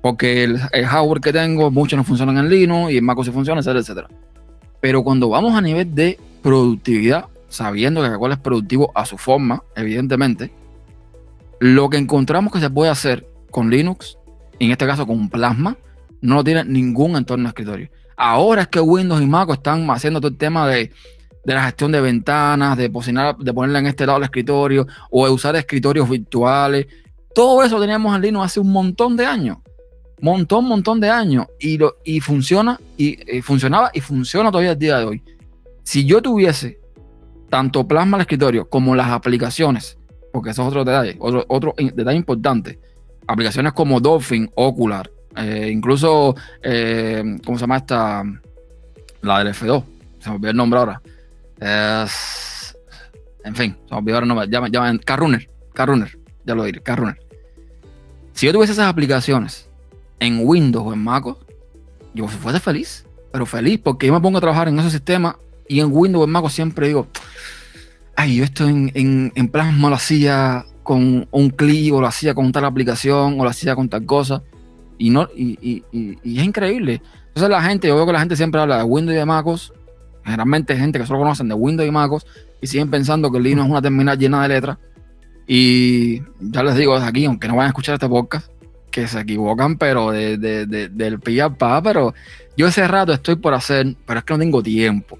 Porque 0.01 0.45
el, 0.45 0.61
el 0.73 0.87
hardware 0.87 1.21
que 1.21 1.33
tengo, 1.33 1.71
muchos 1.71 1.97
no 1.97 2.05
funcionan 2.05 2.39
en 2.39 2.49
Linux 2.49 2.93
y 2.93 2.99
en 2.99 3.05
MacOS 3.05 3.27
sí 3.27 3.33
funciona, 3.33 3.61
etcétera, 3.61 3.81
etcétera. 3.81 4.09
Pero 4.81 5.03
cuando 5.03 5.29
vamos 5.29 5.55
a 5.55 5.61
nivel 5.61 5.95
de 5.95 6.19
productividad, 6.43 7.27
sabiendo 7.49 8.01
que 8.01 8.07
cada 8.07 8.19
cual 8.19 8.33
es 8.33 8.39
productivo 8.39 8.93
a 8.95 9.05
su 9.05 9.19
forma, 9.19 9.63
evidentemente, 9.75 10.53
lo 11.61 11.89
que 11.89 11.97
encontramos 11.97 12.53
que 12.53 12.61
se 12.61 12.71
puede 12.71 12.91
hacer 12.91 13.27
con 13.51 13.71
Linux, 13.71 14.19
en 14.59 14.71
este 14.71 14.87
caso 14.87 15.07
con 15.07 15.29
Plasma, 15.29 15.77
no 16.21 16.43
tiene 16.45 16.65
ningún 16.65 17.17
entorno 17.17 17.45
de 17.45 17.49
escritorio. 17.49 17.91
Ahora 18.17 18.63
es 18.63 18.69
que 18.69 18.81
Windows 18.81 19.23
y 19.23 19.27
Mac 19.27 19.51
están 19.51 19.89
haciendo 19.91 20.21
todo 20.21 20.31
el 20.31 20.39
tema 20.39 20.67
de, 20.67 20.91
de 21.45 21.55
la 21.55 21.65
gestión 21.65 21.93
de 21.93 22.01
ventanas, 22.01 22.77
de, 22.77 22.89
posicionar, 22.91 23.37
de 23.37 23.53
ponerla 23.53 23.79
en 23.81 23.87
este 23.87 24.07
lado 24.07 24.19
del 24.19 24.25
escritorio 24.25 24.87
o 25.11 25.27
de 25.27 25.33
usar 25.33 25.55
escritorios 25.57 26.09
virtuales. 26.09 26.87
Todo 27.35 27.63
eso 27.63 27.81
teníamos 27.81 28.15
en 28.17 28.23
Linux 28.23 28.47
hace 28.47 28.61
un 28.61 28.73
montón 28.73 29.17
de 29.17 29.27
años. 29.27 29.59
Montón, 30.21 30.65
montón 30.65 30.99
de 30.99 31.11
años. 31.11 31.47
Y, 31.61 31.77
lo, 31.77 31.97
y 32.05 32.21
funciona, 32.21 32.81
y, 32.97 33.37
y 33.37 33.43
funcionaba 33.43 33.91
y 33.93 34.01
funciona 34.01 34.51
todavía 34.51 34.73
el 34.73 34.79
día 34.79 34.99
de 34.99 35.05
hoy. 35.05 35.23
Si 35.83 36.07
yo 36.07 36.23
tuviese 36.23 36.81
tanto 37.51 37.87
Plasma 37.87 38.17
al 38.17 38.23
escritorio 38.23 38.69
como 38.69 38.97
las 38.97 39.09
aplicaciones, 39.09 39.99
porque 40.37 40.51
eso 40.51 40.61
es 40.61 40.69
otro 40.69 40.85
detalle, 40.85 41.17
otro, 41.19 41.47
otro 41.49 41.75
detalle 41.79 42.19
importante. 42.19 42.79
Aplicaciones 43.27 43.73
como 43.73 44.01
Dolphin, 44.01 44.51
Ocular, 44.55 45.11
eh, 45.35 45.71
incluso, 45.73 46.37
eh, 46.63 47.39
¿cómo 47.43 47.57
se 47.57 47.63
llama 47.63 47.79
esta? 47.79 48.23
La 49.23 49.39
del 49.39 49.55
F2, 49.55 49.83
se 50.19 50.29
me 50.29 50.37
olvidó 50.37 50.51
el 50.51 50.57
nombre 50.59 50.79
ahora. 50.79 51.01
En 51.59 53.55
fin, 53.55 53.79
se 53.89 53.95
me 53.95 53.97
olvidó 53.97 54.19
el 54.19 54.29
nombre. 54.29 54.47
Llaman, 54.47 54.71
llaman 54.71 54.99
Carrunner, 54.99 55.49
Carrunner, 55.73 56.19
ya 56.45 56.55
lo 56.55 56.65
diré, 56.65 56.83
Carrunner. 56.83 57.19
Si 58.35 58.45
yo 58.45 58.53
tuviese 58.53 58.75
esas 58.75 58.89
aplicaciones 58.89 59.71
en 60.21 60.41
Windows 60.47 60.87
o 60.87 60.93
en 60.93 61.03
Mac, 61.03 61.25
yo 62.13 62.29
fuese 62.29 62.61
feliz, 62.61 63.07
pero 63.33 63.47
feliz, 63.47 63.81
porque 63.83 64.07
yo 64.07 64.13
me 64.13 64.21
pongo 64.21 64.37
a 64.37 64.43
trabajar 64.43 64.69
en 64.69 64.79
ese 64.81 64.91
sistema 64.91 65.39
y 65.67 65.81
en 65.81 65.89
Windows 65.91 66.21
o 66.21 66.25
en 66.27 66.31
Mac 66.31 66.47
siempre 66.51 66.89
digo, 66.89 67.07
ay, 68.17 68.37
yo 68.37 68.45
esto 68.45 68.67
en, 68.67 68.91
en, 68.95 69.33
en 69.35 69.49
Plasma 69.49 69.91
lo 69.91 69.97
hacía 69.97 70.65
con 70.83 71.29
un 71.31 71.51
clic, 71.51 71.93
o 71.93 72.01
lo 72.01 72.07
hacía 72.07 72.35
con 72.35 72.51
tal 72.53 72.65
aplicación, 72.65 73.39
o 73.39 73.45
lo 73.45 73.51
hacía 73.51 73.75
con 73.75 73.89
tal 73.89 74.05
cosa. 74.07 74.43
Y, 74.99 75.11
no, 75.11 75.29
y, 75.37 75.59
y, 75.61 75.85
y, 75.93 76.39
es 76.39 76.45
increíble. 76.45 77.03
Entonces 77.29 77.51
la 77.51 77.63
gente, 77.63 77.89
yo 77.89 77.97
veo 77.97 78.07
que 78.07 78.13
la 78.13 78.21
gente 78.21 78.37
siempre 78.37 78.61
habla 78.61 78.79
de 78.79 78.85
Windows 78.85 79.15
y 79.15 79.19
de 79.19 79.27
MacOS, 79.27 79.73
generalmente 80.25 80.77
gente 80.77 80.99
que 80.99 81.07
solo 81.07 81.19
conocen 81.19 81.49
de 81.49 81.55
Windows 81.55 81.87
y 81.87 81.93
MacOS, 81.93 82.27
y 82.61 82.67
siguen 82.67 82.91
pensando 82.91 83.31
que 83.31 83.39
Linux 83.39 83.67
es 83.67 83.71
una 83.71 83.83
terminal 83.83 84.19
llena 84.19 84.43
de 84.43 84.49
letras. 84.49 84.79
Y 85.47 86.23
ya 86.41 86.63
les 86.63 86.77
digo 86.77 86.95
desde 86.95 87.09
aquí, 87.09 87.25
aunque 87.27 87.47
no 87.47 87.57
vayan 87.57 87.67
a 87.67 87.71
escuchar 87.71 87.95
este 87.95 88.09
podcast, 88.09 88.49
que 88.91 89.07
se 89.07 89.21
equivocan, 89.21 89.77
pero 89.77 90.11
de, 90.11 90.39
de, 90.39 90.67
de, 90.67 90.89
del 90.89 91.21
pilla 91.21 91.51
pa, 91.51 91.83
pero 91.83 92.15
yo 92.57 92.69
ese 92.69 92.89
rato 92.89 93.13
estoy 93.13 93.37
por 93.37 93.53
hacer, 93.53 93.95
pero 94.07 94.21
es 94.21 94.25
que 94.25 94.33
no 94.33 94.39
tengo 94.39 94.63
tiempo. 94.63 95.19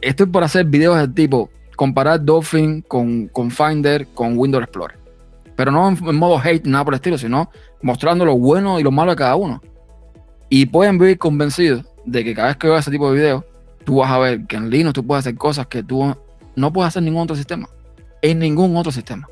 Estoy 0.00 0.26
por 0.26 0.44
hacer 0.44 0.64
videos 0.64 0.96
del 0.96 1.12
tipo 1.12 1.50
comparar 1.78 2.24
Dolphin 2.24 2.82
con, 2.82 3.28
con 3.28 3.52
Finder 3.52 4.08
con 4.08 4.36
Windows 4.36 4.64
Explorer. 4.64 4.98
Pero 5.54 5.70
no 5.70 5.88
en, 5.88 6.16
modo 6.16 6.36
hate, 6.36 6.66
nada 6.66 6.84
por 6.84 6.92
el 6.92 6.96
estilo, 6.96 7.16
sino 7.16 7.52
mostrando 7.82 8.24
lo 8.24 8.36
bueno 8.36 8.80
y 8.80 8.82
lo 8.82 8.90
malo 8.90 9.12
de 9.12 9.16
cada 9.16 9.36
uno. 9.36 9.62
Y 10.48 10.66
pueden 10.66 10.98
vivir 10.98 11.18
convencidos 11.18 11.84
de 12.04 12.24
que 12.24 12.34
cada 12.34 12.48
vez 12.48 12.56
que 12.56 12.66
veas 12.66 12.80
ese 12.80 12.90
tipo 12.90 13.08
de 13.08 13.18
videos, 13.18 13.44
tú 13.84 13.98
vas 13.98 14.10
a 14.10 14.18
ver 14.18 14.44
que 14.48 14.56
en 14.56 14.70
Linux 14.70 14.94
tú 14.94 15.06
puedes 15.06 15.24
hacer 15.24 15.36
cosas 15.36 15.68
que 15.68 15.84
tú 15.84 16.16
no 16.56 16.72
puedes 16.72 16.88
hacer 16.88 16.98
en 16.98 17.04
ningún 17.04 17.22
otro 17.22 17.36
sistema. 17.36 17.68
En 18.22 18.40
ningún 18.40 18.76
otro 18.76 18.90
sistema. 18.90 19.28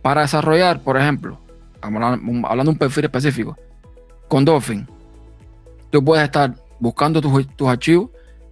Para 0.00 0.20
desarrollar, 0.20 0.82
por 0.82 0.96
ejemplo, 0.96 1.40
hablando 1.80 2.62
de 2.64 2.70
un 2.70 2.78
perfil 2.78 3.06
específico, 3.06 3.56
con 4.28 4.44
Dolphin, 4.44 4.86
tú 5.90 6.04
puedes 6.04 6.22
estar 6.22 6.54
buscando 6.78 7.20
tus, 7.20 7.48
tus 7.56 7.68
archivos, 7.68 8.10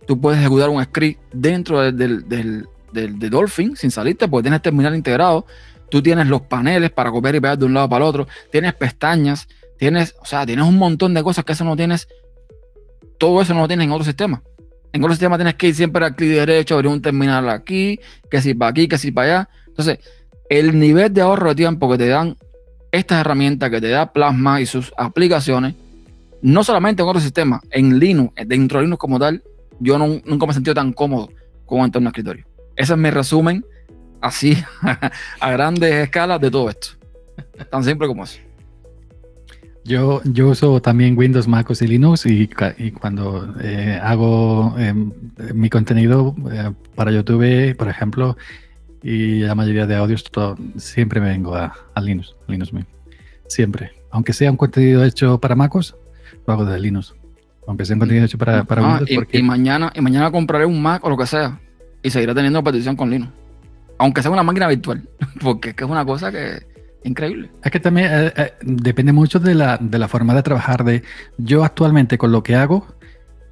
tú 0.09 0.21
puedes 0.21 0.41
ejecutar 0.41 0.71
un 0.71 0.83
script 0.83 1.21
dentro 1.33 1.93
del, 1.93 2.67
del, 2.93 3.19
de 3.19 3.31
Dolphin 3.31 3.77
sin 3.77 3.91
salirte, 3.91 4.29
porque 4.29 4.45
tienes 4.45 4.63
terminal 4.63 4.95
integrado, 4.95 5.47
tú 5.91 6.03
tienes 6.03 6.27
los 6.27 6.43
paneles 6.43 6.91
para 6.91 7.11
copiar 7.11 7.35
y 7.35 7.41
pegar 7.41 7.59
de 7.59 7.65
un 7.65 7.75
lado 7.75 7.89
para 7.89 8.05
el 8.05 8.09
otro, 8.09 8.29
tienes 8.51 8.75
pestañas, 8.75 9.49
tienes, 9.79 10.15
o 10.21 10.25
sea, 10.25 10.45
tienes 10.47 10.65
un 10.67 10.77
montón 10.77 11.15
de 11.15 11.23
cosas 11.23 11.45
que 11.45 11.53
eso 11.53 11.65
no 11.65 11.77
tienes, 11.77 12.09
todo 13.19 13.43
eso 13.43 13.55
no 13.55 13.61
lo 13.61 13.69
tienes 13.69 13.87
en 13.87 13.93
otro 13.93 14.05
sistema. 14.05 14.43
En 14.93 15.03
otro 15.03 15.13
sistema 15.13 15.37
tienes 15.37 15.55
que 15.55 15.69
ir 15.69 15.75
siempre 15.75 16.05
al 16.05 16.17
clic 16.17 16.31
derecho, 16.31 16.75
abrir 16.75 16.91
un 16.91 17.03
terminal 17.03 17.49
aquí, 17.51 18.01
que 18.31 18.41
si 18.41 18.55
para 18.55 18.71
aquí, 18.71 18.89
que 18.89 18.97
si 18.97 19.13
para 19.13 19.27
allá. 19.27 19.49
Entonces, 19.67 19.99
el 20.49 20.79
nivel 20.79 21.13
de 21.13 21.21
ahorro 21.21 21.51
de 21.51 21.55
tiempo 21.57 21.91
que 21.91 21.99
te 21.99 22.09
dan 22.09 22.37
estas 22.91 23.21
herramientas 23.21 23.71
que 23.71 23.81
te 23.81 23.89
da 23.89 24.13
Plasma 24.13 24.61
y 24.61 24.67
sus 24.67 24.93
aplicaciones, 24.97 25.75
no 26.41 26.65
solamente 26.65 27.03
en 27.03 27.09
otro 27.09 27.21
sistema, 27.21 27.61
en 27.71 27.99
Linux, 27.99 28.33
dentro 28.47 28.79
de 28.79 28.85
Linux 28.85 28.99
como 28.99 29.19
tal, 29.19 29.43
yo 29.81 29.99
no, 29.99 30.21
nunca 30.25 30.47
me 30.47 30.53
he 30.53 30.55
sentido 30.55 30.75
tan 30.75 30.93
cómodo 30.93 31.29
como 31.67 31.85
en 31.85 31.93
un 31.95 32.07
escritorio. 32.07 32.48
Ese 32.79 32.93
es 32.95 32.99
mi 32.99 33.11
resumen, 33.11 33.65
así, 34.23 34.57
a 35.41 35.51
grandes 35.51 35.93
escalas 35.93 36.41
de 36.41 36.51
todo 36.51 36.71
esto. 36.71 36.89
Tan 37.71 37.85
simple 37.85 38.07
como 38.09 38.25
eso. 38.25 38.39
Yo, 39.85 40.21
yo 40.25 40.49
uso 40.49 40.83
también 40.83 41.17
Windows, 41.17 41.49
MacOS 41.49 41.81
y 41.83 41.87
Linux 41.87 42.27
y, 42.27 42.51
y 42.79 42.91
cuando 42.91 43.55
eh, 43.63 43.99
hago 44.03 44.75
eh, 44.79 44.93
mi 45.55 45.71
contenido 45.71 46.35
eh, 46.53 46.73
para 46.95 47.11
YouTube, 47.11 47.75
por 47.77 47.89
ejemplo, 47.89 48.37
y 49.03 49.41
la 49.41 49.55
mayoría 49.55 49.87
de 49.87 49.97
audios, 49.97 50.25
todo, 50.25 50.57
siempre 50.77 51.21
me 51.21 51.29
vengo 51.31 51.55
a, 51.57 51.73
a 51.95 52.01
Linux, 52.03 52.35
Linux 52.49 52.73
mismo. 52.73 52.91
Siempre. 53.47 53.93
Aunque 54.11 54.35
sea 54.35 54.51
un 54.51 54.59
contenido 54.59 55.03
hecho 55.05 55.39
para 55.41 55.55
MacOS, 55.55 55.97
lo 56.47 56.53
hago 56.53 56.65
de 56.67 56.79
Linux. 56.79 57.15
Aunque 57.67 57.87
sea 57.87 57.95
un 57.97 58.01
contenido 58.01 58.27
hecho 58.27 58.37
para, 58.37 58.65
para 58.65 58.83
Ah, 58.83 58.89
Windows. 58.91 59.11
y, 59.11 59.15
porque- 59.15 59.39
y 59.39 59.43
mañana, 59.43 59.91
y 59.95 60.01
mañana 60.03 60.31
compraré 60.31 60.67
un 60.67 60.83
Mac 60.83 61.03
o 61.05 61.09
lo 61.09 61.17
que 61.17 61.27
sea 61.27 61.59
y 62.03 62.11
seguiré 62.11 62.35
teniendo 62.35 62.63
petición 62.63 62.97
con 62.97 63.11
Linux. 63.11 63.33
Aunque 63.99 64.23
sea 64.23 64.31
una 64.31 64.43
máquina 64.43 64.69
virtual, 64.69 65.09
porque 65.41 65.71
es 65.71 65.75
que 65.75 65.85
es 65.85 65.91
una 65.91 66.05
cosa 66.05 66.31
que 66.31 66.67
increíble. 67.05 67.51
Es 67.63 67.71
que 67.71 67.81
también 67.81 68.09
eh, 68.11 68.33
eh, 68.37 68.53
depende 68.63 69.13
mucho 69.13 69.39
de 69.39 69.55
la, 69.55 69.79
de 69.81 69.99
la 69.99 70.09
forma 70.09 70.35
de 70.35 70.43
trabajar. 70.43 70.85
De 70.85 71.03
yo 71.37 71.65
actualmente 71.65 72.19
con 72.19 72.33
lo 72.33 72.43
que 72.43 72.55
hago, 72.55 72.87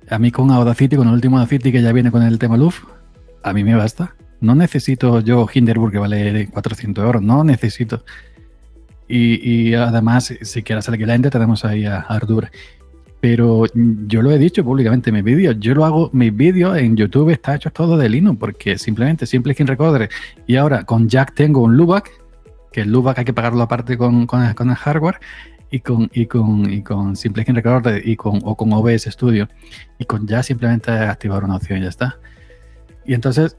a 0.08 0.18
mí 0.18 0.30
con 0.30 0.50
Audacity, 0.50 0.96
con 0.96 1.08
el 1.08 1.14
último 1.14 1.38
Audacity 1.38 1.72
que 1.72 1.82
ya 1.82 1.92
viene 1.92 2.10
con 2.10 2.22
el 2.22 2.38
tema 2.38 2.56
Luf, 2.56 2.84
a 3.42 3.52
mí 3.52 3.64
me 3.64 3.74
basta. 3.74 4.14
No 4.40 4.54
necesito 4.54 5.20
yo 5.20 5.46
Hinderburg 5.52 5.92
que 5.92 5.98
vale 5.98 6.48
400 6.48 7.04
euros, 7.04 7.22
no 7.22 7.42
necesito. 7.42 8.04
Y, 9.08 9.68
y 9.68 9.74
además, 9.74 10.34
si 10.40 10.62
quieres 10.62 10.86
el 10.88 10.94
equivalente, 10.94 11.30
tenemos 11.30 11.64
ahí 11.64 11.86
a 11.86 12.00
Artur. 12.00 12.50
Pero 13.20 13.64
yo 14.06 14.22
lo 14.22 14.30
he 14.30 14.38
dicho 14.38 14.64
públicamente 14.64 15.10
en 15.10 15.14
mis 15.16 15.24
vídeos. 15.24 15.56
Yo 15.58 15.74
lo 15.74 15.84
hago, 15.84 16.10
mis 16.12 16.34
vídeos 16.34 16.76
en 16.76 16.96
YouTube 16.96 17.30
está 17.30 17.56
hecho 17.56 17.70
todo 17.70 17.96
de 17.96 18.08
Linux, 18.08 18.38
porque 18.38 18.78
simplemente 18.78 19.26
Simple 19.26 19.54
Skin 19.54 19.66
Recorder. 19.66 20.08
Y 20.46 20.56
ahora 20.56 20.84
con 20.84 21.08
Jack 21.08 21.34
tengo 21.34 21.62
un 21.62 21.76
Lubac, 21.76 22.10
que 22.72 22.82
el 22.82 22.92
Lubac 22.92 23.18
hay 23.18 23.24
que 23.24 23.32
pagarlo 23.32 23.62
aparte 23.62 23.96
con, 23.96 24.26
con, 24.26 24.52
con 24.54 24.70
el 24.70 24.76
hardware. 24.76 25.18
Y 25.68 25.80
con, 25.80 26.08
y 26.14 26.26
con, 26.26 26.72
y 26.72 26.82
con 26.82 27.16
Simple 27.16 27.42
Skin 27.42 27.56
Recorder 27.56 28.06
y 28.06 28.14
con, 28.16 28.40
o 28.44 28.56
con 28.56 28.72
OBS 28.72 29.04
Studio. 29.04 29.48
Y 29.98 30.04
con 30.04 30.26
ya 30.26 30.42
simplemente 30.42 30.92
activar 30.92 31.42
una 31.42 31.56
opción 31.56 31.80
y 31.80 31.82
ya 31.82 31.88
está. 31.88 32.18
Y 33.04 33.14
entonces, 33.14 33.56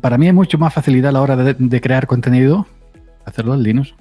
para 0.00 0.18
mí 0.18 0.26
es 0.26 0.34
mucho 0.34 0.58
más 0.58 0.74
facilidad 0.74 1.10
a 1.10 1.12
la 1.12 1.22
hora 1.22 1.36
de, 1.36 1.54
de 1.54 1.80
crear 1.80 2.06
contenido 2.06 2.66
hacerlo 3.24 3.54
en 3.54 3.62
Linux 3.62 3.94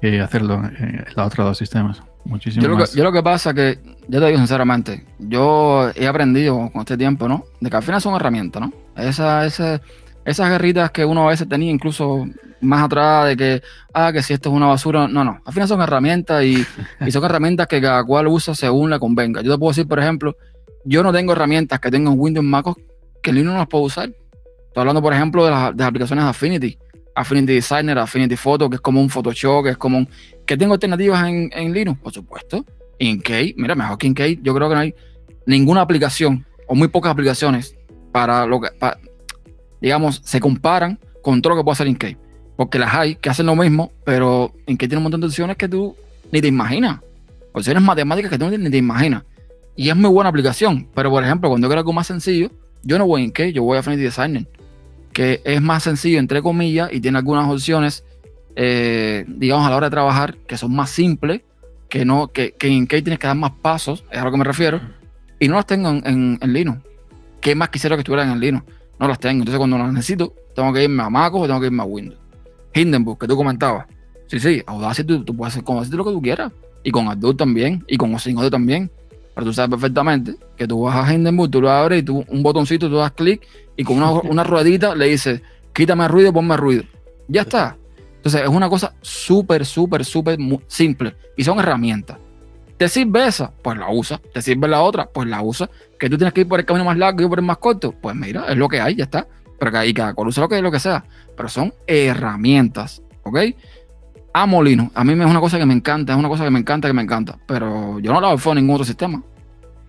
que 0.00 0.20
hacerlo 0.20 0.62
en 0.64 1.04
los 1.16 1.26
otros 1.26 1.46
dos 1.46 1.58
sistemas. 1.58 2.02
Muchísimo 2.26 2.62
Yo 2.62 2.68
lo, 2.68 2.76
que, 2.76 2.84
yo 2.94 3.04
lo 3.04 3.12
que 3.12 3.22
pasa 3.22 3.54
que, 3.54 3.78
yo 4.08 4.20
te 4.20 4.26
digo 4.26 4.38
sinceramente, 4.38 5.04
yo 5.18 5.90
he 5.94 6.06
aprendido 6.06 6.70
con 6.72 6.80
este 6.80 6.96
tiempo, 6.96 7.28
¿no? 7.28 7.44
De 7.60 7.70
que 7.70 7.76
al 7.76 7.82
final 7.82 8.00
son 8.00 8.14
herramientas, 8.14 8.62
¿no? 8.62 8.72
Esa, 8.96 9.46
esa, 9.46 9.80
esas 10.24 10.50
guerritas 10.50 10.90
que 10.90 11.04
uno 11.04 11.26
a 11.26 11.30
veces 11.30 11.48
tenía 11.48 11.70
incluso 11.70 12.26
más 12.60 12.84
atrás 12.84 13.26
de 13.28 13.36
que, 13.36 13.62
ah, 13.94 14.12
que 14.12 14.22
si 14.22 14.32
esto 14.32 14.48
es 14.48 14.54
una 14.54 14.66
basura, 14.66 15.06
no, 15.08 15.24
no. 15.24 15.40
Al 15.44 15.52
final 15.52 15.68
son 15.68 15.80
herramientas 15.80 16.42
y, 16.44 16.66
y 17.06 17.10
son 17.10 17.24
herramientas 17.24 17.66
que 17.66 17.80
cada 17.80 18.02
cual 18.04 18.26
usa 18.26 18.54
según 18.54 18.90
le 18.90 18.98
convenga. 18.98 19.42
Yo 19.42 19.52
te 19.52 19.58
puedo 19.58 19.70
decir, 19.70 19.86
por 19.86 19.98
ejemplo, 19.98 20.36
yo 20.84 21.02
no 21.02 21.12
tengo 21.12 21.32
herramientas 21.32 21.80
que 21.80 21.90
tengo 21.90 22.12
en 22.12 22.18
Windows 22.18 22.46
MacOS 22.46 22.76
que 23.22 23.32
Linux 23.32 23.52
no 23.52 23.58
las 23.58 23.68
puedo 23.68 23.84
usar. 23.84 24.08
Estoy 24.08 24.80
hablando, 24.80 25.02
por 25.02 25.12
ejemplo, 25.12 25.44
de 25.44 25.50
las, 25.50 25.72
de 25.72 25.78
las 25.78 25.88
aplicaciones 25.88 26.24
Affinity. 26.24 26.78
Affinity 27.16 27.54
Designer, 27.54 27.98
Affinity 27.98 28.36
Photo, 28.36 28.68
que 28.68 28.76
es 28.76 28.80
como 28.80 29.00
un 29.00 29.08
Photoshop, 29.08 29.64
que 29.64 29.70
es 29.70 29.76
como 29.78 29.98
un... 29.98 30.08
¿Que 30.44 30.56
tengo 30.56 30.74
alternativas 30.74 31.26
en, 31.26 31.72
Linux? 31.72 31.98
Por 32.00 32.12
supuesto. 32.12 32.64
Inkey, 32.98 33.54
mira, 33.56 33.74
mejor 33.74 33.98
que 33.98 34.06
Inkey, 34.06 34.38
yo 34.42 34.54
creo 34.54 34.68
que 34.68 34.74
no 34.74 34.80
hay 34.82 34.94
ninguna 35.46 35.80
aplicación, 35.80 36.46
o 36.66 36.74
muy 36.74 36.88
pocas 36.88 37.12
aplicaciones, 37.12 37.74
para 38.12 38.46
lo 38.46 38.60
que, 38.60 38.68
digamos, 39.80 40.20
se 40.24 40.40
comparan 40.40 40.98
con 41.22 41.42
todo 41.42 41.54
lo 41.54 41.60
que 41.60 41.64
puede 41.64 41.72
hacer 41.72 41.86
Inkey. 41.88 42.16
Porque 42.56 42.78
las 42.78 42.94
hay 42.94 43.16
que 43.16 43.30
hacen 43.30 43.46
lo 43.46 43.56
mismo, 43.56 43.92
pero 44.04 44.54
Inkey 44.66 44.88
tiene 44.88 44.98
un 44.98 45.04
montón 45.04 45.20
de 45.20 45.26
opciones 45.26 45.56
que 45.56 45.68
tú 45.68 45.96
ni 46.30 46.40
te 46.40 46.48
imaginas. 46.48 47.00
Opciones 47.52 47.82
matemáticas 47.82 48.30
que 48.30 48.38
tú 48.38 48.48
ni 48.50 48.70
te 48.70 48.76
imaginas. 48.76 49.24
Y 49.74 49.88
es 49.88 49.96
muy 49.96 50.10
buena 50.10 50.30
aplicación. 50.30 50.88
Pero, 50.94 51.10
por 51.10 51.24
ejemplo, 51.24 51.48
cuando 51.48 51.68
quiero 51.68 51.80
algo 51.80 51.92
más 51.92 52.06
sencillo, 52.06 52.50
yo 52.82 52.98
no 52.98 53.06
voy 53.06 53.22
a 53.22 53.24
Inkey, 53.24 53.52
yo 53.52 53.62
voy 53.62 53.76
a 53.76 53.80
Affinity 53.80 54.04
Designer. 54.04 54.46
Que 55.16 55.40
es 55.46 55.62
más 55.62 55.82
sencillo, 55.82 56.18
entre 56.18 56.42
comillas, 56.42 56.90
y 56.92 57.00
tiene 57.00 57.16
algunas 57.16 57.48
opciones, 57.50 58.04
eh, 58.54 59.24
digamos, 59.26 59.66
a 59.66 59.70
la 59.70 59.76
hora 59.76 59.86
de 59.86 59.90
trabajar, 59.92 60.36
que 60.46 60.58
son 60.58 60.76
más 60.76 60.90
simples, 60.90 61.40
que 61.88 62.04
no, 62.04 62.28
que, 62.28 62.52
que 62.52 62.66
en 62.66 62.74
Inkey 62.74 63.00
tienes 63.00 63.18
que 63.18 63.26
dar 63.26 63.34
más 63.34 63.52
pasos, 63.62 64.04
es 64.12 64.18
a 64.18 64.24
lo 64.24 64.30
que 64.30 64.36
me 64.36 64.44
refiero, 64.44 64.78
y 65.40 65.48
no 65.48 65.54
las 65.54 65.64
tengo 65.64 65.88
en, 65.88 66.38
en, 66.38 66.52
Linux. 66.52 66.82
¿Qué 67.40 67.54
más 67.54 67.70
quisiera 67.70 67.96
que 67.96 68.00
estuvieran 68.00 68.30
en 68.30 68.40
Linux? 68.40 68.66
No 69.00 69.08
las 69.08 69.18
tengo. 69.18 69.40
Entonces, 69.40 69.56
cuando 69.56 69.78
las 69.78 69.90
necesito, 69.90 70.34
tengo 70.54 70.70
que 70.74 70.84
irme 70.84 71.02
a 71.02 71.08
Mac 71.08 71.34
o 71.34 71.46
tengo 71.46 71.60
que 71.60 71.66
irme 71.68 71.82
a 71.82 71.86
Windows. 71.86 72.20
Hindenburg, 72.74 73.18
que 73.18 73.26
tú 73.26 73.38
comentabas. 73.38 73.86
Sí, 74.26 74.38
sí, 74.38 74.62
Audacity, 74.66 75.06
tú, 75.06 75.24
tú 75.24 75.34
puedes 75.34 75.54
hacer 75.54 75.64
con 75.64 75.76
Audacity 75.76 75.96
lo 75.96 76.04
que 76.04 76.10
tú 76.10 76.20
quieras. 76.20 76.52
Y 76.82 76.90
con 76.90 77.08
Ardour 77.08 77.38
también, 77.38 77.82
y 77.88 77.96
con 77.96 78.14
Osinode 78.14 78.50
también. 78.50 78.90
Pero 79.34 79.46
tú 79.46 79.52
sabes 79.54 79.70
perfectamente 79.70 80.34
que 80.58 80.66
tú 80.66 80.82
vas 80.82 81.08
a 81.08 81.14
Hindenburg, 81.14 81.50
tú 81.50 81.62
lo 81.62 81.70
abres 81.70 82.00
y 82.00 82.02
tú 82.02 82.22
un 82.28 82.42
botoncito, 82.42 82.90
tú 82.90 82.96
das 82.96 83.12
clic 83.12 83.40
y 83.76 83.84
con 83.84 83.96
una, 83.96 84.10
una 84.10 84.44
ruedita 84.44 84.94
le 84.94 85.06
dices, 85.06 85.42
quítame 85.72 86.08
ruido, 86.08 86.32
ponme 86.32 86.56
ruido. 86.56 86.84
Ya 87.28 87.42
está. 87.42 87.76
Entonces 88.16 88.42
es 88.42 88.48
una 88.48 88.68
cosa 88.68 88.94
súper, 89.02 89.64
súper, 89.64 90.04
súper 90.04 90.38
simple 90.66 91.14
y 91.36 91.44
son 91.44 91.58
herramientas. 91.58 92.18
¿Te 92.76 92.88
sirve 92.88 93.26
esa? 93.26 93.52
Pues 93.62 93.78
la 93.78 93.90
usa. 93.90 94.20
¿Te 94.34 94.42
sirve 94.42 94.68
la 94.68 94.82
otra? 94.82 95.06
Pues 95.06 95.28
la 95.28 95.42
usa. 95.42 95.70
¿Que 95.98 96.10
tú 96.10 96.18
tienes 96.18 96.34
que 96.34 96.42
ir 96.42 96.48
por 96.48 96.60
el 96.60 96.66
camino 96.66 96.84
más 96.84 96.98
largo 96.98 97.22
y 97.22 97.28
por 97.28 97.38
el 97.38 97.44
más 97.44 97.58
corto? 97.58 97.92
Pues 97.92 98.14
mira, 98.14 98.46
es 98.48 98.56
lo 98.56 98.68
que 98.68 98.80
hay, 98.80 98.96
ya 98.96 99.04
está. 99.04 99.26
Pero 99.58 99.70
que 99.70 99.78
ahí 99.78 99.94
cada 99.94 100.12
cual 100.12 100.28
usa 100.28 100.42
lo 100.42 100.48
que, 100.48 100.60
lo 100.60 100.70
que 100.70 100.80
sea. 100.80 101.04
Pero 101.36 101.48
son 101.48 101.72
herramientas, 101.86 103.02
¿ok? 103.22 103.38
Amo 104.34 104.62
Linux. 104.62 104.90
A 104.94 105.04
mí 105.04 105.12
es 105.14 105.18
una 105.18 105.40
cosa 105.40 105.58
que 105.58 105.64
me 105.64 105.72
encanta, 105.72 106.12
es 106.12 106.18
una 106.18 106.28
cosa 106.28 106.44
que 106.44 106.50
me 106.50 106.58
encanta, 106.58 106.88
que 106.88 106.94
me 106.94 107.02
encanta. 107.02 107.38
Pero 107.46 107.98
yo 108.00 108.12
no 108.12 108.20
la 108.20 108.28
hago 108.28 108.50
en 108.50 108.56
ningún 108.56 108.74
otro 108.74 108.84
sistema. 108.84 109.22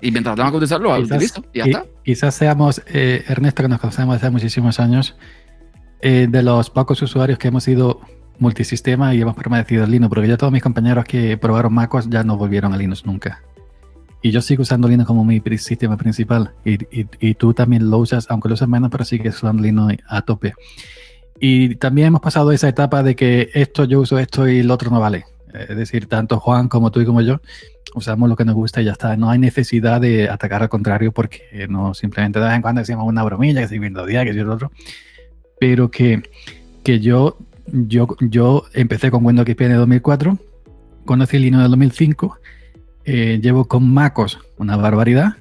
Y 0.01 0.11
mientras 0.11 0.35
tenga 0.35 0.51
que 0.51 0.57
utilizarlo, 0.57 0.97
lo 0.97 1.03
utilizo 1.03 1.43
y 1.53 1.59
ya 1.59 1.65
está. 1.65 1.85
Quizás 2.03 2.35
seamos, 2.35 2.81
eh, 2.87 3.23
Ernesto, 3.27 3.63
que 3.63 3.69
nos 3.69 3.79
conocemos 3.79 4.15
hace 4.15 4.29
muchísimos 4.29 4.79
años, 4.79 5.15
eh, 6.01 6.27
de 6.29 6.43
los 6.43 6.69
pocos 6.69 7.01
usuarios 7.01 7.39
que 7.39 7.47
hemos 7.47 7.67
ido 7.67 8.01
multisistema 8.39 9.15
y 9.15 9.21
hemos 9.21 9.35
permanecido 9.35 9.83
en 9.83 9.91
Linux, 9.91 10.09
porque 10.09 10.27
ya 10.27 10.37
todos 10.37 10.53
mis 10.53 10.61
compañeros 10.61 11.05
que 11.05 11.37
probaron 11.37 11.73
MacOS 11.73 12.09
ya 12.09 12.23
no 12.23 12.37
volvieron 12.37 12.73
a 12.73 12.77
Linux 12.77 13.05
nunca. 13.05 13.41
Y 14.21 14.31
yo 14.31 14.41
sigo 14.41 14.61
usando 14.61 14.87
Linux 14.87 15.07
como 15.07 15.23
mi 15.23 15.41
sistema 15.57 15.97
principal. 15.97 16.53
Y, 16.65 16.77
y, 16.91 17.35
tú 17.35 17.53
también 17.53 17.89
lo 17.89 17.99
usas, 17.99 18.27
aunque 18.29 18.49
lo 18.49 18.55
usas 18.55 18.67
menos, 18.67 18.89
pero 18.91 19.05
sigues 19.05 19.35
usando 19.35 19.63
Linux 19.63 19.97
a 20.07 20.21
tope. 20.21 20.53
Y 21.39 21.75
también 21.75 22.07
hemos 22.07 22.21
pasado 22.21 22.51
esa 22.51 22.67
etapa 22.67 23.03
de 23.03 23.15
que 23.15 23.49
esto 23.53 23.85
yo 23.85 24.01
uso 24.01 24.17
esto 24.17 24.47
y 24.47 24.59
el 24.59 24.71
otro 24.71 24.89
no 24.89 24.99
vale. 24.99 25.25
Es 25.53 25.75
decir, 25.77 26.07
tanto 26.07 26.39
Juan 26.39 26.67
como 26.67 26.91
tú 26.91 26.99
y 27.01 27.05
como 27.05 27.21
yo 27.21 27.41
usamos 27.97 28.29
lo 28.29 28.35
que 28.35 28.45
nos 28.45 28.55
gusta 28.55 28.81
y 28.81 28.85
ya 28.85 28.93
está. 28.93 29.17
No 29.17 29.29
hay 29.29 29.39
necesidad 29.39 29.99
de 30.01 30.29
atacar 30.29 30.63
al 30.63 30.69
contrario 30.69 31.11
porque 31.11 31.67
no 31.69 31.93
simplemente 31.93 32.39
de 32.39 32.45
vez 32.45 32.55
en 32.55 32.61
cuando 32.61 32.79
decimos 32.79 33.05
una 33.05 33.23
bromilla, 33.23 33.61
que 33.61 33.67
si 33.67 33.79
día, 33.79 34.25
que 34.25 34.33
si 34.33 34.39
el 34.39 34.49
otro. 34.49 34.71
Pero 35.59 35.89
que, 35.89 36.23
que 36.83 36.99
yo 36.99 37.37
yo, 37.71 38.07
yo 38.19 38.65
empecé 38.73 39.11
con 39.11 39.25
Windows 39.25 39.47
XP 39.47 39.61
en 39.61 39.71
el 39.71 39.77
2004, 39.77 40.37
conocí 41.05 41.37
Linux 41.37 41.59
en 41.59 41.65
el 41.65 41.71
2005, 41.71 42.37
eh, 43.05 43.39
llevo 43.41 43.65
con 43.65 43.91
MacOS 43.93 44.39
una 44.57 44.75
barbaridad 44.77 45.35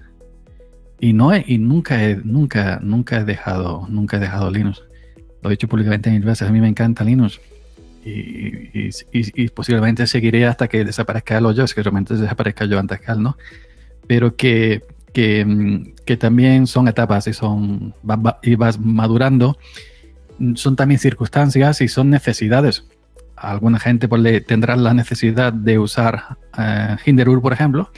y 1.01 1.12
no 1.12 1.33
he, 1.33 1.45
y 1.47 1.59
nunca 1.59 2.03
he, 2.03 2.16
nunca, 2.16 2.81
nunca 2.83 3.20
he 3.20 3.24
dejado, 3.24 3.87
nunca 3.89 4.16
he 4.16 4.20
dejado 4.20 4.51
Linux. 4.51 4.83
Lo 5.43 5.51
he 5.51 5.53
dicho 5.53 5.69
públicamente 5.69 6.11
mil 6.11 6.23
veces, 6.23 6.49
a 6.49 6.53
mí 6.53 6.61
me 6.61 6.69
encanta 6.69 7.05
Linux. 7.05 7.41
Y, 8.09 8.91
y, 9.12 9.49
posiblemente 9.49 10.07
seguiré 10.07 10.47
hasta 10.47 10.69
que 10.69 10.85
desaparezca 10.85 11.39
el 11.39 11.47
OJOS, 11.47 11.74
que 11.74 11.83
realmente 11.83 12.15
desaparezca 12.15 12.65
yo 12.65 12.78
antes 12.78 13.01
que 13.01 13.11
él, 13.11 13.20
¿no? 13.20 13.37
Pero 14.07 14.37
que, 14.37 14.85
que, 15.12 15.93
que, 16.05 16.16
también 16.16 16.69
son 16.69 16.87
etapas 16.87 17.27
y, 17.27 17.33
son, 17.33 17.95
y 18.43 18.55
vas 18.55 18.78
madurando 18.78 19.59
son 20.55 20.77
también 20.77 21.01
circunstancias 21.01 21.81
y 21.81 21.89
son 21.89 22.11
necesidades. 22.11 22.85
Alguna 23.37 23.78
gente 23.78 24.09
pues, 24.09 24.47
tendrá 24.47 24.77
la 24.77 24.95
necesidad 24.95 25.53
de 25.53 25.78
usar 25.78 26.39
eh, 26.59 26.97
Hinderur, 27.05 27.43
por 27.43 27.53
ejemplo, 27.53 27.91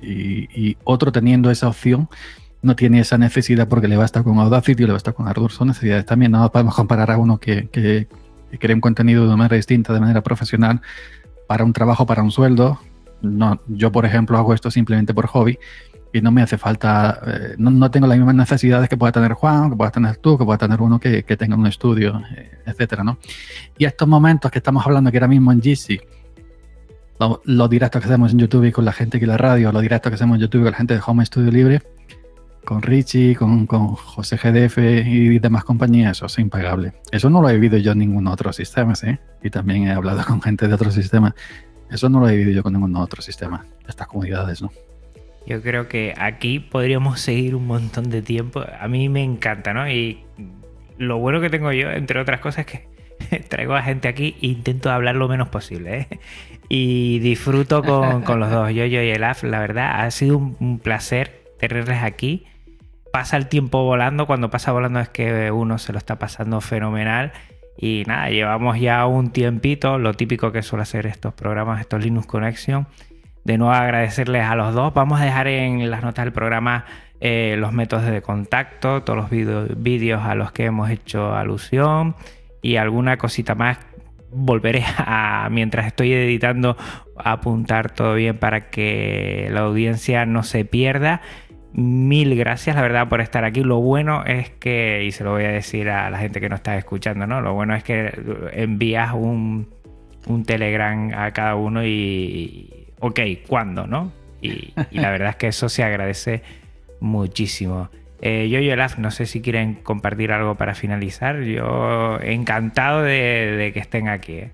y, 0.00 0.76
otro 0.84 1.10
teniendo 1.10 1.50
esa 1.50 1.68
opción 1.68 2.08
no 2.62 2.76
tiene 2.76 3.00
esa 3.00 3.18
necesidad 3.18 3.68
porque 3.68 3.88
le 3.88 3.96
va 3.96 4.02
a 4.02 4.06
estar 4.06 4.22
con 4.22 4.38
Audacity 4.38 4.84
o 4.84 4.86
le 4.86 4.92
va 4.92 4.96
a 4.96 4.98
estar 4.98 5.14
con 5.14 5.28
Ardour. 5.28 5.52
Son 5.52 5.68
necesidades 5.68 6.06
también. 6.06 6.32
No 6.32 6.50
podemos 6.50 6.74
comparar 6.74 7.10
a 7.10 7.18
uno 7.18 7.38
que, 7.38 7.68
que, 7.68 8.08
que 8.50 8.58
crea 8.58 8.74
un 8.74 8.80
contenido 8.80 9.28
de 9.28 9.36
manera 9.36 9.56
distinta, 9.56 9.92
de 9.92 10.00
manera 10.00 10.22
profesional, 10.22 10.80
para 11.46 11.64
un 11.64 11.72
trabajo, 11.72 12.06
para 12.06 12.22
un 12.22 12.30
sueldo. 12.30 12.80
No, 13.20 13.60
yo, 13.66 13.90
por 13.90 14.06
ejemplo, 14.06 14.38
hago 14.38 14.54
esto 14.54 14.70
simplemente 14.70 15.12
por 15.12 15.26
hobby 15.26 15.58
y 16.12 16.20
no 16.20 16.30
me 16.30 16.42
hace 16.42 16.56
falta, 16.56 17.20
eh, 17.26 17.54
no, 17.58 17.90
tengo 17.90 18.06
las 18.06 18.16
mismas 18.16 18.34
necesidades 18.34 18.88
que 18.88 18.96
pueda 18.96 19.12
tener 19.12 19.32
Juan, 19.32 19.70
que 19.70 19.76
pueda 19.76 19.90
tener 19.90 20.16
tú, 20.16 20.38
que 20.38 20.44
pueda 20.44 20.58
tener 20.58 20.80
uno 20.80 20.98
que, 20.98 21.22
tenga 21.22 21.56
un 21.56 21.66
estudio, 21.66 22.22
eh, 22.36 22.50
etcétera, 22.66 23.04
¿no? 23.04 23.18
Y 23.76 23.84
estos 23.84 24.08
momentos 24.08 24.50
que 24.50 24.58
estamos 24.58 24.86
hablando 24.86 25.10
que 25.10 25.18
ahora 25.18 25.28
mismo 25.28 25.52
en 25.52 25.60
GC, 25.60 26.00
los, 27.44 27.70
directos 27.70 28.00
que 28.00 28.08
hacemos 28.08 28.32
en 28.32 28.38
YouTube 28.38 28.64
y 28.64 28.72
con 28.72 28.84
la 28.84 28.92
gente 28.92 29.20
que 29.20 29.26
la 29.26 29.36
radio, 29.36 29.72
los 29.72 29.82
directos 29.82 30.10
que 30.10 30.14
hacemos 30.14 30.36
en 30.36 30.42
YouTube 30.42 30.62
con 30.62 30.70
la 30.70 30.76
gente 30.76 30.94
de 30.94 31.00
Home 31.04 31.26
Studio 31.26 31.50
Libre, 31.50 31.82
con 32.68 32.82
Richie, 32.82 33.34
con, 33.34 33.66
José 33.66 34.36
GDF 34.36 34.76
y 34.76 35.38
demás 35.38 35.64
compañías, 35.64 36.18
eso 36.18 36.26
es 36.26 36.38
impagable. 36.38 36.92
Eso 37.10 37.30
no 37.30 37.40
lo 37.40 37.48
he 37.48 37.54
vivido 37.54 37.78
yo 37.78 37.92
en 37.92 37.98
ningún 38.00 38.26
otro 38.26 38.52
sistema, 38.52 38.94
¿sí? 38.94 39.16
Y 39.42 39.48
también 39.48 39.88
he 39.88 39.92
hablado 39.92 40.22
con 40.28 40.42
gente 40.42 40.68
de 40.68 40.74
otros 40.74 40.92
sistemas. 40.92 41.32
Eso 41.90 42.10
no 42.10 42.20
lo 42.20 42.28
he 42.28 42.36
vivido 42.36 42.52
yo 42.56 42.62
con 42.62 42.74
ningún 42.74 42.94
otro 42.96 43.22
sistema, 43.22 43.64
estas 43.88 44.06
comunidades, 44.06 44.60
¿no? 44.60 44.70
Yo 45.46 45.62
creo 45.62 45.88
que 45.88 46.12
aquí 46.18 46.60
podríamos 46.60 47.20
seguir 47.22 47.54
un 47.54 47.66
montón 47.66 48.10
de 48.10 48.20
tiempo. 48.20 48.62
A 48.78 48.86
mí 48.86 49.08
me 49.08 49.24
encanta, 49.24 49.72
¿no? 49.72 49.88
Y 49.88 50.22
lo 50.98 51.16
bueno 51.16 51.40
que 51.40 51.48
tengo 51.48 51.72
yo, 51.72 51.88
entre 51.88 52.20
otras 52.20 52.40
cosas, 52.40 52.66
es 52.66 52.72
que 53.30 53.38
traigo 53.48 53.76
a 53.76 53.82
gente 53.82 54.08
aquí 54.08 54.36
e 54.42 54.46
intento 54.48 54.90
hablar 54.90 55.16
lo 55.16 55.26
menos 55.26 55.48
posible. 55.48 56.00
¿eh? 56.00 56.18
Y 56.68 57.18
disfruto 57.20 57.82
con, 57.82 58.40
los 58.40 58.50
dos, 58.50 58.74
yo, 58.74 58.84
yo 58.84 59.02
y 59.02 59.08
el 59.08 59.24
AF. 59.24 59.44
La 59.44 59.58
verdad, 59.58 60.02
ha 60.02 60.10
sido 60.10 60.36
un, 60.36 60.78
placer 60.80 61.46
tenerles 61.58 62.02
aquí. 62.02 62.44
Pasa 63.18 63.36
el 63.36 63.48
tiempo 63.48 63.82
volando. 63.82 64.28
Cuando 64.28 64.48
pasa 64.48 64.70
volando 64.70 65.00
es 65.00 65.08
que 65.08 65.50
uno 65.50 65.78
se 65.78 65.90
lo 65.92 65.98
está 65.98 66.20
pasando 66.20 66.60
fenomenal. 66.60 67.32
Y 67.76 68.04
nada, 68.06 68.30
llevamos 68.30 68.78
ya 68.78 69.04
un 69.06 69.32
tiempito, 69.32 69.98
lo 69.98 70.14
típico 70.14 70.52
que 70.52 70.62
suele 70.62 70.84
hacer 70.84 71.04
estos 71.06 71.34
programas, 71.34 71.80
estos 71.80 72.00
Linux 72.04 72.28
Connection 72.28 72.86
de 73.42 73.58
nuevo 73.58 73.72
agradecerles 73.72 74.44
a 74.44 74.54
los 74.54 74.72
dos. 74.72 74.94
Vamos 74.94 75.20
a 75.20 75.24
dejar 75.24 75.48
en 75.48 75.90
las 75.90 76.00
notas 76.04 76.26
del 76.26 76.32
programa 76.32 76.84
eh, 77.20 77.56
los 77.58 77.72
métodos 77.72 78.04
de 78.04 78.22
contacto, 78.22 79.02
todos 79.02 79.16
los 79.16 79.30
vídeos 79.30 80.22
a 80.22 80.36
los 80.36 80.52
que 80.52 80.66
hemos 80.66 80.88
hecho 80.88 81.34
alusión 81.34 82.14
y 82.62 82.76
alguna 82.76 83.16
cosita 83.16 83.56
más. 83.56 83.78
Volveré 84.30 84.84
a, 84.98 85.48
mientras 85.50 85.88
estoy 85.88 86.12
editando, 86.12 86.76
a 87.16 87.32
apuntar 87.32 87.90
todo 87.90 88.14
bien 88.14 88.38
para 88.38 88.70
que 88.70 89.48
la 89.50 89.62
audiencia 89.62 90.24
no 90.24 90.44
se 90.44 90.64
pierda. 90.64 91.20
Mil 91.72 92.34
gracias, 92.34 92.76
la 92.76 92.82
verdad, 92.82 93.08
por 93.08 93.20
estar 93.20 93.44
aquí. 93.44 93.62
Lo 93.62 93.80
bueno 93.80 94.24
es 94.24 94.50
que, 94.50 95.04
y 95.04 95.12
se 95.12 95.22
lo 95.22 95.32
voy 95.32 95.44
a 95.44 95.50
decir 95.50 95.90
a 95.90 96.08
la 96.10 96.18
gente 96.18 96.40
que 96.40 96.48
no 96.48 96.56
está 96.56 96.76
escuchando, 96.76 97.26
¿no? 97.26 97.40
Lo 97.40 97.54
bueno 97.54 97.74
es 97.74 97.84
que 97.84 98.10
envías 98.52 99.12
un, 99.12 99.68
un 100.26 100.44
Telegram 100.44 101.12
a 101.14 101.30
cada 101.32 101.56
uno 101.56 101.84
y, 101.84 102.88
ok, 103.00 103.20
¿cuándo? 103.46 103.86
¿No? 103.86 104.12
Y, 104.40 104.72
la 104.92 105.10
verdad 105.10 105.30
es 105.30 105.36
que 105.36 105.48
eso 105.48 105.68
se 105.68 105.82
agradece 105.82 106.42
muchísimo. 107.00 107.90
Eh, 108.20 108.48
yo 108.48 108.58
y 108.58 108.70
Olaf, 108.70 108.98
no 108.98 109.10
sé 109.10 109.26
si 109.26 109.40
quieren 109.40 109.74
compartir 109.74 110.32
algo 110.32 110.56
para 110.56 110.74
finalizar. 110.74 111.42
Yo 111.42 112.18
encantado 112.20 113.02
de, 113.02 113.70
que 113.72 113.80
estén 113.80 114.08
aquí. 114.08 114.32
¿eh? 114.32 114.52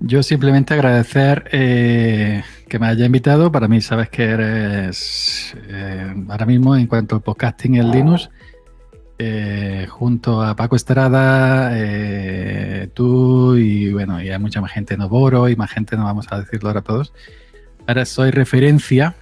Yo 0.00 0.22
simplemente 0.22 0.74
agradecer 0.74 1.48
eh, 1.52 2.42
que 2.68 2.78
me 2.78 2.86
haya 2.86 3.06
invitado. 3.06 3.50
Para 3.50 3.68
mí, 3.68 3.80
sabes 3.80 4.10
que 4.10 4.24
eres 4.24 5.56
ahora 6.28 6.46
mismo 6.46 6.76
en 6.76 6.86
cuanto 6.86 7.16
al 7.16 7.22
podcasting 7.22 7.76
en 7.76 7.90
Linux, 7.90 8.30
junto 9.88 10.42
a 10.42 10.54
Paco 10.56 10.76
Estrada, 10.76 11.72
tú 12.92 13.56
y 13.56 13.92
bueno, 13.92 14.22
y 14.22 14.28
hay 14.30 14.38
mucha 14.38 14.60
más 14.60 14.72
gente 14.72 14.94
en 14.94 15.00
Oboro 15.00 15.48
y 15.48 15.56
más 15.56 15.70
gente, 15.70 15.96
no 15.96 16.04
vamos 16.04 16.26
a 16.30 16.40
decirlo 16.40 16.68
ahora 16.68 16.82
todos. 16.82 17.12
Ahora 17.86 18.04
soy 18.04 18.30
referencia 18.30 19.14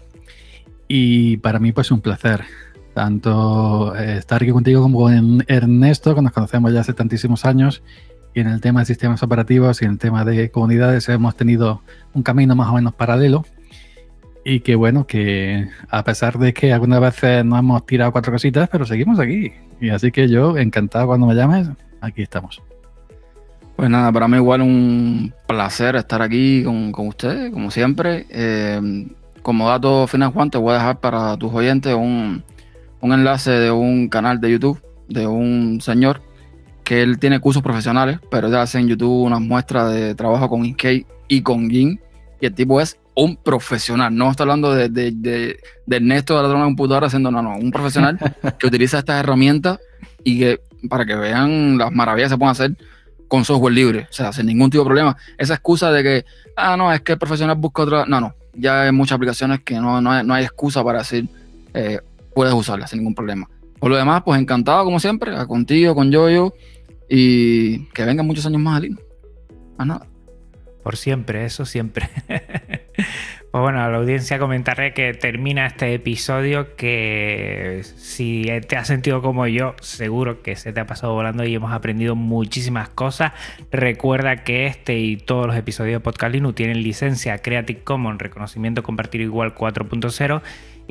y 0.88 1.38
para 1.38 1.58
mí 1.58 1.72
pues 1.72 1.90
un 1.90 2.00
placer 2.00 2.44
tanto 2.94 3.96
eh, 3.96 4.18
estar 4.18 4.42
aquí 4.42 4.52
contigo 4.52 4.82
como 4.82 5.00
con 5.00 5.44
Ernesto, 5.48 6.14
que 6.14 6.22
nos 6.22 6.32
conocemos 6.32 6.72
ya 6.72 6.80
hace 6.80 6.92
tantísimos 6.92 7.44
años, 7.44 7.82
y 8.34 8.40
en 8.40 8.48
el 8.48 8.60
tema 8.60 8.80
de 8.80 8.86
sistemas 8.86 9.22
operativos 9.22 9.82
y 9.82 9.84
en 9.84 9.92
el 9.92 9.98
tema 9.98 10.24
de 10.24 10.50
comunidades 10.50 11.08
hemos 11.08 11.36
tenido 11.36 11.82
un 12.14 12.22
camino 12.22 12.54
más 12.54 12.68
o 12.68 12.74
menos 12.74 12.94
paralelo. 12.94 13.44
Y 14.44 14.60
que 14.60 14.74
bueno, 14.74 15.06
que 15.06 15.68
a 15.88 16.02
pesar 16.02 16.38
de 16.38 16.52
que 16.52 16.72
algunas 16.72 17.00
veces 17.00 17.44
no 17.44 17.56
hemos 17.56 17.86
tirado 17.86 18.10
cuatro 18.10 18.32
cositas, 18.32 18.68
pero 18.68 18.84
seguimos 18.84 19.20
aquí. 19.20 19.52
Y 19.80 19.90
así 19.90 20.10
que 20.10 20.28
yo, 20.28 20.56
encantado 20.58 21.06
cuando 21.06 21.26
me 21.26 21.34
llames, 21.34 21.68
aquí 22.00 22.22
estamos. 22.22 22.60
Pues 23.76 23.88
nada, 23.88 24.10
para 24.12 24.28
mí 24.28 24.36
igual 24.36 24.62
un 24.62 25.32
placer 25.46 25.96
estar 25.96 26.22
aquí 26.22 26.64
con, 26.64 26.90
con 26.92 27.08
ustedes, 27.08 27.52
como 27.52 27.70
siempre. 27.70 28.26
Eh, 28.30 29.06
como 29.42 29.68
dato 29.68 30.06
final, 30.06 30.32
Juan, 30.32 30.50
te 30.50 30.58
voy 30.58 30.70
a 30.70 30.78
dejar 30.78 31.00
para 31.00 31.36
tus 31.36 31.52
oyentes 31.52 31.94
un, 31.94 32.44
enlace 33.02 33.50
de 33.50 33.70
un 33.70 34.08
canal 34.08 34.40
de 34.40 34.52
YouTube 34.52 34.80
de 35.08 35.26
un 35.26 35.80
señor 35.80 36.22
que 36.84 37.02
él 37.02 37.18
tiene 37.18 37.40
cursos 37.40 37.62
profesionales, 37.62 38.18
pero 38.30 38.48
él 38.48 38.56
hace 38.56 38.78
en 38.78 38.88
YouTube 38.88 39.22
unas 39.24 39.40
muestras 39.40 39.92
de 39.92 40.14
trabajo 40.14 40.48
con 40.48 40.64
Inkey 40.64 41.06
y 41.28 41.42
con 41.42 41.70
Gin. 41.70 42.00
Y 42.40 42.46
el 42.46 42.54
tipo 42.54 42.80
es 42.80 42.98
un 43.14 43.36
profesional. 43.36 44.14
No 44.14 44.30
estoy 44.30 44.44
hablando 44.44 44.74
de, 44.74 44.88
de, 44.88 45.12
de, 45.12 45.60
de 45.86 45.96
Ernesto 45.96 46.36
de 46.36 46.48
la 46.48 46.54
una 46.54 46.64
computadora 46.64 47.06
haciendo, 47.06 47.30
no, 47.30 47.42
no, 47.42 47.56
un 47.56 47.70
profesional 47.70 48.18
que 48.58 48.66
utiliza 48.66 48.98
estas 48.98 49.20
herramientas 49.20 49.78
y 50.24 50.38
que 50.38 50.60
para 50.88 51.04
que 51.04 51.14
vean 51.14 51.78
las 51.78 51.92
maravillas 51.92 52.28
que 52.28 52.34
se 52.34 52.38
pueden 52.38 52.52
hacer 52.52 52.76
con 53.28 53.44
software 53.44 53.72
libre, 53.72 54.06
o 54.10 54.12
sea, 54.12 54.32
sin 54.32 54.46
ningún 54.46 54.70
tipo 54.70 54.82
de 54.82 54.88
problema. 54.88 55.16
Esa 55.38 55.54
excusa 55.54 55.90
de 55.90 56.02
que, 56.02 56.24
ah, 56.56 56.76
no, 56.76 56.92
es 56.92 57.00
que 57.00 57.12
el 57.12 57.18
profesional 57.18 57.56
busca 57.56 57.82
otra. 57.82 58.04
No, 58.06 58.20
no. 58.20 58.34
ya 58.52 58.82
hay 58.82 58.92
muchas 58.92 59.16
aplicaciones 59.16 59.60
que 59.60 59.76
no, 59.76 60.00
no, 60.00 60.12
hay, 60.12 60.26
no 60.26 60.34
hay 60.34 60.44
excusa 60.44 60.84
para 60.84 60.98
decir, 60.98 61.28
eh, 61.72 62.00
puedes 62.34 62.52
usarlas 62.52 62.90
sin 62.90 62.98
ningún 62.98 63.14
problema. 63.14 63.48
Por 63.82 63.90
lo 63.90 63.96
demás, 63.96 64.22
pues 64.24 64.40
encantado 64.40 64.84
como 64.84 65.00
siempre, 65.00 65.32
contigo, 65.48 65.96
con 65.96 66.12
Yoyo, 66.12 66.54
y 67.08 67.86
que 67.86 68.04
vengan 68.04 68.24
muchos 68.24 68.46
años 68.46 68.60
más 68.60 68.76
a 68.76 68.80
Linux. 68.80 69.02
Más 69.76 69.88
nada. 69.88 70.06
Por 70.84 70.96
siempre, 70.96 71.44
eso 71.44 71.66
siempre. 71.66 72.08
Pues 73.52 73.60
bueno, 73.60 73.82
a 73.82 73.90
la 73.90 73.98
audiencia 73.98 74.38
comentaré 74.38 74.94
que 74.94 75.12
termina 75.12 75.66
este 75.66 75.92
episodio 75.92 76.74
que 76.74 77.82
si 77.84 78.46
te 78.66 78.78
has 78.78 78.86
sentido 78.86 79.20
como 79.20 79.46
yo, 79.46 79.74
seguro 79.82 80.40
que 80.40 80.56
se 80.56 80.72
te 80.72 80.80
ha 80.80 80.86
pasado 80.86 81.12
volando 81.12 81.44
y 81.44 81.54
hemos 81.54 81.70
aprendido 81.70 82.16
muchísimas 82.16 82.88
cosas. 82.88 83.32
Recuerda 83.70 84.42
que 84.42 84.64
este 84.64 84.98
y 84.98 85.18
todos 85.18 85.46
los 85.46 85.54
episodios 85.54 85.96
de 85.96 86.00
Podcast 86.00 86.32
Linux 86.32 86.54
tienen 86.54 86.82
licencia 86.82 87.42
Creative 87.42 87.82
Commons, 87.84 88.22
reconocimiento 88.22 88.82
compartido 88.82 89.24
igual 89.24 89.54
4.0 89.54 90.40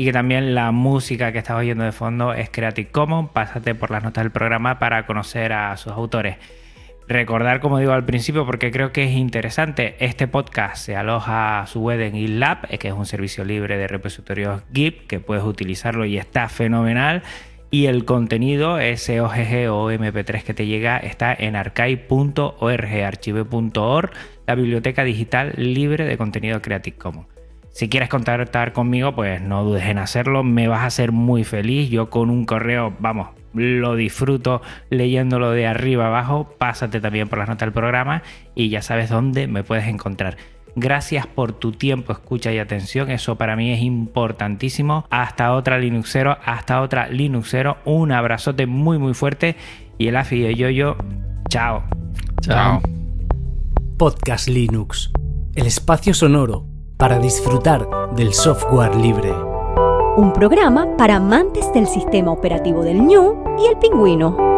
y 0.01 0.05
que 0.05 0.13
también 0.13 0.55
la 0.55 0.71
música 0.71 1.31
que 1.31 1.37
estás 1.37 1.55
oyendo 1.57 1.83
de 1.83 1.91
fondo 1.91 2.33
es 2.33 2.49
Creative 2.49 2.89
Commons. 2.89 3.29
Pásate 3.29 3.75
por 3.75 3.91
las 3.91 4.03
notas 4.03 4.23
del 4.23 4.31
programa 4.31 4.79
para 4.79 5.05
conocer 5.05 5.53
a 5.53 5.77
sus 5.77 5.93
autores. 5.93 6.37
Recordar, 7.07 7.59
como 7.59 7.77
digo 7.77 7.91
al 7.91 8.03
principio, 8.03 8.43
porque 8.43 8.71
creo 8.71 8.91
que 8.91 9.03
es 9.03 9.11
interesante, 9.11 9.97
este 9.99 10.27
podcast 10.27 10.77
se 10.83 10.95
aloja 10.95 11.59
a 11.59 11.67
su 11.67 11.81
web 11.81 12.01
en 12.01 12.13
GitLab, 12.13 12.67
que 12.79 12.87
es 12.87 12.95
un 12.95 13.05
servicio 13.05 13.43
libre 13.43 13.77
de 13.77 13.87
repositorios 13.87 14.63
Git, 14.73 15.05
que 15.05 15.19
puedes 15.19 15.43
utilizarlo 15.43 16.03
y 16.05 16.17
está 16.17 16.49
fenomenal. 16.49 17.21
Y 17.69 17.85
el 17.85 18.03
contenido, 18.03 18.79
ese 18.79 19.21
OGG 19.21 19.69
o 19.69 19.91
MP3 19.91 20.41
que 20.41 20.55
te 20.55 20.65
llega, 20.65 20.97
está 20.97 21.31
en 21.31 21.55
archive.org, 21.55 23.03
archive.org, 23.05 24.11
la 24.47 24.55
biblioteca 24.55 25.03
digital 25.03 25.53
libre 25.57 26.05
de 26.05 26.17
contenido 26.17 26.59
Creative 26.59 26.97
Commons. 26.97 27.30
Si 27.71 27.87
quieres 27.87 28.09
contactar 28.09 28.73
conmigo, 28.73 29.15
pues 29.15 29.41
no 29.41 29.63
dudes 29.63 29.85
en 29.85 29.97
hacerlo, 29.97 30.43
me 30.43 30.67
vas 30.67 30.81
a 30.81 30.87
hacer 30.87 31.11
muy 31.11 31.43
feliz. 31.43 31.89
Yo 31.89 32.09
con 32.09 32.29
un 32.29 32.45
correo, 32.45 32.93
vamos, 32.99 33.29
lo 33.53 33.95
disfruto 33.95 34.61
leyéndolo 34.89 35.51
de 35.51 35.67
arriba 35.67 36.07
abajo. 36.07 36.53
Pásate 36.57 36.99
también 36.99 37.29
por 37.29 37.39
las 37.39 37.47
notas 37.47 37.67
del 37.67 37.73
programa 37.73 38.23
y 38.55 38.69
ya 38.69 38.81
sabes 38.81 39.09
dónde 39.09 39.47
me 39.47 39.63
puedes 39.63 39.87
encontrar. 39.87 40.37
Gracias 40.75 41.27
por 41.27 41.51
tu 41.53 41.71
tiempo, 41.71 42.13
escucha 42.13 42.51
y 42.53 42.59
atención. 42.59 43.09
Eso 43.09 43.37
para 43.37 43.55
mí 43.55 43.71
es 43.71 43.81
importantísimo. 43.81 45.05
Hasta 45.09 45.53
otra 45.53 45.77
Linuxero, 45.79 46.37
hasta 46.45 46.81
otra 46.81 47.07
Linuxero. 47.07 47.77
Un 47.85 48.11
abrazote 48.11 48.67
muy 48.67 48.97
muy 48.97 49.13
fuerte 49.13 49.55
y 49.97 50.07
el 50.07 50.15
AFI 50.15 50.41
de 50.41 50.55
Yoyo. 50.55 50.97
Chao. 51.49 51.83
Chao. 52.41 52.81
Podcast 53.97 54.47
Linux, 54.47 55.11
el 55.55 55.67
espacio 55.67 56.13
sonoro 56.13 56.70
para 57.01 57.17
disfrutar 57.17 57.89
del 58.13 58.31
software 58.31 58.95
libre 58.95 59.33
un 60.17 60.31
programa 60.33 60.85
para 60.97 61.15
amantes 61.15 61.73
del 61.73 61.87
sistema 61.87 62.31
operativo 62.31 62.83
del 62.83 63.01
ñu 63.01 63.43
y 63.57 63.65
el 63.65 63.77
pingüino. 63.77 64.50